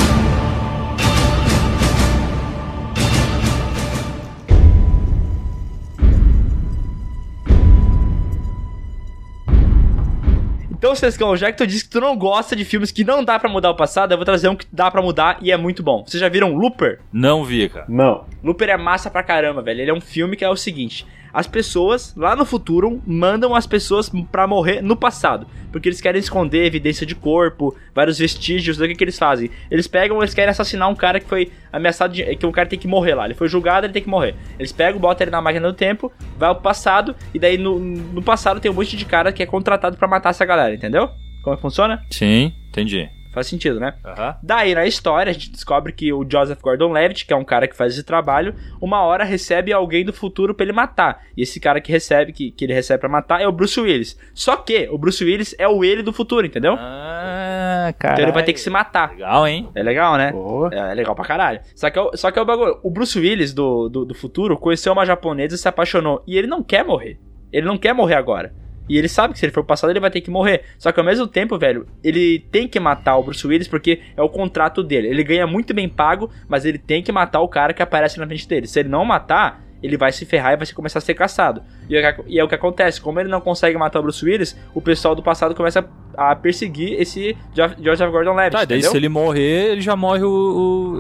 Então, 10.84 10.94
Sescão, 10.94 11.34
já 11.34 11.50
que 11.50 11.56
tu 11.56 11.66
disse 11.66 11.84
que 11.84 11.90
tu 11.90 11.98
não 11.98 12.14
gosta 12.14 12.54
de 12.54 12.62
filmes 12.62 12.90
que 12.90 13.04
não 13.04 13.24
dá 13.24 13.38
pra 13.38 13.48
mudar 13.48 13.70
o 13.70 13.74
passado, 13.74 14.12
eu 14.12 14.18
vou 14.18 14.24
trazer 14.26 14.50
um 14.50 14.54
que 14.54 14.66
dá 14.70 14.90
pra 14.90 15.00
mudar 15.00 15.38
e 15.40 15.50
é 15.50 15.56
muito 15.56 15.82
bom. 15.82 16.04
Vocês 16.06 16.20
já 16.20 16.28
viram 16.28 16.54
Looper? 16.54 17.00
Não 17.10 17.42
vi, 17.42 17.70
cara. 17.70 17.86
Não. 17.88 18.26
Looper 18.42 18.68
é 18.68 18.76
massa 18.76 19.08
pra 19.08 19.22
caramba, 19.22 19.62
velho. 19.62 19.80
Ele 19.80 19.90
é 19.90 19.94
um 19.94 20.00
filme 20.02 20.36
que 20.36 20.44
é 20.44 20.50
o 20.50 20.54
seguinte: 20.54 21.06
as 21.34 21.48
pessoas 21.48 22.14
lá 22.16 22.36
no 22.36 22.44
futuro 22.44 23.02
mandam 23.04 23.56
as 23.56 23.66
pessoas 23.66 24.08
pra 24.30 24.46
morrer 24.46 24.80
no 24.80 24.94
passado, 24.94 25.48
porque 25.72 25.88
eles 25.88 26.00
querem 26.00 26.20
esconder 26.20 26.64
evidência 26.64 27.04
de 27.04 27.16
corpo, 27.16 27.76
vários 27.92 28.18
vestígios 28.18 28.76
do 28.76 28.86
que, 28.86 28.94
que 28.94 29.02
eles 29.02 29.18
fazem. 29.18 29.50
Eles 29.68 29.88
pegam, 29.88 30.18
eles 30.18 30.32
querem 30.32 30.50
assassinar 30.50 30.88
um 30.88 30.94
cara 30.94 31.18
que 31.18 31.26
foi 31.26 31.50
ameaçado 31.72 32.14
de, 32.14 32.36
que 32.36 32.46
o 32.46 32.52
cara 32.52 32.68
tem 32.68 32.78
que 32.78 32.86
morrer 32.86 33.16
lá. 33.16 33.24
Ele 33.24 33.34
foi 33.34 33.48
julgado, 33.48 33.84
ele 33.84 33.92
tem 33.92 34.02
que 34.02 34.08
morrer. 34.08 34.36
Eles 34.56 34.70
pegam, 34.70 35.00
botam 35.00 35.24
ele 35.24 35.32
na 35.32 35.42
máquina 35.42 35.66
do 35.66 35.74
tempo, 35.74 36.12
vai 36.38 36.48
ao 36.48 36.60
passado 36.60 37.16
e 37.34 37.38
daí 37.38 37.58
no, 37.58 37.80
no 37.80 38.22
passado 38.22 38.60
tem 38.60 38.70
um 38.70 38.74
monte 38.74 38.96
de 38.96 39.04
cara 39.04 39.32
que 39.32 39.42
é 39.42 39.46
contratado 39.46 39.96
pra 39.96 40.06
matar 40.06 40.30
essa 40.30 40.44
galera, 40.44 40.72
entendeu? 40.72 41.10
Como 41.42 41.54
é 41.54 41.56
que 41.56 41.62
funciona? 41.62 42.00
Sim, 42.10 42.52
entendi. 42.68 43.08
Faz 43.34 43.46
sentido, 43.48 43.80
né? 43.80 43.94
Aham. 44.04 44.36
Daí 44.42 44.74
na 44.74 44.86
história 44.86 45.28
a 45.30 45.32
gente 45.32 45.50
descobre 45.50 45.92
que 45.92 46.12
o 46.12 46.24
Joseph 46.30 46.60
Gordon-Levitt, 46.62 47.26
que 47.26 47.32
é 47.32 47.36
um 47.36 47.44
cara 47.44 47.66
que 47.68 47.76
faz 47.76 47.92
esse 47.92 48.04
trabalho, 48.04 48.54
uma 48.80 49.02
hora 49.02 49.24
recebe 49.24 49.72
alguém 49.72 50.04
do 50.04 50.12
futuro 50.12 50.54
pra 50.54 50.64
ele 50.64 50.72
matar. 50.72 51.22
E 51.36 51.42
esse 51.42 51.58
cara 51.58 51.80
que 51.80 51.90
recebe, 51.90 52.32
que, 52.32 52.50
que 52.52 52.64
ele 52.64 52.72
recebe 52.72 53.00
pra 53.00 53.08
matar 53.08 53.40
é 53.42 53.48
o 53.48 53.52
Bruce 53.52 53.78
Willis. 53.80 54.16
Só 54.32 54.56
que 54.56 54.88
o 54.90 54.96
Bruce 54.96 55.24
Willis 55.24 55.54
é 55.58 55.66
o 55.68 55.84
ele 55.84 56.02
do 56.02 56.12
futuro, 56.12 56.46
entendeu? 56.46 56.76
Ah, 56.78 57.92
cara. 57.98 58.14
Então 58.14 58.24
ele 58.24 58.32
vai 58.32 58.42
ter 58.44 58.52
que 58.52 58.60
se 58.60 58.70
matar. 58.70 59.10
Legal, 59.10 59.46
hein? 59.48 59.68
É 59.74 59.82
legal, 59.82 60.16
né? 60.16 60.32
É, 60.72 60.92
é 60.92 60.94
legal 60.94 61.14
pra 61.14 61.24
caralho. 61.24 61.60
Só 61.74 61.90
que, 61.90 61.98
é 61.98 62.02
o- 62.02 62.16
só 62.16 62.30
que 62.30 62.38
é 62.38 62.42
o 62.42 62.44
bagulho. 62.44 62.78
O 62.82 62.90
Bruce 62.90 63.18
Willis 63.18 63.52
do, 63.52 63.88
do, 63.88 64.04
do 64.04 64.14
futuro 64.14 64.56
conheceu 64.56 64.92
uma 64.92 65.04
japonesa 65.04 65.54
e 65.54 65.58
se 65.58 65.68
apaixonou. 65.68 66.22
E 66.26 66.36
ele 66.38 66.46
não 66.46 66.62
quer 66.62 66.84
morrer. 66.84 67.18
Ele 67.52 67.66
não 67.66 67.76
quer 67.78 67.92
morrer 67.92 68.14
agora. 68.14 68.54
E 68.88 68.98
ele 68.98 69.08
sabe 69.08 69.32
que 69.32 69.38
se 69.38 69.46
ele 69.46 69.52
for 69.52 69.64
passado, 69.64 69.90
ele 69.90 70.00
vai 70.00 70.10
ter 70.10 70.20
que 70.20 70.30
morrer. 70.30 70.62
Só 70.78 70.92
que 70.92 71.00
ao 71.00 71.06
mesmo 71.06 71.26
tempo, 71.26 71.58
velho, 71.58 71.86
ele 72.02 72.38
tem 72.50 72.68
que 72.68 72.78
matar 72.78 73.16
o 73.16 73.22
Bruce 73.22 73.46
Willis 73.46 73.66
porque 73.68 74.00
é 74.16 74.22
o 74.22 74.28
contrato 74.28 74.82
dele. 74.82 75.08
Ele 75.08 75.24
ganha 75.24 75.46
muito 75.46 75.72
bem 75.72 75.88
pago, 75.88 76.30
mas 76.48 76.64
ele 76.64 76.78
tem 76.78 77.02
que 77.02 77.10
matar 77.12 77.40
o 77.40 77.48
cara 77.48 77.72
que 77.72 77.82
aparece 77.82 78.18
na 78.18 78.26
frente 78.26 78.46
dele. 78.46 78.66
Se 78.66 78.80
ele 78.80 78.88
não 78.90 79.04
matar, 79.04 79.62
ele 79.82 79.96
vai 79.98 80.12
se 80.12 80.24
ferrar 80.26 80.52
e 80.54 80.56
vai 80.56 80.66
começar 80.74 80.98
a 80.98 81.02
ser 81.02 81.12
caçado. 81.14 81.62
E 81.88 81.96
é, 81.96 82.10
o 82.10 82.14
que- 82.14 82.22
e 82.32 82.38
é 82.38 82.44
o 82.44 82.48
que 82.48 82.54
acontece. 82.54 83.00
Como 83.00 83.20
ele 83.20 83.28
não 83.28 83.40
consegue 83.40 83.76
matar 83.76 84.00
o 84.00 84.02
Bruce 84.02 84.24
Willis, 84.24 84.56
o 84.74 84.80
pessoal 84.80 85.14
do 85.14 85.22
passado 85.22 85.54
começa 85.54 85.86
a, 86.16 86.34
perseguir 86.36 86.98
esse 87.00 87.36
Jo- 87.54 87.74
Joseph 87.82 88.10
Gordon-Levitt, 88.10 88.52
Tá, 88.52 88.64
daí 88.64 88.78
entendeu? 88.78 88.90
se 88.90 88.96
ele 88.96 89.08
morrer, 89.08 89.72
ele 89.72 89.80
já 89.80 89.94
morre 89.96 90.22
o, 90.22 90.28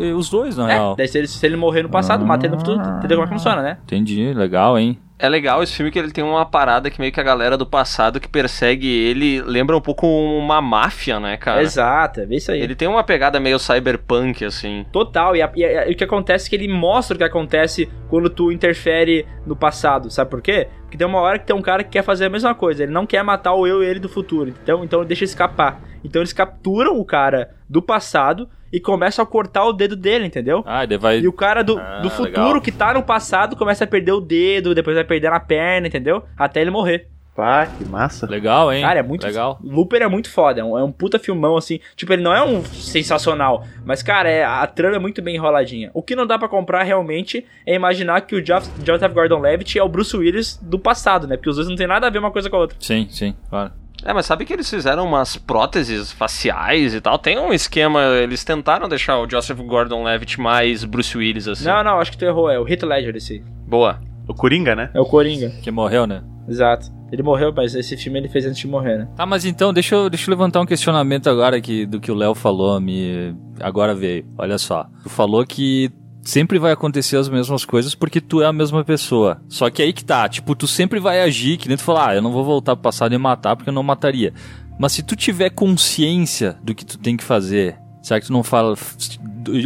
o- 0.00 0.16
os 0.16 0.28
dois, 0.28 0.56
na 0.56 0.70
É, 0.70 0.74
real. 0.74 0.96
daí 0.96 1.08
se 1.08 1.16
ele, 1.18 1.26
se 1.28 1.44
ele 1.46 1.56
morrer 1.56 1.82
no 1.82 1.88
passado, 1.88 2.24
mata 2.26 2.44
ele 2.46 2.54
no 2.54 2.60
futuro. 2.60 2.78
Entendeu 2.98 3.16
como 3.18 3.24
é 3.24 3.28
que 3.28 3.34
funciona, 3.34 3.62
né? 3.62 3.78
Entendi, 3.84 4.32
legal, 4.34 4.78
hein? 4.78 4.98
É 5.16 5.28
legal 5.28 5.62
esse 5.62 5.72
filme 5.76 5.92
que 5.92 5.98
ele 5.98 6.10
tem 6.10 6.24
uma 6.24 6.44
parada 6.44 6.90
que 6.90 7.00
meio 7.00 7.12
que 7.12 7.20
a 7.20 7.22
galera 7.22 7.56
do 7.56 7.64
passado 7.64 8.18
que 8.18 8.28
persegue 8.28 8.88
ele 8.88 9.40
lembra 9.42 9.76
um 9.76 9.80
pouco 9.80 10.06
uma 10.08 10.60
máfia, 10.60 11.20
né, 11.20 11.36
cara? 11.36 11.62
Exato, 11.62 12.20
é 12.20 12.26
isso 12.30 12.50
aí. 12.50 12.60
Ele 12.60 12.74
tem 12.74 12.88
uma 12.88 13.04
pegada 13.04 13.38
meio 13.38 13.58
cyberpunk, 13.58 14.44
assim. 14.44 14.84
Total, 14.92 15.36
e, 15.36 15.40
a- 15.42 15.52
e 15.54 15.64
a- 15.64 15.88
e 15.88 15.92
o 15.92 15.96
que 15.96 16.02
acontece 16.02 16.46
é 16.46 16.50
que 16.50 16.56
ele 16.56 16.66
mostra 16.68 17.14
o 17.14 17.18
que 17.18 17.24
acontece 17.24 17.88
quando 18.08 18.28
tu 18.28 18.50
interfere 18.50 19.24
no 19.46 19.54
passado, 19.54 20.10
sabe 20.10 20.30
por 20.30 20.42
quê? 20.42 20.66
Porque 20.82 20.98
tem 20.98 21.06
uma 21.06 21.20
hora 21.20 21.38
que 21.38 21.46
tem 21.46 21.54
um 21.54 21.62
cara 21.62 21.84
que 21.84 21.90
quer 21.90 22.02
fazer 22.02 22.26
a 22.26 22.30
mesma 22.30 22.54
coisa, 22.54 22.82
ele 22.82 22.92
não 22.92 23.06
quer 23.06 23.22
matar 23.22 23.54
o 23.54 23.66
eu 23.68 23.82
e 23.82 23.86
ele 23.86 24.00
do 24.00 24.08
futuro, 24.08 24.50
então, 24.50 24.82
então 24.84 24.98
ele 25.00 25.08
deixa 25.08 25.24
escapar. 25.24 25.80
Então 26.02 26.20
eles 26.22 26.32
capturam 26.32 26.98
o 26.98 27.04
cara 27.04 27.50
do 27.70 27.80
passado 27.80 28.48
e 28.74 28.80
começam 28.80 29.22
a 29.22 29.26
cortar 29.26 29.64
o 29.64 29.72
dedo 29.72 29.94
dele, 29.96 30.26
entendeu? 30.26 30.62
Ah, 30.66 30.84
daí 30.84 30.98
vai. 30.98 31.18
E 31.20 31.28
o 31.28 31.32
cara 31.32 31.62
do, 31.62 31.78
Ah, 31.78 32.00
do 32.02 32.10
futuro 32.10 32.30
legal. 32.46 32.60
que 32.60 32.72
tá 32.72 32.92
no 32.92 33.02
passado 33.02 33.56
começa 33.56 33.84
a 33.84 33.86
perder 33.86 34.12
o 34.12 34.20
dedo, 34.20 34.74
depois 34.74 34.96
vai 34.96 35.04
perder 35.04 35.30
na 35.30 35.40
perna, 35.40 35.86
entendeu? 35.86 36.24
Até 36.36 36.60
ele 36.60 36.70
morrer. 36.70 37.08
Pá, 37.36 37.66
que 37.66 37.84
massa. 37.84 38.26
Legal, 38.30 38.72
hein? 38.72 38.82
Cara, 38.82 39.00
é 39.00 39.02
muito 39.02 39.26
legal. 39.26 39.58
Looper 39.64 40.00
é 40.02 40.06
muito 40.06 40.30
foda, 40.30 40.60
é 40.60 40.64
um, 40.64 40.78
é 40.78 40.84
um 40.84 40.92
puta 40.92 41.18
filmão 41.18 41.56
assim. 41.56 41.80
Tipo, 41.96 42.12
ele 42.12 42.22
não 42.22 42.32
é 42.32 42.44
um 42.44 42.64
sensacional, 42.64 43.64
mas 43.84 44.04
cara, 44.04 44.30
é, 44.30 44.44
a 44.44 44.64
trama 44.68 44.96
é 44.96 44.98
muito 45.00 45.20
bem 45.20 45.34
enroladinha. 45.34 45.90
O 45.92 46.00
que 46.00 46.14
não 46.14 46.26
dá 46.28 46.38
pra 46.38 46.48
comprar 46.48 46.84
realmente 46.84 47.44
é 47.66 47.74
imaginar 47.74 48.20
que 48.20 48.36
o 48.36 48.42
Jeff- 48.42 48.70
Joseph 48.86 49.12
Gordon-Levitt 49.12 49.76
é 49.78 49.82
o 49.82 49.88
Bruce 49.88 50.16
Willis 50.16 50.56
do 50.62 50.78
passado, 50.78 51.26
né? 51.26 51.36
Porque 51.36 51.50
os 51.50 51.56
dois 51.56 51.68
não 51.68 51.74
tem 51.76 51.88
nada 51.88 52.06
a 52.06 52.10
ver 52.10 52.18
uma 52.20 52.30
coisa 52.30 52.48
com 52.48 52.54
a 52.56 52.60
outra. 52.60 52.76
Sim, 52.80 53.08
sim, 53.10 53.34
claro. 53.50 53.72
É, 54.04 54.12
mas 54.12 54.26
sabe 54.26 54.44
que 54.44 54.52
eles 54.52 54.68
fizeram 54.68 55.06
umas 55.06 55.36
próteses 55.36 56.12
faciais 56.12 56.94
e 56.94 57.00
tal? 57.00 57.18
Tem 57.18 57.38
um 57.38 57.52
esquema, 57.52 58.02
eles 58.22 58.44
tentaram 58.44 58.88
deixar 58.88 59.18
o 59.18 59.28
Joseph 59.28 59.58
Gordon-Levitt 59.58 60.40
mais 60.40 60.84
Bruce 60.84 61.16
Willis, 61.16 61.48
assim. 61.48 61.64
Não, 61.64 61.82
não, 61.84 61.98
acho 61.98 62.10
que 62.10 62.18
tu 62.18 62.24
errou, 62.24 62.50
é 62.50 62.58
o 62.58 62.68
Heath 62.68 62.82
Ledger 62.82 63.16
esse. 63.16 63.42
Boa. 63.66 64.00
O 64.28 64.34
Coringa, 64.34 64.74
né? 64.74 64.90
É 64.94 65.00
o 65.00 65.04
Coringa. 65.04 65.50
Que 65.62 65.70
morreu, 65.70 66.06
né? 66.06 66.22
Exato. 66.48 66.92
Ele 67.12 67.22
morreu, 67.22 67.52
mas 67.54 67.74
esse 67.74 67.96
filme 67.96 68.18
ele 68.18 68.28
fez 68.28 68.44
antes 68.44 68.58
de 68.58 68.66
morrer, 68.66 68.98
né? 68.98 69.08
Tá, 69.16 69.24
mas 69.24 69.44
então, 69.44 69.72
deixa 69.72 69.94
eu, 69.94 70.10
deixa 70.10 70.28
eu 70.28 70.32
levantar 70.32 70.60
um 70.60 70.66
questionamento 70.66 71.30
agora 71.30 71.60
que, 71.60 71.86
do 71.86 72.00
que 72.00 72.10
o 72.10 72.14
Léo 72.14 72.34
falou, 72.34 72.80
me 72.80 73.34
agora 73.60 73.94
veio. 73.94 74.26
Olha 74.36 74.58
só. 74.58 74.86
Tu 75.02 75.08
falou 75.08 75.46
que 75.46 75.90
sempre 76.24 76.58
vai 76.58 76.72
acontecer 76.72 77.16
as 77.16 77.28
mesmas 77.28 77.64
coisas 77.64 77.94
porque 77.94 78.20
tu 78.20 78.42
é 78.42 78.46
a 78.46 78.52
mesma 78.52 78.82
pessoa. 78.82 79.40
Só 79.48 79.68
que 79.68 79.82
aí 79.82 79.92
que 79.92 80.04
tá, 80.04 80.28
tipo, 80.28 80.56
tu 80.56 80.66
sempre 80.66 80.98
vai 80.98 81.20
agir, 81.20 81.58
que 81.58 81.68
nem 81.68 81.76
tu 81.76 81.84
falar, 81.84 82.10
ah, 82.10 82.14
eu 82.16 82.22
não 82.22 82.32
vou 82.32 82.44
voltar 82.44 82.74
pro 82.74 82.82
passado 82.82 83.14
e 83.14 83.18
matar 83.18 83.54
porque 83.54 83.70
eu 83.70 83.74
não 83.74 83.82
mataria. 83.82 84.32
Mas 84.78 84.92
se 84.92 85.02
tu 85.02 85.14
tiver 85.14 85.50
consciência 85.50 86.56
do 86.62 86.74
que 86.74 86.84
tu 86.84 86.98
tem 86.98 87.16
que 87.16 87.22
fazer, 87.22 87.76
será 88.02 88.18
que 88.18 88.26
tu 88.26 88.32
não 88.32 88.42
fala 88.42 88.74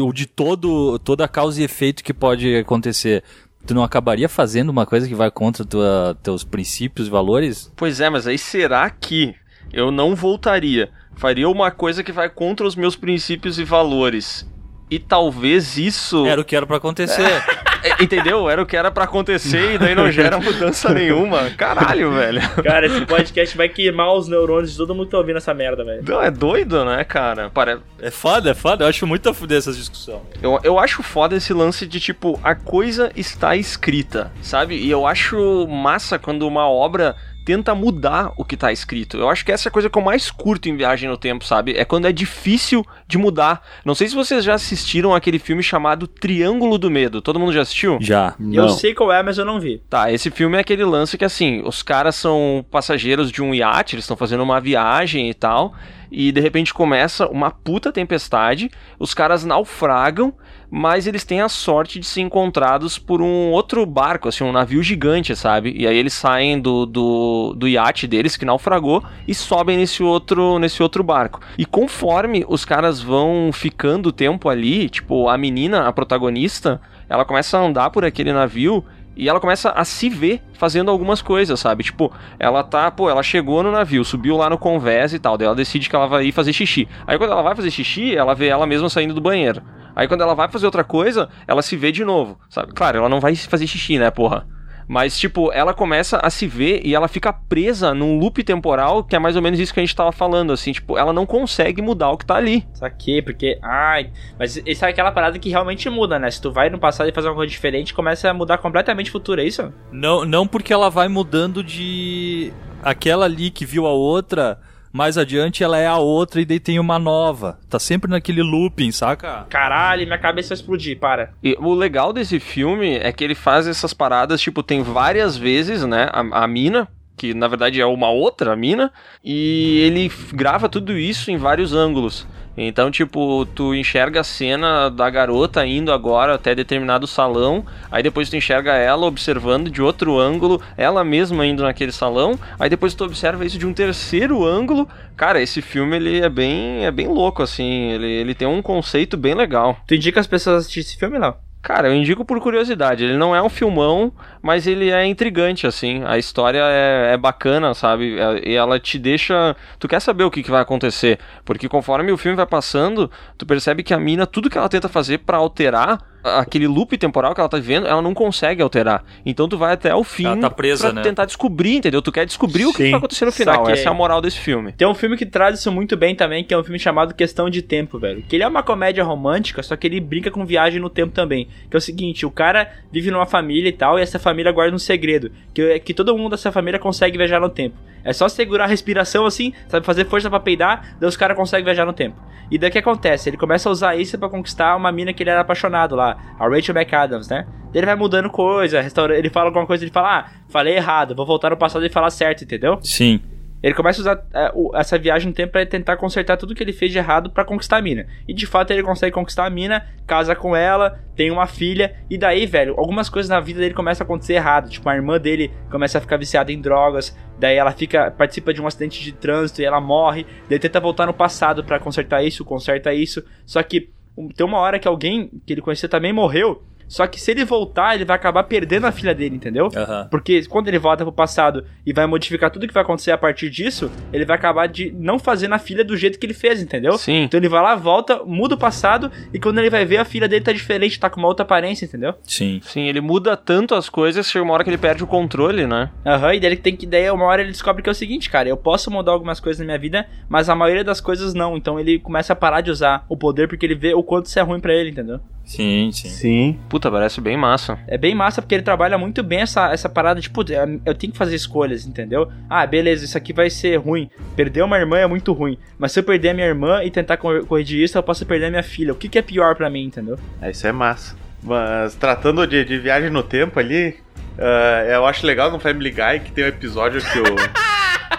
ou 0.01 0.13
de 0.13 0.27
todo 0.27 0.99
toda 0.99 1.25
a 1.25 1.29
causa 1.29 1.61
e 1.61 1.65
efeito 1.65 2.03
que 2.03 2.13
pode 2.13 2.57
acontecer? 2.57 3.23
Tu 3.67 3.75
não 3.75 3.83
acabaria 3.83 4.29
fazendo 4.29 4.71
uma 4.71 4.87
coisa 4.87 5.07
que 5.07 5.15
vai 5.15 5.31
contra 5.31 5.65
tua, 5.65 6.17
teus 6.23 6.43
princípios 6.43 7.07
e 7.07 7.11
valores? 7.11 7.73
Pois 7.77 8.01
é, 8.01 8.09
mas 8.11 8.27
aí 8.27 8.39
será 8.39 8.89
que 8.91 9.35
eu 9.73 9.91
não 9.91 10.15
voltaria? 10.15 10.91
Faria 11.15 11.49
uma 11.49 11.71
coisa 11.71 12.03
que 12.03 12.13
vai 12.13 12.29
contra 12.31 12.67
os 12.67 12.77
meus 12.77 12.97
princípios 12.97 13.59
e 13.59 13.65
valores. 13.65 14.47
E 14.91 14.99
talvez 14.99 15.77
isso. 15.77 16.27
Era 16.27 16.41
o 16.41 16.45
que 16.45 16.57
era 16.57 16.67
pra 16.67 16.77
acontecer. 16.77 17.23
É, 17.81 18.03
Entendeu? 18.03 18.51
Era 18.51 18.61
o 18.61 18.67
que 18.67 18.77
era 18.77 18.91
pra 18.91 19.05
acontecer 19.05 19.75
e 19.75 19.79
daí 19.79 19.95
não 19.95 20.11
gera 20.13 20.39
mudança 20.39 20.93
nenhuma. 20.93 21.51
Caralho, 21.51 22.13
velho. 22.13 22.41
Cara, 22.63 22.87
esse 22.87 23.07
podcast 23.07 23.57
vai 23.57 23.69
queimar 23.69 24.13
os 24.15 24.27
neurônios 24.27 24.73
de 24.73 24.77
todo 24.77 24.95
mundo 24.95 25.07
que 25.07 25.13
tá 25.13 25.19
ouvindo 25.19 25.37
essa 25.37 25.55
merda, 25.55 25.85
velho. 25.85 26.03
Não, 26.05 26.21
é 26.21 26.31
doido, 26.31 26.85
né, 26.85 27.05
cara? 27.05 27.51
Para... 27.51 27.79
É 28.01 28.11
foda, 28.11 28.51
é 28.51 28.55
foda. 28.55 28.85
Eu 28.85 28.89
acho 28.89 29.07
muito 29.07 29.29
a 29.29 29.35
fuder 29.35 29.59
essas 29.59 29.77
discussões. 29.77 30.23
Eu, 30.43 30.59
eu 30.65 30.79
acho 30.79 31.05
foda 31.05 31.37
esse 31.37 31.53
lance 31.53 31.87
de, 31.87 32.01
tipo, 32.01 32.39
a 32.43 32.55
coisa 32.55 33.13
está 33.15 33.55
escrita, 33.55 34.33
sabe? 34.43 34.75
E 34.75 34.91
eu 34.91 35.07
acho 35.07 35.67
massa 35.69 36.19
quando 36.19 36.49
uma 36.49 36.69
obra 36.69 37.15
tenta 37.49 37.75
mudar 37.75 38.35
o 38.37 38.45
que 38.45 38.59
tá 38.59 38.71
escrito. 38.71 39.17
Eu 39.17 39.31
acho 39.31 39.43
que 39.43 39.51
essa 39.51 39.69
é 39.69 39.71
a 39.71 39.73
coisa 39.73 39.89
que 39.89 39.97
eu 39.97 40.03
mais 40.03 40.31
curto 40.31 40.69
em 40.69 40.77
Viagem 40.77 41.09
no 41.09 41.17
Tempo, 41.17 41.47
sabe? 41.47 41.73
É 41.79 41.83
quando 41.83 42.07
é 42.07 42.13
difícil 42.13 42.85
de 43.07 43.17
mudar. 43.17 43.67
Não 43.87 43.95
sei 43.95 44.07
se 44.07 44.15
vocês 44.15 44.45
já 44.45 44.53
assistiram 44.53 45.15
aquele 45.15 45.39
filme 45.39 45.63
chamado 45.63 46.07
Triângulo 46.07 46.77
do 46.77 46.91
Medo. 46.91 47.23
Todo 47.23 47.41
mundo 47.41 47.55
já 47.55 47.63
assistiu? 47.63 47.97
Já. 48.03 48.35
Eu 48.53 48.69
sei 48.69 48.93
qual 48.93 49.11
é, 49.11 49.23
mas 49.23 49.39
eu 49.39 49.47
não 49.47 49.59
vi. 49.59 49.81
Tá, 49.89 50.13
esse 50.13 50.31
filme 50.31 50.59
é 50.59 50.61
aquele 50.61 50.85
lance 50.85 51.17
que 51.17 51.25
assim, 51.25 51.63
os 51.65 51.83
caras 51.83 52.17
são 52.17 52.63
passageiros 52.71 53.33
de 53.33 53.41
um 53.41 53.55
iate, 53.55 53.95
eles 53.95 54.05
estão 54.05 54.17
fazendo 54.17 54.43
uma 54.43 54.61
viagem 54.61 55.31
e 55.31 55.33
tal, 55.33 55.75
e 56.11 56.33
de 56.33 56.41
repente 56.41 56.73
começa 56.73 57.29
uma 57.29 57.51
puta 57.51 57.93
tempestade, 57.93 58.71
os 58.99 59.15
caras 59.15 59.45
naufragam, 59.45 60.35
mas 60.71 61.07
eles 61.07 61.25
têm 61.25 61.41
a 61.41 61.49
sorte 61.49 61.99
de 61.99 62.07
ser 62.07 62.21
encontrados 62.21 62.99
por 62.99 63.23
um 63.23 63.51
outro 63.51 63.85
barco, 63.87 64.29
assim, 64.29 64.45
um 64.45 64.53
navio 64.53 64.83
gigante, 64.83 65.35
sabe? 65.35 65.75
E 65.77 65.87
aí 65.87 65.97
eles 65.97 66.13
saem 66.13 66.61
do, 66.61 66.85
do, 66.85 67.55
do 67.57 67.69
iate 67.69 68.07
deles 68.07 68.37
que 68.37 68.45
naufragou 68.45 69.03
e 69.27 69.35
sobem 69.35 69.79
nesse 69.79 70.03
outro, 70.03 70.59
nesse 70.59 70.83
outro 70.83 71.03
barco. 71.03 71.41
E 71.57 71.65
conforme 71.65 72.45
os 72.49 72.65
caras 72.65 73.01
vão 73.01 73.51
ficando 73.53 74.13
tempo 74.13 74.49
ali, 74.49 74.89
tipo, 74.91 75.29
a 75.29 75.39
menina, 75.39 75.89
a 75.89 75.93
protagonista, 75.93 76.81
ela 77.09 77.25
começa 77.25 77.57
a 77.57 77.63
andar 77.63 77.91
por 77.91 78.05
aquele 78.05 78.33
navio 78.33 78.85
e 79.19 79.29
ela 79.29 79.41
começa 79.41 79.71
a 79.71 79.85
se 79.85 80.09
ver 80.09 80.41
fazendo 80.55 80.91
algumas 80.93 81.21
coisas, 81.21 81.59
sabe? 81.59 81.83
Tipo, 81.83 82.13
ela 82.39 82.63
tá, 82.63 82.89
pô, 82.89 83.11
ela 83.11 83.23
chegou 83.23 83.65
no 83.65 83.73
navio, 83.73 84.05
subiu 84.05 84.37
lá 84.37 84.49
no 84.49 84.57
convés 84.57 85.13
e 85.13 85.19
tal, 85.19 85.37
daí 85.37 85.47
ela 85.47 85.57
decide 85.57 85.91
que 85.91 85.97
ela 85.97 86.07
vai 86.07 86.27
ir 86.27 86.33
fazer 86.33 86.53
xixi. 86.53 86.89
Aí 87.05 87.19
quando 87.19 87.33
ela 87.33 87.43
vai 87.43 87.57
fazer 87.57 87.71
xixi, 87.73 88.17
ela 88.17 88.33
vê 88.33 88.47
ela 88.47 88.67
mesma 88.67 88.89
saindo 88.89 89.13
do 89.13 89.21
banheiro. 89.21 89.61
Aí 89.97 90.07
quando 90.07 90.21
ela 90.21 90.35
vai 90.35 90.49
fazer 90.49 90.67
outra 90.67 90.85
coisa, 90.85 91.29
ela 91.49 91.61
se 91.61 91.77
vê 91.77 91.91
de 91.91 92.05
novo, 92.05 92.39
sabe? 92.49 92.73
Claro, 92.73 92.99
ela 92.99 93.09
não 93.09 93.19
vai 93.19 93.35
fazer 93.35 93.67
xixi, 93.67 93.99
né, 93.99 94.09
porra? 94.13 94.47
Mas, 94.89 95.19
tipo, 95.19 95.53
ela 95.53 95.75
começa 95.75 96.19
a 96.23 96.31
se 96.31 96.47
ver 96.47 96.81
e 96.83 96.95
ela 96.95 97.07
fica 97.07 97.31
presa 97.31 97.93
num 97.93 98.19
loop 98.19 98.43
temporal, 98.43 99.05
que 99.05 99.15
é 99.15 99.19
mais 99.19 99.37
ou 99.37 99.43
menos 99.43 99.61
isso 99.61 99.75
que 99.75 99.81
a 99.81 99.83
gente 99.83 99.95
tava 99.95 100.11
falando, 100.11 100.51
assim, 100.51 100.73
tipo, 100.73 100.97
ela 100.97 101.13
não 101.13 101.27
consegue 101.27 101.83
mudar 101.83 102.11
o 102.11 102.17
que 102.17 102.25
tá 102.25 102.37
ali. 102.37 102.67
Saquei, 102.73 103.21
porque. 103.21 103.59
Ai. 103.63 104.11
Mas 104.39 104.61
isso 104.65 104.85
é 104.87 104.89
aquela 104.89 105.13
parada 105.13 105.39
que 105.39 105.51
realmente 105.51 105.91
muda, 105.91 106.19
né? 106.19 106.31
Se 106.31 106.41
tu 106.41 106.51
vai 106.51 106.71
no 106.71 106.79
passado 106.79 107.09
e 107.09 107.13
fazer 107.13 107.29
uma 107.29 107.35
coisa 107.35 107.51
diferente, 107.51 107.93
começa 107.93 108.31
a 108.31 108.35
mudar 108.35 108.57
completamente 108.59 109.11
o 109.11 109.13
futuro, 109.13 109.43
é 109.43 109.45
isso? 109.45 109.71
Não, 109.93 110.25
não 110.25 110.47
porque 110.47 110.73
ela 110.73 110.89
vai 110.89 111.09
mudando 111.09 111.63
de. 111.63 112.51
Aquela 112.83 113.27
ali 113.27 113.51
que 113.51 113.67
viu 113.67 113.87
a 113.87 113.93
outra, 113.93 114.59
mais 114.93 115.19
adiante 115.19 115.63
ela 115.63 115.79
é 115.79 115.87
a 115.87 115.97
outra 115.97 116.41
e 116.41 116.45
daí 116.45 116.61
tem 116.61 116.79
uma 116.79 116.99
nova. 116.99 117.59
Tá 117.69 117.79
sempre 117.79 118.11
naquele 118.11 118.43
looping, 118.43 118.91
saca? 118.91 119.47
Caralho, 119.49 120.07
minha 120.07 120.19
cabeça 120.19 120.51
vai 120.51 120.57
explodir, 120.57 120.99
para. 120.99 121.33
E 121.43 121.57
o 121.61 121.75
legal 121.75 122.13
desse 122.13 122.41
filme 122.41 122.97
é 122.97 123.13
que 123.13 123.23
ele 123.25 123.35
faz 123.35 123.67
essas 123.67 123.93
paradas, 123.93 124.41
tipo, 124.41 124.63
tem 124.63 124.83
várias 124.83 125.37
vezes, 125.37 125.85
né, 125.85 126.09
a, 126.13 126.45
a 126.45 126.47
mina, 126.49 126.89
que 127.19 127.35
na 127.35 127.49
verdade 127.49 127.81
é 127.81 127.85
uma 127.85 128.09
outra 128.09 128.57
mina, 128.57 128.91
e 129.23 129.81
ele 129.81 130.11
grava 130.33 130.69
tudo 130.69 130.97
isso 130.97 131.31
em 131.31 131.37
vários 131.37 131.75
ângulos. 131.75 132.27
Então, 132.61 132.91
tipo, 132.91 133.47
tu 133.55 133.73
enxerga 133.73 134.21
a 134.21 134.25
cena 134.25 134.89
da 134.89 135.09
garota 135.09 135.65
indo 135.65 135.93
agora 135.93 136.35
até 136.35 136.57
determinado 136.57 137.07
salão, 137.07 137.65
aí 137.89 138.03
depois 138.03 138.29
tu 138.29 138.35
enxerga 138.35 138.73
ela 138.73 139.07
observando 139.07 139.71
de 139.71 139.81
outro 139.81 140.19
ângulo, 140.19 140.61
ela 140.77 141.05
mesma 141.05 141.47
indo 141.47 141.63
naquele 141.63 141.93
salão, 141.93 142.37
aí 142.59 142.69
depois 142.69 142.95
tu 142.95 143.05
observa 143.05 143.47
isso 143.47 143.59
de 143.59 143.67
um 143.67 143.73
terceiro 143.73 144.45
ângulo. 144.45 144.89
Cara, 145.17 145.41
esse 145.41 145.63
filme 145.63 145.97
ele 145.97 146.21
é 146.21 146.29
bem, 146.29 146.85
é 146.85 146.91
bem 146.91 147.07
louco 147.07 147.45
assim, 147.45 147.93
ele, 147.93 148.11
ele 148.11 148.35
tem 148.35 148.49
um 148.49 148.61
conceito 148.61 149.17
bem 149.17 149.35
legal. 149.35 149.77
Tu 149.87 149.95
indica 149.95 150.19
as 150.19 150.27
pessoas 150.27 150.63
assistir 150.63 150.81
esse 150.81 150.97
filme, 150.97 151.17
Léo? 151.17 151.48
Cara, 151.61 151.89
eu 151.89 151.95
indico 151.95 152.25
por 152.25 152.41
curiosidade. 152.41 153.05
Ele 153.05 153.17
não 153.19 153.35
é 153.35 153.43
um 153.43 153.49
filmão, 153.49 154.13
mas 154.41 154.67
ele 154.67 154.91
é 154.91 155.05
intrigante, 155.05 155.67
assim. 155.67 156.03
A 156.07 156.17
história 156.17 156.61
é, 156.63 157.13
é 157.15 157.17
bacana, 157.17 157.75
sabe? 157.75 158.19
É- 158.19 158.49
E 158.49 158.55
ela 158.55 158.79
te 158.79 158.99
deixa. 158.99 159.55
Tu 159.79 159.89
quer 159.89 160.01
saber 160.01 160.25
o 160.25 160.31
que, 160.31 160.43
que 160.43 160.51
vai 160.51 160.63
acontecer. 160.63 161.19
Porque 161.45 161.69
conforme 161.69 162.13
o 162.13 162.17
filme 162.17 162.37
vai 162.37 162.47
passando, 162.47 163.11
tu 163.37 163.45
percebe 163.45 163.83
que 163.83 163.93
a 163.93 163.99
mina, 163.99 164.27
tudo 164.27 164.49
que 164.49 164.57
ela 164.57 164.69
tenta 164.69 164.89
fazer 164.89 165.19
pra 165.19 165.37
alterar 165.37 165.99
aquele 166.23 166.67
loop 166.67 166.97
temporal 166.97 167.35
que 167.35 167.41
ela 167.41 167.49
tá 167.49 167.57
vivendo, 167.57 167.87
ela 167.87 168.03
não 168.03 168.15
consegue 168.15 168.63
alterar. 168.63 169.05
Então 169.25 169.49
tu 169.49 169.57
vai 169.57 169.73
até 169.73 169.95
o 169.95 170.05
fim 170.05 170.27
Ela 170.27 170.37
tá 170.37 170.51
presa, 170.51 170.89
pra 170.89 170.93
né? 170.95 171.03
tentar 171.03 171.25
descobrir, 171.25 171.77
entendeu? 171.77 172.03
Tu 172.03 172.13
quer 172.13 172.27
descobrir 172.27 172.67
o 172.67 172.73
que, 172.73 172.85
Sim. 172.85 172.91
vai 172.91 172.99
acontecer 172.99 173.25
no 173.25 173.33
final. 173.33 173.57
Saquei. 173.57 173.73
Essa 173.75 173.89
é 173.89 173.91
a 173.91 173.95
moral 173.95 174.21
desse 174.21 174.39
filme. 174.39 174.73
Tem 174.73 174.87
um 174.87 174.95
filme 174.95 175.17
que 175.17 175.27
traz 175.27 175.59
isso 175.59 175.71
muito 175.71 175.97
bem 175.97 176.15
também, 176.15 176.45
que 176.45 176.53
é 176.53 176.59
um 176.59 176.65
filme 176.65 176.79
chamado 176.79 177.15
Questão 177.15 177.49
de 177.49 177.63
Tempo, 177.63 177.99
velho. 177.99 178.23
Que 178.23 178.37
ele 178.37 178.43
é 178.43 178.49
uma 178.49 178.63
comédia 178.63 179.05
romântica, 179.05 179.63
só 179.63 179.77
que 179.77 179.87
ele 179.87 180.01
brinca 180.01 180.31
com 180.31 180.45
viagem 180.45 180.81
no 180.81 180.91
tempo 180.91 181.13
também. 181.13 181.49
Que 181.71 181.77
é 181.77 181.79
o 181.79 181.81
seguinte, 181.81 182.27
o 182.27 182.31
cara 182.31 182.71
vive 182.93 183.11
numa 183.11 183.27
família 183.27 183.69
e 183.69 183.73
tal, 183.73 183.99
e 183.99 184.03
essa 184.03 184.19
família 184.19 184.53
guarda 184.53 184.75
um 184.75 184.79
segredo. 184.79 185.31
Que, 185.55 185.79
que 185.81 185.95
todo 185.95 186.17
mundo 186.17 186.31
dessa 186.31 186.53
família 186.53 186.79
consegue 186.79 187.17
viajar 187.17 187.41
no 187.41 187.49
tempo. 187.49 187.77
É 188.05 188.13
só 188.13 188.29
segurar 188.29 188.65
a 188.65 188.69
respiração 188.69 189.27
assim, 189.27 189.53
sabe, 189.69 189.85
fazer 189.85 190.07
força 190.07 190.31
pra 190.31 190.41
peidar, 190.41 190.97
daí 190.99 191.09
os 191.09 191.17
caras 191.17 191.37
conseguem 191.37 191.65
viajar 191.65 191.85
no 191.85 191.93
tempo. 191.93 192.17
E 192.51 192.57
daí 192.57 192.71
o 192.71 192.73
que 192.73 192.79
acontece? 192.79 193.29
Ele 193.29 193.37
começa 193.37 193.69
a 193.69 193.73
usar 193.73 193.97
isso 193.97 194.19
pra 194.19 194.29
conquistar 194.29 194.75
uma 194.77 194.91
mina 194.91 195.13
que 195.13 195.23
ele 195.23 195.29
era 195.29 195.41
apaixonado 195.41 195.95
lá, 195.95 196.08
a 196.39 196.49
Rachel 196.49 196.75
McAdams, 196.75 197.29
né? 197.29 197.47
Ele 197.75 197.85
vai 197.85 197.97
mudando 197.97 198.31
coisa, 198.31 198.81
restaura... 198.81 199.19
ele 199.19 199.29
fala 199.29 199.47
alguma 199.47 199.67
coisa, 199.67 199.85
ele 199.85 199.91
fala, 199.91 200.21
ah, 200.21 200.31
falei 200.49 200.77
errado, 200.77 201.15
vou 201.15 201.27
voltar 201.27 201.51
no 201.51 201.57
passado 201.57 201.85
e 201.85 201.91
falar 201.91 202.11
certo, 202.11 202.45
entendeu? 202.45 202.79
Sim. 202.83 203.21
Ele 203.63 203.75
começa 203.75 204.01
a 204.01 204.03
usar 204.03 204.27
é, 204.33 204.53
essa 204.79 204.97
viagem 204.97 205.29
no 205.29 205.35
tempo 205.35 205.53
pra 205.53 205.67
tentar 205.67 205.97
consertar 205.97 206.37
tudo 206.37 206.55
que 206.55 206.63
ele 206.63 206.73
fez 206.73 206.93
de 206.93 206.99
errado 206.99 207.31
pra 207.31 207.45
conquistar 207.45 207.79
a 207.79 207.83
mina. 207.83 208.07
E 208.27 208.33
de 208.33 208.47
fato 208.47 208.71
ele 208.71 208.83
consegue 208.85 209.13
conquistar 209.13 209.47
a 209.47 209.51
mina, 209.51 209.85
casa 210.07 210.35
com 210.35 210.55
ela, 210.55 211.01
tem 211.17 211.31
uma 211.31 211.47
filha, 211.47 211.97
e 212.09 212.17
daí, 212.17 212.47
velho, 212.47 212.75
algumas 212.79 213.09
coisas 213.09 213.29
na 213.29 213.41
vida 213.41 213.59
dele 213.59 213.75
começam 213.75 214.05
a 214.05 214.07
acontecer 214.07 214.35
errado. 214.35 214.71
Tipo, 214.71 214.89
a 214.89 214.95
irmã 214.95 215.19
dele 215.19 215.53
começa 215.71 215.99
a 215.99 216.01
ficar 216.01 216.17
viciada 216.17 216.53
em 216.53 216.61
drogas, 216.61 217.17
daí 217.39 217.57
ela 217.57 217.73
fica 217.73 218.11
participa 218.13 218.55
de 218.55 218.63
um 218.63 218.67
acidente 218.67 219.03
de 219.03 219.13
trânsito 219.13 219.61
e 219.61 219.65
ela 219.65 219.81
morre, 219.81 220.23
daí 220.23 220.53
ele 220.53 220.59
tenta 220.61 220.79
voltar 220.79 221.07
no 221.07 221.15
passado 221.15 221.65
pra 221.65 221.81
consertar 221.81 222.23
isso, 222.23 222.45
conserta 222.45 222.95
isso. 222.95 223.25
Só 223.45 223.61
que 223.63 223.91
tem 224.35 224.47
uma 224.47 224.59
hora 224.59 224.79
que 224.79 224.89
alguém 224.89 225.31
que 225.47 225.53
ele 225.53 225.61
conhecia 225.61 225.89
também 225.89 226.13
morreu. 226.13 226.63
Só 226.89 227.07
que 227.07 227.21
se 227.21 227.31
ele 227.31 227.45
voltar, 227.45 227.95
ele 227.95 228.05
vai 228.05 228.17
acabar 228.17 228.43
perdendo 228.45 228.87
a 228.87 228.93
filha 228.93 229.15
dele, 229.15 229.37
entendeu? 229.37 229.69
Aham. 229.77 230.09
Porque 230.11 230.45
quando 230.47 230.69
ele 230.69 230.79
volta 230.79 231.05
pro 231.05 231.13
passado 231.13 231.65
e 231.85 231.93
vai 231.93 232.07
modificar 232.07 232.51
tudo 232.51 232.67
que 232.67 232.73
vai 232.75 232.83
acontecer 232.83 233.11
a 233.13 233.19
partir 233.19 233.51
disso, 233.51 233.91
ele 234.13 234.25
vai 234.25 234.37
acabar 234.37 234.67
de 234.67 234.91
não 234.99 235.19
fazer 235.19 235.49
na 235.49 235.59
filha 235.59 235.85
do 235.85 235.97
jeito 235.97 236.19
que 236.19 236.27
ele 236.27 236.35
fez, 236.35 236.63
entendeu? 236.63 236.97
Sim. 236.97 237.25
Então 237.25 237.39
ele 237.39 237.49
vai 237.49 237.63
lá, 237.63 237.75
volta, 237.75 238.25
muda 238.25 238.55
o 238.55 238.59
passado 238.59 239.11
e 239.33 239.39
quando 239.39 239.59
ele 239.59 239.71
vai 239.71 239.85
ver 239.85 239.99
a 239.99 240.05
filha 240.05 240.27
dele 240.27 240.45
tá 240.45 240.53
diferente, 240.53 240.99
tá 240.99 241.11
com 241.11 241.21
uma 241.21 241.29
outra 241.29 241.43
aparência, 241.45 241.85
entendeu? 241.85 242.15
Sim. 242.23 242.61
Sim, 242.65 242.83
ele 242.83 243.01
muda 243.01 243.37
tanto 243.37 243.75
as 243.75 243.89
coisas 243.89 244.27
que 244.27 244.33
chega 244.33 244.45
uma 244.45 244.55
hora 244.55 244.65
que 244.65 244.71
ele 244.71 244.79
perde 244.79 245.05
o 245.05 245.07
controle, 245.07 245.67
né? 245.67 245.91
Aham, 246.07 246.35
e 246.35 246.41
daí 246.41 246.51
ele 246.51 246.57
tem 246.57 246.75
que. 246.75 246.87
Daí 246.87 247.11
uma 247.11 247.27
hora 247.27 247.43
ele 247.43 247.53
descobre 247.53 247.83
que 247.83 247.89
é 247.89 247.93
o 247.93 247.95
seguinte, 247.95 248.31
cara, 248.31 248.49
eu 248.49 248.57
posso 248.57 248.91
mudar 248.91 249.13
algumas 249.13 249.41
coisas 249.41 249.59
na 249.59 249.67
minha 249.67 249.79
vida, 249.79 250.07
mas 250.29 250.49
a 250.49 250.55
maioria 250.55 250.85
das 250.85 251.01
coisas 251.01 251.35
não. 251.35 251.57
Então 251.57 251.79
ele 251.79 251.99
começa 251.99 252.33
a 252.33 252.37
parar 252.37 252.61
de 252.61 252.71
usar 252.71 253.05
o 253.09 253.17
poder 253.17 253.49
porque 253.49 253.67
ele 253.67 253.75
vê 253.75 253.95
o 253.95 254.03
quanto 254.03 254.27
isso 254.27 254.39
é 254.39 254.43
ruim 254.43 254.61
pra 254.61 254.73
ele, 254.75 254.91
entendeu? 254.91 255.21
Sim, 255.45 255.91
sim. 255.93 256.09
Sim. 256.09 256.59
Puta, 256.79 256.93
parece 256.93 257.21
bem 257.21 257.37
massa. 257.37 257.77
É 257.89 257.99
bem 257.99 258.15
massa 258.15 258.41
porque 258.41 258.55
ele 258.55 258.63
trabalha 258.63 258.97
muito 258.97 259.21
bem 259.21 259.41
essa, 259.41 259.73
essa 259.73 259.89
parada 259.89 260.21
de, 260.21 260.31
putz, 260.31 260.53
eu 260.87 260.95
tenho 260.95 261.13
que 261.13 261.19
fazer 261.19 261.35
escolhas, 261.35 261.85
entendeu? 261.85 262.31
Ah, 262.49 262.65
beleza, 262.65 263.05
isso 263.05 263.19
aqui 263.19 263.33
vai 263.33 263.51
ser 263.51 263.79
ruim. 263.79 264.09
Perder 264.37 264.63
uma 264.63 264.79
irmã 264.79 264.97
é 264.99 265.07
muito 265.09 265.33
ruim. 265.33 265.59
Mas 265.77 265.91
se 265.91 265.99
eu 265.99 266.05
perder 266.05 266.29
a 266.29 266.35
minha 266.35 266.47
irmã 266.47 266.85
e 266.85 266.91
tentar 266.91 267.17
cor- 267.17 267.45
corrigir 267.47 267.83
isso, 267.83 267.99
eu 267.99 268.03
posso 268.03 268.25
perder 268.25 268.47
a 268.47 268.51
minha 268.51 268.63
filha. 268.63 268.93
O 268.93 268.97
que, 268.97 269.09
que 269.09 269.19
é 269.19 269.23
pior 269.23 269.57
pra 269.57 269.69
mim, 269.69 269.87
entendeu? 269.87 270.17
É, 270.41 270.53
isso 270.53 270.69
é 270.69 270.71
massa. 270.71 271.17
Mas 271.43 271.97
tratando 271.97 272.47
de, 272.47 272.65
de 272.65 272.79
viagem 272.79 273.11
no 273.11 273.25
tempo 273.25 273.59
ali, 273.59 273.97
ah, 274.39 274.85
eu 274.89 275.05
acho 275.05 275.27
legal 275.27 275.51
no 275.51 275.59
Family 275.59 275.91
Guy 275.91 276.21
que 276.27 276.31
tem 276.31 276.45
um 276.45 276.49
episódio 276.49 277.01
que 277.01 277.19
o. 277.19 277.25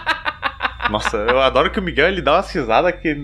Nossa, 0.92 1.16
eu 1.16 1.40
adoro 1.40 1.72
que 1.72 1.80
o 1.80 1.82
Miguel 1.82 2.10
ele 2.10 2.22
dá 2.22 2.34
uma 2.34 2.44
cisada 2.44 2.92
que. 2.92 3.16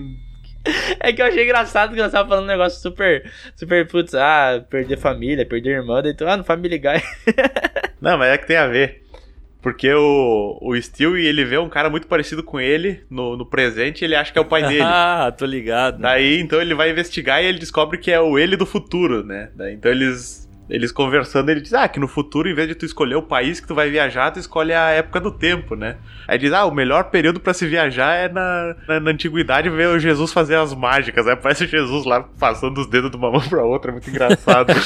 É 1.00 1.12
que 1.12 1.22
eu 1.22 1.26
achei 1.26 1.44
engraçado 1.44 1.94
que 1.94 2.00
nós 2.00 2.12
tava 2.12 2.28
falando 2.28 2.44
um 2.44 2.48
negócio 2.48 2.80
super, 2.80 3.30
super, 3.54 3.86
putz, 3.86 4.14
ah, 4.14 4.64
perder 4.68 4.98
família, 4.98 5.46
perder 5.46 5.78
irmã, 5.78 6.02
daí 6.02 6.14
tu, 6.14 6.26
ah, 6.26 6.36
no 6.36 6.44
Family 6.44 6.78
Guy. 6.78 7.02
Não, 8.00 8.18
mas 8.18 8.32
é 8.32 8.38
que 8.38 8.46
tem 8.46 8.56
a 8.56 8.66
ver. 8.66 9.02
Porque 9.62 9.92
o, 9.92 10.58
o 10.62 10.80
Stewie, 10.80 11.26
ele 11.26 11.44
vê 11.44 11.58
um 11.58 11.68
cara 11.68 11.90
muito 11.90 12.06
parecido 12.06 12.42
com 12.44 12.60
ele 12.60 13.02
no, 13.10 13.36
no 13.36 13.44
presente 13.44 14.02
e 14.02 14.04
ele 14.04 14.14
acha 14.14 14.32
que 14.32 14.38
é 14.38 14.40
o 14.40 14.44
pai 14.44 14.62
dele. 14.68 14.82
Ah, 14.82 15.34
tô 15.36 15.44
ligado. 15.44 16.00
Daí, 16.00 16.38
então, 16.38 16.60
ele 16.60 16.74
vai 16.74 16.90
investigar 16.90 17.42
e 17.42 17.46
ele 17.46 17.58
descobre 17.58 17.98
que 17.98 18.12
é 18.12 18.20
o 18.20 18.38
ele 18.38 18.56
do 18.56 18.64
futuro, 18.64 19.24
né? 19.24 19.50
Daí, 19.56 19.74
então, 19.74 19.90
eles, 19.90 20.45
eles 20.68 20.90
conversando, 20.90 21.48
ele 21.50 21.60
diz, 21.60 21.72
ah, 21.72 21.88
que 21.88 22.00
no 22.00 22.08
futuro, 22.08 22.48
em 22.48 22.54
vez 22.54 22.68
de 22.68 22.74
tu 22.74 22.84
escolher 22.84 23.14
o 23.14 23.22
país 23.22 23.60
que 23.60 23.66
tu 23.66 23.74
vai 23.74 23.88
viajar, 23.90 24.30
tu 24.30 24.38
escolhe 24.38 24.72
a 24.72 24.90
época 24.90 25.20
do 25.20 25.30
tempo, 25.30 25.76
né? 25.76 25.96
Aí 26.26 26.38
diz, 26.38 26.52
ah, 26.52 26.64
o 26.64 26.74
melhor 26.74 27.04
período 27.04 27.38
pra 27.38 27.54
se 27.54 27.66
viajar 27.66 28.14
é 28.14 28.28
na, 28.28 28.74
na, 28.88 29.00
na 29.00 29.10
antiguidade 29.10 29.70
ver 29.70 29.88
o 29.88 29.98
Jesus 29.98 30.32
fazer 30.32 30.56
as 30.56 30.74
mágicas. 30.74 31.26
Aí 31.26 31.34
aparece 31.34 31.64
o 31.64 31.68
Jesus 31.68 32.04
lá 32.04 32.24
passando 32.38 32.78
os 32.78 32.86
dedos 32.86 33.10
de 33.10 33.16
uma 33.16 33.30
mão 33.30 33.40
pra 33.40 33.64
outra, 33.64 33.90
é 33.90 33.92
muito 33.92 34.10
engraçado. 34.10 34.66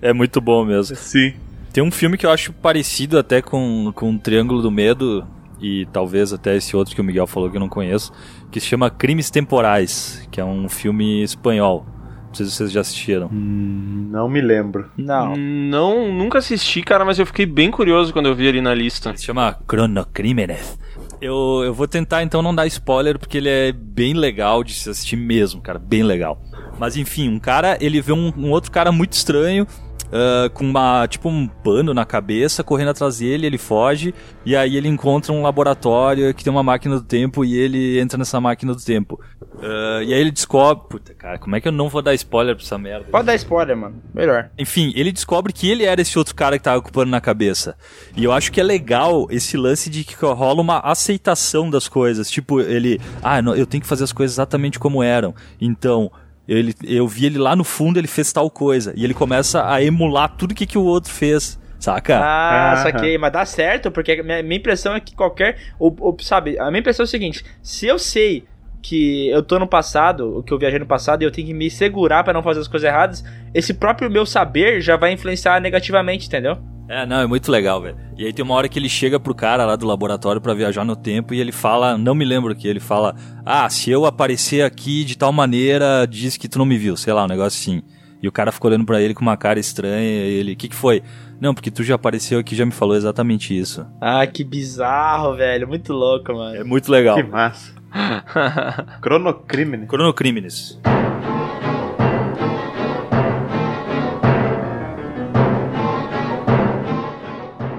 É 0.00 0.14
muito 0.14 0.40
bom 0.40 0.64
mesmo. 0.64 0.96
Sim. 0.96 1.34
Tem 1.72 1.82
um 1.82 1.90
filme 1.90 2.16
que 2.16 2.24
eu 2.24 2.30
acho 2.30 2.52
parecido 2.54 3.18
até 3.18 3.42
com, 3.42 3.92
com 3.94 4.14
o 4.14 4.18
Triângulo 4.18 4.62
do 4.62 4.70
Medo, 4.70 5.26
e 5.60 5.86
talvez 5.92 6.32
até 6.32 6.56
esse 6.56 6.76
outro 6.76 6.94
que 6.94 7.00
o 7.00 7.04
Miguel 7.04 7.26
falou 7.26 7.50
que 7.50 7.56
eu 7.56 7.60
não 7.60 7.68
conheço, 7.68 8.12
que 8.50 8.60
se 8.60 8.66
chama 8.66 8.90
Crimes 8.90 9.30
Temporais, 9.30 10.26
que 10.30 10.40
é 10.40 10.44
um 10.44 10.68
filme 10.68 11.22
espanhol. 11.22 11.86
Não 12.34 12.38
sei 12.38 12.46
se 12.46 12.52
vocês 12.52 12.72
já 12.72 12.80
assistiram. 12.80 13.28
Não 13.30 14.28
me 14.28 14.40
lembro. 14.40 14.90
Não. 14.96 15.36
Não, 15.36 16.12
nunca 16.12 16.38
assisti, 16.38 16.82
cara, 16.82 17.04
mas 17.04 17.16
eu 17.16 17.24
fiquei 17.24 17.46
bem 17.46 17.70
curioso 17.70 18.12
quando 18.12 18.26
eu 18.26 18.34
vi 18.34 18.48
ali 18.48 18.60
na 18.60 18.74
lista. 18.74 19.16
Se 19.16 19.26
chama 19.26 19.56
Cronocrímenes. 19.68 20.76
Eu, 21.20 21.62
eu 21.64 21.72
vou 21.72 21.86
tentar 21.86 22.24
então 22.24 22.42
não 22.42 22.52
dar 22.52 22.66
spoiler, 22.66 23.20
porque 23.20 23.38
ele 23.38 23.48
é 23.48 23.70
bem 23.70 24.14
legal 24.14 24.64
de 24.64 24.74
se 24.74 24.90
assistir 24.90 25.14
mesmo, 25.14 25.60
cara, 25.60 25.78
bem 25.78 26.02
legal. 26.02 26.42
Mas 26.76 26.96
enfim, 26.96 27.28
um 27.28 27.38
cara, 27.38 27.78
ele 27.80 28.00
vê 28.00 28.12
um, 28.12 28.32
um 28.36 28.50
outro 28.50 28.72
cara 28.72 28.90
muito 28.90 29.12
estranho, 29.12 29.64
ah, 30.12 30.50
com 30.52 30.64
uma, 30.64 31.06
tipo 31.06 31.28
um 31.28 31.46
pano 31.46 31.94
na 31.94 32.04
cabeça, 32.04 32.62
correndo 32.62 32.90
atrás 32.90 33.18
dele, 33.18 33.46
ele 33.46 33.58
foge, 33.58 34.14
e 34.44 34.54
aí 34.56 34.76
ele 34.76 34.88
encontra 34.88 35.32
um 35.32 35.42
laboratório 35.42 36.32
que 36.34 36.44
tem 36.44 36.52
uma 36.52 36.62
máquina 36.62 36.96
do 36.96 37.02
tempo, 37.02 37.44
e 37.44 37.56
ele 37.56 37.98
entra 37.98 38.18
nessa 38.18 38.40
máquina 38.40 38.74
do 38.74 38.80
tempo. 38.80 39.20
Ah, 39.60 40.02
e 40.02 40.12
aí 40.12 40.20
ele 40.20 40.30
descobre... 40.30 40.88
Puta, 40.88 41.14
cara, 41.14 41.38
como 41.38 41.56
é 41.56 41.60
que 41.60 41.68
eu 41.68 41.72
não 41.72 41.88
vou 41.88 42.02
dar 42.02 42.14
spoiler 42.14 42.54
pra 42.54 42.64
essa 42.64 42.78
merda? 42.78 43.06
Pode 43.10 43.26
dar 43.26 43.34
spoiler, 43.34 43.76
mano. 43.76 44.02
Melhor. 44.12 44.50
Enfim, 44.58 44.92
ele 44.94 45.12
descobre 45.12 45.52
que 45.52 45.70
ele 45.70 45.84
era 45.84 46.00
esse 46.00 46.18
outro 46.18 46.34
cara 46.34 46.58
que 46.58 46.64
tava 46.64 46.78
ocupando 46.78 47.10
na 47.10 47.20
cabeça. 47.20 47.76
E 48.16 48.24
eu 48.24 48.32
acho 48.32 48.52
que 48.52 48.60
é 48.60 48.64
legal 48.64 49.26
esse 49.30 49.56
lance 49.56 49.88
de 49.88 50.04
que 50.04 50.14
rola 50.24 50.60
uma 50.60 50.78
aceitação 50.78 51.70
das 51.70 51.88
coisas. 51.88 52.30
Tipo, 52.30 52.60
ele, 52.60 53.00
ah, 53.22 53.40
não, 53.40 53.54
eu 53.54 53.66
tenho 53.66 53.82
que 53.82 53.88
fazer 53.88 54.04
as 54.04 54.12
coisas 54.12 54.34
exatamente 54.34 54.78
como 54.78 55.02
eram. 55.02 55.34
Então, 55.60 56.10
ele, 56.46 56.74
eu 56.82 57.06
vi 57.08 57.26
ele 57.26 57.38
lá 57.38 57.56
no 57.56 57.64
fundo, 57.64 57.98
ele 57.98 58.06
fez 58.06 58.32
tal 58.32 58.50
coisa. 58.50 58.92
E 58.96 59.04
ele 59.04 59.14
começa 59.14 59.68
a 59.70 59.82
emular 59.82 60.36
tudo 60.36 60.54
que, 60.54 60.66
que 60.66 60.78
o 60.78 60.84
outro 60.84 61.12
fez. 61.12 61.58
Saca? 61.78 62.18
Ah, 62.18 62.72
Aham. 62.72 62.82
saquei, 62.82 63.18
mas 63.18 63.32
dá 63.32 63.44
certo, 63.44 63.90
porque 63.90 64.12
a 64.12 64.22
minha, 64.22 64.42
minha 64.42 64.56
impressão 64.58 64.94
é 64.94 65.00
que 65.00 65.14
qualquer. 65.14 65.58
Ou, 65.78 65.94
ou, 66.00 66.16
sabe, 66.20 66.58
a 66.58 66.70
minha 66.70 66.80
impressão 66.80 67.04
é 67.04 67.06
o 67.06 67.10
seguinte: 67.10 67.44
se 67.62 67.86
eu 67.86 67.98
sei 67.98 68.44
que 68.82 69.28
eu 69.28 69.42
tô 69.42 69.58
no 69.58 69.66
passado, 69.66 70.38
o 70.38 70.42
que 70.42 70.52
eu 70.52 70.58
viajei 70.58 70.78
no 70.78 70.86
passado 70.86 71.22
e 71.22 71.24
eu 71.24 71.30
tenho 71.30 71.46
que 71.46 71.54
me 71.54 71.70
segurar 71.70 72.22
pra 72.22 72.32
não 72.32 72.42
fazer 72.42 72.60
as 72.60 72.68
coisas 72.68 72.86
erradas, 72.86 73.24
esse 73.54 73.72
próprio 73.74 74.10
meu 74.10 74.26
saber 74.26 74.80
já 74.80 74.96
vai 74.96 75.12
influenciar 75.12 75.60
negativamente, 75.60 76.26
entendeu? 76.26 76.58
É, 76.88 77.06
não, 77.06 77.20
é 77.20 77.26
muito 77.26 77.50
legal, 77.50 77.80
velho. 77.80 77.96
E 78.16 78.26
aí 78.26 78.32
tem 78.32 78.44
uma 78.44 78.54
hora 78.54 78.68
que 78.68 78.78
ele 78.78 78.88
chega 78.88 79.18
pro 79.18 79.34
cara 79.34 79.64
lá 79.64 79.74
do 79.74 79.86
laboratório 79.86 80.40
pra 80.40 80.52
viajar 80.54 80.84
no 80.84 80.94
tempo 80.94 81.32
e 81.32 81.40
ele 81.40 81.52
fala, 81.52 81.96
não 81.96 82.14
me 82.14 82.24
lembro 82.24 82.52
o 82.52 82.56
que, 82.56 82.68
ele 82.68 82.80
fala: 82.80 83.14
"Ah, 83.44 83.68
se 83.70 83.90
eu 83.90 84.04
aparecer 84.04 84.62
aqui 84.62 85.04
de 85.04 85.16
tal 85.16 85.32
maneira, 85.32 86.06
diz 86.06 86.36
que 86.36 86.48
tu 86.48 86.58
não 86.58 86.66
me 86.66 86.76
viu", 86.76 86.96
sei 86.96 87.12
lá, 87.12 87.24
um 87.24 87.28
negócio 87.28 87.58
assim. 87.58 87.82
E 88.22 88.28
o 88.28 88.32
cara 88.32 88.52
ficou 88.52 88.70
olhando 88.70 88.86
pra 88.86 89.00
ele 89.00 89.12
com 89.14 89.22
uma 89.22 89.36
cara 89.36 89.58
estranha, 89.58 90.26
e 90.26 90.34
ele: 90.34 90.52
"O 90.52 90.56
que 90.56 90.68
que 90.68 90.76
foi?" 90.76 91.02
Não, 91.40 91.52
porque 91.54 91.70
tu 91.70 91.82
já 91.82 91.94
apareceu 91.96 92.38
aqui 92.38 92.54
e 92.54 92.58
já 92.58 92.64
me 92.64 92.72
falou 92.72 92.96
exatamente 92.96 93.58
isso. 93.58 93.84
Ah, 94.00 94.26
que 94.26 94.44
bizarro, 94.44 95.34
velho, 95.36 95.66
muito 95.66 95.92
louco, 95.92 96.32
mano. 96.32 96.56
É 96.56 96.64
muito 96.64 96.90
legal. 96.90 97.16
Que 97.16 97.22
massa. 97.22 97.74
Cronocrimine. 99.00 99.86
Cronocrímenes. 99.86 100.78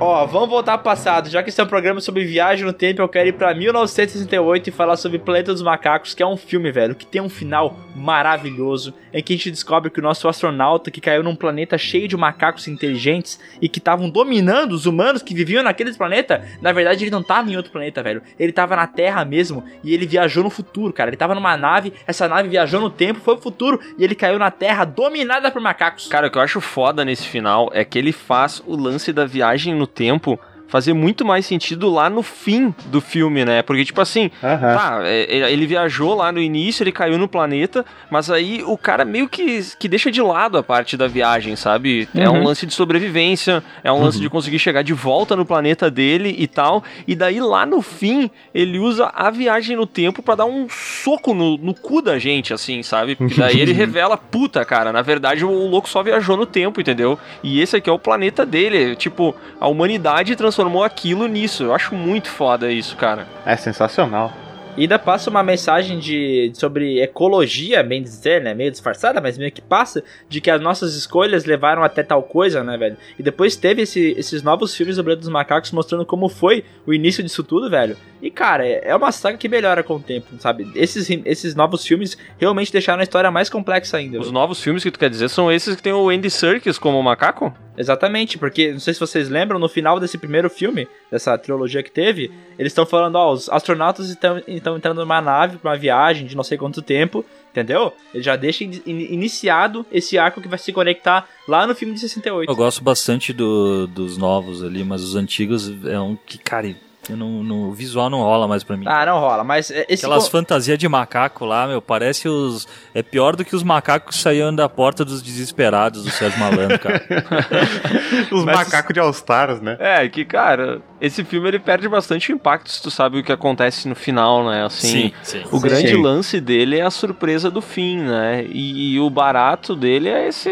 Ó, 0.08 0.24
vamos 0.28 0.50
voltar 0.50 0.74
ao 0.74 0.80
passado. 0.80 1.30
Já 1.30 1.42
que 1.42 1.50
esse 1.50 1.60
é 1.60 1.64
um 1.64 1.68
programa 1.68 2.00
sobre 2.00 2.24
viagem 2.24 2.64
no 2.64 2.72
tempo, 2.72 3.02
eu 3.02 3.10
quero 3.10 3.30
ir 3.30 3.34
pra 3.34 3.56
1968 3.56 4.70
e 4.70 4.72
falar 4.72 4.98
sobre 4.98 5.18
Planeta 5.18 5.52
dos 5.52 5.64
Macacos, 5.64 6.14
que 6.14 6.22
é 6.22 6.28
um 6.28 6.38
filme, 6.38 6.72
velho, 6.72 6.94
que 6.94 7.08
tem 7.08 7.20
um 7.20 7.28
final 7.28 7.76
maravilhoso, 7.96 8.94
em 9.12 9.24
que 9.24 9.34
a 9.34 9.36
gente 9.36 9.50
descobre 9.50 9.90
que 9.90 10.00
o 10.00 10.04
nosso 10.04 10.28
astronauta 10.28 10.92
que 10.92 11.02
caiu 11.02 11.24
num 11.24 11.36
planeta 11.36 11.76
cheio 11.76 12.08
de 12.08 12.16
macacos 12.16 12.68
inteligentes 12.68 13.40
e 13.60 13.68
que 13.68 13.80
estavam 13.80 14.08
dominando 14.08 14.74
os 14.74 14.86
humanos 14.86 15.24
que 15.24 15.34
viviam 15.34 15.64
naquele 15.64 15.92
planeta, 15.94 16.46
na 16.62 16.72
verdade 16.72 17.04
ele 17.04 17.10
não 17.10 17.24
tava 17.24 17.50
em 17.50 17.58
outro 17.58 17.72
planeta, 17.72 18.04
velho. 18.04 18.22
Ele 18.38 18.52
tava 18.52 18.76
na 18.76 18.86
Terra 18.86 19.26
mesmo 19.26 19.64
e 19.84 19.92
ele 19.92 20.06
viajou 20.06 20.44
no 20.44 20.52
futuro, 20.52 20.94
cara. 20.94 21.10
Ele 21.10 21.18
tava 21.18 21.34
numa 21.34 21.58
nave, 21.58 21.92
essa 22.06 22.28
nave 22.28 22.48
viajou 22.48 22.80
no 22.80 22.92
tempo, 22.92 23.22
foi 23.22 23.34
pro 23.34 23.44
futuro 23.44 23.80
e 23.98 24.04
ele 24.04 24.14
caiu 24.14 24.38
na 24.38 24.52
Terra 24.52 24.86
dominada 24.86 25.50
por 25.50 25.60
macacos. 25.60 26.08
Cara, 26.10 26.28
o 26.28 26.30
que 26.30 26.38
eu 26.38 26.44
acho 26.44 26.62
foda 26.62 27.04
nesse 27.04 27.28
final 27.28 27.72
é 27.74 27.84
que 27.84 27.98
ele 27.98 28.12
faz 28.12 28.62
o 28.68 28.76
lance 28.76 29.12
da 29.12 29.26
viagem 29.26 29.74
no 29.74 29.88
tempo 29.96 30.40
fazer 30.68 30.94
muito 30.94 31.24
mais 31.24 31.46
sentido 31.46 31.90
lá 31.90 32.10
no 32.10 32.24
fim 32.24 32.74
do 32.88 33.00
filme, 33.00 33.46
né? 33.46 33.62
Porque, 33.62 33.86
tipo 33.86 34.02
assim, 34.02 34.30
tá, 34.40 35.00
é, 35.04 35.52
ele 35.52 35.66
viajou 35.68 36.16
lá 36.16 36.32
no 36.32 36.40
início, 36.40 36.84
ele 36.84 36.92
caiu 36.92 37.18
no 37.18 37.28
planeta, 37.28 37.86
mas 38.10 38.30
aí 38.32 38.64
o 38.66 38.78
cara 38.78 39.06
meio 39.06 39.30
que, 39.30 39.60
que 39.80 39.88
deixa 39.88 40.10
de 40.12 40.22
lado 40.22 40.58
a 40.58 40.64
parte 40.64 40.98
da 40.98 41.08
viagem, 41.08 41.56
sabe? 41.56 42.10
É 42.16 42.30
um 42.30 42.36
Uhum. 42.36 42.44
lance 42.44 42.66
de 42.66 42.74
sobrevivência, 42.74 43.64
é 43.84 43.92
um 43.92 44.02
lance 44.02 44.20
de 44.20 44.30
conseguir 44.30 44.60
chegar 44.60 44.82
de 44.82 44.94
volta 44.94 45.36
no 45.36 45.46
planeta 45.46 45.90
dele 45.90 46.36
e 46.38 46.48
tal. 46.48 46.84
E 47.08 47.16
daí 47.16 47.40
lá 47.40 47.66
no 47.66 47.82
fim, 47.82 48.30
ele 48.54 48.80
usa 48.80 49.12
a 49.14 49.30
viagem 49.30 49.76
no 49.78 49.86
tempo 49.86 50.22
pra 50.22 50.36
dar 50.36 50.46
um 50.46 50.68
soco 50.70 51.34
no, 51.34 51.58
no 51.58 51.74
cu 51.74 52.02
da 52.02 52.18
gente, 52.18 52.54
assim, 52.54 52.82
sabe? 52.84 53.16
Porque 53.16 53.36
daí 53.40 53.60
ele 53.60 53.72
revela, 53.74 54.18
puta, 54.18 54.66
cara, 54.66 54.92
na 54.92 55.02
verdade 55.02 55.46
o 55.46 55.68
louco 55.68 55.88
só 55.88 56.02
viajou 56.04 56.36
no 56.36 56.46
tempo, 56.46 56.82
entendeu? 56.82 57.18
E 57.44 57.62
esse 57.62 57.76
aqui 57.76 57.90
é 57.90 57.94
o 57.94 58.00
planeta 58.00 58.46
dele. 58.46 58.96
Tipo, 58.96 59.36
a 59.60 59.68
humanidade 59.68 60.36
transformou 60.36 60.55
aquilo 60.84 61.28
nisso. 61.28 61.64
Eu 61.64 61.74
acho 61.74 61.96
muito 61.96 62.30
foda 62.30 62.72
isso, 62.72 62.96
cara. 62.96 63.28
É 63.46 63.56
sensacional. 63.56 64.32
E 64.78 64.82
ainda 64.82 65.00
passa 65.00 65.30
uma 65.30 65.42
mensagem 65.42 66.00
de 66.00 66.52
sobre 66.54 67.00
ecologia, 67.02 67.82
bem 67.82 68.04
dizer, 68.04 68.42
né? 68.42 68.54
Meio 68.54 68.70
disfarçada, 68.72 69.22
mas 69.22 69.38
meio 69.38 69.52
que 69.52 69.62
passa, 69.62 70.04
de 70.28 70.42
que 70.42 70.52
as 70.52 70.60
nossas 70.60 70.96
escolhas 70.96 71.46
levaram 71.46 71.82
até 71.82 72.04
tal 72.04 72.22
coisa, 72.22 72.62
né, 72.62 72.76
velho? 72.78 72.98
E 73.18 73.24
depois 73.24 73.56
teve 73.56 73.84
esse- 73.84 74.14
esses 74.18 74.44
novos 74.44 74.76
filmes 74.76 74.98
do 74.98 75.04
Planeta 75.04 75.22
dos 75.22 75.30
Macacos 75.30 75.72
mostrando 75.72 76.06
como 76.06 76.28
foi 76.28 76.66
o 76.86 76.94
início 76.94 77.24
disso 77.24 77.42
tudo, 77.42 77.70
velho. 77.70 77.96
E, 78.22 78.30
cara, 78.30 78.68
é 78.68 78.82
é 78.86 78.96
uma 78.96 79.12
saga 79.12 79.38
que 79.38 79.48
melhora 79.48 79.82
com 79.84 79.96
o 79.96 80.00
tempo, 80.00 80.28
sabe? 80.40 80.70
Esses, 80.76 81.08
esses 81.26 81.56
novos 81.56 81.86
filmes 81.86 82.18
realmente 82.38 82.72
deixaram 82.72 83.00
a 83.00 83.04
história 83.04 83.32
mais 83.32 83.50
complexa 83.50 83.98
ainda. 83.98 84.18
Os 84.20 84.26
velho. 84.26 84.34
novos 84.34 84.62
filmes 84.62 84.84
que 84.84 84.92
tu 84.92 85.00
quer 85.00 85.10
dizer 85.10 85.30
são 85.30 85.52
esses 85.52 85.76
que 85.76 85.82
tem 85.84 85.94
o 85.94 86.10
Andy 86.10 86.30
Serkis 86.30 86.78
como 86.78 87.02
macaco? 87.02 87.54
Exatamente, 87.78 88.38
porque 88.38 88.72
não 88.72 88.80
sei 88.80 88.94
se 88.94 89.00
vocês 89.02 89.28
lembram, 89.30 89.60
no 89.60 89.68
final 89.68 90.00
desse 90.00 90.18
primeiro 90.18 90.50
filme, 90.50 90.88
dessa 91.12 91.38
trilogia 91.38 91.84
que 91.84 91.92
teve, 91.92 92.32
eles 92.58 92.72
estão 92.72 92.86
falando, 92.86 93.16
ó, 93.18 93.34
os 93.34 93.50
astronautas 93.50 94.10
estão 94.10 94.65
estão 94.66 94.78
entrando 94.78 95.00
numa 95.02 95.22
nave 95.22 95.58
pra 95.58 95.72
uma 95.72 95.78
viagem 95.78 96.26
de 96.28 96.36
não 96.36 96.44
sei 96.44 96.58
quanto 96.58 96.82
tempo, 96.82 97.24
entendeu? 97.52 97.94
Ele 98.14 98.24
já 98.24 98.36
deixa 98.36 98.64
in- 98.64 98.82
in- 98.86 99.14
iniciado 99.14 99.86
esse 99.92 100.18
arco 100.18 100.42
que 100.42 100.48
vai 100.48 100.58
se 100.60 100.74
conectar 100.74 101.28
lá 101.48 101.66
no 101.68 101.76
filme 101.76 101.94
de 101.94 102.00
68. 102.00 102.50
Eu 102.50 102.56
gosto 102.56 102.84
bastante 102.84 103.32
do- 103.32 103.88
dos 103.88 104.18
novos 104.18 104.64
ali, 104.64 104.84
mas 104.84 105.02
os 105.04 105.16
antigos 105.16 105.72
é 105.86 106.00
um 106.00 106.16
que, 106.16 106.38
cara, 106.38 106.76
não, 107.10 107.44
no 107.44 107.72
visual 107.74 108.10
não 108.10 108.20
rola 108.20 108.48
mais 108.48 108.64
pra 108.64 108.76
mim. 108.78 108.86
Ah, 108.88 109.06
não 109.06 109.20
rola, 109.20 109.44
mas 109.44 109.70
é, 109.72 109.86
esse 109.90 110.06
Aquelas 110.06 110.26
co- 110.26 110.32
fantasias 110.32 110.78
de 110.78 110.88
macaco 110.88 111.46
lá, 111.46 111.68
meu, 111.68 111.82
parece 111.82 112.28
os. 112.30 112.68
É 112.94 113.04
pior 113.04 113.36
do 113.36 113.44
que 113.44 113.56
os 113.56 113.64
macacos 113.64 114.16
que 114.16 114.22
saíam 114.22 114.54
da 114.56 114.68
porta 114.70 115.04
dos 115.06 115.22
desesperados 115.22 116.04
do 116.04 116.10
Sérgio 116.10 116.40
Malandro, 116.40 116.80
cara. 116.80 117.04
Os 118.32 118.44
Mas- 118.44 118.56
macacos 118.56 118.94
de 118.94 119.00
All 119.00 119.10
Stars, 119.12 119.60
né? 119.62 119.78
É, 119.80 120.08
que, 120.08 120.24
cara, 120.26 120.82
esse 121.02 121.24
filme 121.24 121.48
ele 121.48 121.60
perde 121.60 121.88
bastante 121.88 122.32
impacto 122.32 122.70
se 122.72 122.82
tu 122.82 122.90
sabe 122.90 123.20
o 123.20 123.24
que 123.24 123.32
acontece 123.32 123.88
no 123.88 123.96
final, 123.96 124.46
né? 124.50 124.66
Assim, 124.66 125.14
sim. 125.24 125.44
o 125.52 125.58
Sim. 125.58 125.62
grande 125.62 125.90
Sim. 125.90 126.02
lance 126.02 126.40
dele 126.42 126.78
é 126.80 126.82
a 126.84 126.90
surpresa 126.92 127.50
do 127.52 127.62
fim, 127.62 127.98
né? 128.00 128.46
E, 128.50 128.94
e 128.96 129.00
o 129.00 129.10
barato 129.10 129.76
dele 129.76 130.10
é 130.10 130.28
esse, 130.28 130.50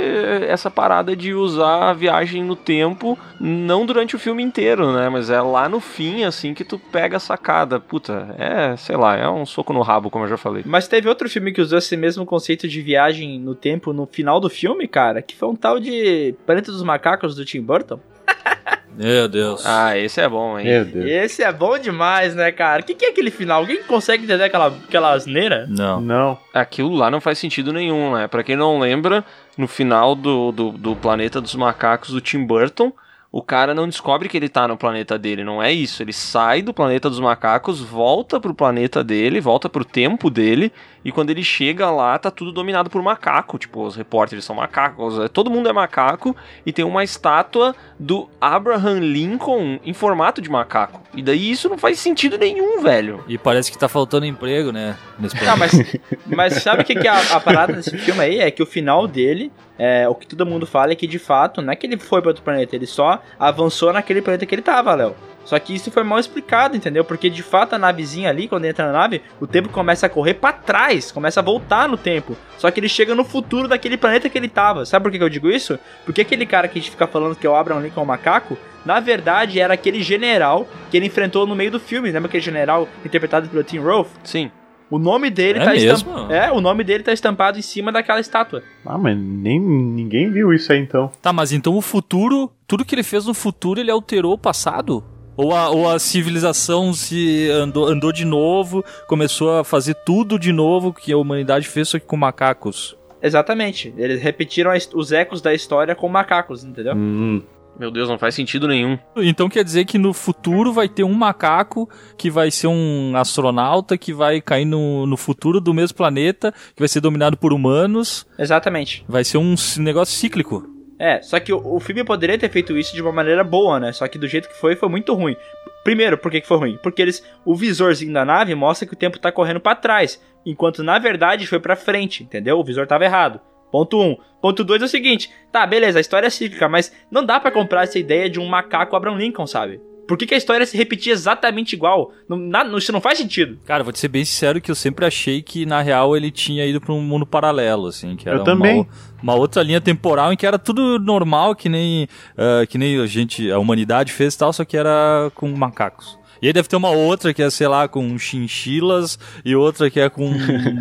essa 0.47 0.70
parada 0.70 1.16
de 1.16 1.34
usar 1.34 1.89
a 1.89 1.93
viagem 1.93 2.43
no 2.43 2.56
tempo, 2.56 3.18
não 3.39 3.86
durante 3.86 4.16
o 4.16 4.20
filme 4.20 4.43
inteiro, 4.43 4.91
né? 4.93 5.10
Mas 5.10 5.30
é 5.30 5.41
lá 5.41 5.68
no 5.70 5.80
fim, 5.80 6.24
assim, 6.24 6.42
que 6.51 6.63
tu 6.63 6.79
pega 6.79 7.17
a 7.17 7.19
sacada. 7.19 7.79
Puta, 7.79 8.33
é, 8.39 8.75
sei 8.75 8.97
lá, 8.97 9.15
é 9.15 9.29
um 9.29 9.45
soco 9.45 9.71
no 9.71 9.83
rabo, 9.83 10.09
como 10.09 10.25
eu 10.25 10.29
já 10.29 10.37
falei. 10.37 10.63
Mas 10.65 10.87
teve 10.87 11.07
outro 11.07 11.29
filme 11.29 11.53
que 11.53 11.61
usou 11.61 11.77
esse 11.77 11.95
mesmo 11.95 12.25
conceito 12.25 12.67
de 12.67 12.81
viagem 12.81 13.39
no 13.39 13.53
tempo 13.53 13.93
no 13.93 14.07
final 14.07 14.39
do 14.39 14.49
filme, 14.49 14.87
cara, 14.87 15.21
que 15.21 15.35
foi 15.35 15.47
um 15.47 15.55
tal 15.55 15.79
de 15.79 16.33
Planeta 16.43 16.71
dos 16.71 16.81
Macacos 16.81 17.35
do 17.35 17.45
Tim 17.45 17.61
Burton. 17.61 17.99
Meu 18.95 19.27
Deus. 19.27 19.65
Ah, 19.65 19.97
esse 19.97 20.21
é 20.21 20.29
bom, 20.29 20.57
hein? 20.57 20.65
Meu 20.65 20.85
Deus. 20.85 21.05
Esse 21.05 21.43
é 21.43 21.51
bom 21.51 21.77
demais, 21.77 22.35
né, 22.35 22.51
cara? 22.51 22.81
O 22.81 22.85
que, 22.85 22.93
que 22.93 23.05
é 23.05 23.09
aquele 23.09 23.31
final? 23.31 23.61
Alguém 23.61 23.81
consegue 23.83 24.23
entender 24.23 24.43
aquela, 24.43 24.67
aquela 24.67 25.13
asneira? 25.13 25.65
Não. 25.67 25.99
Não. 25.99 26.37
Aquilo 26.53 26.95
lá 26.95 27.09
não 27.09 27.19
faz 27.19 27.39
sentido 27.39 27.73
nenhum, 27.73 28.13
né? 28.13 28.27
Pra 28.27 28.43
quem 28.43 28.55
não 28.55 28.79
lembra, 28.79 29.23
no 29.57 29.67
final 29.67 30.15
do, 30.15 30.51
do, 30.51 30.71
do 30.71 30.95
Planeta 30.95 31.41
dos 31.41 31.55
Macacos 31.55 32.11
do 32.11 32.21
Tim 32.21 32.45
Burton, 32.45 32.93
o 33.34 33.41
cara 33.41 33.73
não 33.73 33.88
descobre 33.88 34.29
que 34.29 34.38
ele 34.38 34.47
tá 34.47 34.67
no 34.67 34.77
planeta 34.77 35.17
dele, 35.17 35.43
não 35.43 35.61
é 35.61 35.71
isso. 35.71 36.03
Ele 36.03 36.13
sai 36.13 36.61
do 36.61 36.71
planeta 36.71 37.09
dos 37.09 37.19
macacos, 37.19 37.81
volta 37.81 38.39
pro 38.39 38.53
planeta 38.53 39.03
dele, 39.03 39.41
volta 39.41 39.67
pro 39.67 39.84
tempo 39.84 40.29
dele, 40.29 40.71
e 41.03 41.11
quando 41.11 41.31
ele 41.31 41.43
chega 41.43 41.89
lá, 41.89 42.19
tá 42.19 42.29
tudo 42.29 42.51
dominado 42.51 42.91
por 42.91 43.01
macaco. 43.01 43.57
Tipo, 43.57 43.88
os 43.88 43.95
repórteres 43.95 44.45
são 44.45 44.55
macacos, 44.55 45.17
é- 45.17 45.27
todo 45.27 45.49
mundo 45.49 45.67
é 45.67 45.73
macaco, 45.73 46.36
e 46.63 46.71
tem 46.71 46.86
uma 46.86 47.03
estátua 47.03 47.75
do 48.04 48.30
Abraham 48.39 48.99
Lincoln 48.99 49.80
em 49.86 49.93
formato 49.93 50.41
de 50.41 50.49
macaco. 50.49 51.01
E 51.16 51.22
daí 51.22 51.49
isso 51.49 51.70
não 51.70 51.78
faz 51.78 51.99
sentido 51.99 52.38
nenhum, 52.38 52.82
velho. 52.82 53.24
E 53.30 53.38
parece 53.38 53.72
que 53.72 53.78
tá 53.78 53.88
faltando 53.88 54.26
emprego, 54.26 54.74
né? 54.74 54.97
Nesse 55.18 55.38
planeta. 55.38 55.58
mas, 55.58 55.72
mas 56.28 56.64
sabe 56.64 56.82
o 56.82 56.86
que, 56.86 56.95
que 56.95 57.08
é 57.08 57.12
a, 57.12 57.36
a 57.36 57.39
parada 57.39 57.72
desse 57.72 57.97
filme 57.97 58.20
aí? 58.20 58.39
É 58.39 58.51
que 58.51 58.62
o 58.62 58.66
final 58.66 59.08
dele, 59.08 59.51
é, 59.80 60.08
o 60.10 60.16
que 60.16 60.28
todo 60.28 60.45
mundo 60.45 60.66
fala 60.66 60.91
é 60.91 60.95
que 60.95 61.08
de 61.08 61.18
fato, 61.18 61.62
não 61.62 61.72
é 61.72 61.76
que 61.78 61.88
ele 61.88 61.97
foi 61.97 62.22
para 62.22 62.32
outro 62.32 62.43
planeta, 62.43 62.76
ele 62.76 62.86
só 62.86 63.22
avançou 63.39 63.93
naquele 63.93 64.22
planeta 64.22 64.45
que 64.45 64.54
ele 64.54 64.62
tava, 64.62 64.93
Léo. 64.93 65.16
Só 65.45 65.59
que 65.59 65.73
isso 65.75 65.91
foi 65.91 66.03
mal 66.03 66.19
explicado, 66.19 66.75
entendeu? 66.77 67.03
Porque 67.03 67.29
de 67.29 67.43
fato 67.43 67.73
a 67.73 67.77
navezinha 67.77 68.29
ali, 68.29 68.47
quando 68.47 68.65
entra 68.65 68.85
na 68.85 68.93
nave, 68.93 69.21
o 69.41 69.47
tempo 69.47 69.69
começa 69.69 70.05
a 70.05 70.09
correr 70.09 70.35
pra 70.35 70.53
trás, 70.53 71.11
começa 71.11 71.39
a 71.39 71.43
voltar 71.43 71.87
no 71.87 71.97
tempo. 71.97 72.35
Só 72.57 72.71
que 72.71 72.79
ele 72.79 72.87
chega 72.89 73.13
no 73.13 73.23
futuro 73.25 73.67
daquele 73.67 73.97
planeta 73.97 74.29
que 74.29 74.37
ele 74.37 74.47
tava. 74.47 74.85
Sabe 74.85 75.03
por 75.03 75.11
que 75.11 75.21
eu 75.23 75.29
digo 75.29 75.49
isso? 75.49 75.77
Porque 76.05 76.21
aquele 76.21 76.45
cara 76.45 76.67
que 76.67 76.79
a 76.79 76.81
gente 76.81 76.91
fica 76.91 77.05
falando 77.07 77.35
que 77.35 77.45
é 77.45 77.49
o 77.49 77.55
Abraham 77.55 77.81
Lincoln 77.81 78.03
o 78.03 78.05
macaco, 78.05 78.57
na 78.85 78.99
verdade 78.99 79.59
era 79.59 79.73
aquele 79.73 80.01
general 80.01 80.67
que 80.89 80.97
ele 80.97 81.07
enfrentou 81.07 81.45
no 81.45 81.55
meio 81.55 81.71
do 81.71 81.79
filme. 81.79 82.09
Lembra 82.11 82.29
aquele 82.29 82.43
general 82.43 82.87
interpretado 83.05 83.49
pelo 83.49 83.63
Tim 83.63 83.79
Roth? 83.79 84.07
Sim. 84.23 84.49
O 84.89 84.99
nome 84.99 85.29
dele 85.31 85.59
É 85.59 85.65
tá 85.65 85.71
mesmo? 85.71 85.91
estampado. 85.93 86.33
É, 86.33 86.51
o 86.51 86.61
nome 86.61 86.83
dele 86.83 87.03
tá 87.03 87.11
estampado 87.11 87.57
em 87.57 87.61
cima 87.63 87.91
daquela 87.91 88.19
estátua. 88.19 88.61
Ah, 88.85 88.97
mas 88.97 89.17
nem, 89.17 89.59
ninguém 89.59 90.29
viu 90.29 90.53
isso 90.53 90.71
aí 90.71 90.79
então. 90.79 91.11
Tá, 91.21 91.33
mas 91.33 91.51
então 91.51 91.75
o 91.75 91.81
futuro, 91.81 92.51
tudo 92.67 92.85
que 92.85 92.93
ele 92.93 93.01
fez 93.03 93.25
no 93.25 93.33
futuro, 93.33 93.79
ele 93.79 93.89
alterou 93.89 94.33
o 94.33 94.37
passado? 94.37 95.03
Ou 95.36 95.53
a, 95.55 95.69
ou 95.69 95.89
a 95.89 95.97
civilização 95.99 96.93
se 96.93 97.49
andou, 97.49 97.88
andou 97.88 98.11
de 98.11 98.25
novo, 98.25 98.84
começou 99.07 99.57
a 99.57 99.63
fazer 99.63 99.95
tudo 100.05 100.38
de 100.38 100.51
novo 100.51 100.93
que 100.93 101.11
a 101.11 101.17
humanidade 101.17 101.67
fez, 101.67 101.89
só 101.89 101.99
que 101.99 102.05
com 102.05 102.17
macacos? 102.17 102.95
Exatamente. 103.21 103.93
Eles 103.97 104.21
repetiram 104.21 104.71
os 104.93 105.11
ecos 105.11 105.41
da 105.41 105.53
história 105.53 105.95
com 105.95 106.07
macacos, 106.09 106.63
entendeu? 106.63 106.93
Hum. 106.95 107.41
Meu 107.79 107.89
Deus, 107.89 108.07
não 108.07 108.19
faz 108.19 108.36
sentido 108.36 108.67
nenhum. 108.67 108.99
Então 109.15 109.49
quer 109.49 109.63
dizer 109.63 109.86
que 109.86 109.97
no 109.97 110.13
futuro 110.13 110.71
vai 110.71 110.88
ter 110.88 111.03
um 111.03 111.13
macaco 111.13 111.89
que 112.17 112.29
vai 112.29 112.51
ser 112.51 112.67
um 112.67 113.13
astronauta 113.15 113.97
que 113.97 114.13
vai 114.13 114.39
cair 114.39 114.65
no, 114.65 115.07
no 115.07 115.17
futuro 115.17 115.59
do 115.59 115.73
mesmo 115.73 115.97
planeta, 115.97 116.53
que 116.75 116.81
vai 116.81 116.88
ser 116.88 117.01
dominado 117.01 117.36
por 117.36 117.51
humanos. 117.51 118.28
Exatamente. 118.37 119.03
Vai 119.08 119.24
ser 119.24 119.37
um 119.37 119.55
negócio 119.79 120.16
cíclico. 120.16 120.72
É, 121.04 121.21
só 121.21 121.38
que 121.38 121.51
o, 121.51 121.62
o 121.75 121.82
filme 121.82 122.01
poderia 122.01 122.38
ter 122.38 122.50
feito 122.50 122.78
isso 122.78 122.96
de 122.96 123.01
uma 123.01 123.12
maneira 123.12 123.43
boa, 123.43 123.78
né? 123.78 123.92
Só 123.92 124.08
que 124.08 124.17
do 124.17 124.25
jeito 124.25 124.47
que 124.47 124.55
foi, 124.55 124.74
foi 124.74 124.88
muito 124.88 125.13
ruim. 125.13 125.36
Primeiro, 125.84 126.17
por 126.17 126.32
que, 126.32 126.39
que 126.39 126.47
foi 126.47 126.55
ruim? 126.55 126.80
Porque 126.82 127.01
eles, 127.01 127.21
o 127.43 127.54
visorzinho 127.54 128.13
da 128.13 128.24
nave 128.24 128.55
mostra 128.55 128.88
que 128.88 128.93
o 128.93 128.97
tempo 128.97 129.20
tá 129.20 129.30
correndo 129.30 129.59
para 129.59 129.75
trás, 129.75 130.24
enquanto 130.46 130.82
na 130.82 130.97
verdade 130.97 131.46
foi 131.46 131.59
para 131.59 131.75
frente, 131.75 132.24
entendeu? 132.24 132.58
O 132.58 132.63
visor 132.63 132.88
tava 132.88 133.04
errado. 133.04 133.42
Ponto 133.70 134.00
1. 134.00 134.01
Um. 134.01 134.17
Ponto 134.42 134.63
2 134.63 134.82
é 134.82 134.86
o 134.86 134.88
seguinte: 134.88 135.30
tá, 135.51 135.67
beleza, 135.67 135.97
a 135.97 136.01
história 136.01 136.28
é 136.28 136.30
cíclica, 136.30 136.70
mas 136.70 136.96
não 137.12 137.25
dá 137.25 137.38
para 137.38 137.51
comprar 137.51 137.84
essa 137.84 138.00
ideia 138.00 138.30
de 138.30 138.39
um 138.39 138.47
macaco 138.47 138.96
Abraham 138.96 139.17
Lincoln, 139.17 139.46
sabe? 139.46 139.82
Por 140.08 140.17
que, 140.17 140.25
que, 140.25 140.34
a 140.34 140.38
história 140.38 140.66
se 140.66 140.75
repetia 140.75 141.13
exatamente 141.13 141.74
igual? 141.74 142.12
Não, 142.28 142.38
na, 142.38 142.63
isso 142.78 142.92
não 142.92 143.01
faz 143.01 143.17
sentido. 143.17 143.58
Cara, 143.66 143.84
vou 143.84 143.93
te 143.93 144.00
ser 144.00 144.09
bem 144.09 144.25
sincero 144.25 144.59
que 144.59 144.70
eu 144.70 144.75
sempre 144.75 145.05
achei 145.05 145.42
que, 145.42 145.66
na 145.66 145.82
real, 145.82 146.16
ele 146.16 146.32
tinha 146.32 146.66
ido 146.66 146.82
pra 146.82 146.93
um 146.93 147.01
mundo 147.01 147.25
paralelo, 147.25 147.88
assim. 147.88 148.16
Que 148.16 148.28
era 148.28 148.39
eu 148.39 148.43
também. 148.43 148.82
Uma, 148.82 148.88
uma 149.24 149.36
outra 149.36 149.63
linha 149.63 149.80
temporal 149.80 150.34
em 150.34 150.38
que 150.38 150.46
era 150.46 150.59
tudo 150.59 151.00
normal, 151.00 151.55
que 151.55 151.70
nem, 151.70 152.04
uh, 152.34 152.67
que 152.67 152.78
nem 152.78 153.00
a 153.00 153.05
gente, 153.05 153.50
a 153.51 153.58
humanidade 153.58 154.12
fez 154.12 154.36
e 154.36 154.38
tal, 154.38 154.51
só 154.51 154.66
que 154.66 154.75
era 154.75 155.32
com 155.34 155.47
macacos. 155.55 156.17
E 156.43 156.47
aí 156.47 156.51
deve 156.51 156.67
ter 156.67 156.75
uma 156.75 156.89
outra 156.89 157.34
que 157.34 157.42
é, 157.42 157.50
sei 157.50 157.70
lá, 157.70 157.88
com 157.88 158.20
chinchilas 158.20 159.17
e 159.46 159.55
outra 159.55 159.89
que 159.89 159.97
é 159.97 160.09
com. 160.09 160.30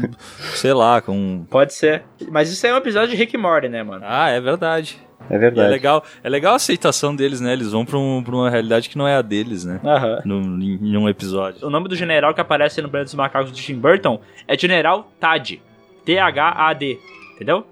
sei 0.57 0.73
lá, 0.73 1.01
com. 1.01 1.47
Pode 1.49 1.73
ser. 1.73 2.03
Mas 2.32 2.51
isso 2.51 2.66
é 2.66 2.74
um 2.74 2.78
episódio 2.78 3.11
de 3.11 3.16
Rick 3.16 3.39
Morty, 3.39 3.69
né, 3.69 3.81
mano? 3.85 4.05
Ah, 4.05 4.28
é 4.28 4.40
verdade. 4.40 5.01
É 5.31 5.39
verdade. 5.39 5.66
E 5.66 5.70
é 5.70 5.70
legal, 5.70 6.05
é 6.23 6.28
legal 6.28 6.53
a 6.53 6.57
aceitação 6.57 7.15
deles, 7.15 7.40
né? 7.40 7.53
Eles 7.53 7.73
vão 7.73 7.85
pra, 7.85 7.99
um, 7.99 8.23
pra 8.23 8.35
uma 8.35 8.51
realidade 8.51 8.89
que 8.89 8.99
não 8.99 9.07
é 9.07 9.16
a 9.16 9.23
deles, 9.23 9.65
né? 9.65 9.81
Aham. 9.85 10.23
No, 10.24 10.40
em, 10.62 10.78
em 10.82 10.97
um 10.97 11.09
episódio. 11.09 11.66
O 11.66 11.70
nome 11.70 11.89
do 11.89 11.97
general 11.97 12.35
que 12.35 12.40
aparece 12.40 12.82
no 12.82 12.89
Planeta 12.89 13.07
dos 13.07 13.15
Macacos 13.15 13.53
de 13.53 13.62
Tim 13.62 13.78
Burton 13.78 14.20
é 14.47 14.57
General 14.57 15.11
Tad. 15.19 15.61
T-H-A-D. 16.05 16.99
Entendeu? 17.35 17.66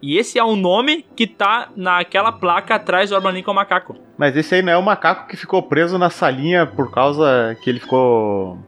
E 0.00 0.18
esse 0.18 0.36
é 0.36 0.42
o 0.42 0.56
nome 0.56 1.06
que 1.14 1.28
tá 1.28 1.68
naquela 1.76 2.32
placa 2.32 2.74
atrás 2.74 3.10
do 3.10 3.16
Abraham 3.16 3.34
Lincoln 3.34 3.54
Macaco. 3.54 3.96
Mas 4.18 4.36
esse 4.36 4.56
aí 4.56 4.62
não 4.62 4.72
é 4.72 4.76
o 4.76 4.82
macaco 4.82 5.28
que 5.28 5.36
ficou 5.36 5.62
preso 5.62 5.96
na 5.96 6.10
salinha 6.10 6.66
por 6.66 6.90
causa 6.90 7.56
que 7.62 7.70
ele 7.70 7.78
ficou 7.78 8.58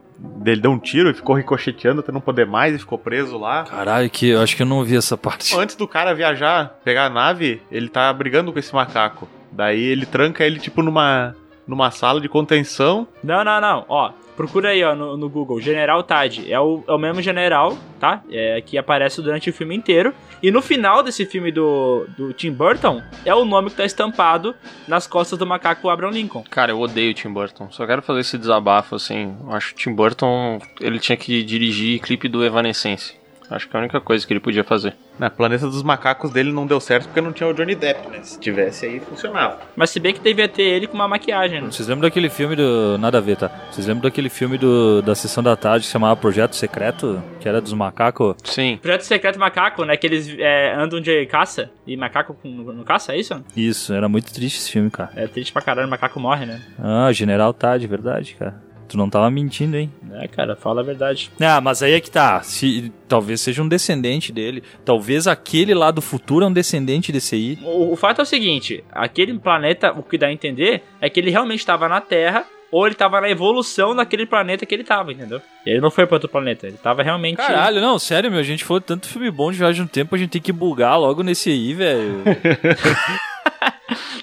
ele 0.44 0.60
deu 0.60 0.70
um 0.70 0.78
tiro 0.78 1.10
e 1.10 1.14
ficou 1.14 1.34
ricocheteando 1.34 2.00
até 2.00 2.12
não 2.12 2.20
poder 2.20 2.46
mais 2.46 2.74
e 2.74 2.78
ficou 2.78 2.98
preso 2.98 3.38
lá. 3.38 3.64
Caralho, 3.64 4.10
que 4.10 4.28
eu 4.28 4.40
acho 4.40 4.56
que 4.56 4.62
eu 4.62 4.66
não 4.66 4.84
vi 4.84 4.96
essa 4.96 5.16
parte. 5.16 5.56
Antes 5.56 5.76
do 5.76 5.88
cara 5.88 6.14
viajar, 6.14 6.78
pegar 6.84 7.06
a 7.06 7.10
nave, 7.10 7.62
ele 7.70 7.88
tá 7.88 8.12
brigando 8.12 8.52
com 8.52 8.58
esse 8.58 8.74
macaco. 8.74 9.28
Daí 9.50 9.82
ele 9.82 10.06
tranca 10.06 10.44
ele 10.44 10.58
tipo 10.58 10.82
numa 10.82 11.34
numa 11.66 11.90
sala 11.90 12.20
de 12.20 12.28
contenção. 12.28 13.08
Não, 13.22 13.42
não, 13.42 13.60
não. 13.60 13.84
Ó, 13.88 14.12
procura 14.36 14.70
aí, 14.70 14.82
ó, 14.84 14.94
no, 14.94 15.16
no 15.16 15.28
Google. 15.28 15.60
General 15.60 16.02
Tad. 16.02 16.50
É 16.50 16.58
o, 16.58 16.82
é 16.86 16.92
o 16.92 16.98
mesmo 16.98 17.22
general, 17.22 17.76
tá? 17.98 18.22
É, 18.30 18.60
que 18.60 18.76
aparece 18.76 19.22
durante 19.22 19.50
o 19.50 19.52
filme 19.52 19.74
inteiro. 19.74 20.14
E 20.42 20.50
no 20.50 20.60
final 20.60 21.02
desse 21.02 21.24
filme 21.24 21.50
do, 21.50 22.06
do 22.16 22.32
Tim 22.32 22.52
Burton, 22.52 23.02
é 23.24 23.34
o 23.34 23.44
nome 23.44 23.70
que 23.70 23.76
tá 23.76 23.84
estampado 23.84 24.54
nas 24.86 25.06
costas 25.06 25.38
do 25.38 25.46
macaco 25.46 25.88
Abraham 25.88 26.12
Lincoln. 26.12 26.44
Cara, 26.50 26.72
eu 26.72 26.80
odeio 26.80 27.10
o 27.10 27.14
Tim 27.14 27.32
Burton. 27.32 27.70
Só 27.70 27.86
quero 27.86 28.02
fazer 28.02 28.20
esse 28.20 28.38
desabafo, 28.38 28.94
assim. 28.94 29.34
Eu 29.42 29.52
acho 29.52 29.74
que 29.74 29.80
o 29.80 29.84
Tim 29.84 29.94
Burton, 29.94 30.58
ele 30.80 30.98
tinha 30.98 31.16
que 31.16 31.42
dirigir 31.42 32.00
clipe 32.00 32.28
do 32.28 32.44
Evanescence. 32.44 33.14
Acho 33.50 33.68
que 33.68 33.76
é 33.76 33.78
a 33.78 33.82
única 33.82 34.00
coisa 34.00 34.26
que 34.26 34.32
ele 34.32 34.40
podia 34.40 34.64
fazer. 34.64 34.94
Na 35.18 35.30
Planeta 35.30 35.66
dos 35.66 35.82
Macacos 35.82 36.30
dele 36.30 36.52
não 36.52 36.66
deu 36.66 36.80
certo 36.80 37.04
porque 37.06 37.20
não 37.20 37.32
tinha 37.32 37.48
o 37.48 37.52
Johnny 37.52 37.74
Depp, 37.74 38.08
né? 38.08 38.20
Se 38.22 38.38
tivesse 38.38 38.86
aí, 38.86 39.00
funcionava. 39.00 39.60
Mas 39.76 39.90
se 39.90 40.00
bem 40.00 40.12
que 40.12 40.20
devia 40.20 40.48
ter 40.48 40.62
ele 40.62 40.86
com 40.86 40.94
uma 40.94 41.06
maquiagem, 41.06 41.60
né? 41.60 41.70
Vocês 41.70 41.88
lembram 41.88 42.08
daquele 42.08 42.28
filme 42.28 42.56
do. 42.56 42.98
Nada 42.98 43.18
a 43.18 43.20
ver, 43.20 43.36
tá? 43.36 43.50
Vocês 43.70 43.86
lembram 43.86 44.02
daquele 44.02 44.28
filme 44.28 44.58
do... 44.58 45.02
da 45.02 45.14
sessão 45.14 45.42
da 45.42 45.56
tarde 45.56 45.80
que 45.80 45.86
se 45.86 45.92
chamava 45.92 46.16
Projeto 46.16 46.56
Secreto? 46.56 47.22
Que 47.40 47.48
era 47.48 47.60
dos 47.60 47.72
macacos? 47.72 48.36
Sim. 48.44 48.78
Projeto 48.80 49.02
Secreto 49.02 49.38
Macaco, 49.38 49.84
né? 49.84 49.96
Que 49.96 50.06
eles 50.06 50.34
é, 50.38 50.74
andam 50.74 51.00
de 51.00 51.26
caça 51.26 51.70
e 51.86 51.96
macaco 51.96 52.36
no, 52.42 52.72
no 52.72 52.84
caça, 52.84 53.12
é 53.12 53.18
isso? 53.18 53.44
Isso, 53.56 53.92
era 53.92 54.08
muito 54.08 54.32
triste 54.32 54.58
esse 54.58 54.70
filme, 54.70 54.90
cara. 54.90 55.10
É 55.14 55.26
triste 55.26 55.52
pra 55.52 55.62
caralho, 55.62 55.86
o 55.86 55.90
macaco 55.90 56.18
morre, 56.18 56.46
né? 56.46 56.60
Ah, 56.78 57.12
General 57.12 57.52
Tad, 57.52 57.86
verdade, 57.86 58.34
cara. 58.38 58.62
Tu 58.88 58.96
não 58.96 59.08
tava 59.08 59.30
mentindo, 59.30 59.76
hein? 59.76 59.92
É, 60.12 60.28
cara, 60.28 60.54
fala 60.54 60.80
a 60.80 60.84
verdade. 60.84 61.30
Ah, 61.40 61.60
mas 61.60 61.82
aí 61.82 61.92
é 61.92 62.00
que 62.00 62.10
tá. 62.10 62.42
Se, 62.42 62.92
talvez 63.08 63.40
seja 63.40 63.62
um 63.62 63.68
descendente 63.68 64.32
dele. 64.32 64.62
Talvez 64.84 65.26
aquele 65.26 65.74
lá 65.74 65.90
do 65.90 66.02
futuro 66.02 66.44
é 66.44 66.48
um 66.48 66.52
descendente 66.52 67.10
desse 67.10 67.34
aí. 67.34 67.58
O, 67.62 67.92
o 67.92 67.96
fato 67.96 68.20
é 68.20 68.22
o 68.22 68.26
seguinte: 68.26 68.84
aquele 68.92 69.36
planeta, 69.38 69.92
o 69.92 70.02
que 70.02 70.18
dá 70.18 70.26
a 70.26 70.32
entender 70.32 70.82
é 71.00 71.08
que 71.08 71.18
ele 71.18 71.30
realmente 71.30 71.60
estava 71.60 71.88
na 71.88 72.00
Terra 72.00 72.46
ou 72.70 72.86
ele 72.86 72.96
tava 72.96 73.20
na 73.20 73.30
evolução 73.30 73.94
daquele 73.94 74.26
planeta 74.26 74.66
que 74.66 74.74
ele 74.74 74.82
tava, 74.82 75.12
entendeu? 75.12 75.40
Ele 75.64 75.80
não 75.80 75.92
foi 75.92 76.06
pra 76.06 76.16
outro 76.16 76.28
planeta, 76.28 76.66
ele 76.66 76.76
tava 76.76 77.04
realmente. 77.04 77.36
Caralho, 77.36 77.80
não, 77.80 78.00
sério, 78.00 78.30
meu, 78.30 78.40
a 78.40 78.44
gente 78.44 78.64
falou 78.64 78.80
tanto 78.80 79.06
filme 79.06 79.30
bom 79.30 79.52
de 79.52 79.58
viagem 79.58 79.82
no 79.82 79.88
tempo, 79.88 80.14
a 80.14 80.18
gente 80.18 80.30
tem 80.30 80.42
que 80.42 80.52
bugar 80.52 80.98
logo 80.98 81.22
nesse 81.22 81.50
aí, 81.50 81.72
velho. 81.72 82.24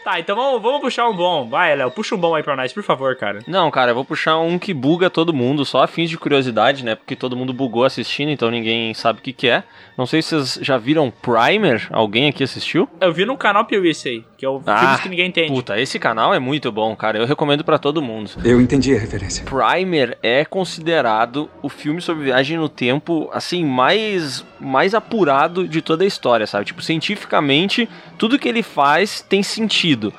Tá, 0.04 0.20
então 0.20 0.36
vamos, 0.36 0.62
vamos 0.62 0.82
puxar 0.82 1.08
um 1.08 1.16
bom. 1.16 1.48
Vai, 1.48 1.76
Léo, 1.76 1.92
puxa 1.92 2.16
um 2.16 2.18
bom 2.18 2.34
aí 2.34 2.42
pra 2.42 2.56
nós, 2.56 2.74
por 2.74 2.82
favor, 2.82 3.16
cara. 3.16 3.40
Não, 3.48 3.70
cara, 3.70 3.92
eu 3.92 3.96
vou 3.96 4.04
puxar 4.04 4.38
um 4.40 4.58
que 4.58 4.74
buga 4.74 5.10
todo 5.10 5.34
mundo, 5.34 5.64
só 5.64 5.84
a 5.84 5.88
fins 5.88 6.10
de 6.10 6.18
curiosidade, 6.18 6.84
né? 6.84 6.96
Porque 6.96 7.16
todo 7.16 7.38
mundo 7.38 7.54
bugou 7.54 7.84
assistindo, 7.84 8.30
então 8.30 8.50
ninguém 8.50 8.94
sabe 8.96 9.20
o 9.20 9.22
que, 9.22 9.32
que 9.32 9.48
é. 9.48 9.64
Não 9.96 10.08
sei 10.08 10.22
se 10.22 10.30
vocês 10.30 10.66
já 10.66 10.78
viram 10.78 11.12
Primer. 11.12 11.88
Alguém 11.92 12.30
aqui 12.30 12.44
assistiu? 12.44 12.90
Eu 13.00 13.14
vi 13.14 13.26
no 13.26 13.38
canal 13.38 13.66
Piuí 13.66 13.92
aí, 14.06 14.24
que 14.42 14.46
é 14.46 14.50
o 14.50 14.60
Ah, 14.66 14.80
filmes 14.80 15.00
que 15.02 15.10
ninguém 15.10 15.28
entende. 15.28 15.52
Puta, 15.54 15.80
esse 15.80 16.00
canal 16.00 16.34
é 16.34 16.40
muito 16.40 16.72
bom, 16.72 16.96
cara. 16.96 17.20
Eu 17.20 17.28
recomendo 17.28 17.64
pra 17.64 17.78
todo 17.78 18.02
mundo. 18.02 18.32
Eu 18.44 18.60
entendi 18.60 18.96
a 18.96 19.00
referência. 19.00 19.46
Primer 19.46 20.18
é 20.24 20.44
considerado 20.44 21.48
o 21.62 21.70
filme 21.70 22.02
sobre 22.02 22.24
viagem 22.24 22.58
no 22.58 22.68
tempo, 22.68 23.30
assim, 23.32 23.64
mais, 23.64 24.44
mais 24.60 24.96
apurado 24.96 25.68
de 25.68 25.80
toda 25.80 26.04
a 26.04 26.08
história, 26.08 26.48
sabe? 26.48 26.66
Tipo, 26.66 26.82
cientificamente, 26.82 27.88
tudo 28.18 28.40
que 28.40 28.50
ele 28.50 28.64
faz 28.64 29.22
tem 29.22 29.44
sentido. 29.44 30.12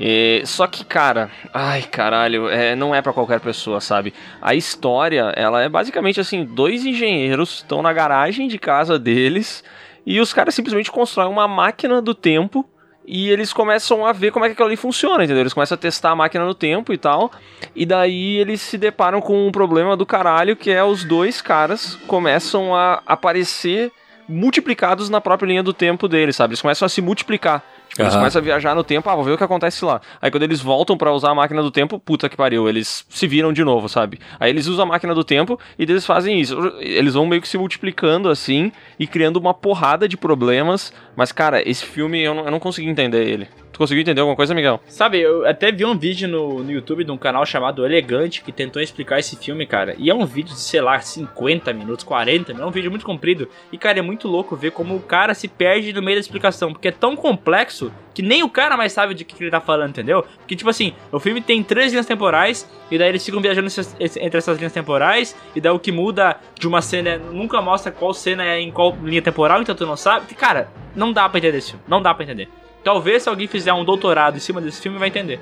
É, 0.00 0.40
só 0.46 0.66
que, 0.66 0.82
cara, 0.82 1.30
ai 1.52 1.82
caralho, 1.82 2.48
é, 2.48 2.74
não 2.74 2.94
é 2.94 3.02
pra 3.02 3.12
qualquer 3.12 3.40
pessoa, 3.40 3.78
sabe? 3.82 4.14
A 4.40 4.54
história, 4.54 5.34
ela 5.36 5.60
é 5.62 5.68
basicamente 5.68 6.18
assim: 6.18 6.46
dois 6.46 6.86
engenheiros 6.86 7.56
estão 7.56 7.82
na 7.82 7.92
garagem 7.92 8.48
de 8.48 8.58
casa 8.58 8.98
deles 8.98 9.62
e 10.06 10.18
os 10.18 10.32
caras 10.32 10.54
simplesmente 10.54 10.90
constroem 10.90 11.28
uma 11.28 11.46
máquina 11.46 12.00
do 12.00 12.14
tempo 12.14 12.66
e 13.06 13.30
eles 13.30 13.52
começam 13.52 14.04
a 14.04 14.12
ver 14.12 14.32
como 14.32 14.44
é 14.44 14.48
que 14.48 14.52
aquilo 14.52 14.66
ali 14.66 14.76
funciona, 14.76 15.22
entendeu? 15.22 15.42
Eles 15.42 15.52
começam 15.52 15.76
a 15.76 15.78
testar 15.78 16.10
a 16.10 16.16
máquina 16.16 16.44
no 16.44 16.54
tempo 16.54 16.92
e 16.92 16.98
tal. 16.98 17.30
E 17.74 17.86
daí 17.86 18.36
eles 18.36 18.60
se 18.60 18.76
deparam 18.76 19.20
com 19.20 19.46
um 19.46 19.52
problema 19.52 19.96
do 19.96 20.04
caralho 20.04 20.56
que 20.56 20.70
é 20.70 20.82
os 20.82 21.04
dois 21.04 21.40
caras 21.40 21.94
começam 22.06 22.74
a 22.74 23.02
aparecer 23.06 23.92
multiplicados 24.28 25.08
na 25.08 25.20
própria 25.20 25.46
linha 25.46 25.62
do 25.62 25.72
tempo 25.72 26.08
deles, 26.08 26.34
sabe? 26.34 26.52
Eles 26.52 26.62
começam 26.62 26.84
a 26.84 26.88
se 26.88 27.00
multiplicar. 27.00 27.62
Eles 27.98 28.12
Aham. 28.12 28.20
começam 28.20 28.40
a 28.40 28.44
viajar 28.44 28.74
no 28.74 28.84
tempo, 28.84 29.08
ah, 29.08 29.14
vou 29.14 29.24
ver 29.24 29.32
o 29.32 29.38
que 29.38 29.44
acontece 29.44 29.84
lá. 29.84 30.00
Aí 30.20 30.30
quando 30.30 30.42
eles 30.42 30.60
voltam 30.60 30.98
pra 30.98 31.12
usar 31.12 31.30
a 31.30 31.34
máquina 31.34 31.62
do 31.62 31.70
tempo, 31.70 31.98
puta 31.98 32.28
que 32.28 32.36
pariu, 32.36 32.68
eles 32.68 33.06
se 33.08 33.26
viram 33.26 33.52
de 33.52 33.64
novo, 33.64 33.88
sabe? 33.88 34.18
Aí 34.38 34.50
eles 34.50 34.66
usam 34.66 34.84
a 34.84 34.88
máquina 34.88 35.14
do 35.14 35.24
tempo 35.24 35.58
e 35.78 35.82
eles 35.84 36.04
fazem 36.04 36.38
isso. 36.38 36.56
Eles 36.80 37.14
vão 37.14 37.26
meio 37.26 37.40
que 37.40 37.48
se 37.48 37.56
multiplicando 37.56 38.28
assim 38.28 38.70
e 38.98 39.06
criando 39.06 39.38
uma 39.38 39.54
porrada 39.54 40.06
de 40.06 40.16
problemas. 40.16 40.92
Mas, 41.16 41.32
cara, 41.32 41.66
esse 41.66 41.86
filme 41.86 42.22
eu 42.22 42.34
não, 42.34 42.44
eu 42.44 42.50
não 42.50 42.60
consegui 42.60 42.88
entender 42.88 43.26
ele. 43.26 43.48
Tu 43.76 43.78
conseguiu 43.78 44.00
entender 44.00 44.22
alguma 44.22 44.34
coisa, 44.34 44.54
Miguel? 44.54 44.80
Sabe, 44.88 45.20
eu 45.20 45.46
até 45.46 45.70
vi 45.70 45.84
um 45.84 45.94
vídeo 45.94 46.26
no, 46.26 46.64
no 46.64 46.70
YouTube 46.70 47.04
de 47.04 47.10
um 47.10 47.18
canal 47.18 47.44
chamado 47.44 47.84
Elegante 47.84 48.40
que 48.40 48.50
tentou 48.50 48.80
explicar 48.80 49.18
esse 49.18 49.36
filme, 49.36 49.66
cara. 49.66 49.94
E 49.98 50.08
é 50.08 50.14
um 50.14 50.24
vídeo 50.24 50.54
de, 50.54 50.60
sei 50.60 50.80
lá, 50.80 50.98
50 50.98 51.74
minutos, 51.74 52.02
40 52.02 52.54
minutos. 52.54 52.62
É 52.62 52.66
um 52.66 52.70
vídeo 52.70 52.90
muito 52.90 53.04
comprido. 53.04 53.50
E, 53.70 53.76
cara, 53.76 53.98
é 53.98 54.02
muito 54.02 54.28
louco 54.28 54.56
ver 54.56 54.70
como 54.70 54.96
o 54.96 55.00
cara 55.00 55.34
se 55.34 55.46
perde 55.46 55.92
no 55.92 56.00
meio 56.00 56.16
da 56.16 56.20
explicação. 56.20 56.72
Porque 56.72 56.88
é 56.88 56.90
tão 56.90 57.14
complexo 57.14 57.92
que 58.14 58.22
nem 58.22 58.42
o 58.42 58.48
cara 58.48 58.78
mais 58.78 58.94
sabe 58.94 59.12
de 59.12 59.26
que, 59.26 59.34
que 59.34 59.44
ele 59.44 59.50
tá 59.50 59.60
falando, 59.60 59.90
entendeu? 59.90 60.24
Porque, 60.38 60.56
tipo 60.56 60.70
assim, 60.70 60.94
o 61.12 61.20
filme 61.20 61.42
tem 61.42 61.62
três 61.62 61.92
linhas 61.92 62.06
temporais. 62.06 62.66
E 62.90 62.96
daí 62.96 63.10
eles 63.10 63.22
ficam 63.26 63.42
viajando 63.42 63.68
entre 64.00 64.38
essas 64.38 64.56
linhas 64.56 64.72
temporais. 64.72 65.36
E 65.54 65.60
daí 65.60 65.72
o 65.72 65.78
que 65.78 65.92
muda 65.92 66.38
de 66.58 66.66
uma 66.66 66.80
cena 66.80 67.18
nunca 67.18 67.60
mostra 67.60 67.92
qual 67.92 68.14
cena 68.14 68.42
é 68.42 68.58
em 68.58 68.70
qual 68.70 68.96
linha 69.02 69.20
temporal. 69.20 69.60
Então 69.60 69.74
tu 69.74 69.84
não 69.84 69.98
sabe. 69.98 70.34
Cara, 70.34 70.70
não 70.94 71.12
dá 71.12 71.28
pra 71.28 71.36
entender 71.36 71.58
esse 71.58 71.72
filme. 71.72 71.84
Não 71.86 72.00
dá 72.00 72.14
pra 72.14 72.24
entender. 72.24 72.48
Talvez 72.86 73.24
se 73.24 73.28
alguém 73.28 73.48
fizer 73.48 73.72
um 73.72 73.84
doutorado 73.84 74.36
em 74.36 74.40
cima 74.40 74.60
desse 74.60 74.80
filme 74.80 74.96
vai 74.96 75.08
entender. 75.08 75.40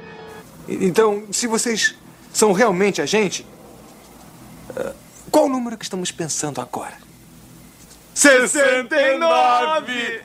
Então, 0.66 1.24
se 1.30 1.46
vocês 1.46 1.94
são 2.32 2.54
realmente 2.54 3.02
a 3.02 3.06
gente, 3.06 3.44
ah, 4.74 4.94
qual 5.30 5.44
o 5.44 5.48
número 5.50 5.76
que 5.76 5.84
estamos 5.84 6.10
pensando 6.10 6.62
agora? 6.62 6.94
69! 8.14 10.22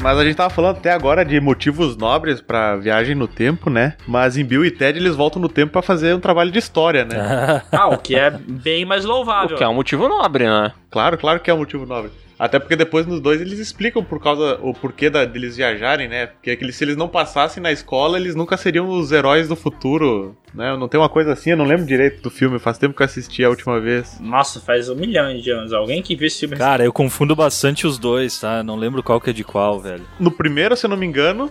Mas 0.00 0.18
a 0.18 0.24
gente 0.24 0.34
tava 0.36 0.48
falando 0.48 0.78
até 0.78 0.92
agora 0.92 1.24
de 1.24 1.38
motivos 1.40 1.94
nobres 1.96 2.40
pra 2.40 2.74
viagem 2.76 3.14
no 3.14 3.28
tempo, 3.28 3.68
né? 3.68 3.94
Mas 4.06 4.38
em 4.38 4.44
Bill 4.44 4.64
e 4.64 4.70
Ted 4.70 4.98
eles 4.98 5.14
voltam 5.14 5.40
no 5.42 5.48
tempo 5.48 5.72
pra 5.72 5.82
fazer 5.82 6.14
um 6.14 6.20
trabalho 6.20 6.50
de 6.50 6.58
história, 6.58 7.04
né? 7.04 7.62
Ah, 7.70 7.88
o 7.88 7.98
que 7.98 8.16
é 8.16 8.30
bem 8.30 8.84
mais 8.84 9.04
louvável. 9.04 9.54
O 9.54 9.58
que 9.58 9.64
é 9.64 9.68
um 9.68 9.74
motivo 9.74 10.08
nobre, 10.08 10.44
né? 10.44 10.72
Claro, 10.90 11.18
claro 11.18 11.40
que 11.40 11.50
é 11.50 11.54
um 11.54 11.58
motivo 11.58 11.84
nobre. 11.86 12.10
Até 12.40 12.58
porque 12.58 12.74
depois 12.74 13.06
nos 13.06 13.20
dois 13.20 13.38
eles 13.38 13.58
explicam 13.58 14.02
por 14.02 14.18
causa 14.18 14.58
o 14.62 14.72
porquê 14.72 15.10
da, 15.10 15.26
deles 15.26 15.58
viajarem, 15.58 16.08
né? 16.08 16.28
Porque 16.28 16.52
aqueles, 16.52 16.74
se 16.74 16.82
eles 16.82 16.96
não 16.96 17.06
passassem 17.06 17.62
na 17.62 17.70
escola, 17.70 18.18
eles 18.18 18.34
nunca 18.34 18.56
seriam 18.56 18.88
os 18.88 19.12
heróis 19.12 19.46
do 19.46 19.54
futuro, 19.54 20.34
né? 20.54 20.74
Não 20.74 20.88
tem 20.88 20.98
uma 20.98 21.10
coisa 21.10 21.34
assim, 21.34 21.50
eu 21.50 21.56
não 21.58 21.66
lembro 21.66 21.84
direito 21.84 22.22
do 22.22 22.30
filme, 22.30 22.58
faz 22.58 22.78
tempo 22.78 22.94
que 22.94 23.02
eu 23.02 23.04
assisti 23.04 23.44
a 23.44 23.50
última 23.50 23.78
vez. 23.78 24.18
Nossa, 24.18 24.58
faz 24.58 24.88
um 24.88 24.94
milhão 24.94 25.38
de 25.38 25.50
anos. 25.50 25.74
Alguém 25.74 26.00
que 26.00 26.16
viu 26.16 26.28
esse 26.28 26.40
filme. 26.40 26.56
Cara, 26.56 26.82
eu 26.82 26.94
confundo 26.94 27.36
bastante 27.36 27.86
os 27.86 27.98
dois, 27.98 28.40
tá? 28.40 28.62
Não 28.62 28.74
lembro 28.74 29.02
qual 29.02 29.20
que 29.20 29.28
é 29.28 29.34
de 29.34 29.44
qual, 29.44 29.78
velho. 29.78 30.06
No 30.18 30.30
primeiro, 30.30 30.74
se 30.74 30.86
eu 30.86 30.90
não 30.90 30.96
me 30.96 31.04
engano, 31.04 31.50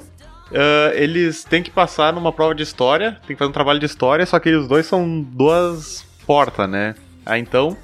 Uh, 0.49 0.89
eles 0.95 1.43
têm 1.43 1.61
que 1.61 1.69
passar 1.69 2.11
numa 2.11 2.33
prova 2.33 2.55
de 2.55 2.63
história, 2.63 3.19
tem 3.27 3.35
que 3.35 3.37
fazer 3.37 3.49
um 3.49 3.53
trabalho 3.53 3.79
de 3.79 3.85
história, 3.85 4.25
só 4.25 4.39
que 4.39 4.49
os 4.49 4.67
dois 4.67 4.87
são 4.87 5.21
duas 5.21 6.03
portas, 6.25 6.67
né? 6.67 6.95
Aí 7.23 7.39
então 7.39 7.77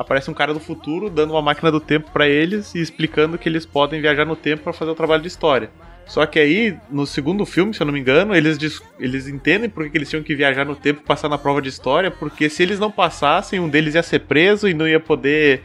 aparece 0.00 0.30
um 0.30 0.34
cara 0.34 0.54
do 0.54 0.58
futuro 0.58 1.10
dando 1.10 1.34
uma 1.34 1.42
máquina 1.42 1.70
do 1.70 1.78
tempo 1.78 2.10
para 2.10 2.26
eles 2.26 2.74
e 2.74 2.80
explicando 2.80 3.36
que 3.36 3.46
eles 3.46 3.66
podem 3.66 4.00
viajar 4.00 4.24
no 4.24 4.34
tempo 4.34 4.62
para 4.62 4.72
fazer 4.72 4.90
o 4.90 4.94
trabalho 4.94 5.20
de 5.20 5.28
história. 5.28 5.70
Só 6.06 6.24
que 6.24 6.38
aí, 6.38 6.74
no 6.90 7.06
segundo 7.06 7.44
filme, 7.44 7.74
se 7.74 7.82
eu 7.82 7.84
não 7.84 7.92
me 7.92 8.00
engano, 8.00 8.34
eles, 8.34 8.80
eles 8.98 9.28
entendem 9.28 9.68
por 9.68 9.88
que 9.90 9.98
eles 9.98 10.08
tinham 10.08 10.22
que 10.22 10.34
viajar 10.34 10.64
no 10.64 10.74
tempo 10.74 11.02
passar 11.02 11.28
na 11.28 11.36
prova 11.36 11.60
de 11.60 11.68
história, 11.68 12.10
porque 12.10 12.48
se 12.48 12.62
eles 12.62 12.78
não 12.78 12.90
passassem, 12.90 13.60
um 13.60 13.68
deles 13.68 13.94
ia 13.94 14.02
ser 14.02 14.20
preso 14.20 14.66
e 14.66 14.72
não 14.72 14.88
ia 14.88 14.98
poder 14.98 15.64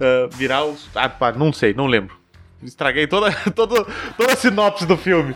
uh, 0.00 0.28
virar 0.36 0.64
os. 0.64 0.90
Ah, 0.92 1.08
pá, 1.08 1.30
não 1.30 1.52
sei, 1.52 1.72
não 1.72 1.86
lembro. 1.86 2.18
Estraguei 2.60 3.06
toda, 3.06 3.30
toda, 3.54 3.86
toda 4.16 4.32
a 4.32 4.36
sinopse 4.36 4.84
do 4.84 4.96
filme. 4.96 5.34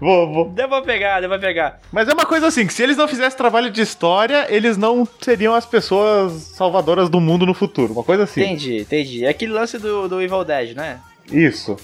Vou, 0.00 0.32
vou. 0.32 0.48
Deu 0.50 0.68
pra 0.68 0.82
pegar, 0.82 1.20
deu 1.20 1.28
pra 1.28 1.38
pegar. 1.38 1.80
Mas 1.92 2.08
é 2.08 2.12
uma 2.12 2.24
coisa 2.24 2.46
assim, 2.46 2.66
que 2.66 2.72
se 2.72 2.82
eles 2.82 2.96
não 2.96 3.08
fizessem 3.08 3.36
trabalho 3.36 3.70
de 3.70 3.80
história, 3.80 4.46
eles 4.48 4.76
não 4.76 5.06
seriam 5.20 5.54
as 5.54 5.66
pessoas 5.66 6.32
salvadoras 6.54 7.08
do 7.08 7.20
mundo 7.20 7.44
no 7.44 7.54
futuro. 7.54 7.92
Uma 7.92 8.04
coisa 8.04 8.24
assim. 8.24 8.42
Entendi, 8.42 8.80
entendi. 8.80 9.24
É 9.24 9.28
aquele 9.28 9.52
lance 9.52 9.78
do, 9.78 10.08
do 10.08 10.22
Evil 10.22 10.44
Dead, 10.44 10.76
né? 10.76 11.00
Isso. 11.30 11.76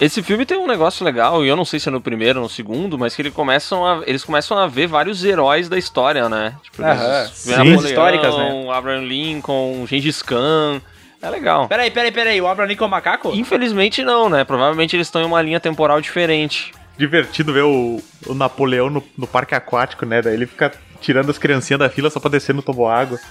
Esse 0.00 0.22
filme 0.22 0.44
tem 0.44 0.56
um 0.56 0.66
negócio 0.66 1.04
legal, 1.04 1.44
e 1.44 1.48
eu 1.48 1.54
não 1.54 1.64
sei 1.64 1.78
se 1.78 1.88
é 1.88 1.92
no 1.92 2.00
primeiro 2.00 2.40
ou 2.40 2.44
no 2.44 2.48
segundo, 2.48 2.98
mas 2.98 3.14
que 3.14 3.22
eles 3.22 3.32
começam 3.32 3.86
a, 3.86 4.02
eles 4.06 4.24
começam 4.24 4.58
a 4.58 4.66
ver 4.66 4.88
vários 4.88 5.24
heróis 5.24 5.68
da 5.68 5.78
história, 5.78 6.28
né? 6.28 6.54
Tipo, 6.64 6.82
Aham, 6.82 7.30
sim. 7.32 7.50
Napoleão, 7.50 7.84
históricas, 7.84 8.36
né? 8.36 8.70
Abraham 8.72 9.04
Lincoln, 9.04 9.86
Gengis 9.86 10.20
Khan. 10.20 10.80
É 11.22 11.30
legal. 11.30 11.68
Peraí, 11.68 11.90
peraí, 11.90 12.10
peraí. 12.10 12.40
O 12.40 12.48
Abraham 12.48 12.68
Lincoln 12.68 12.84
é 12.84 12.88
um 12.88 12.90
macaco? 12.90 13.30
Infelizmente 13.34 14.02
não, 14.02 14.28
né? 14.28 14.44
Provavelmente 14.44 14.96
eles 14.96 15.06
estão 15.06 15.22
em 15.22 15.24
uma 15.24 15.40
linha 15.40 15.60
temporal 15.60 16.00
diferente 16.00 16.72
divertido 16.96 17.52
ver 17.52 17.64
o, 17.64 18.00
o 18.26 18.34
Napoleão 18.34 18.90
no, 18.90 19.02
no, 19.16 19.26
parque 19.26 19.54
aquático, 19.54 20.06
né? 20.06 20.22
Daí 20.22 20.34
ele 20.34 20.46
fica 20.46 20.72
tirando 21.00 21.30
as 21.30 21.38
criancinhas 21.38 21.78
da 21.78 21.88
fila 21.88 22.10
só 22.10 22.20
pra 22.20 22.30
descer 22.30 22.54
no 22.54 22.62
toboágua. 22.62 23.18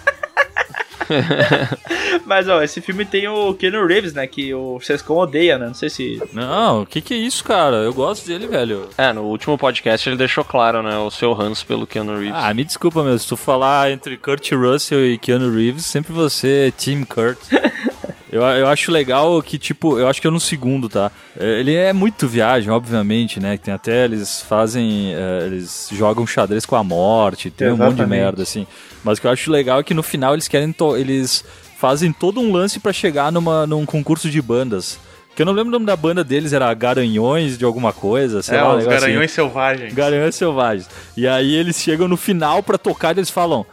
Mas, 2.25 2.47
ó, 2.47 2.61
esse 2.61 2.81
filme 2.81 3.05
tem 3.05 3.27
o 3.27 3.53
Keanu 3.53 3.85
Reeves, 3.85 4.13
né? 4.13 4.25
Que 4.25 4.53
o 4.53 4.79
Sescon 4.79 5.15
odeia, 5.15 5.57
né? 5.57 5.67
Não 5.67 5.73
sei 5.73 5.89
se. 5.89 6.21
Não, 6.31 6.83
o 6.83 6.85
que 6.85 7.01
que 7.01 7.13
é 7.13 7.17
isso, 7.17 7.43
cara? 7.43 7.77
Eu 7.77 7.93
gosto 7.93 8.25
dele, 8.25 8.47
velho. 8.47 8.89
É, 8.97 9.11
no 9.11 9.23
último 9.23 9.57
podcast 9.57 10.07
ele 10.07 10.17
deixou 10.17 10.43
claro, 10.43 10.81
né? 10.81 10.97
O 10.97 11.11
seu 11.11 11.33
ranço 11.33 11.65
pelo 11.65 11.87
Keanu 11.87 12.17
Reeves. 12.17 12.35
Ah, 12.35 12.53
me 12.53 12.63
desculpa, 12.63 13.03
meu. 13.03 13.17
Se 13.17 13.27
tu 13.27 13.35
falar 13.35 13.91
entre 13.91 14.17
Kurt 14.17 14.51
Russell 14.51 15.05
e 15.05 15.17
Keanu 15.17 15.53
Reeves, 15.53 15.85
sempre 15.85 16.13
você 16.13 16.67
é 16.67 16.71
Team 16.71 17.03
Kurt. 17.03 17.39
Eu, 18.33 18.41
eu 18.41 18.67
acho 18.67 18.91
legal 18.91 19.39
que, 19.43 19.59
tipo, 19.59 19.99
eu 19.99 20.07
acho 20.07 20.19
que 20.19 20.25
é 20.25 20.31
no 20.31 20.39
segundo, 20.39 20.89
tá? 20.89 21.11
É, 21.39 21.59
ele 21.59 21.75
é 21.75 21.93
muito 21.93 22.27
viagem, 22.27 22.71
obviamente, 22.71 23.39
né? 23.39 23.57
Tem 23.57 23.71
até, 23.71 24.05
eles 24.05 24.41
fazem, 24.41 25.13
é, 25.13 25.45
eles 25.45 25.89
jogam 25.91 26.25
xadrez 26.25 26.65
com 26.65 26.75
a 26.75 26.83
morte, 26.83 27.51
tem 27.51 27.67
Exatamente. 27.67 27.93
um 27.93 27.97
monte 27.97 28.03
de 28.03 28.09
merda, 28.09 28.41
assim. 28.41 28.65
Mas 29.03 29.19
o 29.19 29.21
que 29.21 29.27
eu 29.27 29.31
acho 29.31 29.51
legal 29.51 29.79
é 29.79 29.83
que 29.83 29.93
no 29.93 30.01
final 30.01 30.33
eles 30.33 30.47
querem, 30.47 30.73
eles 30.97 31.45
fazem 31.77 32.11
todo 32.11 32.39
um 32.39 32.51
lance 32.51 32.79
para 32.79 32.91
chegar 32.91 33.31
numa, 33.31 33.67
num 33.67 33.85
concurso 33.85 34.31
de 34.31 34.41
bandas. 34.41 34.99
Que 35.35 35.43
eu 35.43 35.45
não 35.45 35.53
lembro 35.53 35.69
o 35.69 35.71
nome 35.73 35.85
da 35.85 35.95
banda 35.95 36.23
deles, 36.23 36.53
era 36.53 36.73
Garanhões 36.73 37.55
de 37.55 37.65
alguma 37.65 37.93
coisa, 37.93 38.41
sei 38.41 38.57
é, 38.57 38.63
lá. 38.63 38.77
os 38.77 38.85
Garanhões 38.85 39.25
assim. 39.25 39.35
Selvagens. 39.35 39.93
Garanhões 39.93 40.35
Selvagens. 40.35 40.89
E 41.15 41.27
aí 41.27 41.53
eles 41.53 41.79
chegam 41.79 42.07
no 42.07 42.17
final 42.17 42.63
para 42.63 42.79
tocar 42.79 43.15
e 43.15 43.19
eles 43.19 43.29
falam: 43.29 43.63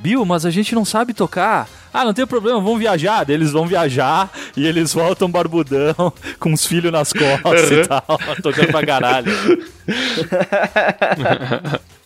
Bill, 0.00 0.24
mas 0.24 0.44
a 0.44 0.50
gente 0.50 0.74
não 0.74 0.84
sabe 0.84 1.14
tocar. 1.14 1.68
Ah, 1.92 2.04
não 2.04 2.14
tem 2.14 2.26
problema, 2.26 2.60
vamos 2.60 2.78
viajar. 2.78 3.28
eles 3.28 3.52
vão 3.52 3.66
viajar 3.66 4.30
e 4.56 4.66
eles 4.66 4.94
voltam 4.94 5.30
barbudão, 5.30 6.12
com 6.38 6.52
os 6.52 6.66
filhos 6.66 6.92
nas 6.92 7.12
costas 7.12 7.70
uhum. 7.70 7.80
e 7.80 7.86
tal, 7.86 8.20
tocando 8.42 8.68
pra 8.68 8.86
caralho. 8.86 9.30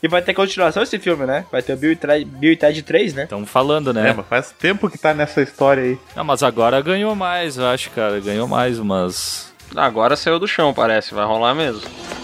e 0.03 0.09
vai 0.09 0.23
ter 0.23 0.35
continuação 0.35 0.83
esse 0.83 0.99
filme, 0.99 1.27
né? 1.27 1.45
Vai 1.53 1.63
ter 1.63 1.75
o 1.75 1.77
Bill 1.77 1.93
e, 1.93 2.25
Bill 2.25 2.53
e 2.53 2.57
Ted 2.57 2.83
3, 2.83 3.15
né? 3.15 3.25
Estamos 3.25 3.51
falando, 3.51 3.93
né? 3.93 4.11
É, 4.11 4.15
mas 4.15 4.27
faz 4.27 4.55
tempo 4.59 4.89
que 4.89 4.99
tá 4.99 5.13
nessa 5.13 5.43
história 5.43 5.83
aí. 5.83 5.99
Não, 6.17 6.25
mas 6.25 6.43
agora 6.43 6.81
ganhou 6.81 7.15
mais, 7.15 7.57
eu 7.57 7.67
acho, 7.67 7.91
cara. 7.91 8.19
Ganhou 8.21 8.49
mais 8.49 8.79
umas. 8.79 9.53
Agora 9.77 10.17
saiu 10.17 10.39
do 10.39 10.49
chão, 10.49 10.73
parece. 10.73 11.15
Vai 11.15 11.27
rolar 11.27 11.55
mesmo. 11.55 11.83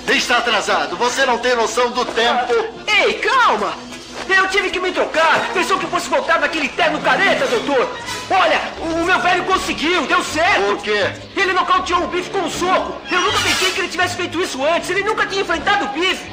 Está 0.09 0.39
atrasado. 0.39 0.97
Você 0.97 1.27
não 1.27 1.39
tem 1.39 1.55
noção 1.55 1.91
do 1.91 2.05
tempo. 2.05 2.53
Ei, 2.87 3.15
calma! 3.15 3.90
Eu 4.37 4.49
tive 4.49 4.71
que 4.71 4.81
me 4.81 4.93
trocar. 4.93 5.51
Pensou 5.53 5.79
que 5.79 5.85
eu 5.85 5.91
fosse 5.91 6.09
voltar 6.09 6.41
naquele 6.41 6.69
terno 6.69 7.01
careta, 7.01 7.47
doutor. 7.47 7.97
Olha, 8.31 8.61
o 8.81 9.05
meu 9.05 9.19
velho 9.19 9.45
conseguiu, 9.45 10.07
deu 10.07 10.23
certo. 10.23 10.63
Por 10.63 10.83
quê? 10.83 11.11
Ele 11.37 11.53
nocauteou 11.53 12.05
o 12.05 12.07
bife 12.07 12.31
com 12.31 12.39
um 12.39 12.51
soco. 12.51 12.97
Eu 13.11 13.21
nunca 13.21 13.39
pensei 13.41 13.71
que 13.73 13.81
ele 13.81 13.89
tivesse 13.89 14.17
feito 14.17 14.41
isso 14.41 14.65
antes. 14.65 14.89
Ele 14.89 15.03
nunca 15.03 15.27
tinha 15.27 15.43
enfrentado 15.43 15.87
o 15.87 15.89
bife. 15.89 16.31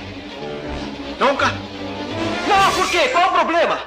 Nunca? 1.19 1.47
Não, 2.47 2.71
por 2.73 2.89
quê? 2.89 3.09
Qual 3.09 3.23
é 3.23 3.27
o 3.27 3.31
problema? 3.31 3.79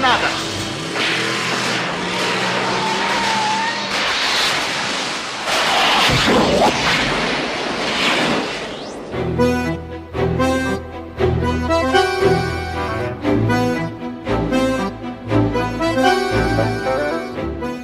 Nada. 0.00 0.50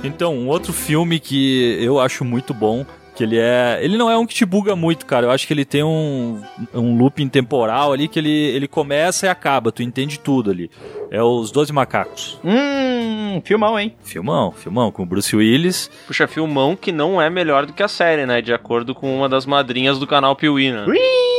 Então, 0.07 0.35
um 0.35 0.49
outro 0.49 0.73
filme 0.73 1.19
que 1.19 1.77
eu 1.81 2.01
acho 2.01 2.25
muito 2.25 2.55
bom, 2.55 2.85
que 3.15 3.25
ele 3.25 3.39
é. 3.39 3.79
Ele 3.83 3.97
não 3.97 4.11
é 4.11 4.17
um 4.17 4.27
que 4.27 4.35
te 4.35 4.45
buga 4.45 4.77
muito, 4.77 5.07
cara. 5.07 5.27
Eu 5.27 5.31
acho 5.31 5.47
que 5.47 5.53
ele 5.53 5.65
tem 5.65 5.83
um, 5.83 6.41
um 6.75 6.97
looping 6.99 7.29
temporal 7.29 7.93
ali 7.93 8.07
que 8.09 8.19
ele, 8.19 8.31
ele 8.31 8.69
começa 8.69 9.27
e 9.27 9.29
acaba, 9.29 9.73
tu 9.73 9.83
entende 9.83 10.19
tudo 10.21 10.51
ali. 10.51 10.71
É 11.11 11.23
os 11.23 11.51
Doze 11.51 11.73
Macacos. 11.73 12.39
Hum, 12.45 13.41
filmão, 13.45 13.79
hein? 13.79 13.95
Filmão, 14.03 14.53
filmão, 14.53 14.91
com 14.93 15.03
o 15.03 15.07
Bruce 15.07 15.35
Willis. 15.35 15.91
Puxa, 16.07 16.27
filmão 16.27 16.77
que 16.77 16.93
não 16.93 17.21
é 17.21 17.31
melhor 17.31 17.65
do 17.65 17.73
que 17.73 17.83
a 17.83 17.89
série, 17.89 18.27
né? 18.27 18.43
De 18.43 18.53
acordo 18.53 18.95
com 18.95 19.17
uma 19.17 19.29
das 19.29 19.47
madrinhas 19.47 19.99
do 19.99 20.07
canal 20.07 20.37
Piuí, 20.37 20.71
né? 20.71 20.85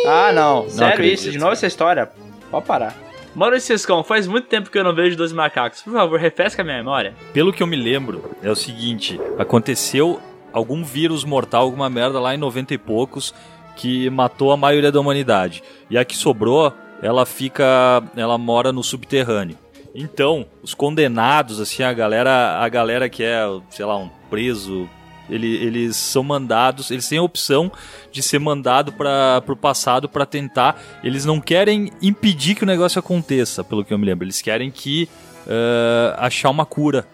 Ah, 0.07 0.31
não. 0.33 0.63
não 0.63 0.69
Sério 0.69 0.93
acredito. 0.93 1.19
isso? 1.19 1.31
De 1.31 1.37
novo 1.37 1.53
essa 1.53 1.67
história? 1.67 2.09
Pode 2.49 2.65
parar. 2.65 3.06
Maurício 3.37 3.67
Sescon, 3.67 4.03
faz 4.03 4.25
muito 4.25 4.47
tempo 4.47 4.71
que 4.71 4.79
eu 4.79 4.83
não 4.83 4.95
vejo 4.95 5.15
Dois 5.15 5.31
Macacos. 5.31 5.83
Por 5.83 5.93
favor, 5.93 6.19
refresca 6.19 6.63
a 6.63 6.65
minha 6.65 6.77
memória. 6.77 7.13
Pelo 7.33 7.53
que 7.53 7.61
eu 7.61 7.67
me 7.67 7.75
lembro, 7.75 8.31
é 8.41 8.49
o 8.49 8.55
seguinte: 8.55 9.21
aconteceu 9.37 10.19
algum 10.51 10.83
vírus 10.83 11.23
mortal, 11.23 11.61
alguma 11.61 11.87
merda 11.87 12.19
lá 12.19 12.33
em 12.33 12.37
90 12.39 12.73
e 12.73 12.79
poucos 12.79 13.35
que 13.75 14.09
matou 14.09 14.51
a 14.51 14.57
maioria 14.57 14.91
da 14.91 14.99
humanidade. 14.99 15.61
E 15.87 15.99
a 15.99 16.03
que 16.03 16.17
sobrou, 16.17 16.73
ela 16.99 17.27
fica. 17.27 18.01
ela 18.15 18.39
mora 18.39 18.71
no 18.71 18.83
subterrâneo. 18.83 19.55
Então, 19.93 20.47
os 20.63 20.73
condenados, 20.73 21.61
assim, 21.61 21.83
a 21.83 21.93
galera, 21.93 22.57
a 22.57 22.67
galera 22.67 23.07
que 23.07 23.21
é, 23.21 23.45
sei 23.69 23.85
lá, 23.85 23.97
um 23.97 24.09
preso 24.31 24.89
ele, 25.29 25.47
eles 25.55 25.95
são 25.95 26.23
mandados, 26.23 26.91
eles 26.91 27.07
têm 27.07 27.17
a 27.17 27.23
opção 27.23 27.71
de 28.11 28.21
ser 28.21 28.39
mandado 28.39 28.91
para 28.93 29.43
o 29.47 29.55
passado 29.55 30.07
para 30.07 30.25
tentar. 30.25 30.81
Eles 31.03 31.25
não 31.25 31.39
querem 31.39 31.91
impedir 32.01 32.55
que 32.55 32.63
o 32.63 32.67
negócio 32.67 32.99
aconteça, 32.99 33.63
pelo 33.63 33.83
que 33.83 33.93
eu 33.93 33.97
me 33.97 34.05
lembro. 34.05 34.25
Eles 34.25 34.41
querem 34.41 34.71
que 34.71 35.09
uh, 35.45 36.15
achar 36.17 36.49
uma 36.49 36.65
cura, 36.65 37.05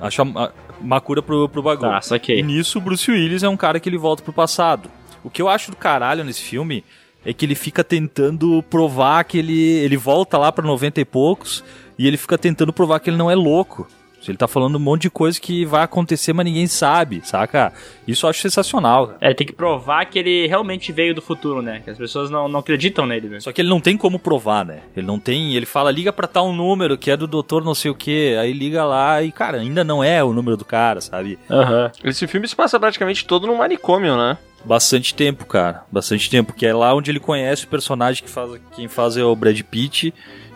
achar 0.00 0.22
uma, 0.22 1.00
cura 1.00 1.22
pro, 1.22 1.48
pro 1.48 1.62
bagulho. 1.62 1.90
Ah, 1.90 2.00
E 2.38 2.42
nisso, 2.42 2.78
o 2.78 2.80
Bruce 2.80 3.10
Willis 3.10 3.42
é 3.42 3.48
um 3.48 3.56
cara 3.56 3.80
que 3.80 3.88
ele 3.88 3.98
volta 3.98 4.22
pro 4.22 4.32
passado. 4.32 4.90
O 5.24 5.30
que 5.30 5.42
eu 5.42 5.48
acho 5.48 5.70
do 5.70 5.76
caralho 5.76 6.22
nesse 6.22 6.42
filme 6.42 6.84
é 7.24 7.32
que 7.32 7.44
ele 7.44 7.56
fica 7.56 7.82
tentando 7.82 8.62
provar 8.70 9.24
que 9.24 9.38
ele, 9.38 9.58
ele 9.58 9.96
volta 9.96 10.38
lá 10.38 10.52
para 10.52 10.64
90 10.64 11.00
e 11.00 11.04
poucos 11.04 11.64
e 11.98 12.06
ele 12.06 12.16
fica 12.16 12.38
tentando 12.38 12.72
provar 12.72 13.00
que 13.00 13.10
ele 13.10 13.16
não 13.16 13.30
é 13.30 13.34
louco. 13.34 13.88
Ele 14.26 14.36
tá 14.36 14.48
falando 14.48 14.76
um 14.76 14.80
monte 14.80 15.02
de 15.02 15.10
coisa 15.10 15.40
que 15.40 15.64
vai 15.64 15.82
acontecer, 15.82 16.32
mas 16.32 16.44
ninguém 16.44 16.66
sabe, 16.66 17.20
saca? 17.24 17.72
Isso 18.06 18.26
eu 18.26 18.30
acho 18.30 18.40
sensacional. 18.40 19.16
É, 19.20 19.32
tem 19.32 19.46
que 19.46 19.52
provar 19.52 20.04
que 20.06 20.18
ele 20.18 20.46
realmente 20.46 20.92
veio 20.92 21.14
do 21.14 21.22
futuro, 21.22 21.62
né? 21.62 21.80
Que 21.84 21.90
as 21.90 21.98
pessoas 21.98 22.30
não, 22.30 22.48
não 22.48 22.60
acreditam 22.60 23.06
nele, 23.06 23.28
né? 23.28 23.40
Só 23.40 23.52
que 23.52 23.60
ele 23.60 23.68
não 23.68 23.80
tem 23.80 23.96
como 23.96 24.18
provar, 24.18 24.64
né? 24.64 24.80
Ele 24.96 25.06
não 25.06 25.18
tem. 25.18 25.54
Ele 25.54 25.66
fala, 25.66 25.90
liga 25.90 26.12
pra 26.12 26.26
tal 26.26 26.52
número 26.52 26.98
que 26.98 27.10
é 27.10 27.16
do 27.16 27.26
doutor 27.26 27.64
não 27.64 27.74
sei 27.74 27.90
o 27.90 27.94
que. 27.94 28.36
Aí 28.36 28.52
liga 28.52 28.84
lá 28.84 29.22
e, 29.22 29.30
cara, 29.30 29.58
ainda 29.58 29.84
não 29.84 30.02
é 30.02 30.22
o 30.22 30.32
número 30.32 30.56
do 30.56 30.64
cara, 30.64 31.00
sabe? 31.00 31.38
Aham. 31.50 31.84
Uhum. 31.84 32.10
Esse 32.10 32.26
filme 32.26 32.48
se 32.48 32.56
passa 32.56 32.78
praticamente 32.80 33.24
todo 33.24 33.46
no 33.46 33.56
manicômio, 33.56 34.16
né? 34.16 34.38
Bastante 34.64 35.14
tempo, 35.14 35.46
cara. 35.46 35.84
Bastante 35.90 36.28
tempo. 36.28 36.52
Que 36.52 36.66
é 36.66 36.74
lá 36.74 36.94
onde 36.94 37.10
ele 37.10 37.20
conhece 37.20 37.64
o 37.64 37.68
personagem 37.68 38.24
que 38.24 38.30
faz. 38.30 38.50
Quem 38.74 38.88
faz 38.88 39.16
é 39.16 39.22
o 39.22 39.36
Brad 39.36 39.60
Pitt, 39.62 40.12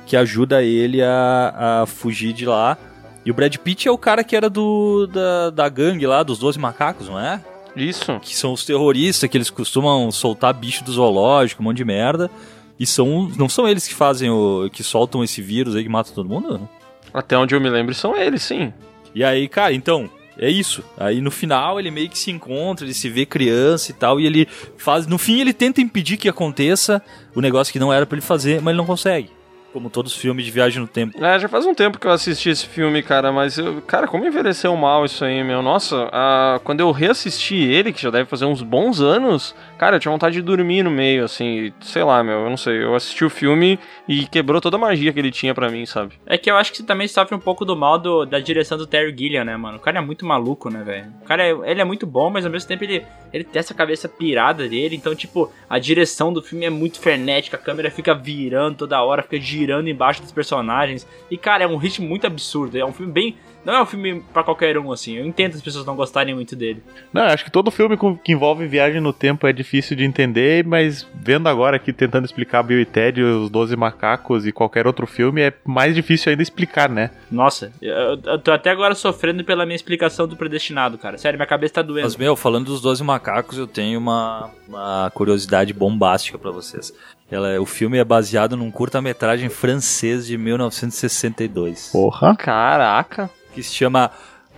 que 0.06 0.16
ajuda 0.16 0.62
ele 0.62 1.00
a, 1.02 1.82
a 1.82 1.86
fugir 1.86 2.32
de 2.32 2.44
lá 2.44 2.76
E 3.24 3.30
o 3.30 3.34
Brad 3.34 3.54
Pitt 3.56 3.86
é 3.86 3.90
o 3.90 3.98
cara 3.98 4.24
que 4.24 4.34
era 4.34 4.48
do 4.48 5.06
da, 5.06 5.50
da 5.50 5.68
gangue 5.68 6.06
lá, 6.06 6.22
dos 6.22 6.38
12 6.38 6.58
macacos, 6.58 7.08
não 7.08 7.18
é? 7.18 7.42
Isso. 7.76 8.18
Que 8.20 8.34
são 8.36 8.52
os 8.52 8.64
terroristas 8.64 9.28
que 9.28 9.36
eles 9.36 9.50
costumam 9.50 10.10
soltar 10.10 10.54
bicho 10.54 10.82
do 10.84 10.92
zoológico, 10.92 11.62
um 11.62 11.66
monte 11.66 11.78
de 11.78 11.84
merda. 11.84 12.30
E 12.78 12.86
são, 12.86 13.30
não 13.36 13.48
são 13.48 13.68
eles 13.68 13.86
que 13.86 13.94
fazem 13.94 14.30
o. 14.30 14.70
que 14.72 14.82
soltam 14.82 15.22
esse 15.22 15.42
vírus 15.42 15.76
aí 15.76 15.82
que 15.82 15.88
mata 15.88 16.12
todo 16.14 16.28
mundo? 16.28 16.68
Até 17.12 17.36
onde 17.36 17.54
eu 17.54 17.60
me 17.60 17.68
lembro, 17.68 17.94
são 17.94 18.16
eles, 18.16 18.42
sim. 18.42 18.72
E 19.14 19.22
aí, 19.22 19.48
cara, 19.48 19.74
então, 19.74 20.08
é 20.38 20.48
isso. 20.48 20.82
Aí 20.96 21.20
no 21.20 21.30
final 21.30 21.78
ele 21.78 21.90
meio 21.90 22.08
que 22.08 22.18
se 22.18 22.30
encontra, 22.30 22.86
ele 22.86 22.94
se 22.94 23.10
vê 23.10 23.26
criança 23.26 23.90
e 23.90 23.94
tal, 23.94 24.18
e 24.18 24.26
ele 24.26 24.48
faz. 24.78 25.06
No 25.06 25.18
fim 25.18 25.40
ele 25.40 25.52
tenta 25.52 25.80
impedir 25.82 26.16
que 26.16 26.28
aconteça 26.28 27.02
o 27.34 27.40
negócio 27.42 27.72
que 27.72 27.78
não 27.78 27.92
era 27.92 28.06
pra 28.06 28.16
ele 28.16 28.26
fazer, 28.26 28.62
mas 28.62 28.72
ele 28.72 28.78
não 28.78 28.86
consegue. 28.86 29.30
Como 29.72 29.88
todos 29.88 30.12
os 30.12 30.18
filmes 30.18 30.44
de 30.44 30.50
viagem 30.50 30.80
no 30.80 30.88
tempo. 30.88 31.22
É, 31.24 31.38
já 31.38 31.48
faz 31.48 31.64
um 31.64 31.74
tempo 31.74 31.98
que 31.98 32.06
eu 32.06 32.10
assisti 32.10 32.50
esse 32.50 32.66
filme, 32.66 33.02
cara, 33.02 33.30
mas, 33.30 33.56
eu, 33.56 33.80
cara, 33.82 34.08
como 34.08 34.26
envelheceu 34.26 34.74
mal 34.76 35.04
isso 35.04 35.24
aí, 35.24 35.44
meu? 35.44 35.62
Nossa, 35.62 36.08
a, 36.12 36.60
quando 36.64 36.80
eu 36.80 36.90
reassisti 36.90 37.54
ele, 37.54 37.92
que 37.92 38.02
já 38.02 38.10
deve 38.10 38.28
fazer 38.28 38.46
uns 38.46 38.62
bons 38.62 39.00
anos, 39.00 39.54
cara, 39.78 39.96
eu 39.96 40.00
tinha 40.00 40.10
vontade 40.10 40.34
de 40.34 40.42
dormir 40.42 40.82
no 40.82 40.90
meio, 40.90 41.24
assim, 41.24 41.72
sei 41.80 42.02
lá, 42.02 42.22
meu, 42.24 42.40
eu 42.40 42.50
não 42.50 42.56
sei. 42.56 42.82
Eu 42.82 42.94
assisti 42.96 43.24
o 43.24 43.30
filme 43.30 43.78
e 44.08 44.26
quebrou 44.26 44.60
toda 44.60 44.76
a 44.76 44.80
magia 44.80 45.12
que 45.12 45.18
ele 45.18 45.30
tinha 45.30 45.54
pra 45.54 45.68
mim, 45.70 45.86
sabe? 45.86 46.14
É 46.26 46.36
que 46.36 46.50
eu 46.50 46.56
acho 46.56 46.72
que 46.72 46.78
você 46.78 46.84
também 46.84 47.06
sofre 47.06 47.34
um 47.36 47.40
pouco 47.40 47.64
do 47.64 47.76
mal 47.76 47.98
do, 47.98 48.24
da 48.24 48.40
direção 48.40 48.76
do 48.76 48.86
Terry 48.86 49.14
Gilliam, 49.16 49.44
né, 49.44 49.56
mano? 49.56 49.76
O 49.76 49.80
cara 49.80 49.98
é 49.98 50.00
muito 50.00 50.26
maluco, 50.26 50.68
né, 50.68 50.82
velho? 50.82 51.12
O 51.22 51.24
cara, 51.24 51.44
é, 51.44 51.50
ele 51.70 51.80
é 51.80 51.84
muito 51.84 52.06
bom, 52.06 52.28
mas 52.28 52.44
ao 52.44 52.50
mesmo 52.50 52.66
tempo 52.66 52.82
ele, 52.82 53.04
ele 53.32 53.44
tem 53.44 53.60
essa 53.60 53.74
cabeça 53.74 54.08
pirada 54.08 54.68
dele, 54.68 54.96
então, 54.96 55.14
tipo, 55.14 55.52
a 55.68 55.78
direção 55.78 56.32
do 56.32 56.42
filme 56.42 56.64
é 56.64 56.70
muito 56.70 56.98
frenética, 56.98 57.56
a 57.56 57.60
câmera 57.60 57.90
fica 57.90 58.14
virando 58.14 58.78
toda 58.78 59.00
hora, 59.02 59.22
fica 59.22 59.38
girando 59.38 59.59
embaixo 59.64 60.22
dos 60.22 60.32
personagens. 60.32 61.06
E, 61.30 61.36
cara, 61.36 61.64
é 61.64 61.66
um 61.66 61.76
ritmo 61.76 62.08
muito 62.08 62.26
absurdo. 62.26 62.76
É 62.76 62.84
um 62.84 62.92
filme 62.92 63.12
bem. 63.12 63.36
Não 63.64 63.74
é 63.74 63.82
um 63.82 63.86
filme 63.86 64.22
pra 64.32 64.42
qualquer 64.42 64.78
um, 64.78 64.90
assim. 64.90 65.16
Eu 65.16 65.26
entendo 65.26 65.54
as 65.54 65.60
pessoas 65.60 65.84
não 65.84 65.94
gostarem 65.94 66.34
muito 66.34 66.56
dele. 66.56 66.82
Não, 67.12 67.22
eu 67.22 67.28
acho 67.28 67.44
que 67.44 67.50
todo 67.50 67.70
filme 67.70 67.96
que 68.24 68.32
envolve 68.32 68.66
viagem 68.66 69.00
no 69.00 69.12
tempo 69.12 69.46
é 69.46 69.52
difícil 69.52 69.96
de 69.96 70.04
entender, 70.04 70.64
mas 70.64 71.06
vendo 71.14 71.48
agora 71.48 71.76
aqui, 71.76 71.92
tentando 71.92 72.24
explicar 72.24 72.62
Bill 72.62 72.80
e 72.80 72.86
Ted, 72.86 73.22
os 73.22 73.50
Doze 73.50 73.76
Macacos 73.76 74.46
e 74.46 74.52
qualquer 74.52 74.86
outro 74.86 75.06
filme, 75.06 75.42
é 75.42 75.52
mais 75.64 75.94
difícil 75.94 76.30
ainda 76.30 76.42
explicar, 76.42 76.88
né? 76.88 77.10
Nossa, 77.30 77.70
eu, 77.82 78.18
eu 78.24 78.38
tô 78.38 78.50
até 78.50 78.70
agora 78.70 78.94
sofrendo 78.94 79.44
pela 79.44 79.66
minha 79.66 79.76
explicação 79.76 80.26
do 80.26 80.36
predestinado, 80.36 80.96
cara. 80.96 81.18
Sério, 81.18 81.38
minha 81.38 81.46
cabeça 81.46 81.74
tá 81.74 81.82
doendo. 81.82 82.04
Mas, 82.04 82.16
meu, 82.16 82.34
falando 82.36 82.66
dos 82.66 82.80
12 82.80 83.04
macacos, 83.04 83.58
eu 83.58 83.66
tenho 83.66 83.98
uma, 83.98 84.50
uma 84.66 85.10
curiosidade 85.12 85.74
bombástica 85.74 86.38
pra 86.38 86.50
vocês. 86.50 86.94
Ela, 87.30 87.50
é- 87.50 87.60
o 87.60 87.66
filme 87.66 87.98
é 87.98 88.04
baseado 88.04 88.56
num 88.56 88.70
curta-metragem 88.70 89.48
francês 89.48 90.26
de 90.26 90.36
1962. 90.36 91.90
Porra. 91.92 92.34
Caraca. 92.36 93.30
Que 93.54 93.62
se 93.62 93.74
chama 93.74 94.10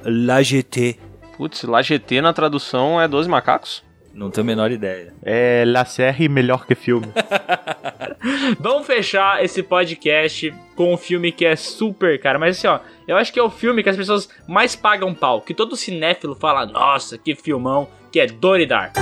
La 0.05 0.43
GT. 0.43 0.99
Putz, 1.36 1.62
lá 1.65 1.82
GT 1.82 2.20
na 2.20 2.32
tradução 2.32 3.01
é 3.01 3.07
12 3.09 3.28
macacos? 3.28 3.82
Não 4.15 4.31
tenho 4.31 4.44
a 4.44 4.47
menor 4.47 4.70
ideia. 4.70 5.15
É 5.23 5.65
La 5.66 5.85
Serre 5.86 6.28
melhor 6.28 6.66
que 6.66 6.74
filme. 6.74 7.09
Vamos 8.61 8.86
fechar 8.86 9.43
esse 9.43 9.62
podcast 9.62 10.53
com 10.77 10.93
um 10.93 10.97
filme 10.99 11.32
que 11.32 11.44
é 11.47 11.57
super, 11.57 12.20
cara. 12.20 12.39
Mas 12.39 12.59
assim, 12.59 12.66
ó, 12.66 12.81
eu 13.09 13.16
acho 13.16 13.32
que 13.32 13.40
é 13.40 13.43
o 13.43 13.51
filme 13.51 13.82
que 13.82 13.89
as 13.89 13.97
pessoas 13.97 14.28
mais 14.47 14.77
pagam 14.77 15.15
pau. 15.15 15.40
Que 15.40 15.55
todo 15.55 15.77
cinéfilo 15.77 16.35
fala, 16.35 16.66
nossa, 16.66 17.16
que 17.16 17.35
filmão, 17.35 17.89
que 18.11 18.20
é 18.20 18.27
Donnie 18.27 18.66
Darko. 18.66 19.01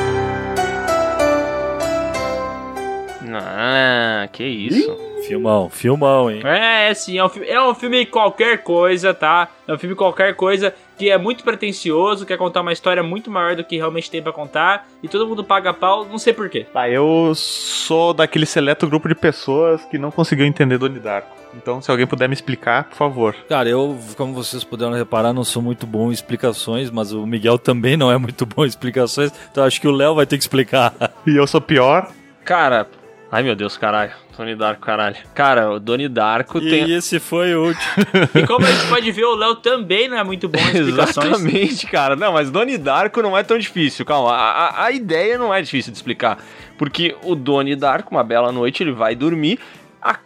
Ah, 3.39 4.29
que 4.33 4.45
isso. 4.45 4.97
Filmão, 5.27 5.69
filmão, 5.69 6.31
hein? 6.31 6.41
É, 6.45 6.93
sim, 6.95 7.19
é 7.19 7.25
um, 7.25 7.29
filme, 7.29 7.49
é 7.49 7.63
um 7.63 7.75
filme 7.75 8.07
qualquer 8.07 8.63
coisa, 8.63 9.13
tá? 9.13 9.49
É 9.69 9.73
um 9.73 9.79
filme 9.79 9.95
qualquer 9.95 10.35
coisa 10.35 10.75
que 10.97 11.11
é 11.11 11.17
muito 11.17 11.45
pretencioso, 11.45 12.27
quer 12.27 12.37
contar 12.37 12.61
uma 12.61 12.73
história 12.73 13.03
muito 13.03 13.31
maior 13.31 13.57
do 13.57 13.65
que 13.65 13.77
realmente 13.77 14.11
tem 14.11 14.23
pra 14.23 14.33
contar, 14.33 14.87
e 15.03 15.09
todo 15.09 15.27
mundo 15.27 15.43
paga 15.43 15.73
pau, 15.73 16.05
não 16.05 16.19
sei 16.19 16.33
porquê. 16.33 16.67
Tá, 16.71 16.91
eu 16.91 17.33
sou 17.35 18.13
daquele 18.13 18.45
seleto 18.45 18.87
grupo 18.87 19.09
de 19.09 19.15
pessoas 19.15 19.83
que 19.87 19.97
não 19.97 20.11
conseguiu 20.11 20.45
entender 20.45 20.77
Donnie 20.77 21.01
Darko. 21.01 21.41
Então, 21.55 21.81
se 21.81 21.91
alguém 21.91 22.07
puder 22.07 22.29
me 22.29 22.35
explicar, 22.35 22.85
por 22.85 22.97
favor. 22.97 23.35
Cara, 23.49 23.69
eu, 23.69 23.99
como 24.17 24.35
vocês 24.35 24.63
puderam 24.63 24.93
reparar, 24.93 25.33
não 25.33 25.43
sou 25.43 25.63
muito 25.63 25.87
bom 25.87 26.11
em 26.11 26.13
explicações, 26.13 26.91
mas 26.91 27.13
o 27.13 27.27
Miguel 27.27 27.59
também 27.59 27.97
não 27.97 28.13
é 28.13 28.19
muito 28.19 28.45
bom 28.45 28.65
em 28.65 28.69
explicações, 28.69 29.33
então 29.51 29.65
acho 29.65 29.81
que 29.81 29.89
o 29.89 29.93
Léo 29.93 30.15
vai 30.15 30.27
ter 30.27 30.37
que 30.37 30.45
explicar. 30.45 30.95
E 31.27 31.37
eu 31.37 31.47
sou 31.47 31.61
pior. 31.61 32.11
Cara, 32.45 32.87
ai 33.31 33.43
meu 33.43 33.55
Deus, 33.55 33.77
caralho. 33.77 34.13
Donnie 34.37 34.57
Darko, 34.57 34.81
caralho. 34.81 35.17
Cara, 35.35 35.71
o 35.71 35.79
Donnie 35.79 36.09
Darko 36.09 36.59
E 36.59 36.71
tem. 36.71 36.91
esse 36.95 37.21
foi 37.21 37.55
o 37.55 37.67
último. 37.67 37.83
E 38.35 38.47
como 38.47 38.65
a 38.65 38.71
gente 38.71 38.87
pode 38.89 39.13
ver, 39.13 39.25
o 39.27 39.35
Léo 39.35 39.57
também 39.57 40.09
não 40.09 40.17
é 40.17 40.25
muito 40.25 40.49
bom 40.49 40.59
em 40.59 40.63
explicações. 40.81 41.27
Exatamente, 41.27 41.87
cara. 41.87 42.17
Não, 42.17 42.33
mas 42.33 42.51
Donnie 42.51 42.79
Darko 42.79 43.21
não 43.21 43.37
é 43.37 43.43
tão 43.43 43.59
difícil. 43.59 44.05
Calma, 44.07 44.33
a, 44.33 44.51
a- 44.69 44.85
a 44.87 44.93
ideia 44.93 45.37
não 45.37 45.53
é 45.53 45.61
difícil 45.61 45.93
de 45.93 45.99
explicar. 45.99 46.39
Porque 46.79 47.15
o 47.23 47.35
Donnie 47.35 47.77
Darko, 47.77 48.15
uma 48.15 48.25
bela 48.25 48.51
noite, 48.51 48.83
ele 48.83 48.93
vai 48.93 49.15
dormir, 49.15 49.59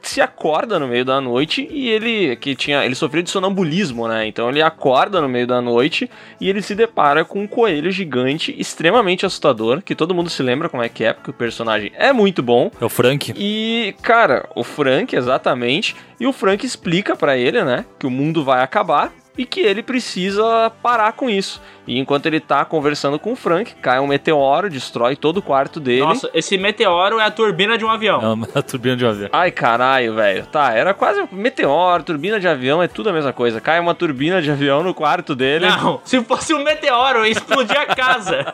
se 0.03 0.21
acorda 0.21 0.79
no 0.79 0.87
meio 0.87 1.05
da 1.05 1.21
noite 1.21 1.67
e 1.71 1.89
ele 1.89 2.37
que 2.37 2.55
tinha, 2.55 2.85
ele 2.85 2.95
sofreu 2.95 3.23
de 3.23 3.31
sonambulismo, 3.31 4.07
né? 4.07 4.27
Então 4.27 4.49
ele 4.49 4.63
acorda 4.63 5.21
no 5.21 5.29
meio 5.29 5.47
da 5.47 5.61
noite 5.61 6.11
e 6.41 6.49
ele 6.49 6.63
se 6.63 6.75
depara 6.75 7.25
com 7.25 7.41
um 7.41 7.47
coelho 7.47 7.91
gigante 7.91 8.55
extremamente 8.59 9.27
assustador, 9.27 9.83
que 9.83 9.95
todo 9.95 10.15
mundo 10.15 10.31
se 10.31 10.43
lembra 10.43 10.69
como 10.69 10.83
é 10.83 10.89
que 10.89 11.05
é, 11.05 11.13
porque 11.13 11.31
o 11.31 11.35
personagem 11.35 11.93
é 11.97 12.13
muito 12.13 12.43
bom. 12.43 12.71
É 12.81 12.85
o 12.85 12.89
Frank. 12.89 13.35
E, 13.37 13.95
cara, 14.03 14.49
o 14.55 14.63
Frank, 14.63 15.15
exatamente. 15.15 15.97
E 16.21 16.27
o 16.27 16.33
Frank 16.33 16.65
explica 16.65 17.17
pra 17.17 17.37
ele, 17.37 17.63
né, 17.65 17.85
que 17.99 18.07
o 18.07 18.11
mundo 18.11 18.45
vai 18.45 18.63
acabar 18.63 19.13
e 19.37 19.45
que 19.45 19.61
ele 19.61 19.83
precisa 19.83 20.71
parar 20.83 21.13
com 21.13 21.29
isso. 21.29 21.61
E 21.87 21.99
enquanto 21.99 22.27
ele 22.27 22.41
tá 22.41 22.65
conversando 22.65 23.19
com 23.19 23.33
o 23.33 23.37
Frank, 23.37 23.75
cai 23.75 24.01
um 24.01 24.07
meteoro, 24.07 24.71
destrói 24.71 25.17
todo 25.17 25.39
o 25.39 25.43
quarto 25.43 25.79
dele. 25.79 26.01
Nossa, 26.01 26.31
esse 26.33 26.57
meteoro 26.57 27.19
é 27.19 27.25
a 27.25 27.31
turbina 27.31 27.77
de 27.77 27.85
um 27.85 27.91
avião. 27.91 28.23
Não, 28.23 28.49
a 28.55 28.63
turbina 28.63 28.97
de 28.97 29.05
um 29.05 29.09
avião. 29.11 29.29
Ai, 29.33 29.51
caralho, 29.51 30.15
velho. 30.15 30.47
Tá, 30.47 30.73
era 30.73 30.95
quase 30.95 31.21
um 31.21 31.29
meteoro, 31.31 32.03
turbina 32.03 32.41
de 32.41 32.49
avião, 32.49 32.83
é 32.83 32.89
tudo 32.89 33.11
a 33.11 33.13
mesma 33.13 33.33
coisa. 33.33 33.61
Cai 33.61 33.79
uma 33.81 33.95
turbina 33.95 34.41
de 34.41 34.51
avião 34.51 34.83
no 34.83 34.95
quarto 34.95 35.35
dele. 35.35 35.67
Não, 35.67 36.01
se 36.05 36.23
fosse 36.23 36.55
um 36.55 36.63
meteoro, 36.63 37.19
eu 37.19 37.27
ia 37.27 37.33
explodir 37.33 37.79
a 37.79 37.87
casa. 37.87 38.47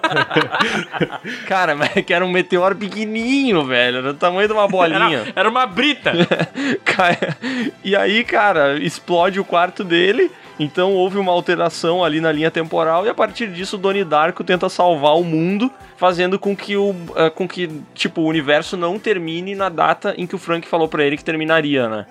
Cara, 1.46 1.76
mas 1.76 1.96
é 1.96 2.02
que 2.02 2.12
era 2.12 2.24
um 2.24 2.30
meteoro 2.30 2.74
pequenininho, 2.74 3.64
velho. 3.64 3.98
Era 3.98 4.12
do 4.12 4.18
tamanho 4.18 4.48
de 4.48 4.54
uma 4.54 4.66
bolinha. 4.66 5.18
Era, 5.18 5.32
era 5.36 5.48
uma 5.48 5.66
brita. 5.66 6.12
E 7.84 7.94
aí, 7.94 8.24
cara, 8.24 8.76
explode 8.78 9.38
o 9.38 9.44
quarto 9.44 9.84
dele. 9.84 10.30
Então 10.60 10.92
houve 10.92 11.16
uma 11.16 11.32
alteração 11.32 12.04
ali 12.04 12.20
na 12.20 12.30
linha 12.30 12.50
temporal 12.50 13.06
e 13.06 13.08
a 13.08 13.14
partir 13.14 13.50
disso 13.50 13.78
Donnie 13.78 14.04
Darko 14.04 14.44
tenta 14.44 14.68
salvar 14.68 15.16
o 15.16 15.24
mundo, 15.24 15.70
fazendo 15.96 16.38
com 16.38 16.54
que 16.54 16.76
o 16.76 16.94
eh, 17.16 17.30
com 17.30 17.48
que 17.48 17.66
tipo 17.94 18.20
o 18.20 18.26
universo 18.26 18.76
não 18.76 18.98
termine 18.98 19.54
na 19.54 19.70
data 19.70 20.14
em 20.18 20.26
que 20.26 20.34
o 20.34 20.38
Frank 20.38 20.68
falou 20.68 20.86
pra 20.86 21.02
ele 21.02 21.16
que 21.16 21.24
terminaria, 21.24 21.88
né? 21.88 22.06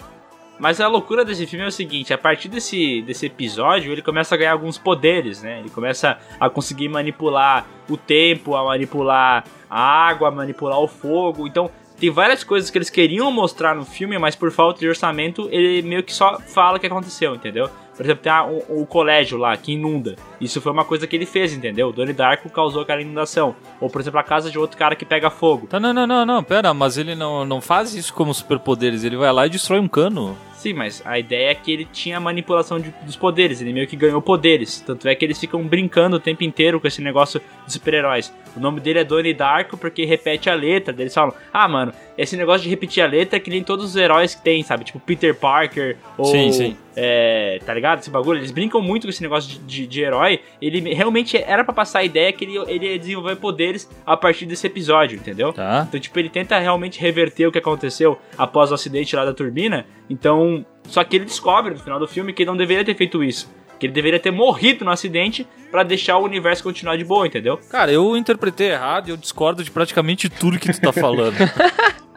Mas 0.58 0.82
a 0.82 0.88
loucura 0.88 1.24
desse 1.24 1.46
filme 1.46 1.64
é 1.64 1.68
o 1.68 1.72
seguinte: 1.72 2.12
a 2.12 2.18
partir 2.18 2.50
desse, 2.50 3.04
desse 3.04 3.28
episódio, 3.28 3.92
ele 3.92 4.02
começa 4.02 4.34
a 4.34 4.38
ganhar 4.38 4.54
alguns 4.54 4.80
poderes, 4.80 5.44
né? 5.44 5.60
Ele 5.60 5.70
começa 5.70 6.18
a 6.40 6.50
conseguir 6.50 6.90
manipular 6.90 7.68
o 7.88 7.96
tempo, 7.96 8.56
a 8.56 8.66
manipular 8.66 9.46
a 9.70 9.80
água, 9.80 10.28
a 10.28 10.32
manipular 10.32 10.80
o 10.80 10.88
fogo. 10.88 11.48
Então, 11.48 11.72
tem 11.98 12.10
várias 12.10 12.44
coisas 12.44 12.70
que 12.70 12.78
eles 12.78 12.90
queriam 12.90 13.32
mostrar 13.32 13.74
no 13.74 13.86
filme, 13.86 14.18
mas 14.18 14.36
por 14.36 14.52
falta 14.52 14.80
de 14.80 14.88
orçamento, 14.88 15.48
ele 15.52 15.82
meio 15.82 16.04
que 16.04 16.14
só 16.14 16.40
fala 16.40 16.78
o 16.78 16.80
que 16.80 16.88
aconteceu, 16.88 17.36
entendeu? 17.36 17.70
Por 18.00 18.06
exemplo, 18.06 18.24
tem 18.24 18.32
a- 18.32 18.46
o, 18.46 18.82
o 18.84 18.86
colégio 18.86 19.38
lá 19.38 19.58
que 19.58 19.74
inunda. 19.74 20.16
Isso 20.40 20.62
foi 20.62 20.72
uma 20.72 20.86
coisa 20.86 21.06
que 21.06 21.18
ele 21.18 21.26
fez, 21.26 21.52
entendeu? 21.52 21.90
O 21.90 21.92
Donnie 21.92 22.14
Darko 22.14 22.50
causou 22.50 22.82
aquela 22.84 23.02
inundação. 23.02 23.54
Ou, 23.82 23.90
por 23.90 24.00
exemplo, 24.00 24.18
a 24.22 24.24
casa 24.24 24.50
de 24.50 24.58
outro 24.58 24.78
cara 24.78 24.96
que 24.96 25.04
pega 25.04 25.30
fogo. 25.30 25.68
Tá, 25.68 25.82
não, 25.82 25.92
não, 25.94 26.08
não, 26.08 26.26
não, 26.26 26.42
pera, 26.42 26.74
mas 26.74 26.98
ele 26.98 27.14
não, 27.14 27.44
não 27.44 27.60
faz 27.60 27.94
isso 27.94 28.14
como 28.14 28.34
superpoderes, 28.34 29.04
ele 29.04 29.18
vai 29.18 29.34
lá 29.34 29.46
e 29.46 29.50
destrói 29.50 29.82
um 29.82 29.88
cano. 29.90 30.38
Sim, 30.60 30.74
mas 30.74 31.02
a 31.06 31.18
ideia 31.18 31.52
é 31.52 31.56
que 31.56 31.72
ele 31.72 31.86
tinha 31.86 32.20
manipulação 32.20 32.80
de- 32.82 32.94
dos 33.04 33.16
poderes, 33.16 33.62
ele 33.62 33.72
meio 33.72 33.88
que 33.88 33.96
ganhou 33.96 34.22
poderes. 34.22 34.82
Tanto 34.82 35.08
é 35.08 35.16
que 35.16 35.24
eles 35.24 35.40
ficam 35.40 35.64
brincando 35.64 36.18
o 36.18 36.20
tempo 36.20 36.44
inteiro 36.44 36.80
com 36.82 36.88
esse 36.88 37.02
negócio 37.02 37.42
de 37.66 37.72
super-heróis. 37.72 38.34
O 38.58 38.60
nome 38.60 38.82
dele 38.82 39.00
é 39.00 39.04
Donnie 39.06 39.34
Darko 39.34 39.78
porque 39.78 40.04
repete 40.04 40.50
a 40.50 40.54
letra. 40.54 40.94
Eles 41.00 41.14
falam, 41.14 41.34
ah, 41.54 41.68
mano, 41.68 41.94
esse 42.18 42.36
negócio 42.36 42.64
de 42.64 42.70
repetir 42.70 43.02
a 43.02 43.08
letra 43.08 43.38
é 43.38 43.40
que 43.40 43.50
nem 43.50 43.64
todos 43.64 43.86
os 43.86 43.96
heróis 43.96 44.36
que 44.36 44.42
tem, 44.44 44.62
sabe? 44.64 44.84
Tipo 44.84 45.00
Peter 45.00 45.34
Parker 45.34 45.96
ou. 46.18 46.26
Sim, 46.26 46.52
sim. 46.52 46.78
É, 47.02 47.62
tá 47.66 47.74
ligado? 47.74 48.00
Esse 48.00 48.10
bagulho. 48.10 48.40
Eles 48.40 48.52
brincam 48.52 48.82
muito 48.82 49.04
com 49.04 49.10
esse 49.10 49.22
negócio 49.22 49.50
de, 49.50 49.60
de- 49.60 49.88
de 49.88 50.02
herói. 50.02 50.42
Ele 50.62 50.94
realmente 50.94 51.38
era 51.38 51.64
pra 51.64 51.74
passar 51.74 52.00
a 52.00 52.04
ideia 52.04 52.34
que 52.34 52.44
ele, 52.44 52.58
ele 52.68 52.88
ia 52.92 53.00
desenvolver 53.00 53.38
poderes 53.38 53.90
a 54.06 54.18
partir 54.18 54.46
desse 54.46 54.68
episódio, 54.68 55.16
entendeu? 55.18 55.54
Tá. 55.54 55.86
Então, 55.88 55.98
tipo, 56.00 56.20
ele 56.20 56.28
tenta 56.28 56.60
realmente 56.60 57.00
reverter 57.00 57.48
o 57.48 57.52
que 57.54 57.58
aconteceu 57.60 58.20
após 58.38 58.72
o 58.72 58.74
acidente 58.74 59.16
lá 59.16 59.24
da 59.24 59.34
turbina. 59.34 59.86
Então, 60.10 60.66
só 60.88 61.04
que 61.04 61.16
ele 61.16 61.26
descobre 61.26 61.74
no 61.74 61.80
final 61.80 62.00
do 62.00 62.08
filme 62.08 62.34
que 62.34 62.44
ele 62.44 62.50
não 62.50 62.58
deveria 62.58 62.84
ter 62.84 62.96
feito 62.96 63.24
isso. 63.24 63.50
Que 63.80 63.86
ele 63.86 63.94
deveria 63.94 64.20
ter 64.20 64.32
morrido 64.32 64.84
no 64.84 64.92
acidente 64.92 65.48
pra 65.72 65.84
deixar 65.84 66.18
o 66.18 66.24
universo 66.24 66.64
continuar 66.64 66.98
de 66.98 67.06
boa, 67.06 67.26
entendeu? 67.28 67.58
Cara, 67.70 67.92
eu 67.92 68.18
interpretei 68.18 68.72
errado 68.72 69.08
e 69.08 69.12
eu 69.12 69.18
discordo 69.18 69.64
de 69.64 69.72
praticamente 69.72 70.28
tudo 70.28 70.60
que 70.60 70.72
tu 70.72 70.82
tá 70.82 70.92
falando. 70.92 71.36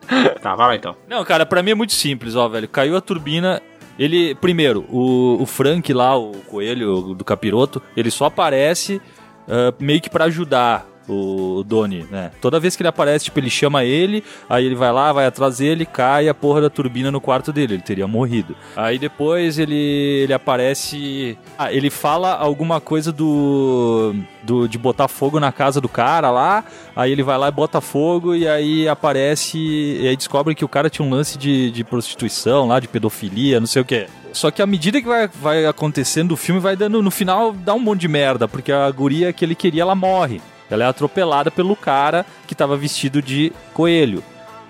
Tá, 0.42 0.54
vai 0.54 0.66
lá 0.66 0.76
então. 0.76 0.94
Não, 1.08 1.24
cara, 1.24 1.46
pra 1.46 1.62
mim 1.62 1.70
é 1.70 1.74
muito 1.74 1.94
simples, 1.94 2.34
ó, 2.36 2.46
velho. 2.46 2.68
Caiu 2.68 2.96
a 2.96 3.00
turbina, 3.00 3.62
Ele, 3.98 4.34
primeiro, 4.34 4.84
o, 4.90 5.40
o 5.40 5.46
Frank 5.46 5.90
lá, 5.92 6.16
o 6.18 6.32
coelho 6.48 7.14
do 7.14 7.24
capiroto, 7.24 7.80
ele 7.96 8.10
só 8.10 8.26
aparece 8.26 9.00
uh, 9.46 9.72
meio 9.82 10.00
que 10.02 10.10
para 10.10 10.24
ajudar 10.24 10.86
o 11.08 11.62
Doni, 11.64 12.06
né? 12.10 12.30
Toda 12.40 12.60
vez 12.60 12.76
que 12.76 12.82
ele 12.82 12.88
aparece, 12.88 13.26
tipo, 13.26 13.38
ele 13.38 13.50
chama 13.50 13.84
ele, 13.84 14.22
aí 14.48 14.64
ele 14.64 14.74
vai 14.74 14.92
lá, 14.92 15.12
vai 15.12 15.26
atrás 15.26 15.58
dele, 15.58 15.84
cai 15.84 16.28
a 16.28 16.34
porra 16.34 16.60
da 16.60 16.70
turbina 16.70 17.10
no 17.10 17.20
quarto 17.20 17.52
dele, 17.52 17.74
ele 17.74 17.82
teria 17.82 18.06
morrido. 18.06 18.56
Aí 18.76 18.98
depois 18.98 19.58
ele, 19.58 19.74
ele 19.74 20.32
aparece. 20.32 21.36
Ah, 21.58 21.72
ele 21.72 21.90
fala 21.90 22.34
alguma 22.34 22.80
coisa 22.80 23.12
do, 23.12 24.14
do. 24.42 24.68
de 24.68 24.78
botar 24.78 25.08
fogo 25.08 25.38
na 25.40 25.52
casa 25.52 25.80
do 25.80 25.88
cara 25.88 26.30
lá, 26.30 26.64
aí 26.94 27.12
ele 27.12 27.22
vai 27.22 27.38
lá 27.38 27.48
e 27.48 27.52
bota 27.52 27.80
fogo, 27.80 28.34
e 28.34 28.46
aí 28.48 28.88
aparece. 28.88 29.58
E 29.58 30.08
aí 30.08 30.16
descobre 30.16 30.54
que 30.54 30.64
o 30.64 30.68
cara 30.68 30.88
tinha 30.88 31.06
um 31.06 31.10
lance 31.10 31.36
de, 31.38 31.70
de 31.70 31.84
prostituição 31.84 32.66
lá, 32.68 32.80
de 32.80 32.88
pedofilia, 32.88 33.60
não 33.60 33.66
sei 33.66 33.82
o 33.82 33.84
que. 33.84 34.06
Só 34.32 34.50
que 34.50 34.62
à 34.62 34.66
medida 34.66 35.00
que 35.00 35.06
vai, 35.06 35.28
vai 35.28 35.66
acontecendo 35.66 36.32
o 36.32 36.36
filme, 36.36 36.60
vai 36.60 36.74
dando. 36.74 37.02
No 37.02 37.10
final, 37.10 37.52
dá 37.52 37.74
um 37.74 37.78
monte 37.78 38.00
de 38.00 38.08
merda, 38.08 38.48
porque 38.48 38.72
a 38.72 38.90
guria 38.90 39.32
que 39.32 39.44
ele 39.44 39.54
queria, 39.54 39.82
ela 39.82 39.94
morre. 39.94 40.40
Ela 40.72 40.84
é 40.84 40.86
atropelada 40.86 41.50
pelo 41.50 41.76
cara 41.76 42.24
que 42.46 42.54
estava 42.54 42.76
vestido 42.76 43.20
de 43.20 43.52
coelho. 43.74 44.22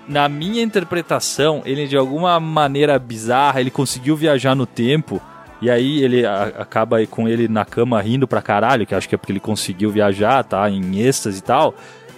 Na 0.07 0.27
minha 0.27 0.61
interpretação, 0.61 1.61
ele 1.65 1.87
de 1.87 1.95
alguma 1.95 2.39
maneira 2.39 2.99
bizarra, 2.99 3.61
ele 3.61 3.71
conseguiu 3.71 4.15
viajar 4.15 4.53
no 4.53 4.65
tempo. 4.65 5.21
E 5.61 5.69
aí 5.69 6.03
ele 6.03 6.25
a, 6.25 6.43
acaba 6.59 7.05
com 7.07 7.27
ele 7.27 7.47
na 7.47 7.63
cama 7.63 8.01
rindo 8.01 8.27
pra 8.27 8.41
caralho, 8.41 8.85
que 8.85 8.93
acho 8.93 9.07
que 9.07 9.15
é 9.15 9.17
porque 9.17 9.31
ele 9.31 9.39
conseguiu 9.39 9.89
viajar, 9.91 10.43
tá? 10.43 10.69
Em 10.69 10.99
êxtase 10.99 11.39
e 11.39 11.41
tal. 11.41 11.73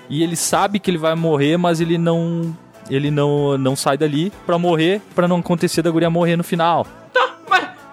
E 0.10 0.24
ele 0.24 0.36
sabe 0.36 0.80
que 0.80 0.90
ele 0.90 0.98
vai 0.98 1.14
morrer, 1.14 1.58
mas 1.58 1.80
ele 1.80 1.98
não 1.98 2.56
ele 2.90 3.10
não, 3.10 3.58
não 3.58 3.76
sai 3.76 3.98
dali 3.98 4.32
pra 4.46 4.58
morrer, 4.58 5.02
pra 5.14 5.28
não 5.28 5.38
acontecer 5.38 5.82
da 5.82 5.92
guria 5.92 6.10
morrer 6.10 6.36
no 6.36 6.44
final. 6.44 6.86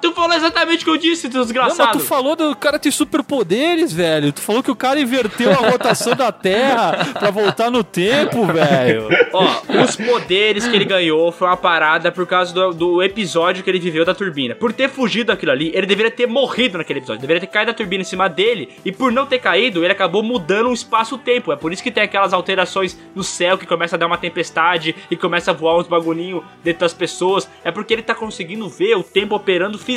Tu 0.03 0.13
falou 0.13 0.37
exatamente 0.37 0.83
o 0.83 0.85
que 0.85 0.91
eu 0.91 0.97
disse, 0.97 1.29
desgraçado. 1.29 1.79
Não, 1.79 1.87
mas 1.87 1.97
tu 1.97 2.01
falou 2.01 2.35
do 2.35 2.57
cara 2.57 2.77
ter 2.77 2.91
superpoderes, 2.91 3.93
velho. 3.93 4.33
Tu 4.33 4.41
falou 4.41 4.61
que 4.61 4.71
o 4.71 4.75
cara 4.75 4.99
inverteu 4.99 5.53
a 5.53 5.71
rotação 5.71 6.17
da 6.17 6.33
Terra 6.33 7.13
pra 7.13 7.31
voltar 7.31 7.71
no 7.71 7.85
tempo, 7.85 8.45
velho. 8.53 9.09
Ó, 9.33 9.63
os 9.85 9.95
poderes 9.95 10.67
que 10.67 10.75
ele 10.75 10.85
ganhou 10.85 11.31
foi 11.31 11.47
uma 11.47 11.57
parada 11.57 12.11
por 12.11 12.27
causa 12.27 12.53
do, 12.53 12.73
do, 12.73 13.03
episódio 13.03 13.63
que 13.63 13.71
ele 13.71 13.79
viveu 13.79 14.05
da 14.05 14.13
turbina. 14.13 14.57
Por 14.57 14.73
ter 14.73 14.91
fugido 14.91 15.29
daquilo 15.29 15.53
ali, 15.53 15.71
ele 15.73 15.87
deveria 15.87 16.11
ter 16.11 16.27
morrido 16.27 16.79
naquele 16.79 16.99
episódio. 16.99 17.21
Deveria 17.21 17.41
ter 17.41 17.47
caído 17.47 17.71
a 17.71 17.75
turbina 17.75 18.03
em 18.03 18.05
cima 18.05 18.29
dele. 18.29 18.71
E 18.85 18.91
por 18.91 19.13
não 19.13 19.25
ter 19.25 19.39
caído, 19.39 19.85
ele 19.85 19.93
acabou 19.93 20.21
mudando 20.21 20.69
o 20.69 20.75
espaço-tempo. 20.75 21.53
É 21.53 21.57
por 21.57 21.73
isso 21.73 21.83
que 21.83 21.93
tem 21.93 22.03
aquelas 22.03 22.33
alterações 22.33 22.99
no 23.15 23.23
céu 23.23 23.57
que 23.57 23.67
começa 23.67 23.95
a 23.95 23.99
dar 23.99 24.09
uma 24.09 24.19
tempestade 24.19 24.97
e 25.09 25.17
começa 25.17 25.53
a 25.53 25.55
voar 25.55 25.79
uns 25.79 25.87
bagulhinhos 25.87 26.43
dentro 26.65 26.81
das 26.81 26.93
pessoas. 26.93 27.49
É 27.63 27.71
porque 27.71 27.95
ele 27.95 28.03
tá 28.03 28.17
conseguindo 28.17 28.69
ver 28.69 28.97
o 28.97 29.05
tempo 29.05 29.37
operando 29.37 29.79
fisicamente. 29.79 29.92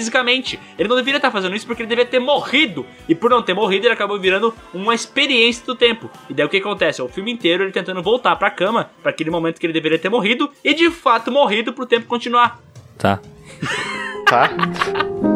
Ele 0.78 0.90
não 0.90 0.96
deveria 0.96 1.18
estar 1.18 1.32
fazendo 1.32 1.56
isso 1.56 1.66
porque 1.66 1.82
ele 1.82 1.90
deveria 1.90 2.10
ter 2.10 2.20
morrido. 2.20 2.86
E 3.08 3.16
por 3.16 3.30
não 3.30 3.42
ter 3.42 3.54
morrido, 3.54 3.86
ele 3.88 3.94
acabou 3.94 4.20
virando 4.20 4.54
uma 4.74 4.94
experiência 4.94 5.66
do 5.66 5.76
tempo. 5.76 6.10
E 6.30 6.34
daí 6.34 6.46
o 6.46 6.50
que 6.50 6.58
acontece? 6.58 7.02
O 7.02 7.08
filme 7.08 7.32
inteiro 7.32 7.64
ele 7.64 7.72
tentando 7.72 8.02
voltar 8.02 8.36
pra 8.36 8.50
cama, 8.50 8.90
para 9.02 9.12
aquele 9.12 9.30
momento 9.30 9.60
que 9.60 9.66
ele 9.66 9.74
deveria 9.74 10.00
ter 10.00 10.10
morrido, 10.10 10.50
e 10.64 10.74
de 10.74 10.90
fato 10.90 11.32
morrido 11.32 11.74
pro 11.74 11.86
tempo 11.86 12.06
continuar. 12.08 12.60
Tá. 12.98 13.20
tá. 14.26 14.50